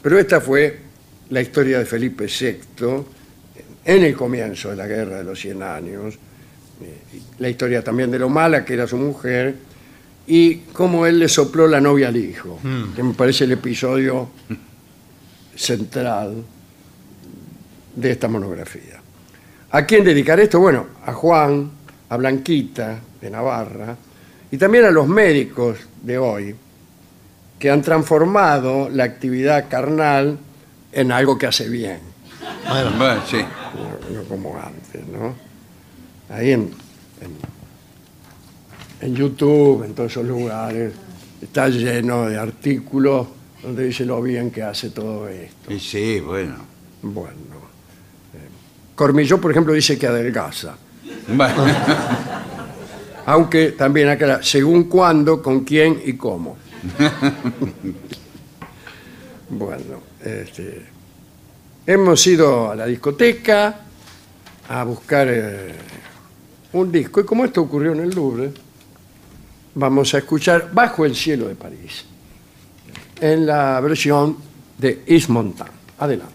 Pero 0.01 0.19
esta 0.19 0.41
fue 0.41 0.79
la 1.29 1.43
historia 1.43 1.79
de 1.79 1.85
Felipe 1.85 2.27
VI 2.27 3.05
en 3.85 4.05
el 4.05 4.15
comienzo 4.15 4.71
de 4.71 4.77
la 4.77 4.87
guerra 4.87 5.19
de 5.19 5.25
los 5.25 5.39
100 5.39 5.63
años, 5.63 6.15
eh, 6.15 7.21
la 7.39 7.49
historia 7.51 7.85
también 7.85 8.11
de 8.11 8.19
lo 8.19 8.31
mala 8.31 8.65
que 8.65 8.73
era 8.73 8.87
su 8.87 8.97
mujer 8.97 9.55
y 10.27 10.57
cómo 10.73 11.05
él 11.05 11.19
le 11.19 11.29
sopló 11.29 11.69
la 11.69 11.81
novia 11.81 12.09
al 12.09 12.17
hijo, 12.17 12.59
que 12.95 13.03
me 13.03 13.13
parece 13.13 13.45
el 13.45 13.53
episodio 13.53 14.31
central 15.55 16.43
de 17.95 18.11
esta 18.11 18.29
monografía. 18.29 19.03
¿A 19.73 19.85
quién 19.85 20.05
dedicar 20.05 20.41
esto? 20.41 20.59
Bueno, 20.59 20.87
a 21.05 21.13
Juan, 21.13 21.71
a 22.09 22.17
Blanquita 22.17 22.99
de 23.21 23.31
Navarra 23.31 23.97
y 24.51 24.57
también 24.57 24.85
a 24.85 24.91
los 24.91 25.09
médicos 25.09 25.79
de 26.03 26.19
hoy 26.19 26.55
que 27.59 27.71
han 27.71 27.83
transformado 27.83 28.89
la 28.91 29.05
actividad 29.05 29.69
carnal 29.69 30.39
en 30.93 31.13
algo 31.13 31.37
que 31.39 31.47
hace 31.47 31.69
bien, 31.69 31.99
Bueno, 32.69 32.91
Bueno, 32.97 33.23
sí. 33.29 33.39
no, 34.13 34.17
no 34.23 34.25
como 34.29 34.57
antes, 34.61 35.07
¿no? 35.09 35.35
Ahí 36.35 36.53
en, 36.53 36.71
en, 37.21 37.31
en 39.09 39.15
YouTube, 39.15 39.85
en 39.85 39.95
todos 39.95 40.13
esos 40.13 40.25
lugares, 40.27 40.93
está 41.41 41.69
lleno 41.69 42.27
de 42.27 42.39
artículos 42.39 43.27
donde 43.63 43.85
dice 43.85 44.05
lo 44.05 44.21
bien 44.23 44.51
que 44.51 44.63
hace 44.63 44.91
todo 44.91 45.29
esto. 45.29 45.73
Y 45.73 45.79
sí, 45.81 46.21
bueno. 46.21 46.57
Bueno. 47.03 47.31
eh, 48.35 48.49
Cormilló, 48.95 49.41
por 49.41 49.51
ejemplo, 49.51 49.73
dice 49.73 49.99
que 49.99 50.07
adelgaza. 50.07 50.77
Bueno. 51.29 51.65
Aunque 53.27 53.73
también 53.73 54.09
acá, 54.09 54.41
según 54.43 54.85
cuándo, 54.85 55.43
con 55.43 55.65
quién 55.65 56.01
y 56.05 56.13
cómo. 56.13 56.57
bueno, 59.51 60.01
este, 60.25 60.87
hemos 61.87 62.25
ido 62.27 62.71
a 62.71 62.77
la 62.77 62.87
discoteca 62.87 63.81
a 64.69 64.85
buscar 64.85 65.27
eh, 65.29 65.75
un 66.73 66.93
disco 66.93 67.21
y 67.21 67.25
como 67.25 67.45
esto 67.45 67.63
ocurrió 67.63 67.93
en 67.93 68.01
el 68.01 68.11
Louvre, 68.11 68.53
vamos 69.75 70.15
a 70.15 70.19
escuchar 70.19 70.71
Bajo 70.73 71.05
el 71.05 71.17
cielo 71.17 71.49
de 71.49 71.57
París, 71.57 72.05
en 73.21 73.47
la 73.47 73.81
versión 73.81 74.37
de 74.79 75.03
Yves 75.07 75.29
Montand. 75.29 75.71
Adelante. 75.99 76.35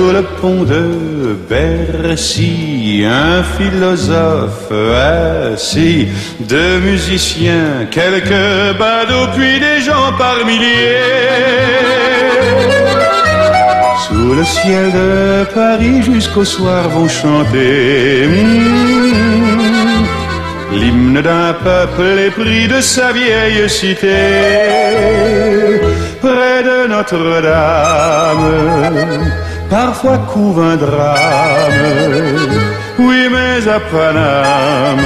Sous 0.00 0.12
le 0.12 0.22
pont 0.22 0.62
de 0.64 1.36
Bercy, 1.46 3.04
un 3.04 3.42
philosophe 3.42 4.72
assis, 5.52 6.08
deux 6.40 6.78
musiciens, 6.78 7.86
quelques 7.90 8.78
badauds, 8.78 9.28
puis 9.36 9.60
des 9.60 9.82
gens 9.82 10.10
par 10.16 10.36
milliers. 10.46 10.96
Sous 14.08 14.32
le 14.32 14.42
ciel 14.42 14.90
de 14.90 15.44
Paris 15.52 16.02
jusqu'au 16.02 16.46
soir 16.46 16.88
vont 16.88 17.06
chanter 17.06 18.26
mm, 18.26 20.06
l'hymne 20.80 21.20
d'un 21.20 21.52
peuple 21.52 22.20
épris 22.26 22.68
de 22.68 22.80
sa 22.80 23.12
vieille 23.12 23.68
cité. 23.68 24.16
Près 26.22 26.62
de 26.62 26.86
Notre-Dame, 26.88 28.48
parfois 29.70 30.18
couve 30.18 30.60
un 30.60 30.76
drame. 30.76 31.72
Oui, 32.98 33.28
mais 33.32 33.66
à 33.68 33.80
Paname, 33.80 34.98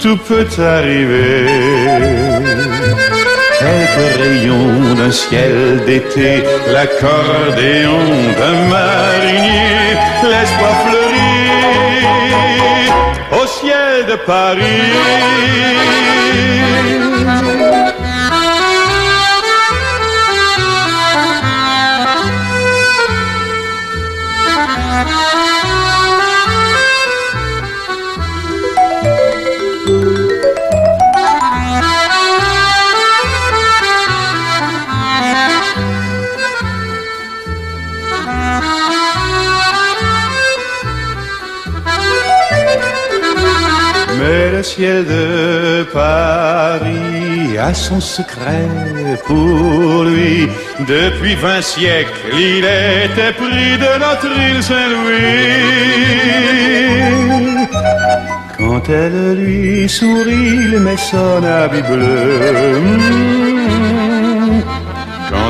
tout 0.00 0.16
peut 0.28 0.46
arriver. 0.58 1.46
Quelques 3.58 4.10
rayons 4.22 4.94
d'un 4.96 5.10
ciel 5.10 5.84
d'été, 5.86 6.42
l'accordéon 6.72 8.02
d'un 8.38 8.58
marinier, 8.74 9.96
l'espoir 10.22 10.74
fleurit 10.86 11.52
au 13.40 13.46
ciel 13.46 14.06
de 14.08 14.16
Paris. 14.26 14.92
Ciel 44.62 45.04
de 45.04 45.82
Paris 45.92 47.58
a 47.58 47.74
son 47.74 48.00
secret 48.00 48.68
pour 49.26 50.04
lui. 50.04 50.48
Depuis 50.86 51.34
vingt 51.34 51.62
siècles, 51.62 52.12
il 52.32 52.64
était 52.64 53.32
pris 53.32 53.76
de 53.84 53.98
notre 54.04 54.30
île 54.48 54.62
Saint-Louis. 54.62 55.32
Quand 58.58 58.88
elle 58.88 59.34
lui 59.34 59.88
sourit, 59.88 60.70
il 60.72 60.80
met 60.80 60.96
son 60.96 61.42
habit 61.44 61.82
bleu. 61.82 62.78
Mmh. 62.80 63.91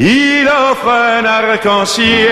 il 0.00 0.48
offre 0.48 0.88
un 0.88 1.26
arc-en-ciel. 1.26 2.30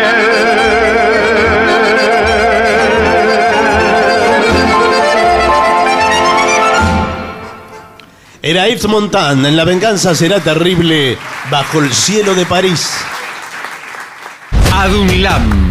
Era 8.41 8.69
Yves 8.69 8.87
Montand, 8.87 9.45
en 9.45 9.57
La 9.57 9.65
venganza 9.65 10.15
será 10.15 10.41
terrible, 10.41 11.19
bajo 11.51 11.81
el 11.81 11.93
cielo 11.93 12.35
de 12.35 12.47
París. 12.47 12.89
ADUNILAM, 14.73 15.71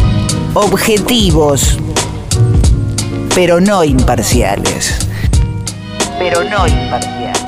Objetivos, 0.53 1.77
pero 3.33 3.61
no 3.61 3.85
imparciales. 3.85 5.07
Pero 6.19 6.43
no 6.43 6.67
imparciales. 6.67 7.41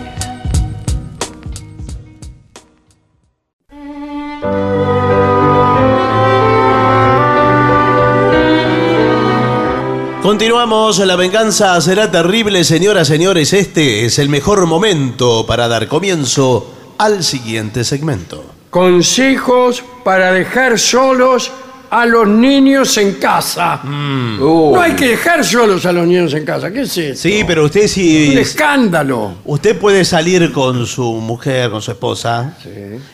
Continuamos, 10.21 10.99
la 10.99 11.17
venganza 11.17 11.81
será 11.81 12.09
terrible, 12.09 12.63
señoras, 12.63 13.09
señores. 13.09 13.51
Este 13.51 14.05
es 14.05 14.17
el 14.17 14.29
mejor 14.29 14.65
momento 14.65 15.45
para 15.45 15.67
dar 15.67 15.89
comienzo 15.89 16.73
al 16.97 17.21
siguiente 17.21 17.83
segmento. 17.83 18.45
Consejos 18.69 19.83
para 20.05 20.31
dejar 20.31 20.79
solos 20.79 21.51
a 21.95 22.05
los 22.07 22.27
niños 22.27 22.97
en 22.97 23.13
casa. 23.15 23.81
No 23.83 24.81
hay 24.81 24.93
que 24.93 25.09
dejar 25.09 25.45
solos 25.45 25.85
a 25.85 25.91
los 25.91 26.07
niños 26.07 26.33
en 26.33 26.43
casa. 26.43 26.71
¿Qué 26.71 26.81
es 26.81 26.97
eso? 26.97 27.21
Sí, 27.21 27.43
pero 27.45 27.65
usted 27.65 27.83
Un 27.83 27.87
sí. 27.87 28.33
escándalo. 28.37 29.35
Usted 29.45 29.77
puede 29.77 30.03
salir 30.03 30.51
con 30.51 30.87
su 30.87 31.03
mujer, 31.13 31.69
con 31.69 31.81
su 31.83 31.91
esposa. 31.91 32.57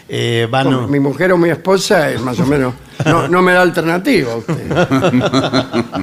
Eh, 0.07 0.47
van- 0.49 0.71
Con 0.73 0.89
Mi 0.91 0.99
mujer 0.99 1.33
o 1.33 1.37
mi 1.37 1.49
esposa 1.49 2.09
es 2.09 2.21
más 2.21 2.39
o 2.39 2.45
menos. 2.45 2.73
No, 3.05 3.27
no 3.27 3.41
me 3.41 3.51
da 3.53 3.61
alternativa 3.63 4.35
usted. 4.37 4.55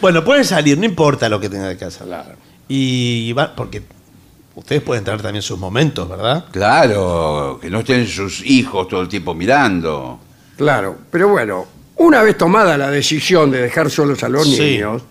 Bueno, 0.00 0.24
puede 0.24 0.42
salir, 0.42 0.76
no 0.78 0.84
importa 0.84 1.28
lo 1.28 1.38
que 1.38 1.48
tenga 1.48 1.68
de 1.68 1.76
casa. 1.76 2.04
Y 2.68 3.32
va, 3.34 3.54
porque 3.54 3.82
ustedes 4.56 4.82
pueden 4.82 5.04
tener 5.04 5.22
también 5.22 5.42
sus 5.42 5.58
momentos, 5.58 6.08
¿verdad? 6.08 6.46
Claro, 6.50 7.58
que 7.62 7.70
no 7.70 7.80
estén 7.80 8.06
sus 8.08 8.44
hijos 8.44 8.88
todo 8.88 9.00
el 9.02 9.08
tiempo 9.08 9.32
mirando. 9.32 10.18
Claro, 10.56 10.96
pero 11.10 11.28
bueno, 11.28 11.66
una 11.96 12.22
vez 12.22 12.36
tomada 12.36 12.76
la 12.78 12.90
decisión 12.90 13.50
de 13.50 13.62
dejar 13.62 13.90
solos 13.90 14.22
a 14.22 14.28
los 14.28 14.48
Sí. 14.48 14.60
niños, 14.60 15.02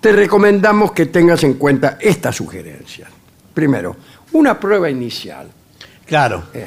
te 0.00 0.12
recomendamos 0.12 0.92
que 0.92 1.06
tengas 1.06 1.42
en 1.44 1.54
cuenta 1.54 1.96
estas 2.00 2.36
sugerencias. 2.36 3.08
Primero, 3.54 3.96
una 4.32 4.58
prueba 4.60 4.90
inicial. 4.90 5.48
Claro. 6.06 6.44
Eh, 6.52 6.66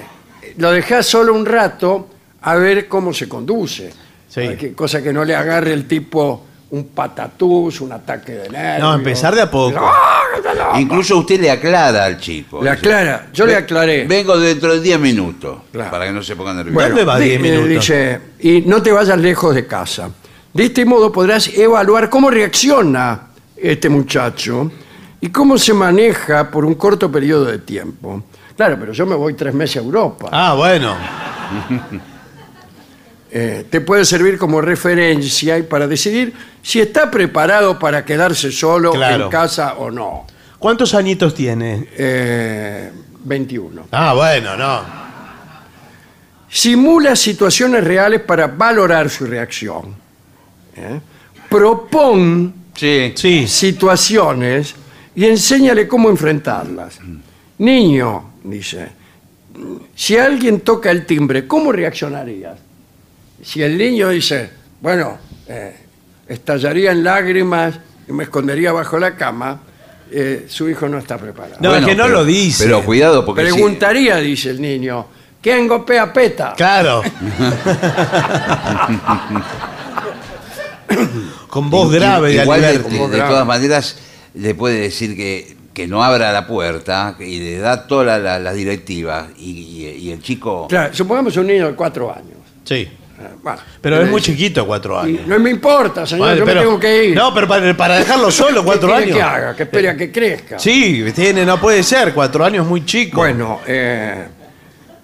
lo 0.57 0.72
dejás 0.72 1.06
solo 1.06 1.34
un 1.34 1.45
rato 1.45 2.10
a 2.41 2.56
ver 2.56 2.88
cómo 2.88 3.14
se 3.14 3.27
conduce. 3.30 3.91
Sí. 4.27 4.41
Para 4.45 4.57
que- 4.57 4.73
cosa 4.73 5.02
que 5.03 5.14
no 5.14 5.23
le 5.23 5.35
agarre 5.35 5.73
el 5.73 5.88
tipo 5.88 6.45
un 6.69 6.89
patatús, 6.89 7.81
un 7.81 7.91
ataque 7.91 8.34
de 8.34 8.49
nervios. 8.49 8.89
No, 8.89 8.94
empezar 8.95 9.34
de 9.34 9.41
a 9.41 9.49
poco. 9.49 9.80
¡Ah! 9.80 10.80
Incluso 10.80 11.18
usted 11.18 11.39
le 11.39 11.49
aclara 11.49 12.06
al 12.06 12.19
chico. 12.19 12.61
Le 12.61 12.69
aclara, 12.69 13.27
yo 13.34 13.45
le 13.45 13.56
aclaré. 13.56 14.06
Vengo 14.06 14.38
dentro 14.38 14.73
de 14.73 14.81
10 14.81 14.99
minutos. 14.99 15.60
Claro. 15.72 15.91
Para 15.91 16.06
que 16.06 16.11
no 16.11 16.22
se 16.22 16.35
ponga 16.35 16.53
nervioso. 16.53 16.73
Bueno, 16.76 16.89
¿Dónde 16.89 17.06
va 17.06 17.19
di- 17.19 17.30
10 17.30 17.39
eh, 17.39 17.44
minutos? 17.44 17.69
Dice, 17.69 18.22
y 18.39 18.61
no 18.61 18.81
te 18.81 18.91
vayas 18.91 19.18
lejos 19.18 19.56
de 19.56 19.65
casa. 19.65 20.10
De 20.53 20.65
este 20.65 20.85
modo 20.85 21.11
podrás 21.11 21.48
evaluar 21.49 22.10
cómo 22.10 22.30
reacciona 22.30 23.27
este 23.56 23.89
muchacho 23.89 24.72
y 25.22 25.30
cómo 25.30 25.57
se 25.57 25.73
maneja 25.73 26.49
por 26.52 26.65
un 26.65 26.76
corto 26.76 27.11
periodo 27.11 27.45
de 27.45 27.60
tiempo. 27.60 28.23
Claro, 28.56 28.77
pero 28.80 28.91
yo 28.91 29.06
me 29.06 29.15
voy 29.15 29.35
tres 29.35 29.53
meses 29.53 29.77
a 29.77 29.80
Europa. 29.80 30.30
Ah, 30.31 30.53
bueno. 30.56 30.95
Eh, 33.29 33.65
te 33.69 33.81
puede 33.81 34.05
servir 34.05 34.37
como 34.37 34.61
referencia 34.61 35.57
y 35.57 35.63
para 35.63 35.85
decidir 35.87 36.33
si 36.61 36.79
está 36.79 37.11
preparado 37.11 37.77
para 37.77 38.05
quedarse 38.05 38.51
solo 38.51 38.91
Claro. 38.93 39.25
en 39.25 39.29
casa 39.29 39.73
o 39.73 39.91
no. 39.91 40.25
¿Cuántos 40.59 40.93
añitos 40.93 41.35
tiene? 41.35 41.87
Eh, 41.97 42.91
21. 43.25 43.87
Ah, 43.91 44.13
bueno, 44.13 44.55
no. 44.55 44.81
Simula 46.49 47.15
situaciones 47.15 47.83
reales 47.83 48.21
para 48.21 48.47
valorar 48.47 49.09
su 49.09 49.25
reacción. 49.25 49.93
¿Eh? 50.75 50.99
Propón 51.49 52.53
Sí. 52.75 53.11
Sí. 53.15 53.47
situaciones 53.47 54.73
y 55.15 55.25
enséñale 55.25 55.87
cómo 55.87 56.09
enfrentarlas. 56.09 56.99
Niño, 57.57 58.33
dice, 58.43 58.87
si 59.95 60.15
alguien 60.17 60.61
toca 60.61 60.91
el 60.91 61.05
timbre, 61.05 61.47
¿cómo 61.47 61.71
reaccionarías? 61.71 62.59
Si 63.41 63.61
el 63.61 63.77
niño 63.77 64.09
dice, 64.09 64.49
bueno, 64.81 65.18
eh, 65.47 65.76
estallaría 66.27 66.91
en 66.91 67.03
lágrimas 67.03 67.76
y 68.07 68.11
me 68.14 68.23
escondería 68.23 68.72
bajo 68.72 68.97
la 68.99 69.15
cama, 69.15 69.61
eh, 70.11 70.45
su 70.49 70.68
hijo 70.69 70.88
no 70.89 70.97
está 70.97 71.18
preparado. 71.18 71.57
No, 71.59 71.76
es 71.76 71.85
que 71.85 71.95
no 71.95 72.03
pero- 72.05 72.15
lo 72.19 72.26
dice. 72.26 72.64
Pero 72.65 72.84
cuidado, 72.84 73.26
porque 73.26 73.45
si- 73.45 73.53
Preguntaría, 73.53 74.18
dice 74.18 74.49
el 74.49 74.61
niño, 74.61 75.05
¿quién 75.41 75.68
golpea 75.68 76.11
peta? 76.11 76.53
Claro. 76.57 77.01
Con 81.49 81.69
voz 81.69 81.91
grave 81.91 82.30
de 82.34 82.41
Igual 82.43 82.61
de, 82.61 82.80
de- 82.80 83.07
de 83.09 83.18
todas 83.19 83.45
maneras, 83.45 83.97
le 84.34 84.55
puede 84.55 84.80
decir 84.80 85.15
que, 85.15 85.55
que 85.73 85.88
no 85.88 86.03
abra 86.03 86.31
la 86.31 86.47
puerta 86.47 87.15
y 87.19 87.39
le 87.39 87.57
da 87.59 87.88
todas 87.88 88.22
las 88.22 88.41
las 88.41 88.55
directivas. 88.55 89.27
Y, 89.38 89.51
y- 89.51 89.89
y 90.07 90.11
el 90.11 90.22
chico. 90.22 90.68
Claro, 90.68 90.93
supongamos 90.93 91.35
un 91.38 91.47
niño 91.47 91.68
de 91.68 91.76
cuatro 91.76 92.14
años. 92.14 92.38
Sí. 92.64 92.88
Eh, 93.19 93.30
bueno, 93.41 93.60
Pero 93.81 94.02
es 94.02 94.10
muy 94.11 94.19
dice, 94.19 94.31
chiquito, 94.34 94.68
cuatro 94.68 94.95
"Y 95.07 95.15
años. 95.18 95.27
No 95.27 95.39
me 95.39 95.49
importa, 95.49 96.06
señor, 96.06 96.35
yo 96.38 96.45
pero- 96.45 96.60
me 96.61 96.65
tengo 96.68 96.80
que 96.80 97.06
ir. 97.06 97.15
No, 97.15 97.34
pero 97.34 97.48
para, 97.48 97.76
para 97.76 97.98
dejarlo 97.98 98.30
solo, 98.30 98.61
¿Qué 98.61 98.65
cuatro 98.65 98.94
años. 98.94 99.15
que 99.15 99.22
haga? 99.22 99.56
Que 99.56 99.64
espere 99.64 99.89
a 99.89 99.98
que 99.98 100.11
crezca. 100.11 100.60
Sí, 100.60 101.03
tiene, 101.15 101.44
no 101.45 101.60
puede 101.60 101.81
ser, 101.84 102.14
cuatro 102.14 102.45
años 102.45 102.68
muy 102.68 102.85
chico. 102.85 103.18
Bueno, 103.18 103.61
eh, 103.65 104.27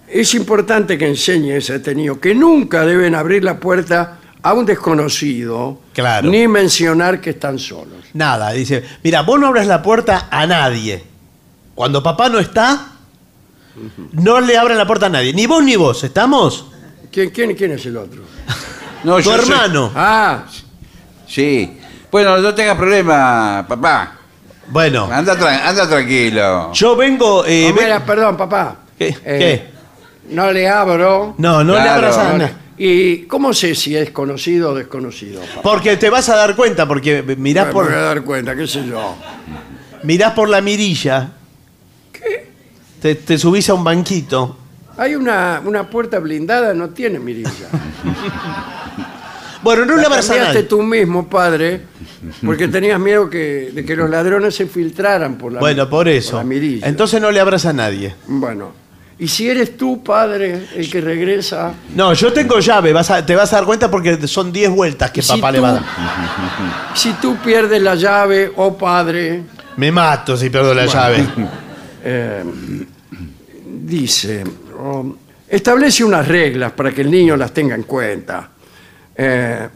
es 0.08 0.34
importante 0.34 0.96
que 0.96 1.08
enseñes 1.08 1.68
a 1.70 1.74
este 1.76 1.92
niño 1.94 2.20
que 2.20 2.34
nunca 2.36 2.84
deben 2.86 3.14
abrir 3.16 3.42
la 3.42 3.58
puerta 3.58 4.18
a 4.42 4.52
un 4.52 4.64
desconocido 4.66 5.80
Claro. 5.92 6.28
ni 6.30 6.46
mencionar 6.46 7.20
que 7.20 7.30
están 7.30 7.58
solos. 7.58 8.04
Nada, 8.12 8.52
dice, 8.52 8.84
mira, 9.02 9.22
vos 9.22 9.40
no 9.40 9.48
abras 9.48 9.66
la 9.66 9.82
puerta 9.82 10.28
a 10.30 10.46
nadie. 10.46 11.02
Cuando 11.74 12.00
papá 12.02 12.28
no 12.28 12.38
está, 12.38 12.92
no 14.12 14.40
le 14.40 14.56
abran 14.56 14.78
la 14.78 14.86
puerta 14.86 15.06
a 15.06 15.08
nadie. 15.08 15.32
Ni 15.34 15.46
vos 15.46 15.64
ni 15.64 15.74
vos, 15.74 16.04
¿estamos? 16.04 16.66
¿Quién, 17.14 17.30
quién, 17.30 17.54
quién 17.54 17.70
es 17.70 17.86
el 17.86 17.96
otro? 17.96 18.22
No, 19.04 19.16
tu 19.18 19.22
yo 19.22 19.36
soy- 19.36 19.40
hermano. 19.52 19.92
Ah, 19.94 20.44
Sí. 21.28 21.78
Bueno, 22.10 22.38
no 22.38 22.52
tengas 22.54 22.76
problema, 22.76 23.64
papá. 23.68 24.18
Bueno, 24.68 25.08
Anda, 25.12 25.36
tra- 25.38 25.60
anda 25.64 25.88
tranquilo. 25.88 26.72
yo 26.72 26.96
vengo... 26.96 27.44
eh, 27.46 27.72
no, 27.74 27.80
mira, 27.80 28.04
perdón, 28.04 28.36
papá. 28.36 28.76
¿Qué? 28.98 29.08
Eh, 29.24 29.38
¿Qué? 29.38 29.70
No 30.34 30.50
le 30.50 30.68
abro. 30.68 31.34
No, 31.38 31.62
no 31.62 31.74
le 31.74 31.80
Claro. 31.82 31.92
abras 31.94 32.16
a 32.18 32.30
Ana. 32.34 32.52
¿Y 32.78 33.18
cómo 33.26 33.52
sé 33.52 33.74
si 33.76 33.96
es 33.96 34.10
conocido 34.10 34.70
o 34.70 34.74
desconocido? 34.74 35.40
papá? 35.42 35.62
Porque 35.62 35.96
te 35.96 36.08
vas 36.10 36.28
a 36.28 36.36
dar 36.36 36.56
cuenta, 36.56 36.86
porque 36.88 37.22
mirás 37.36 37.66
Me 37.68 37.72
por, 37.72 37.84
voy 37.86 37.94
a 37.94 37.98
dar 37.98 38.22
cuenta, 38.22 38.56
qué 38.56 38.66
sé 38.66 38.84
yo. 38.86 39.14
mirás 40.02 40.32
por 40.32 40.48
la 40.48 40.60
mirilla. 40.60 41.30
¿Qué? 42.12 42.50
Te, 43.02 43.14
te 43.16 43.38
subís 43.38 43.68
a 43.70 43.74
un 43.74 43.84
banquito. 43.84 44.56
Hay 44.96 45.14
una, 45.16 45.60
una 45.64 45.88
puerta 45.90 46.18
blindada, 46.20 46.72
no 46.74 46.90
tiene 46.90 47.18
mirilla. 47.18 47.50
Bueno, 49.62 49.86
no 49.86 49.96
le 49.96 50.02
La 50.02 50.08
cambiaste 50.10 50.38
nadie. 50.38 50.62
tú 50.64 50.82
mismo, 50.82 51.26
padre, 51.26 51.80
porque 52.44 52.68
tenías 52.68 53.00
miedo 53.00 53.30
que, 53.30 53.70
de 53.74 53.82
que 53.82 53.96
los 53.96 54.10
ladrones 54.10 54.54
se 54.54 54.66
filtraran 54.66 55.38
por 55.38 55.52
la 55.52 55.60
Bueno, 55.60 55.88
por 55.88 56.06
eso. 56.06 56.36
la 56.36 56.44
mirilla. 56.44 56.86
Entonces 56.86 57.18
no 57.18 57.30
le 57.30 57.40
abras 57.40 57.64
a 57.64 57.72
nadie. 57.72 58.14
Bueno, 58.26 58.72
y 59.18 59.26
si 59.26 59.48
eres 59.48 59.78
tú, 59.78 60.04
padre, 60.04 60.66
el 60.76 60.90
que 60.90 61.00
regresa, 61.00 61.72
No, 61.94 62.12
yo 62.12 62.30
tengo 62.30 62.58
llave, 62.60 62.92
vas 62.92 63.10
a- 63.10 63.24
te 63.24 63.34
vas 63.34 63.54
a 63.54 63.56
dar 63.56 63.64
cuenta 63.64 63.90
porque 63.90 64.28
son 64.28 64.52
10 64.52 64.68
vueltas 64.68 65.10
que 65.10 65.22
Si 65.22 65.32
papá 65.32 65.50
le 65.50 65.60
va 65.60 65.70
a 65.70 65.72
dar. 65.72 65.84
si 66.94 67.14
tú 67.14 67.36
pierdes 67.38 67.80
la 67.80 67.94
llave, 67.94 68.52
oh 68.56 68.76
padre, 68.76 69.44
Me 69.78 69.90
mato 69.90 70.36
si 70.36 70.50
pierdo 70.50 70.74
la 70.74 70.84
llave. 70.84 71.26
eh, 72.04 72.44
dice, 73.80 74.44
oh, 74.84 75.16
establece 75.48 76.04
unas 76.04 76.26
reglas 76.26 76.72
para 76.72 76.92
que 76.92 77.00
el 77.02 77.10
niño 77.10 77.36
las 77.36 77.52
tenga 77.52 77.74
en 77.74 77.82
cuenta. 77.84 78.50
Eh, 79.16 79.68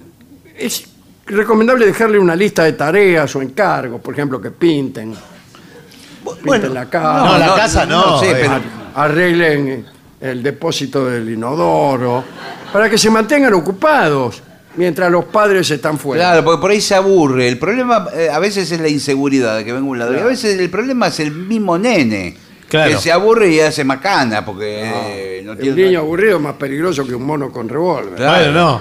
es 0.56 0.84
recomendable 1.26 1.86
dejarle 1.86 2.18
una 2.18 2.34
lista 2.34 2.64
de 2.64 2.72
tareas 2.72 3.34
o 3.36 3.42
encargos, 3.42 4.00
por 4.00 4.14
ejemplo, 4.14 4.40
que 4.40 4.50
pinten, 4.50 5.10
pinten 5.12 6.44
Bueno, 6.44 6.68
la 6.68 6.88
casa, 6.88 7.24
no, 7.24 7.38
la 7.38 7.54
casa 7.54 7.86
no. 7.86 8.20
sí, 8.20 8.26
eh. 8.26 8.36
pero- 8.40 8.60
arreglen 8.94 9.86
el 10.20 10.42
depósito 10.42 11.06
del 11.06 11.28
inodoro, 11.30 12.24
para 12.72 12.90
que 12.90 12.98
se 12.98 13.08
mantengan 13.10 13.54
ocupados 13.54 14.42
mientras 14.76 15.10
los 15.10 15.26
padres 15.26 15.70
están 15.70 15.98
fuera. 15.98 16.24
Claro, 16.24 16.44
porque 16.44 16.60
por 16.60 16.70
ahí 16.70 16.80
se 16.80 16.94
aburre. 16.96 17.48
El 17.48 17.58
problema 17.58 18.08
eh, 18.14 18.28
a 18.28 18.38
veces 18.40 18.70
es 18.72 18.80
la 18.80 18.88
inseguridad 18.88 19.56
de 19.56 19.64
que 19.64 19.72
venga 19.72 19.86
un 19.86 19.98
ladrón. 19.98 20.18
Y 20.18 20.22
a 20.22 20.26
veces 20.26 20.58
el 20.58 20.70
problema 20.70 21.08
es 21.08 21.20
el 21.20 21.30
mismo 21.30 21.78
nene. 21.78 22.36
Claro. 22.68 22.90
Que 22.92 22.98
se 22.98 23.10
aburre 23.10 23.50
y 23.50 23.60
hace 23.60 23.82
macana 23.84 24.44
porque 24.44 24.82
eh, 24.84 25.42
no 25.44 25.52
El 25.52 25.58
tiene. 25.58 25.82
niño 25.86 26.00
aburrido 26.00 26.36
es 26.36 26.42
más 26.42 26.54
peligroso 26.54 27.06
que 27.06 27.14
un 27.14 27.24
mono 27.24 27.50
con 27.50 27.68
revólver. 27.68 28.14
Claro. 28.16 28.52
No. 28.52 28.80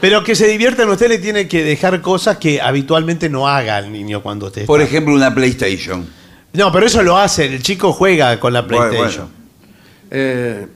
Pero 0.00 0.22
que 0.22 0.36
se 0.36 0.46
diviertan, 0.46 0.88
usted 0.88 1.08
le 1.08 1.18
tiene 1.18 1.48
que 1.48 1.64
dejar 1.64 2.00
cosas 2.00 2.36
que 2.38 2.60
habitualmente 2.60 3.28
no 3.28 3.48
haga 3.48 3.78
el 3.80 3.90
niño 3.90 4.22
cuando 4.22 4.52
te 4.52 4.64
Por 4.64 4.80
ejemplo, 4.80 5.12
una 5.12 5.34
PlayStation. 5.34 6.06
No, 6.52 6.70
pero 6.70 6.86
eso 6.86 7.02
lo 7.02 7.18
hace, 7.18 7.46
el 7.46 7.60
chico 7.62 7.92
juega 7.92 8.38
con 8.38 8.52
la 8.52 8.62
Bueno, 8.62 8.76
PlayStation. 8.88 9.24
bueno. 9.28 9.38
Eh, 10.10 10.66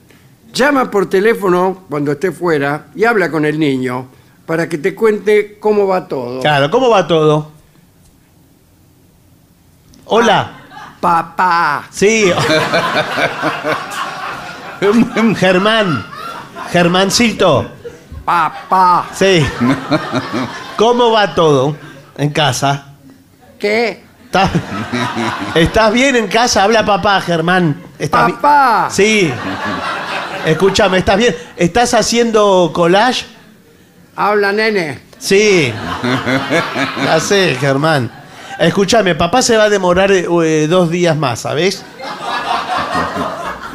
llama 0.53 0.91
por 0.91 1.09
teléfono 1.09 1.85
cuando 1.89 2.11
esté 2.11 2.33
fuera 2.33 2.87
y 2.95 3.05
habla 3.05 3.31
con 3.31 3.45
el 3.45 3.57
niño 3.57 4.07
para 4.45 4.67
que 4.67 4.77
te 4.77 4.93
cuente 4.93 5.57
cómo 5.59 5.87
va 5.87 6.05
todo. 6.07 6.41
Claro, 6.41 6.69
¿cómo 6.69 6.89
va 6.89 7.07
todo? 7.07 7.51
Hola. 10.05 10.59
Papá, 11.03 11.83
Sí. 11.91 12.31
Germán. 15.37 16.05
Germancito. 16.71 17.69
papá, 18.23 19.05
Sí. 19.13 19.45
¿Cómo 20.77 21.11
va 21.11 21.35
todo 21.35 21.75
en 22.17 22.29
casa? 22.29 22.85
¿qué? 23.59 24.01
¿Estás, 24.25 24.49
¿Estás 25.55 25.91
bien 25.91 26.15
en 26.15 26.27
casa? 26.27 26.63
Habla 26.63 26.85
papá, 26.85 27.19
Germán. 27.19 27.81
¿Estás 27.99 28.27
bi- 28.27 28.31
Papá, 28.33 28.87
Sí. 28.89 29.29
Escúchame, 30.45 30.99
¿estás 30.99 31.17
bien? 31.17 31.35
¿Estás 31.57 31.93
haciendo 31.93 32.71
collage? 32.73 33.25
habla 34.15 34.53
nene. 34.53 34.99
Sí. 35.19 35.73
Ya 37.03 37.19
sé, 37.19 37.57
Germán. 37.59 38.09
Escúchame, 38.59 39.15
papá 39.15 39.41
se 39.41 39.57
va 39.57 39.65
a 39.65 39.69
demorar 39.69 40.11
eh, 40.11 40.27
eh, 40.43 40.67
dos 40.69 40.89
días 40.89 41.17
más, 41.17 41.41
¿sabes? 41.41 41.83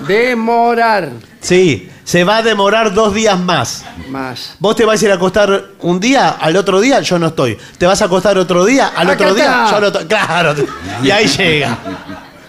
Demorar 0.06 1.10
Sí, 1.40 1.88
se 2.04 2.24
va 2.24 2.38
a 2.38 2.42
demorar 2.42 2.92
dos 2.92 3.14
días 3.14 3.38
más. 3.38 3.84
más. 4.08 4.56
Vos 4.58 4.76
te 4.76 4.84
vas 4.84 5.00
a 5.00 5.04
ir 5.04 5.10
a 5.10 5.14
acostar 5.14 5.64
un 5.80 6.00
día, 6.00 6.30
al 6.30 6.56
otro 6.56 6.80
día 6.80 7.00
yo 7.00 7.18
no 7.18 7.28
estoy. 7.28 7.56
Te 7.78 7.86
vas 7.86 8.02
a 8.02 8.06
acostar 8.06 8.36
otro 8.38 8.64
día, 8.64 8.88
al 8.88 9.10
Acá 9.10 9.24
otro 9.24 9.34
día 9.34 9.66
yo 9.70 9.80
no 9.80 9.86
estoy. 9.88 10.06
Claro. 10.06 10.54
Y 11.02 11.10
ahí 11.10 11.26
llega. 11.26 11.78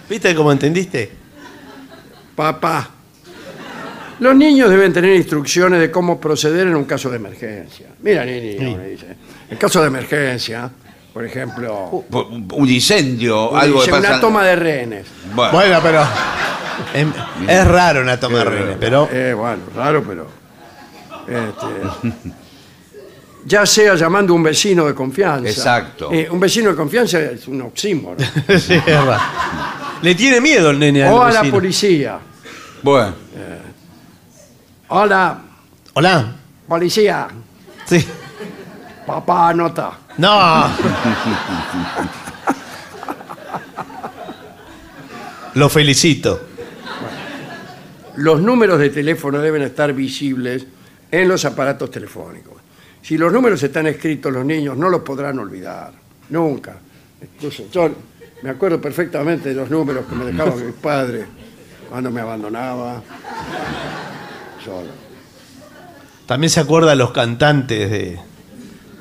¿Viste 0.10 0.34
cómo 0.34 0.51
entendiste? 0.51 1.11
Papá. 2.35 2.89
Los 4.19 4.35
niños 4.35 4.69
deben 4.69 4.91
tener 4.91 5.15
instrucciones 5.15 5.80
de 5.80 5.91
cómo 5.91 6.19
proceder 6.19 6.68
en 6.68 6.76
un 6.76 6.85
caso 6.85 7.10
de 7.10 7.18
emergencia. 7.18 7.88
Mira, 8.01 8.26
niño, 8.26 8.77
le 8.77 8.89
dice. 8.89 9.15
En 9.49 9.57
caso 9.57 9.81
de 9.81 9.88
emergencia, 9.88 10.69
por 11.19 11.25
ejemplo, 11.25 12.05
Un 12.53 12.69
incendio, 12.69 13.53
algo 13.53 13.79
dice, 13.81 13.91
que 13.91 13.97
una 13.97 14.21
toma 14.21 14.41
de 14.45 14.55
rehenes. 14.55 15.05
Bueno, 15.35 15.51
Bueno, 15.51 15.79
pero. 15.83 16.07
em, 16.93 17.11
Es 17.45 17.67
raro 17.67 18.01
una 18.03 18.17
toma 18.17 18.37
de 18.37 18.43
rehenes, 18.45 18.77
pero. 18.79 19.09
Eh, 19.11 19.33
bueno, 19.33 19.63
raro, 19.75 20.01
pero. 20.07 20.27
este, 21.27 22.23
ya 23.43 23.65
sea 23.65 23.95
llamando 23.95 24.31
a 24.31 24.37
un 24.37 24.43
vecino 24.43 24.85
de 24.85 24.95
confianza. 24.95 25.49
Exacto. 25.49 26.07
Eh, 26.09 26.29
un 26.31 26.39
vecino 26.39 26.69
de 26.69 26.77
confianza 26.77 27.19
es 27.19 27.45
un 27.49 27.63
oxímoron. 27.63 28.25
Sí, 28.57 28.75
es 28.75 28.85
raro. 29.05 29.21
Le 30.01 30.15
tiene 30.15 30.39
miedo 30.39 30.69
el 30.69 30.79
nene 30.79 31.03
al 31.03 31.11
o 31.13 31.21
a 31.21 31.31
la 31.31 31.39
vecino. 31.41 31.53
policía. 31.57 32.19
bueno. 32.81 33.13
Hola, 34.87 35.37
Hola. 35.95 36.31
policía. 36.65 37.27
Sí. 37.83 38.07
Papá 39.10 39.49
anota. 39.49 39.91
No. 40.19 40.69
Lo 45.56 45.68
felicito. 45.68 46.40
Los 48.18 48.40
números 48.40 48.77
de 48.77 48.91
teléfono 48.91 49.40
deben 49.40 49.64
estar 49.64 49.94
visibles 49.94 50.68
en 51.10 51.27
los 51.27 51.44
aparatos 51.44 51.90
telefónicos. 51.90 52.53
Si 53.02 53.18
los 53.18 53.34
números 53.34 53.64
están 53.64 53.88
escritos, 53.88 54.31
los 54.31 54.45
niños 54.45 54.77
no 54.77 54.90
los 54.90 55.02
podrán 55.02 55.40
olvidar. 55.40 55.91
Nunca. 56.30 56.77
Incluso 57.19 57.64
yo 57.72 57.90
me 58.44 58.52
acuerdo 58.52 58.80
perfectamente 58.80 59.49
de 59.49 59.56
los 59.56 59.72
números 59.72 60.06
que 60.07 60.14
me 60.14 60.26
dejaban 60.26 60.64
mis 60.68 60.76
padres 60.76 61.26
cuando 61.90 62.11
me 62.11 62.22
abandonaba. 62.22 63.02
Solo. 64.64 64.91
También 66.27 66.52
se 66.52 66.60
acuerda 66.60 66.91
de 66.91 66.95
los 66.95 67.10
cantantes 67.10 67.90
de. 67.90 68.28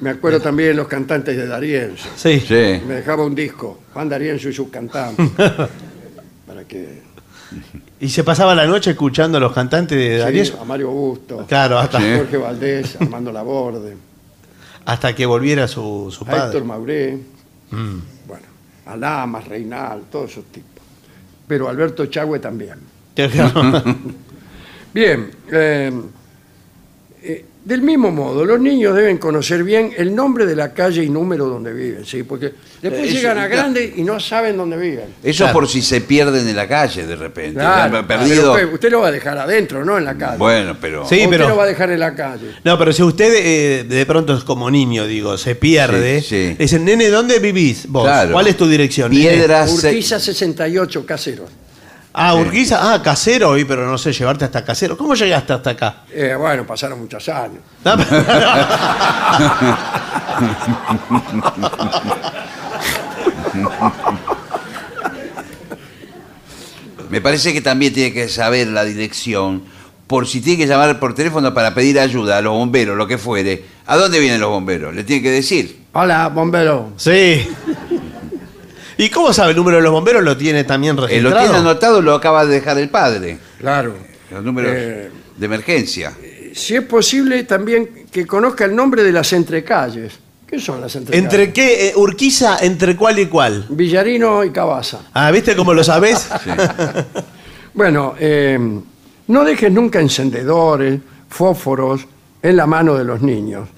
Me 0.00 0.10
acuerdo 0.10 0.40
también 0.40 0.70
de 0.70 0.74
los 0.74 0.88
cantantes 0.88 1.36
de 1.36 1.46
Darienzo. 1.46 2.08
Sí. 2.16 2.38
Sí. 2.40 2.80
Me 2.86 2.94
dejaba 2.94 3.24
un 3.24 3.34
disco, 3.34 3.80
Juan 3.92 4.08
Darienzo 4.08 4.48
y 4.48 4.52
sus 4.52 4.68
cantantes. 4.68 5.28
para 6.46 6.64
que. 6.66 7.02
Y 8.00 8.08
se 8.08 8.22
pasaba 8.24 8.54
la 8.54 8.66
noche 8.66 8.90
escuchando 8.90 9.38
a 9.38 9.40
los 9.40 9.52
cantantes 9.52 9.98
de 9.98 10.14
sí, 10.16 10.18
Darienzo. 10.18 10.60
a 10.60 10.64
Mario 10.64 10.90
Busto, 10.90 11.46
Claro, 11.46 11.78
hasta, 11.78 11.98
Sí. 12.00 12.06
Jorge 12.16 12.36
Valdés, 12.36 12.96
Armando 13.00 13.32
Laborde, 13.32 13.96
hasta 14.84 15.14
que 15.14 15.26
volviera 15.26 15.66
su, 15.66 16.08
su 16.10 16.24
a 16.24 16.28
Héctor 16.28 16.50
padre. 16.52 16.64
Mauré, 16.64 17.18
Mm. 17.70 17.98
bueno, 18.26 18.46
a 18.86 18.96
Lamas, 18.96 19.46
Reinal, 19.48 20.02
todos 20.10 20.30
esos 20.30 20.44
tipos. 20.46 20.82
Pero 21.46 21.68
Alberto 21.68 22.06
Chagüe 22.06 22.38
también. 22.38 22.76
Bien, 24.94 25.30
eh, 25.50 25.92
eh, 27.22 27.44
del 27.68 27.82
mismo 27.82 28.10
modo, 28.10 28.46
los 28.46 28.58
niños 28.58 28.96
deben 28.96 29.18
conocer 29.18 29.62
bien 29.62 29.92
el 29.98 30.14
nombre 30.14 30.46
de 30.46 30.56
la 30.56 30.72
calle 30.72 31.04
y 31.04 31.10
número 31.10 31.44
donde 31.44 31.70
viven, 31.74 32.06
¿sí? 32.06 32.22
Porque 32.22 32.54
después 32.80 33.02
Eh, 33.02 33.08
eso- 33.08 33.14
llegan 33.16 33.36
a 33.36 33.46
grande 33.46 33.92
y 33.94 34.02
no 34.04 34.18
saben 34.18 34.56
dónde 34.56 34.78
viven. 34.78 35.04
Eso 35.22 35.44
Claro. 35.44 35.52
por 35.52 35.68
si 35.68 35.82
se 35.82 36.00
pierden 36.00 36.48
en 36.48 36.56
la 36.56 36.66
calle 36.66 37.06
de 37.06 37.14
repente. 37.14 37.54
Claro, 37.60 38.06
perdido. 38.06 38.54
pero 38.54 38.64
usted, 38.68 38.72
usted 38.74 38.90
lo 38.90 39.00
va 39.00 39.08
a 39.08 39.12
dejar 39.12 39.36
adentro, 39.36 39.84
no 39.84 39.98
en 39.98 40.06
la 40.06 40.16
calle. 40.16 40.38
Bueno, 40.38 40.78
pero. 40.80 41.06
Sí. 41.06 41.16
O 41.16 41.18
usted 41.18 41.30
pero- 41.30 41.48
lo 41.50 41.56
va 41.56 41.64
a 41.64 41.66
dejar 41.66 41.90
en 41.90 42.00
la 42.00 42.14
calle. 42.14 42.52
No, 42.64 42.78
pero 42.78 42.90
si 42.94 43.02
usted 43.02 43.32
eh, 43.36 43.84
de 43.84 44.06
pronto 44.06 44.34
es 44.34 44.44
como 44.44 44.70
niño, 44.70 45.06
digo, 45.06 45.36
se 45.36 45.54
pierde. 45.54 46.22
Sí, 46.22 46.26
sí. 46.28 46.36
le 46.58 46.64
Dicen, 46.64 46.86
nene, 46.86 47.08
¿dónde 47.10 47.38
vivís 47.38 47.86
vos? 47.86 48.04
Claro. 48.04 48.32
¿Cuál 48.32 48.46
es 48.46 48.56
tu 48.56 48.66
dirección? 48.66 49.10
nene?" 49.12 49.28
Piedras. 49.28 49.70
Urquiza 49.72 50.18
68, 50.18 51.04
casero. 51.04 51.44
Ah, 52.12 52.34
Urquiza. 52.34 52.92
Ah, 52.94 53.02
casero, 53.02 53.56
y 53.58 53.64
pero 53.64 53.86
no 53.86 53.98
sé, 53.98 54.12
llevarte 54.12 54.44
hasta 54.44 54.64
casero. 54.64 54.96
¿Cómo 54.96 55.14
llegaste 55.14 55.52
hasta 55.52 55.70
acá? 55.70 55.96
Eh, 56.12 56.34
bueno, 56.36 56.66
pasaron 56.66 56.98
muchos 57.00 57.28
años. 57.28 57.60
Pero- 57.82 57.98
Me 67.10 67.20
parece 67.20 67.52
que 67.52 67.60
también 67.60 67.92
tiene 67.92 68.12
que 68.12 68.28
saber 68.28 68.68
la 68.68 68.84
dirección. 68.84 69.62
Por 70.06 70.26
si 70.26 70.40
tiene 70.40 70.58
que 70.62 70.66
llamar 70.66 70.98
por 70.98 71.14
teléfono 71.14 71.52
para 71.52 71.74
pedir 71.74 71.98
ayuda 72.00 72.38
a 72.38 72.40
los 72.40 72.52
bomberos, 72.52 72.96
lo 72.96 73.06
que 73.06 73.18
fuere. 73.18 73.64
¿A 73.86 73.96
dónde 73.96 74.20
vienen 74.20 74.40
los 74.40 74.50
bomberos? 74.50 74.94
Le 74.94 75.04
tiene 75.04 75.22
que 75.22 75.30
decir. 75.30 75.82
Hola, 75.92 76.28
bombero. 76.28 76.92
Sí. 76.96 77.46
¿Y 78.98 79.08
cómo 79.10 79.32
sabe 79.32 79.52
el 79.52 79.56
número 79.56 79.76
de 79.78 79.82
los 79.84 79.92
bomberos? 79.92 80.22
¿Lo 80.22 80.36
tiene 80.36 80.64
también 80.64 80.98
Eh, 80.98 81.00
registrado? 81.02 81.34
lo 81.36 81.40
tiene 81.42 81.56
anotado, 81.58 82.02
lo 82.02 82.14
acaba 82.14 82.44
de 82.44 82.54
dejar 82.56 82.78
el 82.78 82.90
padre. 82.90 83.38
Claro. 83.58 83.94
Los 84.30 84.44
números 84.44 84.72
Eh, 84.74 85.10
de 85.36 85.46
emergencia. 85.46 86.12
Si 86.54 86.74
es 86.74 86.82
posible, 86.82 87.44
también 87.44 88.06
que 88.10 88.26
conozca 88.26 88.64
el 88.64 88.74
nombre 88.74 89.02
de 89.04 89.12
las 89.12 89.32
entrecalles. 89.32 90.18
¿Qué 90.46 90.58
son 90.58 90.80
las 90.80 90.96
entrecalles? 90.96 91.22
¿Entre 91.24 91.52
qué? 91.52 91.88
eh, 91.88 91.92
Urquiza, 91.94 92.58
¿entre 92.60 92.96
cuál 92.96 93.18
y 93.20 93.26
cuál? 93.26 93.66
Villarino 93.68 94.42
y 94.44 94.50
Cabaza. 94.50 95.00
Ah, 95.14 95.30
¿viste 95.30 95.54
cómo 95.54 95.72
lo 95.72 95.84
sabés? 95.84 96.28
Bueno, 97.74 98.14
eh, 98.18 98.58
no 99.28 99.44
dejes 99.44 99.70
nunca 99.70 100.00
encendedores, 100.00 100.98
fósforos 101.28 102.00
en 102.42 102.56
la 102.56 102.66
mano 102.66 102.96
de 102.96 103.04
los 103.04 103.20
niños. 103.22 103.68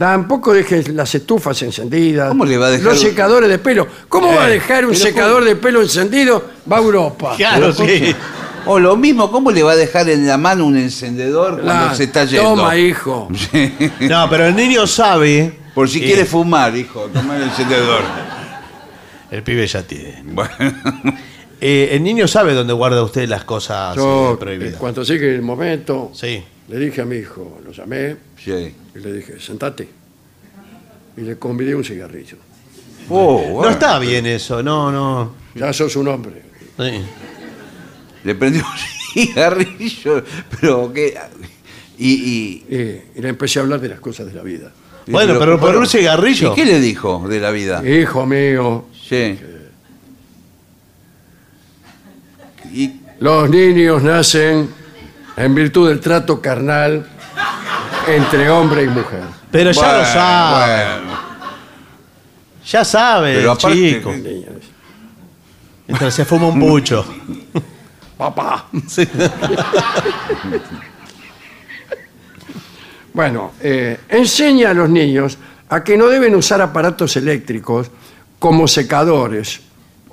Tampoco 0.00 0.54
dejes 0.54 0.88
las 0.88 1.14
estufas 1.14 1.60
encendidas. 1.60 2.28
¿Cómo 2.30 2.46
le 2.46 2.56
va 2.56 2.68
a 2.68 2.70
dejar- 2.70 2.86
Los 2.86 3.00
secadores 3.02 3.50
de 3.50 3.58
pelo. 3.58 3.86
¿Cómo 4.08 4.28
va 4.34 4.44
a 4.44 4.48
Eh, 4.48 4.52
dejar 4.54 4.86
un 4.86 4.92
pero 4.92 5.04
secador 5.04 5.44
de 5.44 5.56
pelo 5.56 5.82
encendido? 5.82 6.42
Va 6.72 6.78
a 6.78 6.80
Europa. 6.80 7.34
Claro, 7.36 7.70
sí. 7.74 8.16
O 8.64 8.78
lo 8.78 8.96
mismo, 8.96 9.30
¿cómo 9.30 9.50
le 9.50 9.62
va 9.62 9.72
a 9.72 9.76
dejar 9.76 10.08
en 10.08 10.26
la 10.26 10.38
mano 10.38 10.64
un 10.64 10.78
encendedor 10.78 11.60
cuando 11.60 11.84
La- 11.88 11.94
se 11.94 12.04
está 12.04 12.24
yendo? 12.24 12.48
Toma, 12.48 12.78
hijo. 12.78 13.28
No, 14.00 14.26
pero 14.30 14.46
el 14.46 14.56
niño 14.56 14.86
sabe. 14.86 15.58
Por 15.74 15.86
si 15.90 15.98
Eh, 16.02 16.06
quiere 16.06 16.24
fumar, 16.24 16.74
hijo, 16.74 17.10
toma 17.12 17.36
el 17.36 17.42
encendedor. 17.42 18.00
El 19.30 19.42
pibe 19.42 19.66
ya 19.66 19.82
tiene. 19.82 20.22
Bueno, 20.24 20.50
Eh, 21.60 21.90
el 21.92 22.02
niño 22.02 22.26
sabe 22.26 22.54
dónde 22.54 22.72
guarda 22.72 23.02
usted 23.02 23.28
las 23.28 23.44
cosas 23.44 23.94
Yo, 23.96 24.32
eh, 24.32 24.36
prohibidas. 24.40 24.76
cuando 24.76 25.02
llegue 25.02 25.34
el 25.34 25.42
momento, 25.42 26.10
Sí. 26.14 26.42
Le 26.70 26.78
dije 26.78 27.00
a 27.00 27.04
mi 27.04 27.16
hijo, 27.16 27.60
lo 27.64 27.72
llamé 27.72 28.16
sí. 28.42 28.74
y 28.94 28.98
le 28.98 29.12
dije, 29.12 29.40
sentate. 29.40 29.88
Y 31.16 31.22
le 31.22 31.36
convidé 31.36 31.74
un 31.74 31.84
cigarrillo. 31.84 32.36
Oh, 33.08 33.60
No 33.62 33.68
está 33.68 33.98
bien 33.98 34.24
eso, 34.26 34.62
no, 34.62 34.92
no. 34.92 35.34
Ya 35.56 35.72
sos 35.72 35.96
un 35.96 36.06
hombre. 36.08 36.42
Sí. 36.78 37.02
Le 38.22 38.34
prendió 38.36 38.62
un 38.62 38.78
cigarrillo, 39.26 40.24
pero 40.60 40.92
que... 40.92 41.18
Y, 41.98 42.08
y- 42.08 42.64
le 43.20 43.28
empecé 43.28 43.58
a 43.58 43.62
hablar 43.62 43.80
de 43.80 43.88
las 43.88 44.00
cosas 44.00 44.26
de 44.26 44.32
la 44.34 44.42
vida. 44.42 44.72
Bueno, 45.08 45.36
pero 45.38 45.58
por 45.58 45.76
un 45.76 45.86
cigarrillo. 45.86 46.52
¿Y 46.52 46.54
qué 46.54 46.64
le 46.64 46.78
dijo 46.80 47.26
de 47.28 47.40
la 47.40 47.50
vida? 47.50 47.82
Hijo 47.86 48.24
mío, 48.26 48.86
Sí. 49.08 49.36
Y, 52.72 52.92
los 53.18 53.50
niños 53.50 54.02
nacen 54.02 54.68
en 55.44 55.54
virtud 55.54 55.88
del 55.88 56.00
trato 56.00 56.40
carnal 56.40 57.06
entre 58.06 58.50
hombre 58.50 58.84
y 58.84 58.88
mujer. 58.88 59.22
Pero 59.50 59.70
ya 59.72 59.80
lo 59.82 59.88
Bueno, 59.98 60.04
sabe. 60.12 60.84
bueno. 61.00 61.20
Ya 62.66 62.84
sabe, 62.84 63.34
Pero 63.34 63.52
el 63.52 63.58
aparte 63.58 63.76
chico. 63.76 64.12
Mientras 65.88 66.14
se 66.14 66.24
fuma 66.24 66.46
un 66.48 66.60
pucho. 66.60 67.04
Papá. 68.16 68.66
Sí. 68.86 69.08
Bueno, 73.12 73.52
eh, 73.60 73.98
enseña 74.08 74.70
a 74.70 74.74
los 74.74 74.88
niños 74.88 75.36
a 75.68 75.82
que 75.82 75.96
no 75.96 76.06
deben 76.06 76.34
usar 76.34 76.60
aparatos 76.60 77.16
eléctricos 77.16 77.90
como 78.38 78.68
secadores 78.68 79.60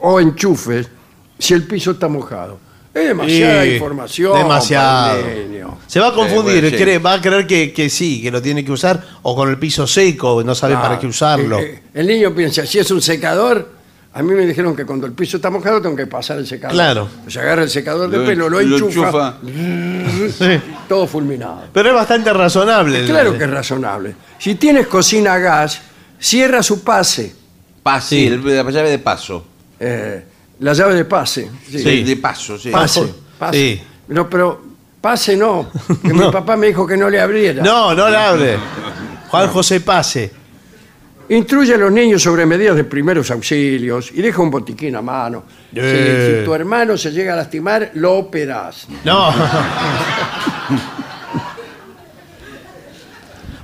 o 0.02 0.20
enchufes 0.20 0.90
si 1.38 1.54
el 1.54 1.64
piso 1.64 1.92
está 1.92 2.08
mojado. 2.08 2.60
Es 2.98 3.08
demasiada 3.08 3.66
Y- 3.66 3.74
información. 3.74 4.38
Demasiado. 4.38 5.22
para. 5.22 5.68
Se 5.88 6.00
va 6.00 6.08
a 6.10 6.14
confundir, 6.14 6.62
bueno, 6.62 6.78
sí. 6.78 6.84
cree- 6.84 7.00
va 7.00 7.14
a 7.14 7.22
creer 7.22 7.48
que, 7.48 7.72
que 7.72 7.90
sí, 7.90 8.22
que 8.22 8.30
lo 8.32 8.42
tiene 8.42 8.64
que 8.66 8.72
usar, 8.72 9.02
o 9.22 9.36
con 9.36 9.50
el 9.50 9.58
piso 9.58 9.88
seco, 9.88 10.44
no 10.44 10.54
sabe 10.56 10.76
para 10.76 10.96
Ah, 10.96 11.00
qué 11.00 11.08
usarlo. 11.08 11.60
eh, 11.60 11.76
eh, 11.76 11.82
el 11.94 12.08
niño 12.08 12.34
piensa, 12.36 12.66
si 12.66 12.80
es 12.80 12.92
un 12.92 13.02
secador, 13.02 13.70
a 14.14 14.22
mí 14.24 14.34
me 14.34 14.46
dijeron 14.46 14.76
que 14.76 14.86
cuando 14.86 15.06
el 15.06 15.14
piso 15.14 15.38
está 15.38 15.50
mojado 15.50 15.82
tengo 15.82 15.96
que 15.96 16.08
pasar 16.08 16.38
el 16.40 16.48
secador. 16.48 16.74
Claro. 16.74 17.08
Se 17.28 17.40
agarra 17.40 17.64
el 17.64 17.70
secador 17.70 18.10
de 18.10 18.18
Lo- 18.18 18.26
pelo, 18.26 18.50
lo, 18.50 18.62
lo 18.62 18.78
enchufa, 18.78 19.38
Sí. 20.38 20.60
todo 20.90 21.08
fulminado. 21.08 21.64
Pero 21.72 21.90
es 21.90 21.96
bastante 21.96 22.34
razonable. 22.34 23.06
Claro 23.06 23.38
que 23.38 23.44
es 23.46 23.50
razonable. 23.50 24.16
Si 24.40 24.56
tienes 24.56 24.88
cocina 24.88 25.34
a 25.36 25.38
gas, 25.40 25.82
cierra 26.20 26.62
su 26.64 26.84
pase, 26.84 27.34
Pase, 27.84 28.10
Sí. 28.16 28.28
el- 28.28 28.44
la 28.46 28.70
llave 28.70 28.90
de 28.90 29.00
paso. 29.00 29.46
eh, 29.80 30.24
la 30.60 30.74
llave 30.74 30.96
de 30.96 31.06
pase. 31.06 31.50
sí. 31.70 31.78
De, 31.84 32.04
de 32.04 32.16
paso, 32.18 32.58
sí. 32.58 32.70
Pase, 32.70 33.06
pase. 33.38 33.58
Sí. 33.58 33.82
No, 34.10 34.30
pero 34.30 34.62
pase 35.02 35.36
no, 35.38 35.70
que 36.02 36.14
mi 36.14 36.20
No. 36.20 36.32
papá 36.32 36.56
me 36.56 36.68
dijo 36.68 36.86
que 36.88 36.98
no 36.98 37.10
le 37.10 37.20
abriera. 37.20 37.62
No, 37.64 37.94
no 37.94 38.10
le 38.10 38.18
hable. 38.18 38.58
Juan 39.30 39.48
José 39.50 39.82
Pase. 39.82 40.32
Instruye 41.30 41.74
a 41.74 41.78
los 41.78 41.92
niños 41.92 42.24
sobre 42.24 42.46
medidas 42.46 42.76
de 42.78 42.86
primeros 42.86 43.30
auxilios 43.32 44.12
y 44.14 44.22
deja 44.22 44.42
un 44.42 44.50
botiquín 44.50 44.96
a 44.96 45.02
mano. 45.02 45.44
Si-. 45.74 45.80
Si, 45.82 46.46
tu 46.46 46.54
hermano 46.54 46.98
se 46.98 47.12
llega 47.12 47.34
a 47.34 47.36
lastimar, 47.36 47.92
lo 47.96 48.14
operás. 48.14 48.88
No. 49.04 49.34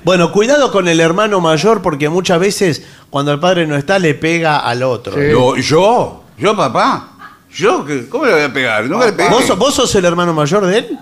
Bueno, 0.04 0.34
cuidado 0.34 0.70
con 0.72 0.90
el 0.90 1.00
hermano 1.00 1.40
mayor 1.40 1.82
porque 1.82 2.10
muchas 2.10 2.38
veces 2.40 2.84
cuando 3.10 3.32
el 3.32 3.40
padre 3.40 3.66
no 3.66 3.78
está 3.78 4.00
le 4.00 4.14
pega 4.16 4.58
al 4.60 4.84
otro. 4.84 5.14
Sí. 5.14 5.62
Yo, 5.64 6.23
yo, 6.38 6.56
papá. 6.56 7.10
Yo, 7.54 7.86
¿qué- 7.86 8.08
¿cómo 8.10 8.26
le 8.26 8.34
voy 8.34 8.42
a 8.42 8.52
pegar? 8.54 8.86
Nunca 8.86 9.06
le 9.08 9.14
pegué. 9.14 9.30
¿Vos, 9.30 9.46
sos- 9.46 9.58
vos 9.58 9.74
sos 9.76 9.94
el 9.96 10.06
hermano 10.06 10.34
mayor 10.34 10.66
de 10.66 10.78
él? 10.80 11.00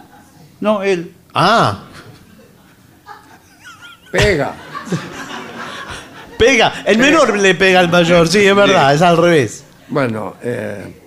No, 0.59 0.83
él. 0.83 1.13
Ah, 1.33 1.79
Pega. 4.11 4.53
pega. 6.37 6.83
El 6.85 6.97
menor 6.97 7.37
le 7.37 7.55
pega 7.55 7.79
al 7.79 7.89
mayor, 7.89 8.27
sí, 8.27 8.45
es 8.45 8.55
verdad, 8.55 8.93
es 8.93 9.01
al 9.01 9.15
revés. 9.17 9.63
Bueno, 9.87 10.35
eh, 10.41 11.01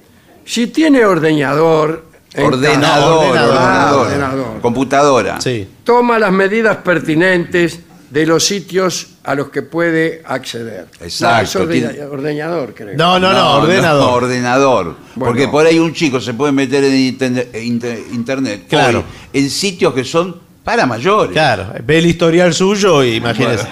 si 0.45 0.69
tiene 0.69 1.05
ordeñador, 1.05 2.07
en 2.33 2.45
Ordenador, 2.47 3.27
ordenador. 3.27 3.59
ordenador. 3.61 4.07
Ordenador. 4.07 4.61
Computadora. 4.61 5.41
Sí. 5.41 5.69
toma 5.85 6.19
las 6.19 6.33
medidas 6.33 6.79
pertinentes 6.79 7.81
de 8.15 8.27
los 8.27 8.45
sitios 8.45 9.09
a 9.25 9.35
los 9.35 9.49
que 9.51 9.63
puede 9.63 10.23
acceder. 10.25 10.87
Exacto, 11.01 11.35
No, 11.37 11.43
es 11.43 11.57
ordena- 11.57 11.91
tiene- 11.91 12.07
ordeñador, 12.07 12.73
creo. 12.73 12.97
No, 12.97 13.19
no, 13.19 13.33
no, 13.33 13.57
ordenador. 13.57 14.23
ordenador. 14.23 14.85
Bueno. 15.17 15.33
Porque 15.33 15.49
por 15.49 15.67
ahí 15.67 15.81
un 15.81 15.93
chico 15.93 16.21
se 16.21 16.33
puede 16.33 16.53
meter 16.53 16.85
en 16.85 16.93
interne- 16.95 17.49
inter- 17.65 17.99
internet. 18.13 18.67
Claro. 18.69 19.01
hoy 19.01 19.05
en 19.41 19.51
sitios 19.51 19.93
que 19.95 20.05
son 20.05 20.41
para 20.63 20.87
mayores. 20.87 21.33
Claro, 21.33 21.73
ve 21.85 21.99
el 21.99 22.07
historial 22.07 22.55
suyo 22.55 23.03
y 23.03 23.17
imagínese. 23.17 23.67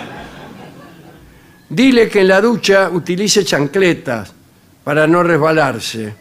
Dile 1.69 2.09
que 2.09 2.21
en 2.23 2.29
la 2.29 2.41
ducha 2.41 2.91
utilice 2.93 3.45
chancletas 3.45 4.33
para 4.83 5.07
no 5.07 5.23
resbalarse. 5.23 6.15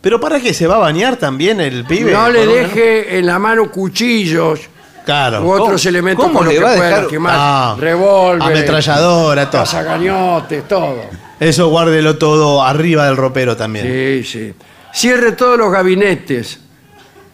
Pero 0.00 0.20
para 0.20 0.40
qué 0.40 0.54
se 0.54 0.66
va 0.68 0.76
a 0.76 0.78
bañar 0.78 1.16
también 1.16 1.60
el 1.60 1.84
pibe. 1.84 2.12
No 2.12 2.30
le 2.30 2.44
Por 2.44 2.54
deje 2.54 3.18
en 3.18 3.26
la 3.26 3.38
mano 3.40 3.70
cuchillos 3.70 4.60
Claro. 5.10 5.42
u 5.44 5.50
otros 5.50 5.82
¿Cómo- 5.82 5.88
elementos 5.88 6.24
cómo 6.24 6.38
con 6.38 6.44
los 6.46 6.54
le 6.54 6.60
que 6.60 6.64
va 6.64 6.70
a 6.70 6.74
pueda 6.76 6.86
dejar- 6.88 7.02
lastimar. 7.02 7.34
Ah, 7.36 7.76
Revólver, 7.78 8.42
ametralladora, 8.42 9.50
todo. 9.50 9.60
cazacañotes, 9.62 10.68
todo. 10.68 10.96
Eso 11.40 11.68
guárdelo 11.68 12.16
todo 12.16 12.62
arriba 12.62 13.06
del 13.06 13.16
ropero 13.16 13.56
también. 13.56 13.86
Sí, 13.86 14.24
sí. 14.24 14.54
Cierre 14.92 15.32
todos 15.32 15.58
los 15.58 15.72
gabinetes. 15.72 16.60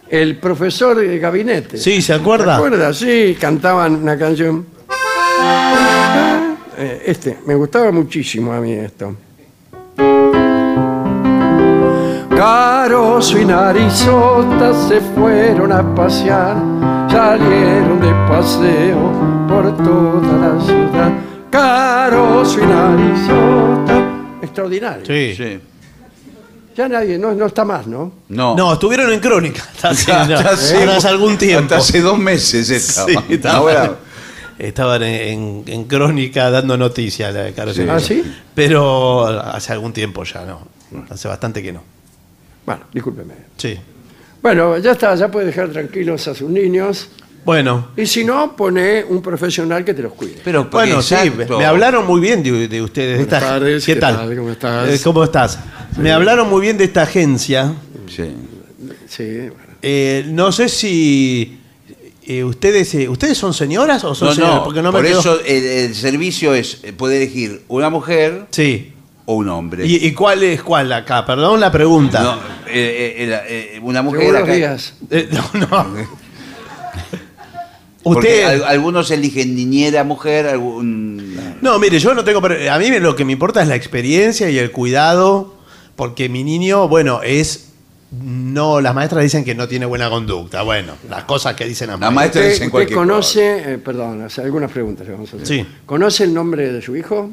El 0.08 0.38
profesor 0.38 0.96
de 0.96 1.18
gabinete. 1.18 1.76
Sí, 1.78 2.00
¿se 2.00 2.14
acuerda? 2.14 2.52
¿Se 2.56 2.64
acuerda? 2.64 2.94
Sí, 2.94 3.36
cantaban 3.40 3.96
una 3.96 4.16
canción. 4.16 4.64
Eh, 6.78 7.02
Este, 7.06 7.38
me 7.46 7.54
gustaba 7.56 7.90
muchísimo 7.90 8.52
a 8.52 8.60
mí 8.60 8.72
esto. 8.72 9.14
Caroso 12.36 13.38
y 13.38 13.44
Narizota 13.46 14.72
se 14.88 15.00
fueron 15.00 15.72
a 15.72 15.94
pasear, 15.94 16.56
salieron 17.16 17.98
de 17.98 18.12
paseo 18.28 19.46
por 19.48 19.74
toda 19.78 20.36
la 20.36 20.64
ciudad. 20.64 21.12
Caroso 21.50 22.58
y 22.62 22.66
Narizota. 22.66 24.10
Extraordinario. 24.42 25.06
Sí. 25.06 25.34
Sí. 25.34 25.58
Ya 26.76 26.88
nadie, 26.90 27.16
no, 27.18 27.32
no 27.32 27.46
está 27.46 27.64
más, 27.64 27.86
¿no? 27.86 28.12
No. 28.28 28.54
No, 28.54 28.74
estuvieron 28.74 29.10
en 29.10 29.20
crónica. 29.20 29.62
Hasta 29.82 29.88
hace, 29.90 30.10
Ya- 30.12 30.26
no, 30.26 30.28
ya 30.42 30.96
hace- 30.98 31.08
algún 31.08 31.38
tiempo. 31.38 31.74
Hasta 31.74 31.76
hace 31.78 32.02
dos 32.02 32.18
meses 32.18 32.68
estaba. 32.68 33.08
Sí, 33.08 33.16
estaban, 33.30 33.56
Ahora, 33.56 33.96
estaban 34.58 35.02
en, 35.02 35.14
en- 35.14 35.64
en 35.68 35.84
crónica 35.84 36.50
dando 36.50 36.76
noticias. 36.76 37.32
la 37.32 37.44
de 37.44 37.52
Carlos 37.54 37.76
Sí. 37.76 37.80
Herrera. 37.82 37.96
¿Ah, 37.96 38.00
sí? 38.00 38.22
Pero 38.54 39.24
hace 39.26 39.72
algún 39.72 39.94
tiempo 39.94 40.22
ya 40.24 40.44
no. 40.44 40.68
Hace 41.08 41.28
bastante 41.28 41.62
que 41.62 41.72
no. 41.72 41.82
Bueno, 42.66 42.82
discúlpeme. 42.92 43.32
Sí. 43.56 43.78
Bueno, 44.46 44.78
ya 44.78 44.92
está, 44.92 45.12
ya 45.16 45.28
puede 45.28 45.46
dejar 45.46 45.70
tranquilos 45.70 46.28
a 46.28 46.32
sus 46.36 46.48
niños. 46.48 47.08
Bueno, 47.44 47.88
Y 47.96 48.06
si 48.06 48.22
no, 48.24 48.54
pone 48.54 49.02
un 49.02 49.20
profesional 49.20 49.84
que 49.84 49.92
te 49.92 50.02
los 50.02 50.12
cuide. 50.12 50.36
pero 50.44 50.68
bueno, 50.70 51.02
sí, 51.02 51.14
exacto. 51.16 51.58
me 51.58 51.64
hablaron 51.64 52.06
muy 52.06 52.20
bien 52.20 52.44
de, 52.44 52.68
de 52.68 52.80
ustedes. 52.80 53.18
de 53.18 53.24
Buenas 53.24 53.42
esta- 53.42 53.54
tardes, 53.54 53.84
¿Qué 53.84 53.94
¿qué 53.94 54.00
tal? 54.00 54.14
tal? 54.16 54.36
¿Cómo 54.36 54.50
estás? 54.52 54.88
Eh, 54.88 55.00
¿Cómo 55.02 55.24
estás? 55.24 55.58
Me 55.98 56.12
hablaron 56.12 56.48
muy 56.48 56.60
bien 56.60 56.78
de 56.78 56.84
esta 56.84 57.02
agencia. 57.02 57.74
Sí. 58.08 58.22
Sí, 59.08 59.24
bueno. 59.48 59.74
Eh, 59.82 60.24
no 60.28 60.52
sé 60.52 60.68
si 60.68 61.58
eh, 62.24 62.44
ustedes 62.44 62.94
eh, 62.94 63.08
ustedes 63.08 63.36
son 63.36 63.52
señoras 63.52 64.04
o 64.04 64.14
son 64.14 64.28
No, 64.28 64.34
señoras, 64.34 64.54
no, 64.58 64.64
porque 64.64 64.80
no 64.80 64.92
me 64.92 64.98
por 64.98 65.04
quedó- 65.08 65.18
eso 65.18 65.40
el, 65.44 65.64
el 65.64 65.94
servicio 65.96 66.54
es, 66.54 66.78
eh, 66.84 66.92
puede 66.92 67.16
elegir 67.16 67.62
una 67.66 67.90
mujer 67.90 68.46
Sí. 68.50 68.92
O 69.26 69.34
un 69.34 69.48
hombre? 69.48 69.86
¿Y, 69.86 70.06
y 70.06 70.12
cuál 70.14 70.42
es 70.42 70.62
cuál 70.62 70.92
acá? 70.92 71.24
Perdón 71.26 71.60
la 71.60 71.70
pregunta. 71.70 72.22
No, 72.22 72.34
eh, 72.68 73.14
eh, 73.18 73.40
eh, 73.76 73.80
una 73.82 74.02
mujer. 74.02 74.20
Seguros 74.22 74.42
acá- 74.44 74.52
días. 74.54 74.94
Eh, 75.10 75.28
no, 75.30 75.50
no. 75.68 76.26
Porque 78.02 78.28
Usted. 78.28 78.44
al- 78.44 78.64
algunos 78.64 79.10
eligen 79.10 79.56
niñera 79.56 80.04
mujer, 80.04 80.46
algún. 80.46 81.36
No, 81.60 81.78
mire, 81.80 81.98
yo 81.98 82.14
no 82.14 82.22
tengo. 82.24 82.40
A 82.70 82.78
mí 82.78 82.90
lo 83.00 83.16
que 83.16 83.24
me 83.24 83.32
importa 83.32 83.62
es 83.62 83.68
la 83.68 83.74
experiencia 83.74 84.48
y 84.48 84.58
el 84.58 84.70
cuidado, 84.70 85.54
porque 85.96 86.28
mi 86.28 86.44
niño, 86.44 86.86
bueno, 86.88 87.20
es. 87.22 87.64
No, 88.22 88.80
las 88.80 88.94
maestras 88.94 89.24
dicen 89.24 89.44
que 89.44 89.56
no 89.56 89.66
tiene 89.66 89.84
buena 89.84 90.08
conducta. 90.08 90.62
Bueno, 90.62 90.92
las 91.10 91.24
cosas 91.24 91.56
que 91.56 91.64
dicen 91.64 91.88
las 91.88 91.98
La 91.98 92.10
maestras. 92.12 92.14
maestra 92.14 92.40
¿Usted, 92.42 92.52
dicen 92.52 92.66
usted 92.68 92.70
cualquier 92.70 92.96
conoce, 92.96 93.72
eh, 93.74 93.78
perdón, 93.78 94.22
hace 94.22 94.40
algunas 94.42 94.70
preguntas 94.70 95.04
le 95.04 95.12
vamos 95.14 95.32
a 95.32 95.36
hacer. 95.36 95.46
Sí. 95.48 95.66
¿Conoce 95.84 96.22
el 96.22 96.32
nombre 96.32 96.72
de 96.72 96.80
su 96.80 96.94
hijo? 96.96 97.30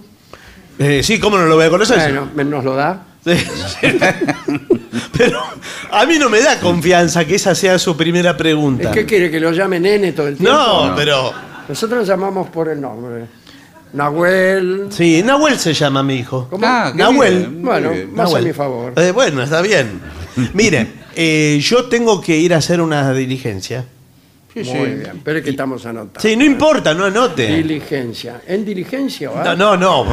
Eh, 0.79 1.01
sí, 1.03 1.19
¿cómo 1.19 1.37
no 1.37 1.45
lo 1.45 1.55
voy 1.55 1.65
a 1.65 1.69
conocer? 1.69 1.97
Bueno, 2.33 2.49
nos 2.51 2.63
lo 2.63 2.75
da. 2.75 3.05
Sí, 3.25 3.37
sí. 3.37 3.87
Pero 5.17 5.39
a 5.91 6.05
mí 6.05 6.17
no 6.19 6.29
me 6.29 6.41
da 6.41 6.59
confianza 6.59 7.23
que 7.25 7.35
esa 7.35 7.55
sea 7.55 7.79
su 7.79 7.95
primera 7.95 8.35
pregunta. 8.35 8.91
¿Qué 8.91 9.05
quiere 9.05 9.31
que 9.31 9.39
lo 9.39 9.51
llame 9.53 9.79
nene 9.79 10.11
todo 10.11 10.27
el 10.27 10.35
tiempo? 10.37 10.53
No, 10.53 10.93
pero. 10.95 11.31
Nosotros 11.69 11.99
lo 12.01 12.05
llamamos 12.05 12.49
por 12.49 12.67
el 12.67 12.81
nombre. 12.81 13.25
Nahuel. 13.93 14.87
Sí, 14.89 15.21
Nahuel 15.23 15.57
se 15.57 15.73
llama 15.73 16.03
mi 16.03 16.15
hijo. 16.15 16.47
¿Cómo? 16.49 16.65
Ah, 16.67 16.89
qué 16.91 16.97
Nahuel. 16.97 17.37
bien, 17.37 17.53
muy 17.55 17.63
Bueno, 17.63 17.89
bien. 17.91 18.13
más 18.13 18.25
Nahuel. 18.29 18.43
a 18.43 18.47
mi 18.47 18.53
favor. 18.53 18.93
Eh, 18.97 19.11
bueno, 19.11 19.41
está 19.43 19.61
bien. 19.61 20.01
Mire, 20.53 20.87
eh, 21.15 21.59
yo 21.61 21.85
tengo 21.85 22.19
que 22.19 22.35
ir 22.37 22.53
a 22.53 22.57
hacer 22.57 22.81
una 22.81 23.13
diligencia. 23.13 23.85
Sí, 24.53 24.63
sí. 24.63 24.71
Muy 24.73 24.89
bien, 24.89 25.21
pero 25.23 25.39
es 25.39 25.43
que 25.43 25.49
estamos 25.49 25.83
anotando. 25.85 26.19
Sí, 26.19 26.35
no 26.35 26.45
importa, 26.45 26.93
no 26.93 27.05
anote. 27.05 27.47
Diligencia. 27.47 28.41
¿En 28.45 28.63
diligencia 28.63 29.31
va? 29.31 29.43
No, 29.55 29.55
no, 29.55 29.75
no. 29.77 30.05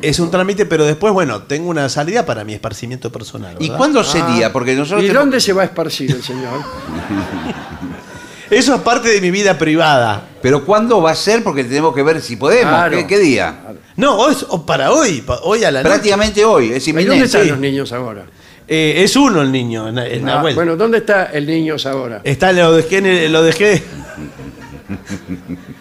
Es 0.00 0.18
un 0.20 0.30
trámite, 0.30 0.64
pero 0.64 0.86
después, 0.86 1.12
bueno, 1.12 1.42
tengo 1.42 1.68
una 1.68 1.88
salida 1.90 2.24
para 2.24 2.44
mi 2.44 2.54
esparcimiento 2.54 3.12
personal. 3.12 3.56
¿Y 3.58 3.64
¿verdad? 3.64 3.76
cuándo 3.76 4.02
sería? 4.04 4.50
Porque 4.52 4.74
nosotros. 4.74 5.02
¿Y 5.04 5.08
tenemos- 5.08 5.24
dónde 5.24 5.40
se 5.40 5.52
va 5.52 5.62
a 5.62 5.64
esparcir 5.66 6.10
el 6.12 6.22
señor? 6.22 6.60
Eso 8.50 8.74
es 8.74 8.80
parte 8.82 9.08
de 9.08 9.20
mi 9.20 9.30
vida 9.30 9.56
privada. 9.56 10.28
Pero 10.42 10.64
¿cuándo 10.64 11.00
va 11.00 11.12
a 11.12 11.14
ser? 11.14 11.42
Porque 11.42 11.64
tenemos 11.64 11.94
que 11.94 12.02
ver 12.02 12.20
si 12.20 12.36
podemos. 12.36 12.70
Claro. 12.72 12.96
¿Qué, 12.98 13.06
qué 13.06 13.18
día? 13.18 13.54
No, 13.96 14.16
hoy, 14.16 14.36
o 14.48 14.66
para 14.66 14.92
hoy, 14.92 15.22
pa- 15.22 15.40
hoy 15.42 15.64
a 15.64 15.70
la 15.70 15.80
noche. 15.82 15.90
Prácticamente 15.90 16.44
hoy, 16.44 16.72
es 16.72 16.86
¿Y 16.86 16.92
dónde 16.92 17.02
inminente. 17.02 17.24
están 17.26 17.42
sí. 17.44 17.48
los 17.48 17.58
niños 17.58 17.92
ahora? 17.92 18.26
Eh, 18.74 19.02
es 19.04 19.16
uno 19.16 19.42
el 19.42 19.52
niño, 19.52 19.86
Ah, 19.88 19.90
Nahuel. 19.92 20.54
bueno, 20.54 20.76
¿dónde 20.76 20.96
está 20.98 21.24
el 21.26 21.44
niño 21.46 21.76
ahora? 21.84 22.22
Está, 22.24 22.52
lo 22.54 22.72
dejé 22.72 22.98
en 22.98 23.06
el, 23.06 23.30
lo 23.30 23.42
dejé. 23.42 23.82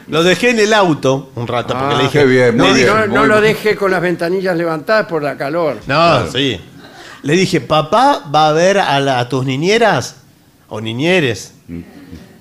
Lo 0.10 0.24
dejé 0.24 0.50
en 0.50 0.60
el 0.60 0.74
auto 0.74 1.32
un 1.36 1.48
rato 1.48 1.74
porque 1.74 1.96
Ah, 1.96 1.98
le 1.98 2.04
dije. 2.04 2.20
qué 2.20 2.26
bien, 2.26 2.58
No, 2.58 2.66
muy 2.68 2.74
bien. 2.76 2.88
no- 3.14 3.26
lo 3.26 3.40
deje 3.40 3.78
con 3.78 3.92
las 3.92 4.02
ventanillas 4.02 4.58
levantadas 4.58 5.06
por 5.08 5.24
la 5.24 5.38
calor. 5.38 5.78
No, 5.88 6.30
sí. 6.30 6.60
Le 7.24 7.34
dije, 7.38 7.62
papá 7.62 8.24
va 8.34 8.50
a 8.50 8.52
ver 8.52 8.78
a, 8.80 9.00
la- 9.00 9.20
a 9.20 9.30
tus 9.30 9.46
niñeras 9.46 10.18
o 10.68 10.82
niñeres. 10.82 11.54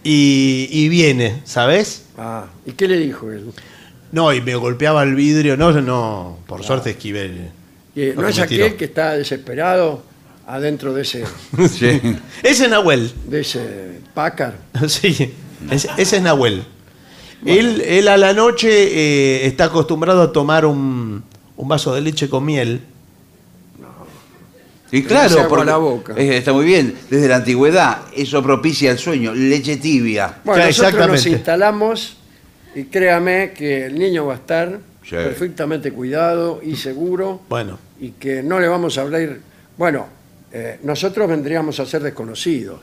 Y, 0.03 0.67
y 0.71 0.89
viene, 0.89 1.43
¿sabes? 1.45 2.07
Ah, 2.19 2.47
¿y 2.67 2.73
qué 2.73 2.89
le 2.89 2.97
dijo 2.97 3.31
él? 3.31 3.53
No, 4.11 4.33
y 4.33 4.41
me 4.41 4.57
golpeaba 4.57 5.05
el 5.05 5.15
vidrio. 5.15 5.57
No, 5.57 5.71
no, 5.81 6.39
por 6.49 6.65
suerte 6.65 6.91
esquivé. 6.91 7.51
el- 7.95 8.17
¿No 8.17 8.27
es 8.27 8.39
aquel 8.41 8.63
tiró. 8.65 8.77
que 8.77 8.85
está 8.87 9.13
desesperado 9.17 10.10
adentro 10.55 10.93
de 10.95 11.03
ese, 11.03 11.25
Sí. 11.71 12.01
Ese 12.43 12.65
es 12.65 12.71
Nahuel. 12.71 13.13
de 13.27 13.41
ese 13.41 14.01
Packard? 14.15 14.55
Sí, 14.89 15.33
ese, 15.71 15.89
ese 15.97 16.17
es 16.17 16.23
Nahuel. 16.23 16.65
Él, 17.47 17.81
él 17.81 18.09
a 18.09 18.17
la 18.19 18.33
noche 18.35 18.69
eh, 18.71 19.47
está 19.47 19.65
acostumbrado 19.65 20.21
a 20.23 20.33
tomar 20.33 20.67
un, 20.67 21.23
un 21.57 21.69
vaso 21.69 21.95
de 21.95 22.03
leche 22.03 22.29
con 22.29 22.45
miel. 22.45 22.81
Y 24.93 24.99
hace 24.99 25.07
claro, 25.07 25.35
agua 25.37 25.49
porque 25.49 25.65
la 25.67 25.77
boca. 25.77 26.15
eh, 26.17 26.37
está 26.37 26.53
muy 26.53 26.65
bien. 26.65 26.95
Desde 27.09 27.29
la 27.29 27.37
antigüedad, 27.37 27.99
eso 28.17 28.43
propicia 28.43 28.91
el 28.91 28.99
sueño. 28.99 29.33
Leche 29.33 29.77
tibia. 29.77 30.39
Bueno, 30.45 30.67
nosotros 30.67 30.93
nos 30.95 31.01
exactamente. 31.05 31.31
instalamos 31.31 32.17
y 32.75 32.85
créame 32.85 33.53
que 33.57 33.87
el 33.87 33.99
niño 33.99 34.27
va 34.27 34.35
a 34.35 34.37
estar 34.37 34.81
Sí. 35.03 35.17
perfectamente 35.17 35.91
cuidado 35.93 36.61
y 36.63 36.77
seguro 36.77 37.41
Bueno, 37.49 37.79
y 38.01 38.11
que 38.11 38.43
no 38.43 38.61
le 38.61 38.69
vamos 38.69 38.99
a 38.99 39.01
hablar. 39.03 39.39
Bueno, 39.79 40.07
eh, 40.53 40.79
nosotros 40.83 41.29
vendríamos 41.29 41.79
a 41.81 41.87
ser 41.87 42.03
desconocidos. 42.03 42.81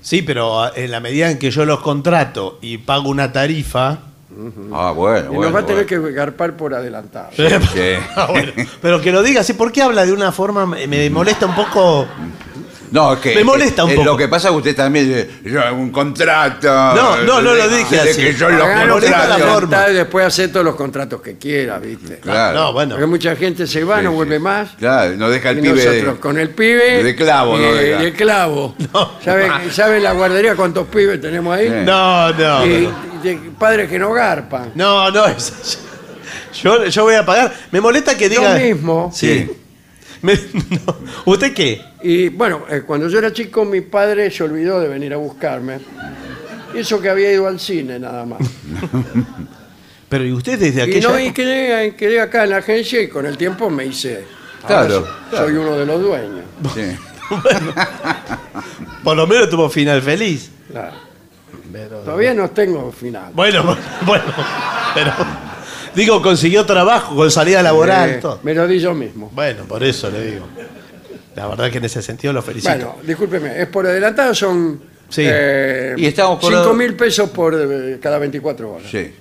sí, 0.00 0.22
pero 0.22 0.62
ah, 0.62 0.72
en 0.74 0.90
la 0.90 1.00
medida 1.00 1.30
en 1.30 1.38
que 1.38 1.50
yo 1.50 1.64
los 1.64 1.80
contrato 1.80 2.58
y 2.62 2.78
pago 2.78 3.08
una 3.08 3.32
tarifa. 3.32 3.98
Ah, 4.72 4.92
bueno. 4.92 5.26
y 5.26 5.28
bueno, 5.28 5.42
nos 5.42 5.54
va 5.54 5.58
a 5.60 5.66
tener 5.66 5.86
bueno. 5.86 6.06
que 6.06 6.12
garpar 6.12 6.56
por 6.56 6.74
adelantado. 6.74 7.30
Ah, 8.16 8.28
bueno, 8.30 8.52
pero 8.80 9.00
que 9.00 9.12
lo 9.12 9.22
diga 9.22 9.42
así, 9.42 9.52
¿por 9.52 9.72
qué 9.72 9.82
habla 9.82 10.06
de 10.06 10.12
una 10.12 10.32
forma? 10.32 10.64
Me 10.66 11.10
molesta 11.10 11.46
un 11.46 11.54
poco. 11.54 12.06
No, 12.92 13.14
es 13.14 13.18
que. 13.20 13.34
Me 13.34 13.42
molesta 13.42 13.84
un 13.84 13.90
eh, 13.90 13.94
poco. 13.94 14.04
Lo 14.06 14.16
que 14.16 14.28
pasa 14.28 14.48
es 14.48 14.52
que 14.52 14.58
usted 14.58 14.76
también 14.76 15.08
dice, 15.08 15.28
yo 15.44 15.60
un 15.74 15.90
contrato. 15.90 16.68
No, 16.68 17.16
no, 17.22 17.40
no 17.42 17.54
lo 17.54 17.68
dije 17.68 17.98
así. 18.00 18.20
que 18.22 18.34
yo 18.34 18.48
lo 18.50 18.64
contrato. 18.90 19.90
y 19.90 19.94
después 19.94 20.26
hacer 20.26 20.52
todos 20.52 20.64
los 20.64 20.74
contratos 20.76 21.20
que 21.22 21.36
quiera, 21.38 21.78
¿viste? 21.78 22.18
Claro. 22.18 22.58
No, 22.58 22.72
bueno. 22.72 22.94
Porque 22.94 23.06
mucha 23.06 23.34
gente 23.34 23.66
se 23.66 23.82
va, 23.82 23.98
Sí, 23.98 24.04
no 24.04 24.10
sí. 24.10 24.16
vuelve 24.16 24.38
más. 24.38 24.70
Claro, 24.78 25.16
no 25.16 25.28
deja 25.30 25.50
el 25.50 25.58
Y 25.58 25.62
pibe 25.62 25.80
de- 25.80 25.86
nosotros 25.92 26.18
con 26.18 26.38
el 26.38 26.50
pibe. 26.50 27.02
de 27.02 27.16
clavo, 27.16 27.58
y, 27.58 27.62
no 27.62 27.72
deja. 27.74 27.98
de 28.02 28.12
clavo. 28.12 28.74
¿Sabe, 29.24 29.50
sabe 29.72 30.00
la 30.00 30.12
guardería 30.12 30.54
cuántos 30.54 30.86
pibes 30.88 31.20
tenemos 31.20 31.56
ahí? 31.56 31.68
Sí. 31.68 31.74
No, 31.84 32.30
no. 32.32 32.66
y, 32.66 32.70
y 32.70 32.88
de 33.22 33.38
padres 33.58 33.88
que 33.88 33.98
no 33.98 34.12
garpan. 34.12 34.72
No, 34.74 35.10
no, 35.10 35.26
es- 35.26 35.78
yo, 36.62 36.84
yo 36.86 37.02
voy 37.04 37.14
a 37.14 37.24
pagar. 37.24 37.52
Me 37.70 37.80
molesta 37.80 38.16
que 38.16 38.28
diga. 38.28 38.52
Lo 38.54 38.60
mismo. 38.60 39.10
Sí. 39.14 39.50
Me- 40.22 40.34
no. 40.34 40.96
¿Usted 41.26 41.52
qué? 41.52 41.80
Y 42.02 42.28
bueno, 42.28 42.62
eh, 42.70 42.82
cuando 42.86 43.08
yo 43.08 43.18
era 43.18 43.32
chico, 43.32 43.64
mi 43.64 43.80
padre 43.80 44.30
se 44.30 44.42
olvidó 44.44 44.80
de 44.80 44.88
venir 44.88 45.12
a 45.14 45.16
buscarme. 45.16 45.78
Y 46.74 46.78
eso 46.78 47.00
que 47.00 47.10
había 47.10 47.32
ido 47.32 47.46
al 47.48 47.58
cine 47.60 47.98
nada 47.98 48.24
más. 48.24 48.38
Pero 50.08 50.24
¿y 50.24 50.32
usted 50.32 50.58
desde 50.58 50.80
y 50.80 50.82
aquella 50.82 51.08
no, 51.08 51.18
y 51.18 51.22
época? 51.24 51.34
quedé, 51.34 51.94
quedé 51.96 52.20
acá 52.20 52.44
en 52.44 52.50
la 52.50 52.58
agencia 52.58 53.00
y 53.00 53.08
con 53.08 53.24
el 53.26 53.36
tiempo 53.36 53.68
me 53.70 53.86
hice. 53.86 54.24
ahora 54.62 54.86
Claro, 54.86 54.94
so- 55.00 55.08
claro. 55.30 55.46
Soy 55.46 55.56
uno 55.56 55.76
de 55.78 55.86
los 55.86 56.02
dueños. 56.02 56.44
Sí. 56.74 56.96
Por 59.04 59.16
lo 59.16 59.26
menos 59.26 59.50
tuvo 59.50 59.68
final 59.70 60.02
feliz. 60.02 60.50
Claro. 60.70 60.96
Todavía 62.04 62.34
no 62.34 62.50
tengo 62.50 62.92
final. 62.92 63.32
Bueno, 63.34 63.76
bueno, 64.04 64.24
pero 64.94 65.12
digo, 65.94 66.20
consiguió 66.22 66.64
trabajo 66.66 67.14
con 67.14 67.30
salida 67.30 67.62
laboral. 67.62 68.10
Eh, 68.10 68.18
todo. 68.20 68.40
me 68.42 68.54
lo 68.54 68.66
di 68.66 68.78
yo 68.80 68.94
mismo. 68.94 69.30
Bueno, 69.34 69.64
por 69.64 69.82
eso 69.84 70.10
le 70.10 70.32
digo. 70.32 70.46
La 71.36 71.46
verdad 71.46 71.70
que 71.70 71.78
en 71.78 71.84
ese 71.86 72.02
sentido 72.02 72.32
lo 72.32 72.42
felicito. 72.42 72.72
Bueno, 72.74 72.96
discúlpeme, 73.06 73.60
es 73.60 73.66
por 73.68 73.86
adelantado, 73.86 74.34
son 74.34 74.80
Sí. 75.08 75.22
eh, 75.26 75.94
Y 75.96 76.06
estamos 76.06 76.38
por- 76.38 76.52
5 76.52 76.72
mil 76.74 76.94
pesos 76.94 77.30
por 77.30 77.54
eh, 77.54 77.98
cada 78.00 78.18
24 78.18 78.72
horas. 78.74 78.90
Sí. 78.90 79.12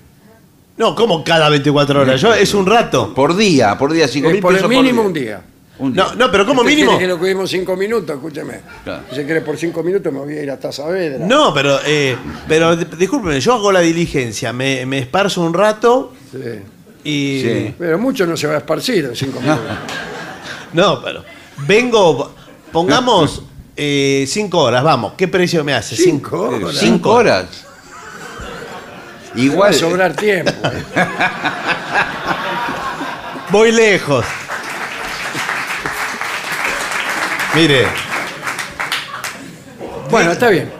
No, 0.78 0.96
como 0.96 1.24
cada 1.24 1.50
24 1.50 2.02
horas. 2.02 2.20
Yo, 2.22 2.34
es 2.34 2.54
un 2.54 2.66
rato. 2.66 3.14
Por 3.14 3.36
día, 3.36 3.78
por 3.78 3.92
día, 3.92 4.08
cinco 4.08 4.30
Eh, 4.30 4.34
mil 4.34 4.42
por 4.42 4.52
el 4.54 4.58
pesos 4.58 4.70
mínimo 4.70 5.02
por 5.02 5.08
un 5.08 5.14
día. 5.14 5.42
Un 5.82 5.94
día. 5.94 6.04
No, 6.04 6.16
no, 6.16 6.32
pero 6.32 6.46
como 6.46 6.62
¿Usted 6.62 6.72
mínimo. 6.76 6.92
quiere 6.92 7.06
que 7.06 7.08
lo 7.14 7.20
cuidemos 7.20 7.50
5 7.50 7.76
minutos? 7.76 8.16
Escúcheme. 8.16 8.62
Claro. 8.84 9.04
Si 9.10 9.16
se 9.16 9.26
quiere 9.26 9.42
por 9.42 9.58
5 9.58 9.84
minutos 9.84 10.14
me 10.14 10.20
voy 10.20 10.38
a 10.38 10.44
ir 10.44 10.52
hasta 10.52 10.72
Saavedra. 10.72 11.26
No, 11.26 11.54
pero, 11.54 11.80
eh, 11.86 12.16
pero 12.48 12.76
discúlpeme, 12.76 13.40
yo 13.42 13.54
hago 13.54 13.72
la 13.72 13.80
diligencia, 13.82 14.54
me, 14.54 14.86
me 14.86 15.00
esparzo 15.00 15.42
un 15.42 15.54
rato 15.54 16.14
Sí. 16.32 16.38
y. 17.04 17.42
Sí. 17.42 17.76
Pero 17.78 17.98
mucho 18.00 18.26
no 18.26 18.38
se 18.38 18.48
va 18.48 18.54
a 18.56 18.58
esparcir 18.60 19.06
en 19.06 19.16
5 19.16 19.40
minutos. 19.42 19.66
No, 20.74 21.02
pero. 21.02 21.24
Vengo, 21.68 22.34
pongamos 22.72 23.44
eh, 23.76 24.24
cinco 24.28 24.60
horas, 24.60 24.82
vamos. 24.84 25.14
¿Qué 25.18 25.28
precio 25.28 25.64
me 25.66 25.74
hace? 25.74 25.98
Cinco 25.98 26.44
horas. 26.44 26.76
Cinco 26.78 27.10
horas. 27.12 27.46
Va 29.36 29.42
Igual. 29.42 29.70
a 29.72 29.74
sobrar 29.74 30.16
tiempo. 30.16 30.52
Voy 33.52 33.72
lejos. 33.74 34.26
Mire, 37.56 37.86
bueno, 40.10 40.32
está 40.32 40.50
bien. 40.50 40.72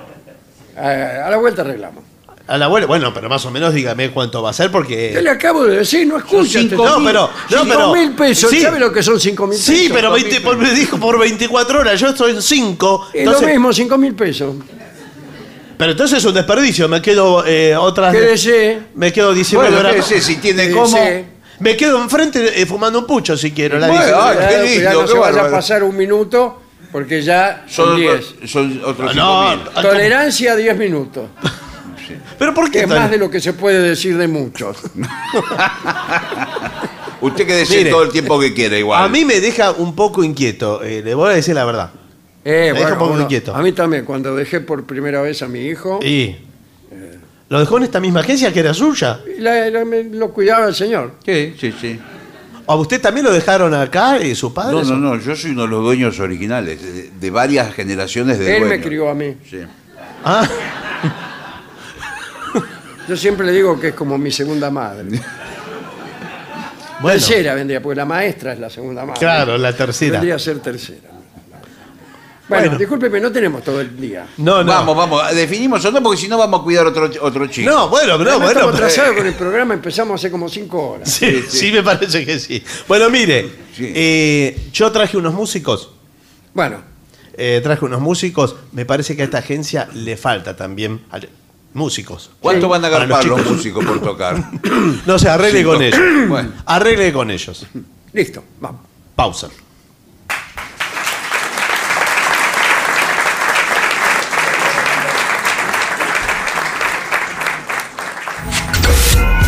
A 0.78 1.30
la 1.30 1.38
vuelta 1.38 1.62
arreglamos. 1.62 2.04
a 2.48 2.58
la 2.58 2.66
abuela, 2.66 2.88
bueno, 2.88 3.14
pero 3.14 3.30
más 3.30 3.46
o 3.46 3.52
menos 3.52 3.74
dígame 3.74 4.10
cuánto 4.12 4.42
va 4.42 4.50
a 4.50 4.54
ser 4.54 4.68
Yo 4.68 4.72
porque. 4.72 5.20
le 5.22 5.30
acabo 5.30 5.66
de 5.66 5.78
decir, 5.80 6.08
no 6.08 6.18
escucha. 6.18 6.60
cinco. 6.60 6.86
No, 6.86 7.04
pero. 7.04 7.30
No, 7.50 7.64
5 7.64 7.66
pero 7.68 7.94
mil 7.94 8.12
pesos. 8.14 8.50
sí. 8.50 8.62
¿Sabe 8.62 8.80
lo 8.80 8.92
que 8.92 9.04
son 9.04 9.20
5 9.20 9.48
mil 9.48 9.58
pesos? 9.58 9.66
Sí, 9.76 9.90
pero 9.94 10.10
Dos 10.10 10.16
20 10.22 10.32
mil 10.40 10.42
por- 10.44 10.58
me 10.58 10.72
dijo 10.72 10.98
por 10.98 11.20
24 11.20 11.80
horas, 11.80 12.00
yo 12.00 12.08
estoy 12.10 12.32
en 12.32 12.42
5. 12.42 13.08
Es 13.14 13.26
lo 13.26 13.42
mismo, 13.42 13.74
5 13.74 13.98
mil 13.98 14.16
pesos. 14.16 14.56
Pero 15.78 15.92
entonces 15.92 16.20
es 16.20 16.26
un 16.26 16.34
desperdicio, 16.34 16.88
me 16.88 17.02
quedo 17.02 17.46
eh, 17.46 17.76
otras. 17.76 18.14
Quédese. 18.14 18.80
Me 18.96 19.12
quedo 19.12 19.34
19 19.34 19.70
Bueno, 19.70 19.80
horas. 19.90 19.96
qué 19.96 20.16
sé, 20.16 20.22
si 20.22 20.36
tiene 20.38 20.68
Sí, 20.68 20.74
cómo. 20.74 20.98
Me 21.60 21.78
quedo 21.78 22.02
enfrente 22.02 22.60
eh, 22.60 22.66
fumando 22.66 23.00
un 23.00 23.06
pucho 23.08 23.38
si 23.38 23.52
quiero. 23.52 23.78
La 23.78 23.88
Bueno, 23.88 24.04
ay, 24.22 24.38
qué 24.50 24.64
lindo, 24.76 24.94
no 24.94 25.02
qué 25.02 25.08
se 25.12 25.18
vaya 25.18 25.42
a 25.46 25.52
pasar 25.52 25.84
un 25.84 25.96
minuto 25.96 26.61
porque 26.92 27.22
ya 27.22 27.64
son 27.68 27.86
Son, 27.88 27.98
10. 27.98 28.26
son 28.46 28.82
otros 28.86 29.16
No, 29.16 29.50
mil. 29.56 29.60
no, 29.76 29.82
Tolerancia 29.82 30.56
10 30.56 30.78
minutos. 30.78 31.30
Pero 32.38 32.54
¿por 32.54 32.66
Que 32.66 32.72
qué 32.72 32.80
es 32.82 32.88
más 32.90 33.10
de 33.10 33.18
lo 33.18 33.30
que 33.30 33.40
se 33.40 33.54
puede 33.54 33.80
decir 33.82 34.18
de 34.18 34.28
muchos. 34.28 34.78
Usted 37.22 37.46
quédese 37.46 37.78
Mire, 37.78 37.90
todo 37.92 38.04
el 38.04 38.12
tiempo 38.12 38.40
que 38.40 38.54
quiera 38.54 38.78
igual. 38.78 39.04
A 39.04 39.08
mí 39.08 39.24
me 39.26 39.40
deja 39.40 39.72
un 39.72 39.96
poco 39.96 40.24
inquieto, 40.24 40.82
eh, 40.84 41.02
le 41.04 41.14
voy 41.14 41.30
a 41.32 41.36
decir 41.36 41.54
la 41.54 41.66
verdad. 41.66 41.92
Eh, 42.44 42.72
Me 42.74 42.80
deja 42.80 42.94
un 42.94 43.00
poco 43.00 43.14
uno- 43.14 43.22
inquieto. 43.24 43.56
A 43.56 43.62
mí 43.62 43.72
también, 43.74 44.06
cuando 44.06 44.36
dejé 44.36 44.60
por 44.62 44.84
primera 44.86 45.22
vez 45.22 45.42
a 45.44 45.48
mi 45.48 45.60
hijo, 45.68 46.00
Y 46.04 46.36
lo 47.50 47.60
dejó 47.60 47.78
en 47.78 47.84
esta 47.84 48.00
misma 48.00 48.22
agencia 48.22 48.52
que 48.52 48.60
era 48.62 48.74
suya. 48.74 49.20
la- 49.38 49.70
la- 49.70 49.86
me- 49.86 50.04
lo 50.06 50.32
cuidaba 50.34 50.68
el 50.68 50.74
señor. 50.76 51.14
Sí, 51.24 51.54
sí, 51.60 51.72
sí. 51.80 52.00
¿A 52.72 52.76
usted 52.76 53.02
también 53.02 53.26
lo 53.26 53.34
dejaron 53.34 53.74
acá, 53.74 54.18
eh, 54.18 54.34
su 54.34 54.54
padre? 54.54 54.78
No, 54.78 54.84
no, 54.84 54.96
no, 54.96 55.20
yo 55.20 55.36
soy 55.36 55.52
uno 55.52 55.64
de 55.64 55.68
los 55.68 55.84
dueños 55.84 56.18
originales, 56.22 56.82
de, 56.82 57.12
de 57.12 57.30
varias 57.30 57.74
generaciones 57.74 58.40
de 58.40 58.56
Él 58.56 58.64
me 58.64 58.80
crió 58.80 59.10
a 59.10 59.14
mí. 59.14 59.36
Sí. 59.50 59.60
Ah, 60.24 60.48
Yo 63.10 63.18
siempre 63.18 63.46
le 63.46 63.52
digo 63.52 63.78
que 63.78 63.90
es 63.90 63.94
como 63.94 64.18
mi 64.18 64.32
segunda 64.32 64.70
madre. 64.70 65.04
bueno. 67.02 67.20
Tercera 67.20 67.56
vendría, 67.56 67.82
porque 67.82 67.98
la 67.98 68.06
maestra 68.06 68.54
es 68.54 68.60
la 68.60 68.70
segunda 68.70 69.06
madre. 69.06 69.20
Claro, 69.20 69.58
la 69.58 69.76
tercera. 69.76 70.14
Vendría 70.14 70.36
a 70.36 70.40
ser 70.40 70.60
tercera. 70.60 71.10
Bueno, 72.52 72.66
Bueno. 72.66 72.78
discúlpeme, 72.80 73.20
no 73.22 73.32
tenemos 73.32 73.64
todo 73.64 73.80
el 73.80 73.96
día. 74.00 74.28
No, 74.38 74.62
no. 74.62 74.72
Vamos, 74.74 74.98
vamos, 74.98 75.34
definimos 75.34 75.86
o 75.86 75.92
no, 75.92 76.04
porque 76.04 76.20
si 76.20 76.28
no 76.28 76.38
vamos 76.38 76.60
a 76.60 76.64
cuidar 76.64 76.86
otro, 76.86 77.10
otro 77.22 77.48
chico. 77.48 77.70
No, 77.72 77.88
bueno, 77.88 78.18
no, 78.18 78.24
Además, 78.24 78.38
bueno. 78.40 78.50
estamos 78.52 78.72
pero- 78.76 78.86
atrasados 78.88 79.16
con 79.16 79.26
el 79.28 79.34
programa, 79.36 79.74
empezamos 79.74 80.20
hace 80.20 80.30
como 80.30 80.50
cinco 80.50 80.90
horas. 80.90 81.10
Sí, 81.10 81.44
sí, 81.48 81.72
me 81.72 81.82
parece 81.82 82.26
que 82.26 82.38
sí. 82.40 82.62
Bueno, 82.90 83.10
mire, 83.10 83.50
Sí. 83.76 83.92
eh, 83.96 84.68
yo 84.74 84.92
traje 84.92 85.16
unos 85.16 85.34
músicos. 85.34 85.92
Bueno, 86.54 86.82
eh, 87.38 87.62
traje 87.64 87.86
unos 87.86 88.02
músicos. 88.02 88.56
Me 88.74 88.86
parece 88.86 89.16
que 89.16 89.22
a 89.22 89.26
esta 89.26 89.38
agencia 89.38 89.88
le 89.94 90.18
falta 90.18 90.56
también 90.56 91.02
al- 91.10 91.30
músicos. 91.74 92.32
¿Cuánto 92.42 92.68
van 92.68 92.84
a 92.84 92.90
Para 92.92 93.06
agarrar 93.06 93.26
los, 93.26 93.40
chicos. 93.40 93.54
músicos 93.56 93.86
por 93.86 94.02
tocar? 94.02 94.36
No 95.06 95.18
sé, 95.18 95.30
arregle 95.30 95.60
Cinco. 95.60 95.72
con 95.74 95.82
ellos. 95.84 96.00
Bueno. 96.28 96.52
Arregle 96.66 97.14
con 97.14 97.32
ellos. 97.32 97.66
listo, 98.12 98.44
vamos. 98.60 98.82
Pausa. 99.16 99.48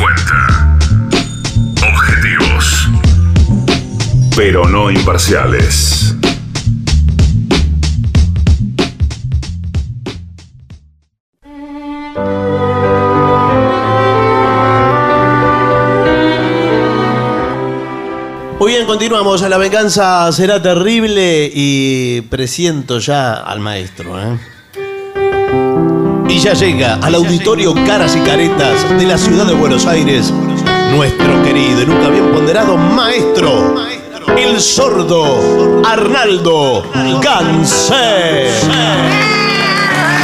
AM750. 0.00 0.80
Objetivos. 1.88 2.88
Pero 4.36 4.66
no 4.66 4.90
imparciales. 4.90 6.14
Muy 18.58 18.72
bien, 18.72 18.86
continuamos. 18.86 19.40
La 19.42 19.58
venganza 19.58 20.30
será 20.32 20.62
terrible 20.62 21.50
y 21.52 22.20
presiento 22.22 22.98
ya 22.98 23.34
al 23.34 23.60
maestro. 23.60 24.20
¿eh? 24.20 24.38
Y 26.30 26.38
ya 26.38 26.54
llega 26.54 26.94
al 27.02 27.16
auditorio 27.16 27.74
Caras 27.86 28.14
y 28.14 28.20
Caretas 28.20 28.88
de 28.96 29.04
la 29.04 29.18
ciudad 29.18 29.46
de 29.46 29.54
Buenos 29.54 29.84
Aires 29.84 30.32
nuestro 30.94 31.42
querido 31.42 31.82
y 31.82 31.86
nunca 31.86 32.08
bien 32.08 32.30
ponderado 32.30 32.76
maestro, 32.76 33.74
el 34.36 34.60
sordo 34.60 35.82
Arnaldo 35.84 36.84
Gansé. 37.20 38.48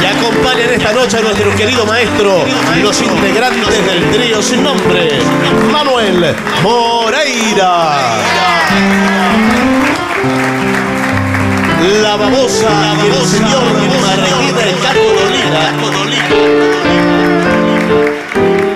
Y 0.01 0.05
acompañan 0.05 0.69
esta 0.75 0.93
noche 0.93 1.17
a 1.17 1.21
nuestro 1.21 1.53
querido 1.55 1.85
maestro, 1.85 2.45
los 2.81 3.01
integrantes 3.01 3.85
del 3.85 4.09
trío 4.11 4.41
sin 4.41 4.63
nombre, 4.63 5.19
Manuel 5.71 6.33
Moreira. 6.63 8.17
La 12.01 12.15
babosa 12.15 12.95
y 13.03 13.07
el 13.07 13.25
señor 13.25 13.63
Margarita 14.01 14.93
del 14.93 15.36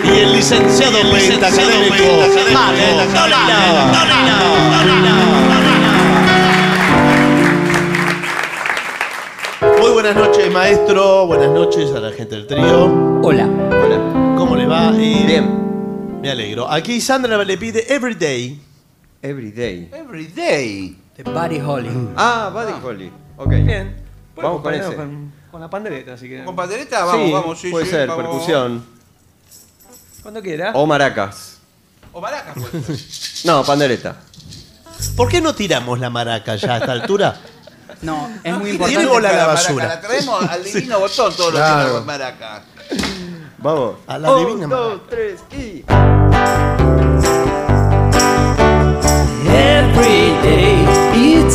Y 0.04 0.20
el 0.20 0.34
licenciado 0.34 1.00
pentacadémico 1.12 2.04
Mago 2.54 2.78
Muy 9.80 9.92
buenas 9.92 10.16
noches, 10.16 10.52
maestro. 10.52 11.28
Buenas 11.28 11.50
noches 11.50 11.92
a 11.92 12.00
la 12.00 12.12
gente 12.12 12.36
del 12.36 12.48
trío. 12.48 13.20
Hola. 13.22 13.50
¿Cómo 14.38 14.56
le 14.56 14.66
va? 14.66 14.94
Eh, 14.96 15.24
Bien. 15.26 16.20
Me 16.22 16.32
alegro. 16.32 16.70
Aquí 16.70 17.02
Sandra 17.02 17.44
le 17.44 17.58
pide 17.58 17.94
Everyday. 17.94 18.60
Everyday. 19.22 19.90
Every 19.92 20.28
day. 20.28 20.98
De 21.18 21.24
Buddy 21.24 21.60
Holly. 21.60 21.90
Ah, 22.16 22.50
Buddy 22.54 22.74
Holly. 22.84 23.12
Ok. 23.38 23.50
Bien. 23.50 23.96
Vamos 24.36 24.62
con 24.62 24.74
ese. 24.74 24.96
Con, 24.96 25.41
con 25.52 25.62
la 25.62 25.70
pandereta, 25.70 26.14
así 26.14 26.28
que. 26.30 26.44
¿Con 26.44 26.56
pandereta? 26.56 27.04
Vamos, 27.06 27.26
sí, 27.28 27.32
vamos, 27.34 27.60
sí, 27.60 27.70
puede 27.72 27.86
sí, 27.86 27.92
ser, 27.92 28.08
vamos. 28.08 28.24
percusión. 28.24 28.86
Cuando 30.22 30.42
quiera. 30.42 30.72
O 30.76 30.86
maracas. 30.86 31.58
O 32.14 32.22
maracas, 32.22 32.56
pues. 32.72 33.42
No, 33.46 33.64
pandereta. 33.64 34.18
¿Por 35.16 35.30
qué 35.30 35.42
no 35.42 35.54
tiramos 35.56 36.00
la 36.00 36.10
maraca 36.10 36.56
ya 36.56 36.76
a 36.76 36.78
esta 36.78 36.92
altura? 36.92 37.40
No, 38.02 38.32
es 38.44 38.52
muy 38.58 38.78
Tiene 38.78 39.04
importante. 39.04 39.06
bola 39.08 39.30
a 39.30 39.32
la 39.34 39.38
maraca, 39.46 39.54
basura. 39.54 39.88
La 39.88 40.02
traemos 40.02 40.50
al 40.50 40.64
divino 40.64 41.00
botón 41.00 41.36
todos 41.36 41.54
los 41.54 41.62
Claro. 41.62 41.82
días 41.84 41.92
con 41.98 42.06
maracas. 42.08 42.62
Vamos. 43.60 43.96
A 44.08 44.18
la 44.18 44.36
divina 44.38 44.64
Un, 44.66 44.70
dos, 44.70 45.02
tres 45.08 45.40
y. 45.52 47.01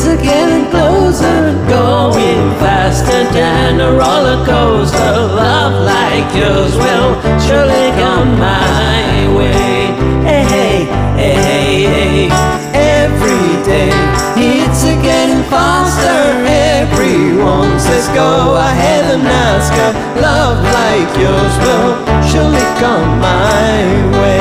it's 0.09 0.23
getting 0.23 0.69
closer, 0.69 1.53
going 1.67 2.51
faster 2.59 3.23
than 3.33 3.79
a 3.81 3.91
roller 3.91 4.45
coaster. 4.45 5.13
Love 5.35 5.83
like 5.83 6.27
yours 6.35 6.75
will 6.75 7.11
surely 7.39 7.91
come 7.99 8.39
my 8.39 9.27
way. 9.35 9.91
Hey, 10.23 10.43
hey, 10.43 10.85
hey, 11.15 11.35
hey, 11.35 11.83
hey. 11.85 12.29
Every 12.73 13.63
day 13.65 13.91
it's 14.35 14.83
a 14.83 14.95
getting 15.01 15.43
faster. 15.49 16.45
Everyone 16.47 17.79
says 17.79 18.07
go 18.09 18.55
ahead 18.55 19.03
and 19.13 19.27
ask 19.27 19.73
her. 19.73 20.21
Love 20.21 20.63
like 20.79 21.11
yours 21.19 21.53
will 21.63 21.93
surely 22.23 22.65
come 22.79 23.19
my 23.19 23.83
way. 24.21 24.39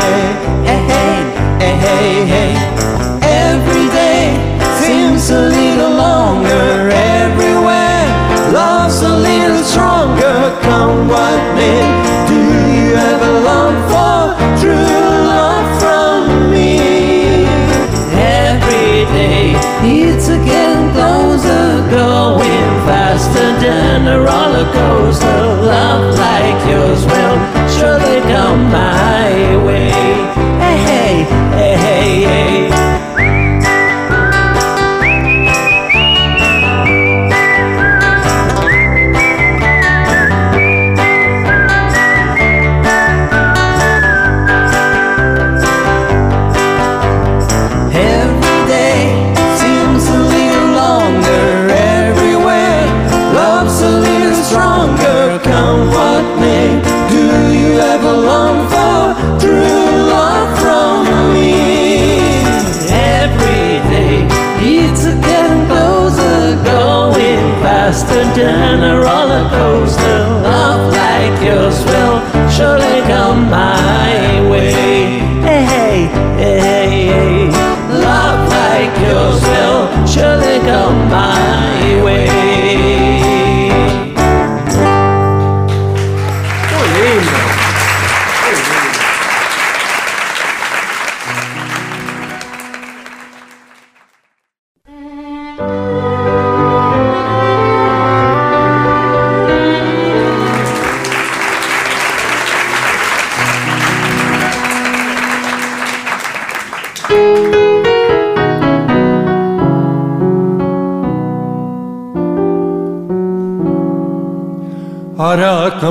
Hey, 0.68 0.82
hey, 0.90 1.16
hey, 1.58 1.76
hey, 1.76 2.26
hey. 2.26 3.05
Day 5.26 5.32
a 5.34 5.40
little 5.40 5.90
longer 5.90 6.88
everywhere. 6.88 8.06
Love's 8.52 9.02
a 9.02 9.16
little 9.16 9.64
stronger, 9.64 10.56
come 10.62 11.08
what 11.08 11.54
may. 11.56 11.82
Do 12.28 12.38
you 12.70 12.94
ever 12.94 13.32
long 13.40 13.74
for 13.90 14.38
true 14.60 15.26
love 15.26 15.80
from 15.80 16.52
me? 16.52 17.44
Every 18.14 19.04
day 19.16 19.54
it's 19.82 20.28
again 20.28 20.92
closer, 20.92 21.90
going 21.90 22.70
faster 22.86 23.50
than 23.58 24.06
a 24.06 24.20
roller 24.20 24.70
coaster. 24.72 25.26
Love 25.26 26.16
like 26.16 26.70
yours 26.70 27.04
will 27.04 27.38
surely 27.74 28.20
come 28.30 28.70
my 28.70 29.56
way. 29.66 29.90
Hey, 30.62 30.78
hey, 30.86 31.24
hey, 31.56 31.76
hey, 31.76 32.70
hey. 32.70 32.95
been 68.46 68.84
a 68.84 69.00
roller 69.00 69.48
coaster. 69.50 70.05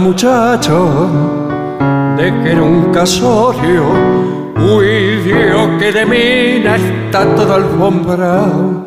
Muchacho, 0.05 1.09
de 2.15 2.31
que 2.43 2.51
era 2.51 2.61
un 2.61 2.91
casorio, 2.91 3.83
uy 4.55 5.15
Dios 5.25 5.67
que 5.79 5.91
de 5.91 6.05
mina 6.05 6.75
está 6.75 7.25
todo 7.35 7.55
alfombrado, 7.55 8.85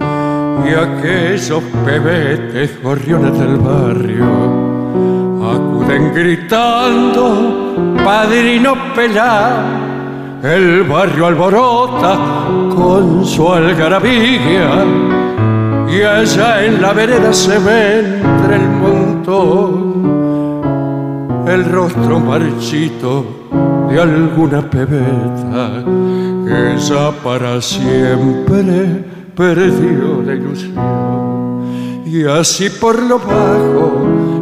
y 0.65 0.69
aquellos 0.87 1.63
pebetes 1.85 2.81
gorriones 2.81 3.37
del 3.37 3.57
barrio 3.57 4.27
acuden 5.55 6.15
gritando, 6.15 7.97
padrino 8.05 8.77
pelado, 8.95 9.65
el 10.45 10.85
barrio 10.85 11.27
alborota 11.27 12.17
con 12.77 13.27
su 13.27 13.53
algarabía, 13.53 14.85
y 15.91 16.01
allá 16.01 16.65
en 16.65 16.81
la 16.81 16.93
vereda 16.93 17.33
se 17.33 17.59
ve 17.59 18.21
entre 18.23 18.55
el 18.55 18.69
montón 18.69 19.88
el 21.49 21.65
rostro 21.65 22.21
marchito 22.21 23.25
de 23.89 24.01
alguna 24.01 24.61
pebeta 24.69 25.83
que 26.45 26.79
ya 26.79 27.11
para 27.23 27.61
siempre 27.61 29.05
perdió 29.35 30.23
la 30.25 30.35
ilusión. 30.35 30.75
Y 32.05 32.25
así 32.25 32.69
por 32.69 33.03
lo 33.03 33.19
bajo, 33.19 33.93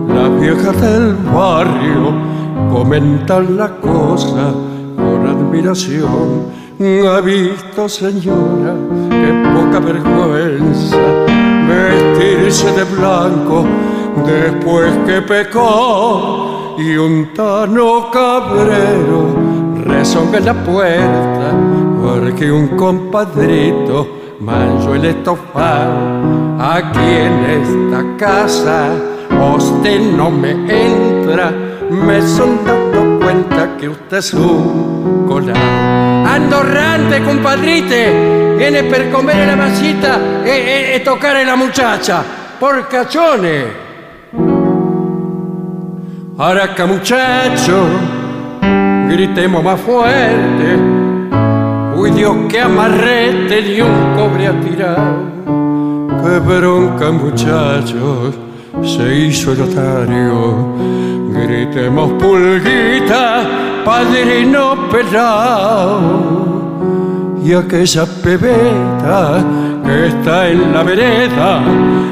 las 0.08 0.40
viejas 0.40 0.80
del 0.80 1.14
barrio 1.32 2.12
comentan 2.72 3.56
la 3.56 3.68
cosa 3.76 4.52
con 4.96 5.26
admiración. 5.26 6.56
Ha 6.80 7.20
visto, 7.20 7.88
señora, 7.88 8.74
qué 9.10 9.50
poca 9.54 9.80
vergüenza 9.80 10.96
vestirse 11.68 12.70
de 12.72 12.84
blanco 12.84 13.64
después 14.24 14.92
que 15.06 15.22
pecó 15.22 16.45
y 16.78 16.96
un 16.96 17.32
tano 17.32 18.10
cabrero 18.10 19.34
rezonga 19.84 20.38
en 20.38 20.44
la 20.44 20.54
puerta 20.54 21.52
porque 22.02 22.50
un 22.52 22.68
compadrito 22.76 24.36
manchó 24.40 24.94
el 24.94 25.06
estofado 25.06 26.56
aquí 26.58 26.98
en 26.98 27.44
esta 27.62 28.16
casa. 28.16 28.90
Usted 29.56 30.00
no 30.00 30.30
me 30.30 30.50
entra 30.50 31.52
me 31.90 32.20
son 32.20 32.64
dando 32.64 33.24
cuenta 33.24 33.76
que 33.78 33.88
usted 33.88 34.18
es 34.18 34.34
un 34.34 35.24
colado. 35.26 35.58
Andorrante 36.26 37.22
compadrite 37.22 38.56
viene 38.56 38.82
per 38.84 39.10
comer 39.10 39.46
la 39.46 39.56
masita 39.56 40.42
e, 40.44 40.50
e, 40.50 40.94
e 40.96 41.00
toccare 41.02 41.44
la 41.44 41.56
muchacha 41.56 42.22
por 42.58 42.86
cachones 42.88 43.85
Araca 46.38 46.84
muchacho, 46.84 47.86
gritemos 49.08 49.64
más 49.64 49.80
fuerte. 49.80 50.76
Uy 51.96 52.10
Dios, 52.10 52.36
que 52.50 52.60
amarrete 52.60 53.62
de 53.62 53.82
un 53.82 54.14
cobre 54.14 54.46
a 54.46 54.60
tirar. 54.60 55.14
Qué 56.22 56.38
bronca 56.40 57.10
muchachos, 57.10 58.34
se 58.82 59.16
hizo 59.16 59.52
el 59.52 59.62
otario. 59.62 60.74
Gritemos 61.30 62.12
pulguita, 62.22 63.82
padrino 63.82 64.90
pelao. 64.90 66.36
Y 67.42 67.54
aquella 67.54 68.04
pebeta 68.22 69.42
que 69.86 70.06
está 70.08 70.48
en 70.48 70.72
la 70.72 70.82
vereda 70.82 71.62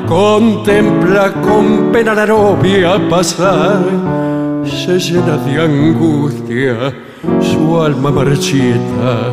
contempla 0.07 1.33
con 1.43 1.91
pena 1.93 2.15
la 2.15 2.27
novia 2.27 3.01
pasar. 3.09 3.83
Se 4.65 4.99
llena 4.99 5.37
de 5.39 5.61
angustia 5.61 6.95
su 7.41 7.81
alma 7.81 8.11
marchita, 8.11 9.33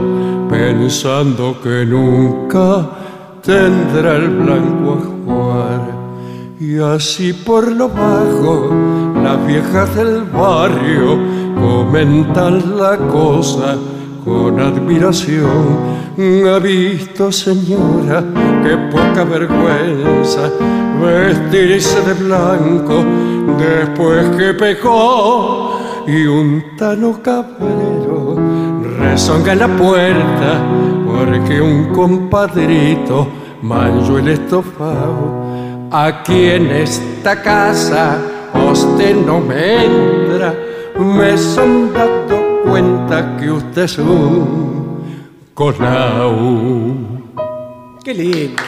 pensando 0.50 1.56
que 1.62 1.86
nunca 1.86 2.90
tendrá 3.44 4.16
el 4.16 4.30
blanco 4.30 4.98
ajuar. 5.02 5.82
Y 6.60 6.80
así 6.80 7.34
por 7.34 7.72
lo 7.72 7.90
bajo, 7.90 8.70
las 9.24 9.46
viejas 9.46 9.96
del 9.96 10.24
barrio 10.24 11.18
comentan 11.56 12.78
la 12.78 12.98
cosa 12.98 13.78
con 14.24 14.60
admiración. 14.60 16.02
Ha 16.48 16.60
visto, 16.60 17.32
señora, 17.32 18.24
qué 18.64 18.78
poca 18.92 19.24
vergüenza 19.24 20.50
vestirse 21.02 22.02
de 22.02 22.14
blanco 22.14 23.04
después 23.58 24.26
que 24.38 24.54
pecó 24.54 25.80
y 26.06 26.26
un 26.26 26.64
tano 26.78 27.20
cabrero 27.24 28.36
rezonga 29.00 29.54
en 29.54 29.60
la 29.60 29.68
puerta 29.68 30.62
porque 31.06 31.62
un 31.62 31.86
compadrito 31.94 33.28
manchó 33.64 34.20
el 34.20 34.30
estofado. 34.30 35.88
Aquí 35.92 36.46
en 36.46 36.68
esta 36.68 37.42
casa 37.42 38.18
usted 38.72 39.16
no 39.16 39.40
me 39.40 39.86
entra, 39.86 40.54
me 40.98 41.38
son 41.38 41.92
dando 41.94 42.51
cuenta 42.66 43.38
que 43.38 43.52
usted 43.52 43.84
es 43.84 43.98
un 43.98 45.28
colao. 45.54 46.36
Qué 48.04 48.14
lindo. 48.14 48.62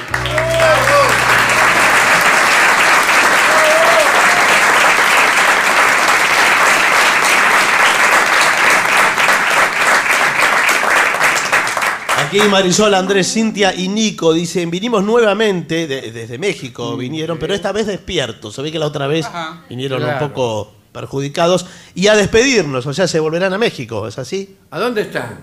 Aquí 12.28 12.40
Marisol, 12.50 12.94
Andrés, 12.96 13.32
Cintia 13.32 13.76
y 13.76 13.88
Nico 13.90 14.34
dicen, 14.34 14.72
vinimos 14.72 15.04
nuevamente, 15.04 15.88
de- 15.88 16.12
desde 16.12 16.38
México 16.38 16.96
vinieron, 16.98 17.38
pero 17.38 17.54
esta 17.54 17.72
vez 17.72 17.86
despiertos. 17.86 18.56
Se 18.56 18.62
ve 18.62 18.72
que 18.72 18.80
la 18.80 18.88
otra 18.88 19.08
vez 19.08 19.26
Ajá, 19.26 19.64
vinieron 19.70 20.00
claro. 20.02 20.26
un 20.26 20.32
poco 20.32 20.72
perjudicados. 20.94 21.66
Y 21.96 22.08
a 22.08 22.16
despedirnos, 22.16 22.86
o 22.86 22.94
sea, 22.94 23.08
se 23.08 23.20
volverán 23.20 23.52
a 23.54 23.58
México, 23.58 24.08
¿es 24.08 24.18
así? 24.18 24.56
¿A 24.72 24.80
dónde 24.80 25.02
están? 25.02 25.40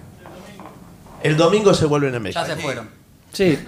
El 1.23 1.37
domingo 1.37 1.75
se 1.75 1.85
vuelven 1.85 2.15
a 2.15 2.19
México. 2.21 2.41
Ya 2.47 2.55
se 2.55 2.61
fueron. 2.63 2.89
Sí. 3.33 3.59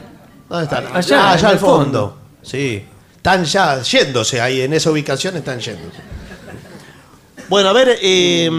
¿Dónde 0.48 0.64
están? 0.64 0.86
Allá, 0.96 1.20
Ah, 1.28 1.32
allá 1.32 1.48
al 1.50 1.58
fondo. 1.58 1.82
fondo. 2.10 2.18
Sí. 2.42 2.84
Están 3.16 3.44
ya 3.44 3.82
yéndose 3.82 4.40
ahí, 4.40 4.62
en 4.62 4.72
esa 4.72 4.90
ubicación 4.90 5.36
están 5.36 5.60
yéndose. 5.60 5.98
Bueno, 7.48 7.68
a 7.68 7.72
ver. 7.74 7.98
eh, 8.00 8.50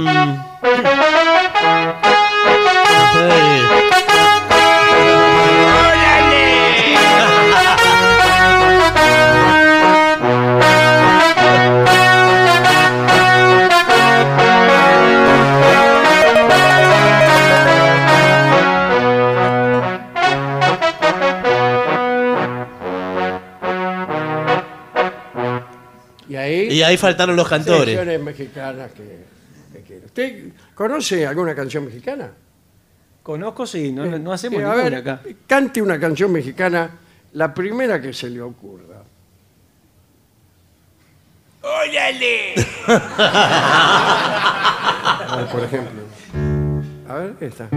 ahí, 26.83 26.97
faltaron 26.97 27.35
los 27.35 27.47
cantores. 27.47 27.95
secciones 27.95 28.21
mexicanas 28.21 28.91
que, 28.91 29.23
que 29.73 29.81
quiero. 29.85 30.05
¿Usted 30.05 30.49
conoce 30.75 31.25
alguna 31.27 31.53
canción 31.55 31.85
mexicana? 31.85 32.31
Conozco, 33.23 33.65
sí, 33.65 33.91
no, 33.91 34.05
no 34.19 34.33
hacemos 34.33 34.59
Eh, 34.59 34.63
a 34.65 34.67
ninguna 34.69 34.83
ver, 34.83 34.95
acá. 34.95 35.21
cante 35.47 35.81
una 35.81 35.99
canción 35.99 36.31
mexicana, 36.31 36.89
la 37.33 37.53
primera 37.53 38.01
que 38.01 38.11
se 38.13 38.29
le 38.29 38.41
ocurra. 38.41 39.01
¡Órale! 41.61 42.55
A 45.25 45.35
ver, 45.37 45.45
por 45.47 45.63
ejemplo. 45.63 46.01
A 47.07 47.13
ver, 47.15 47.35
esta. 47.39 47.69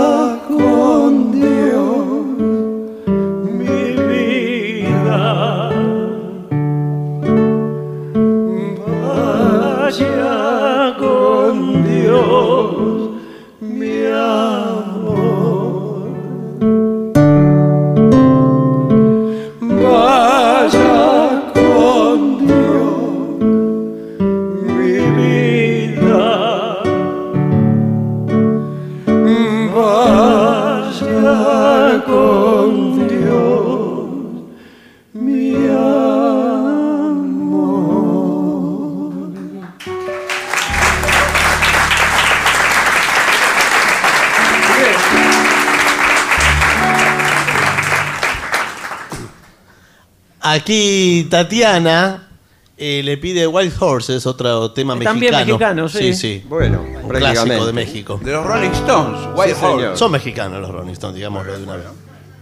Aquí 50.69 51.27
Tatiana 51.31 52.28
eh, 52.77 53.01
le 53.03 53.16
pide 53.16 53.47
Wild 53.47 53.73
Horses, 53.81 54.27
otro 54.27 54.70
tema 54.73 54.93
También 54.99 55.32
mexicano. 55.32 55.47
mexicano, 55.47 55.89
sí. 55.89 56.12
Sí, 56.12 56.15
sí. 56.15 56.45
Bueno, 56.47 56.85
Un 57.05 57.09
clásico 57.09 57.65
de 57.65 57.73
México. 57.73 58.20
De 58.23 58.32
los 58.32 58.45
Rolling 58.45 58.73
Stones, 58.73 59.19
White 59.35 59.55
Sí, 59.55 59.61
señor. 59.61 59.97
Son 59.97 60.12
mexicanos 60.12 60.61
los 60.61 60.70
Rolling 60.70 60.93
Stones, 60.93 61.16
digámoslo 61.16 61.57
de 61.57 61.62
una 61.62 61.77
vez. 61.77 61.86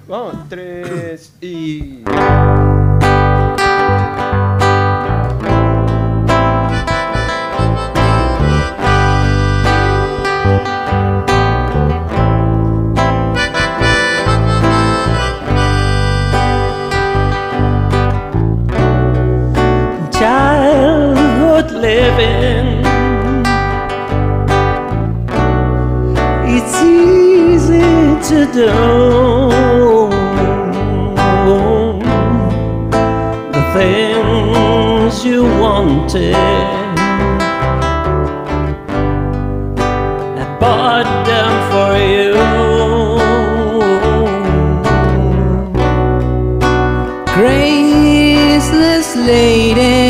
Vamos, 0.09 0.35
tres 0.49 1.35
y... 1.41 2.03
to 28.47 28.53
do 28.53 28.67
the 33.53 33.63
things 33.75 35.25
you 35.25 35.41
wanted. 35.61 36.35
I 40.39 40.45
bought 40.61 41.11
them 41.27 41.53
for 41.71 41.93
you. 42.15 42.35
Graceless 47.35 49.09
lady, 49.17 50.06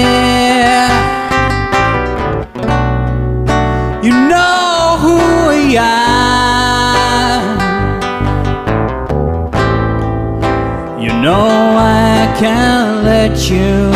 you 13.37 13.96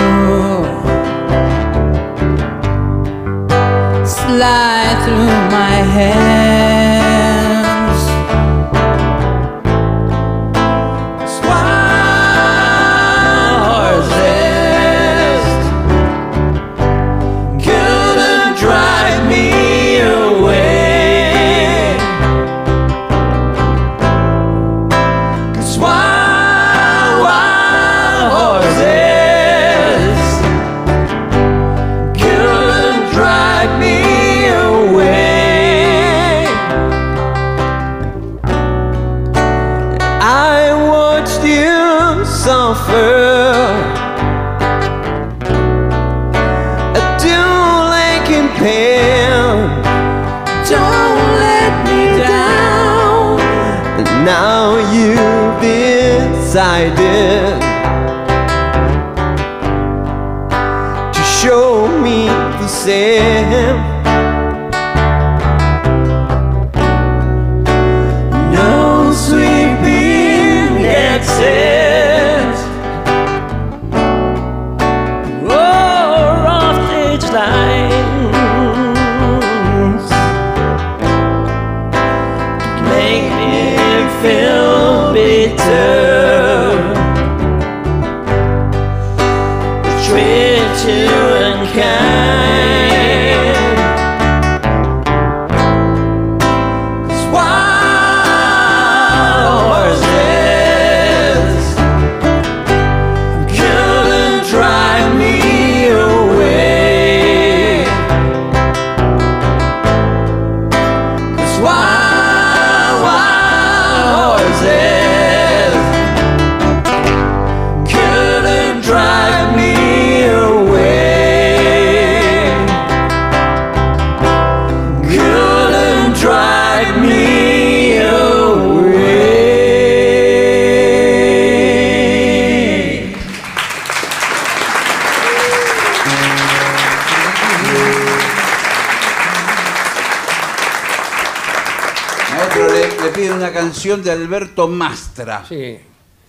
Alberto 144.41 144.69
Mastra. 144.69 145.45
Sí, 145.47 145.77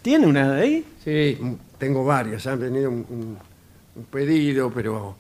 ¿Tiene 0.02 0.28
una 0.28 0.52
de 0.56 0.62
ahí? 0.62 0.86
sí, 1.02 1.38
tengo 1.78 2.04
varias. 2.04 2.46
Han 2.48 2.60
venido 2.60 2.90
un, 2.90 3.06
un- 3.10 3.38
un 3.96 4.04
pedido, 4.06 4.70
pero 4.74 5.16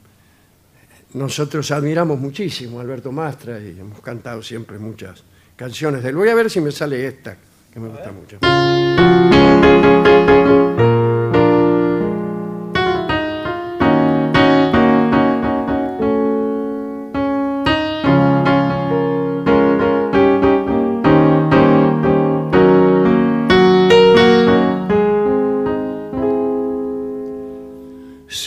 nosotros 1.13 1.71
admiramos 1.71 2.19
muchísimo 2.19 2.79
a 2.79 2.81
Alberto 2.81 3.11
Mastra 3.13 3.59
y 3.61 3.79
hemos 3.79 4.01
cantado 4.01 4.43
siempre 4.43 4.77
muchas 4.77 5.23
canciones 5.55 6.03
de 6.03 6.09
él. 6.09 6.15
Voy 6.15 6.27
a 6.29 6.35
ver 6.35 6.49
si 6.49 6.59
me 6.59 6.71
sale 6.71 7.07
esta, 7.07 7.37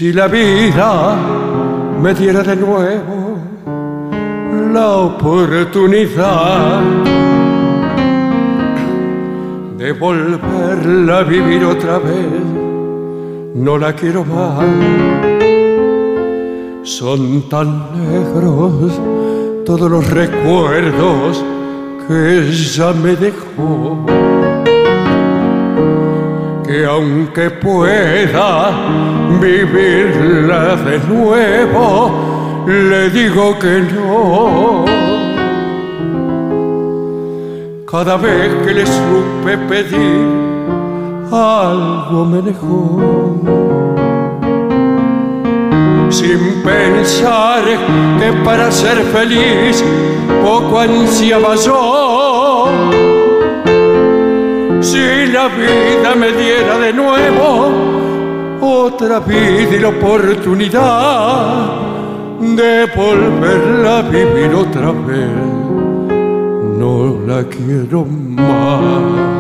Si 0.05 0.13
la 0.13 0.29
vida 0.29 1.17
me 2.03 2.13
diera 2.13 2.43
de 2.43 2.57
nuevo 2.57 3.39
la 4.71 4.89
oportunidad 4.99 6.83
de 9.79 9.93
volverla 9.93 11.21
a 11.21 11.23
vivir 11.23 11.65
otra 11.65 11.99
vez, 12.01 12.45
no 13.55 13.79
la 13.79 13.95
quiero 13.95 14.27
más. 14.27 14.67
Son 16.83 17.49
tan 17.49 17.69
negros 17.97 19.01
todos 19.65 19.91
los 19.91 20.11
recuerdos 20.11 21.43
que 22.07 22.53
ya 22.53 22.93
me 22.93 23.17
dejó. 23.17 24.44
Que 26.75 26.85
aunque 26.87 27.51
pueda 27.51 28.73
vivirla 29.41 30.75
de 30.75 30.99
nuevo, 31.07 32.65
le 32.67 33.11
digo 33.11 33.57
que 33.61 33.81
no. 33.95 34.85
Cada 37.89 38.17
vez 38.17 38.53
que 38.67 38.75
le 38.75 38.85
supe 38.87 39.57
pedir, 39.69 40.27
algo 41.31 42.25
me 42.25 42.43
dejó 42.43 43.01
sin 46.11 46.61
pensar 46.65 47.63
que 48.19 48.33
para 48.45 48.73
ser 48.73 48.99
feliz 49.13 49.85
poco 50.43 50.81
ansiaba 50.81 51.55
yo. 51.55 53.14
La 55.35 55.49
vida 55.49 56.15
me 56.15 56.31
diera 56.31 56.79
de 56.79 56.93
nuevo 56.93 57.73
otra 58.61 59.19
vida 59.19 59.75
y 59.75 59.81
la 59.81 59.89
oportunidad 59.89 61.73
de 62.39 62.87
volverla 62.95 63.99
a 63.99 64.03
vivir 64.03 64.55
otra 64.55 64.93
vez, 64.93 65.29
no 66.79 67.19
la 67.27 67.43
quiero 67.49 68.05
más. 68.05 69.34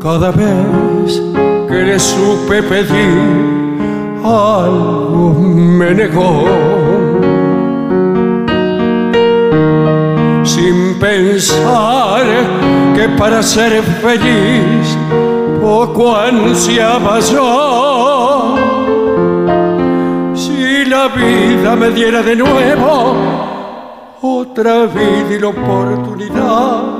Cada 0.00 0.30
vez 0.30 1.20
que 1.68 1.74
le 1.74 1.98
supe 1.98 2.62
pedir, 2.62 3.78
algo 4.22 5.34
me 5.40 5.92
negó. 5.92 6.44
Sin 10.44 10.98
pensar 11.00 12.24
que 12.94 13.08
para 13.18 13.42
ser 13.42 13.82
feliz 13.82 14.96
poco 15.60 16.14
ansiaba 16.16 17.18
yo. 17.18 18.54
Si 20.32 20.84
la 20.84 21.08
vida 21.08 21.74
me 21.74 21.90
diera 21.90 22.22
de 22.22 22.36
nuevo 22.36 23.16
otra 24.22 24.86
vida 24.86 25.34
y 25.34 25.38
la 25.40 25.48
oportunidad 25.48 26.97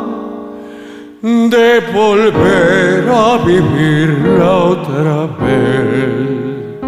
de 1.23 1.81
volver 1.93 3.09
a 3.09 3.39
vivirla 3.45 4.57
otra 4.57 5.27
vez. 5.41 6.79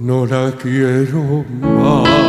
No 0.00 0.26
la 0.26 0.50
quiero 0.52 1.44
más. 1.60 2.27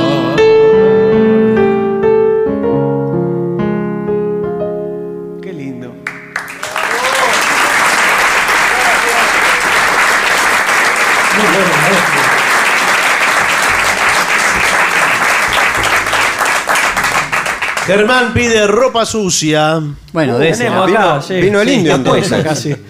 Germán 17.89 18.33
pide 18.35 18.67
ropa 18.67 19.03
sucia. 19.05 19.81
Bueno, 20.13 20.35
Uh, 20.35 20.39
de 20.39 20.49
ese. 20.49 20.63
tenemos 20.65 20.85
Vino, 20.85 20.99
acá, 20.99 21.21
sí. 21.23 21.41
vino 21.41 21.59
el 21.61 21.67
Sí, 21.67 21.73
indio 21.73 22.03
puesta 22.03 22.37
entonces. 22.37 22.77
casi. 22.77 22.85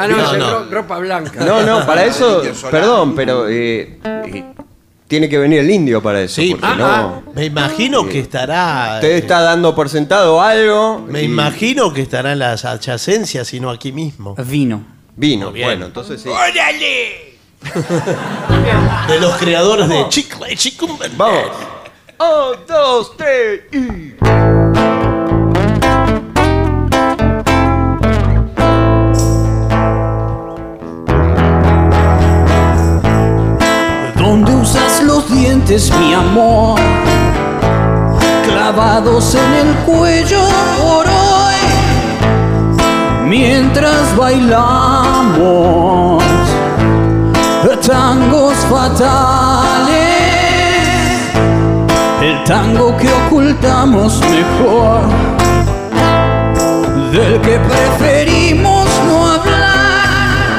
Ah, 0.00 0.06
no, 0.06 0.16
No, 0.16 0.32
es 0.32 0.38
no. 0.38 0.50
ro- 0.50 0.66
ropa 0.70 0.98
blanca. 0.98 1.44
No, 1.44 1.62
no, 1.62 1.84
para 1.86 2.04
eso, 2.04 2.42
perdón, 2.70 3.14
pero 3.16 3.48
eh, 3.48 3.98
eh, 4.04 4.44
tiene 5.08 5.28
que 5.28 5.38
venir 5.38 5.60
el 5.60 5.70
indio 5.70 6.00
para 6.02 6.20
eso. 6.20 6.40
Sí, 6.40 6.50
porque 6.52 6.66
ah, 6.66 6.74
no, 6.76 6.86
ah, 6.86 7.20
me 7.34 7.46
imagino 7.46 8.06
que 8.08 8.20
estará. 8.20 8.92
Usted 8.96 9.08
eh, 9.10 9.18
está 9.18 9.40
dando 9.40 9.74
por 9.74 9.88
sentado 9.88 10.40
algo. 10.40 11.04
Me 11.08 11.22
y 11.22 11.24
imagino 11.24 11.92
que 11.92 12.02
estará 12.02 12.32
en 12.32 12.38
las 12.40 12.64
adyacencias 12.64 13.52
y 13.54 13.60
no 13.60 13.70
aquí 13.70 13.90
mismo. 13.92 14.36
Vino. 14.46 14.84
Vino, 15.16 15.50
bueno, 15.50 15.86
entonces 15.86 16.20
sí. 16.22 16.28
¡Órale! 16.28 17.27
De 17.60 19.20
los 19.20 19.36
creadores 19.36 19.88
de 19.88 20.08
Chicle 20.08 20.56
Chicumben. 20.56 21.12
Vamos. 21.16 21.50
Un, 22.18 22.66
dos, 22.66 23.16
tres 23.16 23.62
y. 23.72 24.14
donde 34.16 34.54
usas 34.54 35.02
los 35.04 35.30
dientes, 35.30 35.90
mi 35.98 36.12
amor, 36.12 36.78
clavados 38.44 39.34
en 39.34 39.54
el 39.54 39.74
cuello 39.86 40.42
por 40.78 41.06
hoy, 41.06 41.54
mientras 43.26 44.14
bailamos 44.16 45.08
tangos 47.88 48.54
fatales, 48.68 49.96
el 52.20 52.44
tango 52.44 52.94
que 52.98 53.10
ocultamos 53.10 54.20
mejor, 54.20 55.00
del 57.12 57.40
que 57.40 57.58
preferimos 57.58 58.86
no 59.06 59.32
hablar 59.32 60.58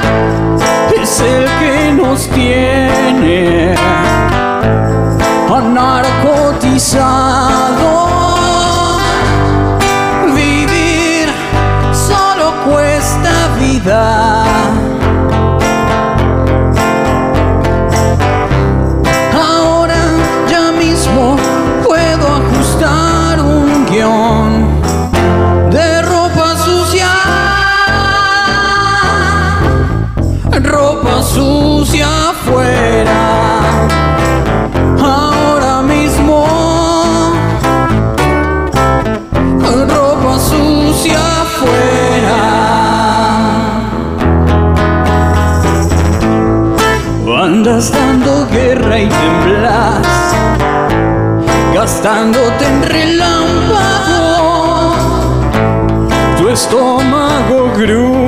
es 0.99 1.21
el 1.21 1.45
que 1.59 1.93
nos 2.01 2.27
tiene 2.29 3.75
narcotizado. 5.73 8.09
Vivir 10.33 11.29
solo 11.93 12.53
cuesta 12.65 13.31
vida. 13.59 14.18
Dando 47.87 48.45
guerra 48.47 48.99
y 48.99 49.07
temblas, 49.07 50.05
gastándote 51.73 52.65
en 52.65 52.83
relámpago. 52.83 54.35
Tu 56.37 56.49
estómago 56.49 57.71
gruñe 57.77 58.18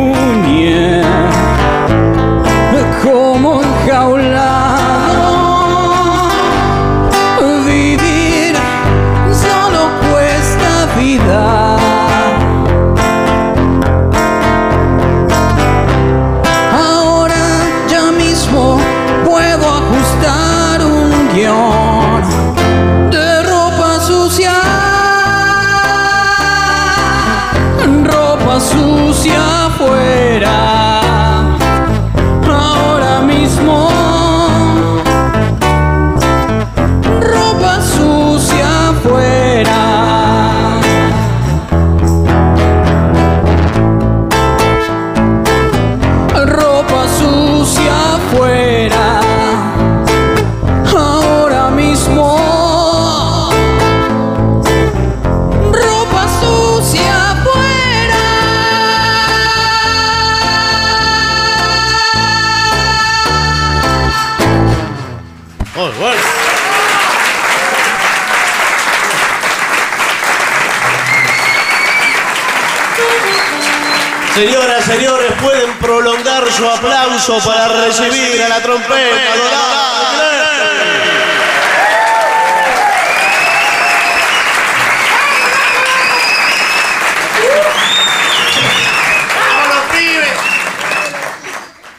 aplauso 77.22 77.48
para 77.48 77.85
recibir 77.85 78.41
a 78.41 78.49
la 78.49 78.61
trompeta 78.61 79.35
dorada. 79.38 79.91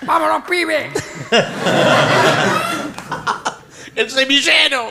¡Vámonos, 0.05 0.43
pibe! 0.49 0.91
¡El 3.95 4.11
semillero! 4.11 4.91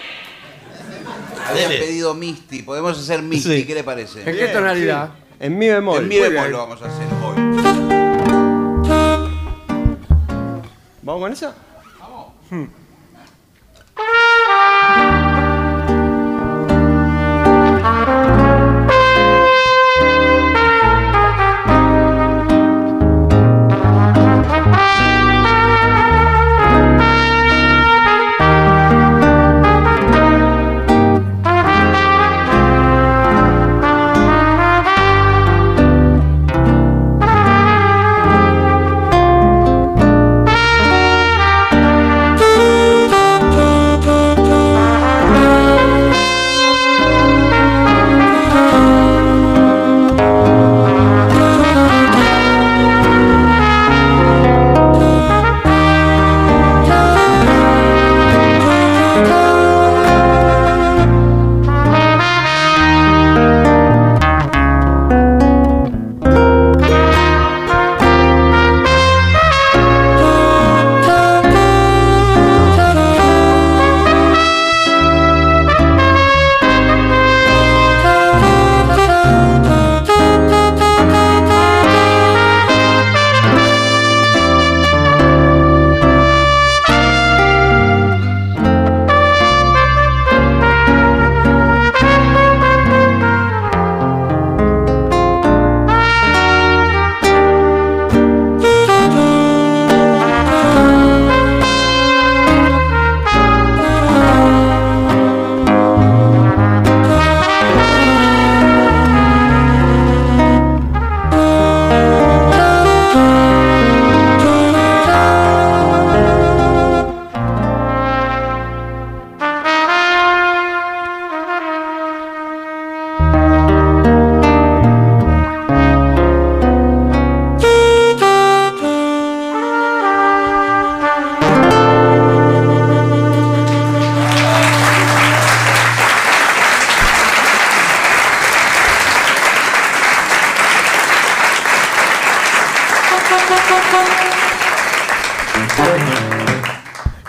Habían 1.48 1.70
pedido 1.70 2.14
Misty. 2.14 2.62
Podemos 2.62 2.98
hacer 2.98 3.22
Misty. 3.22 3.66
¿Qué 3.66 3.76
le 3.76 3.84
parece? 3.84 4.22
¿En 4.22 4.38
qué 4.38 4.48
tonalidad? 4.48 5.10
En 5.40 5.58
mi 5.58 5.68
bemol. 5.68 6.04
En 6.04 6.08
mi 6.08 6.16
Muy 6.20 6.30
bemol 6.30 6.42
bien. 6.44 6.52
lo 6.54 6.58
vamos 6.60 6.82
a 6.82 6.86
hacer 6.86 7.08
hoy. 7.22 7.91
¿Vamos 11.12 11.24
con 11.24 11.34
esa? 11.34 11.54
Hmm. 12.50 12.81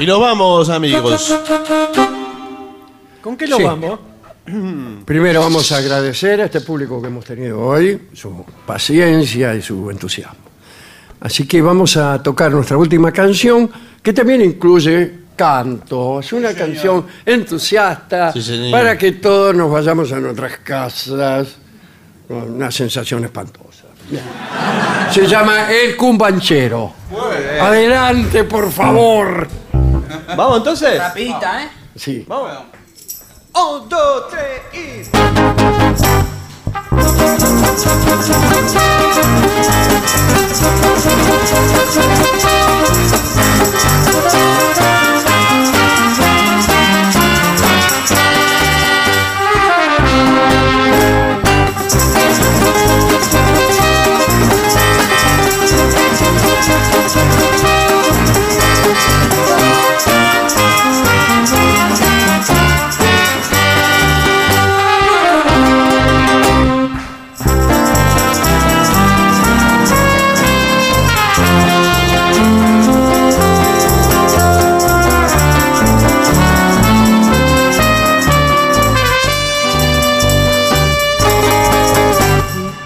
Y 0.03 0.07
nos 0.07 0.19
vamos, 0.19 0.69
amigos. 0.69 1.33
¿Con 3.21 3.37
qué 3.37 3.47
lo 3.47 3.57
Sí. 3.57 3.63
vamos? 3.63 4.01
Primero 5.05 5.41
vamos 5.41 5.71
a 5.71 5.77
agradecer 5.77 6.41
a 6.41 6.47
este 6.47 6.61
público 6.61 7.01
que 7.01 7.07
hemos 7.07 7.25
tenido 7.25 7.61
hoy, 7.61 8.09
su 8.13 8.45
paciencia 8.67 9.55
y 9.55 9.63
su 9.63 9.89
entusiasmo. 9.93 10.41
Así 11.21 11.47
que 11.47 11.63
vamos 11.63 11.97
a 11.97 12.21
tocar 12.21 12.51
nuestra 12.51 12.77
última 12.77 13.13
canción, 13.13 13.71
que 14.03 14.13
también 14.13 14.41
incluye 14.41 15.19
canto. 15.37 16.19
Es 16.19 16.33
una 16.33 16.53
canción 16.53 17.07
entusiasta 17.25 18.33
Sí, 18.33 18.43
señor. 18.43 18.73
para 18.73 18.99
que 18.99 19.13
todos 19.13 19.55
nos 19.55 19.71
vayamos 19.71 20.11
a 20.11 20.19
nuestras 20.19 20.57
casas 20.59 21.47
con 22.27 22.55
una 22.55 22.73
sensación 22.73 23.23
espantosa. 23.25 23.85
Bien. 24.11 24.25
Se 25.13 25.29
llama 25.29 25.71
El 25.73 25.97
Cumbanchero. 25.97 26.93
Adelante, 27.61 28.43
por 28.43 28.69
favor. 28.73 29.47
¿Vamos 30.37 30.59
entonces? 30.59 30.99
Rapidita, 30.99 31.65
¿eh? 31.65 31.69
Sí. 31.97 32.25
Vamos. 32.29 32.53
Un, 33.55 33.89
dos, 33.89 34.29
tres 34.31 34.63
y. 34.73 35.03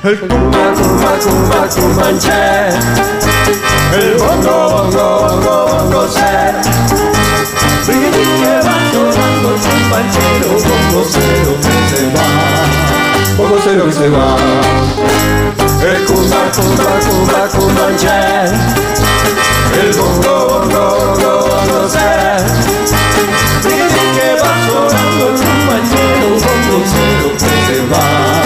El 0.06 0.20
cumba, 0.20 0.72
cumba, 0.72 1.18
cumba, 1.18 1.68
cumbanché. 1.68 2.68
El 3.92 4.14
bongo, 4.18 4.68
bongo, 4.70 5.06
bongo, 5.26 5.66
bongo 5.66 6.08
ser. 6.08 6.54
Briguitín 7.84 8.30
que 8.40 8.54
va 8.64 8.76
sonando 8.92 9.48
el 9.50 9.60
cumbanchero, 9.66 10.50
bongo 10.62 11.04
cero 11.10 11.52
que 11.60 11.74
se 11.90 12.02
va. 12.14 12.28
Bongo 13.36 13.58
cero 13.64 13.84
que 13.86 13.92
se 13.92 14.08
va. 14.08 14.36
El 15.82 16.04
cumba, 16.04 16.40
cumba, 16.54 16.92
cumba, 17.08 17.48
cumbanché. 17.48 18.20
El 19.74 19.92
bongo, 19.92 20.34
bongo, 20.46 20.82
bongo, 21.00 21.30
bongo 21.50 21.88
ser. 21.88 22.44
Briguitín 23.60 24.10
que 24.14 24.28
va 24.40 24.52
sonando 24.68 25.24
el 25.30 25.34
cumbanchero, 25.34 26.28
bongo 26.30 26.76
cero 26.94 27.28
que 27.40 27.74
se 27.74 27.80
va. 27.88 28.45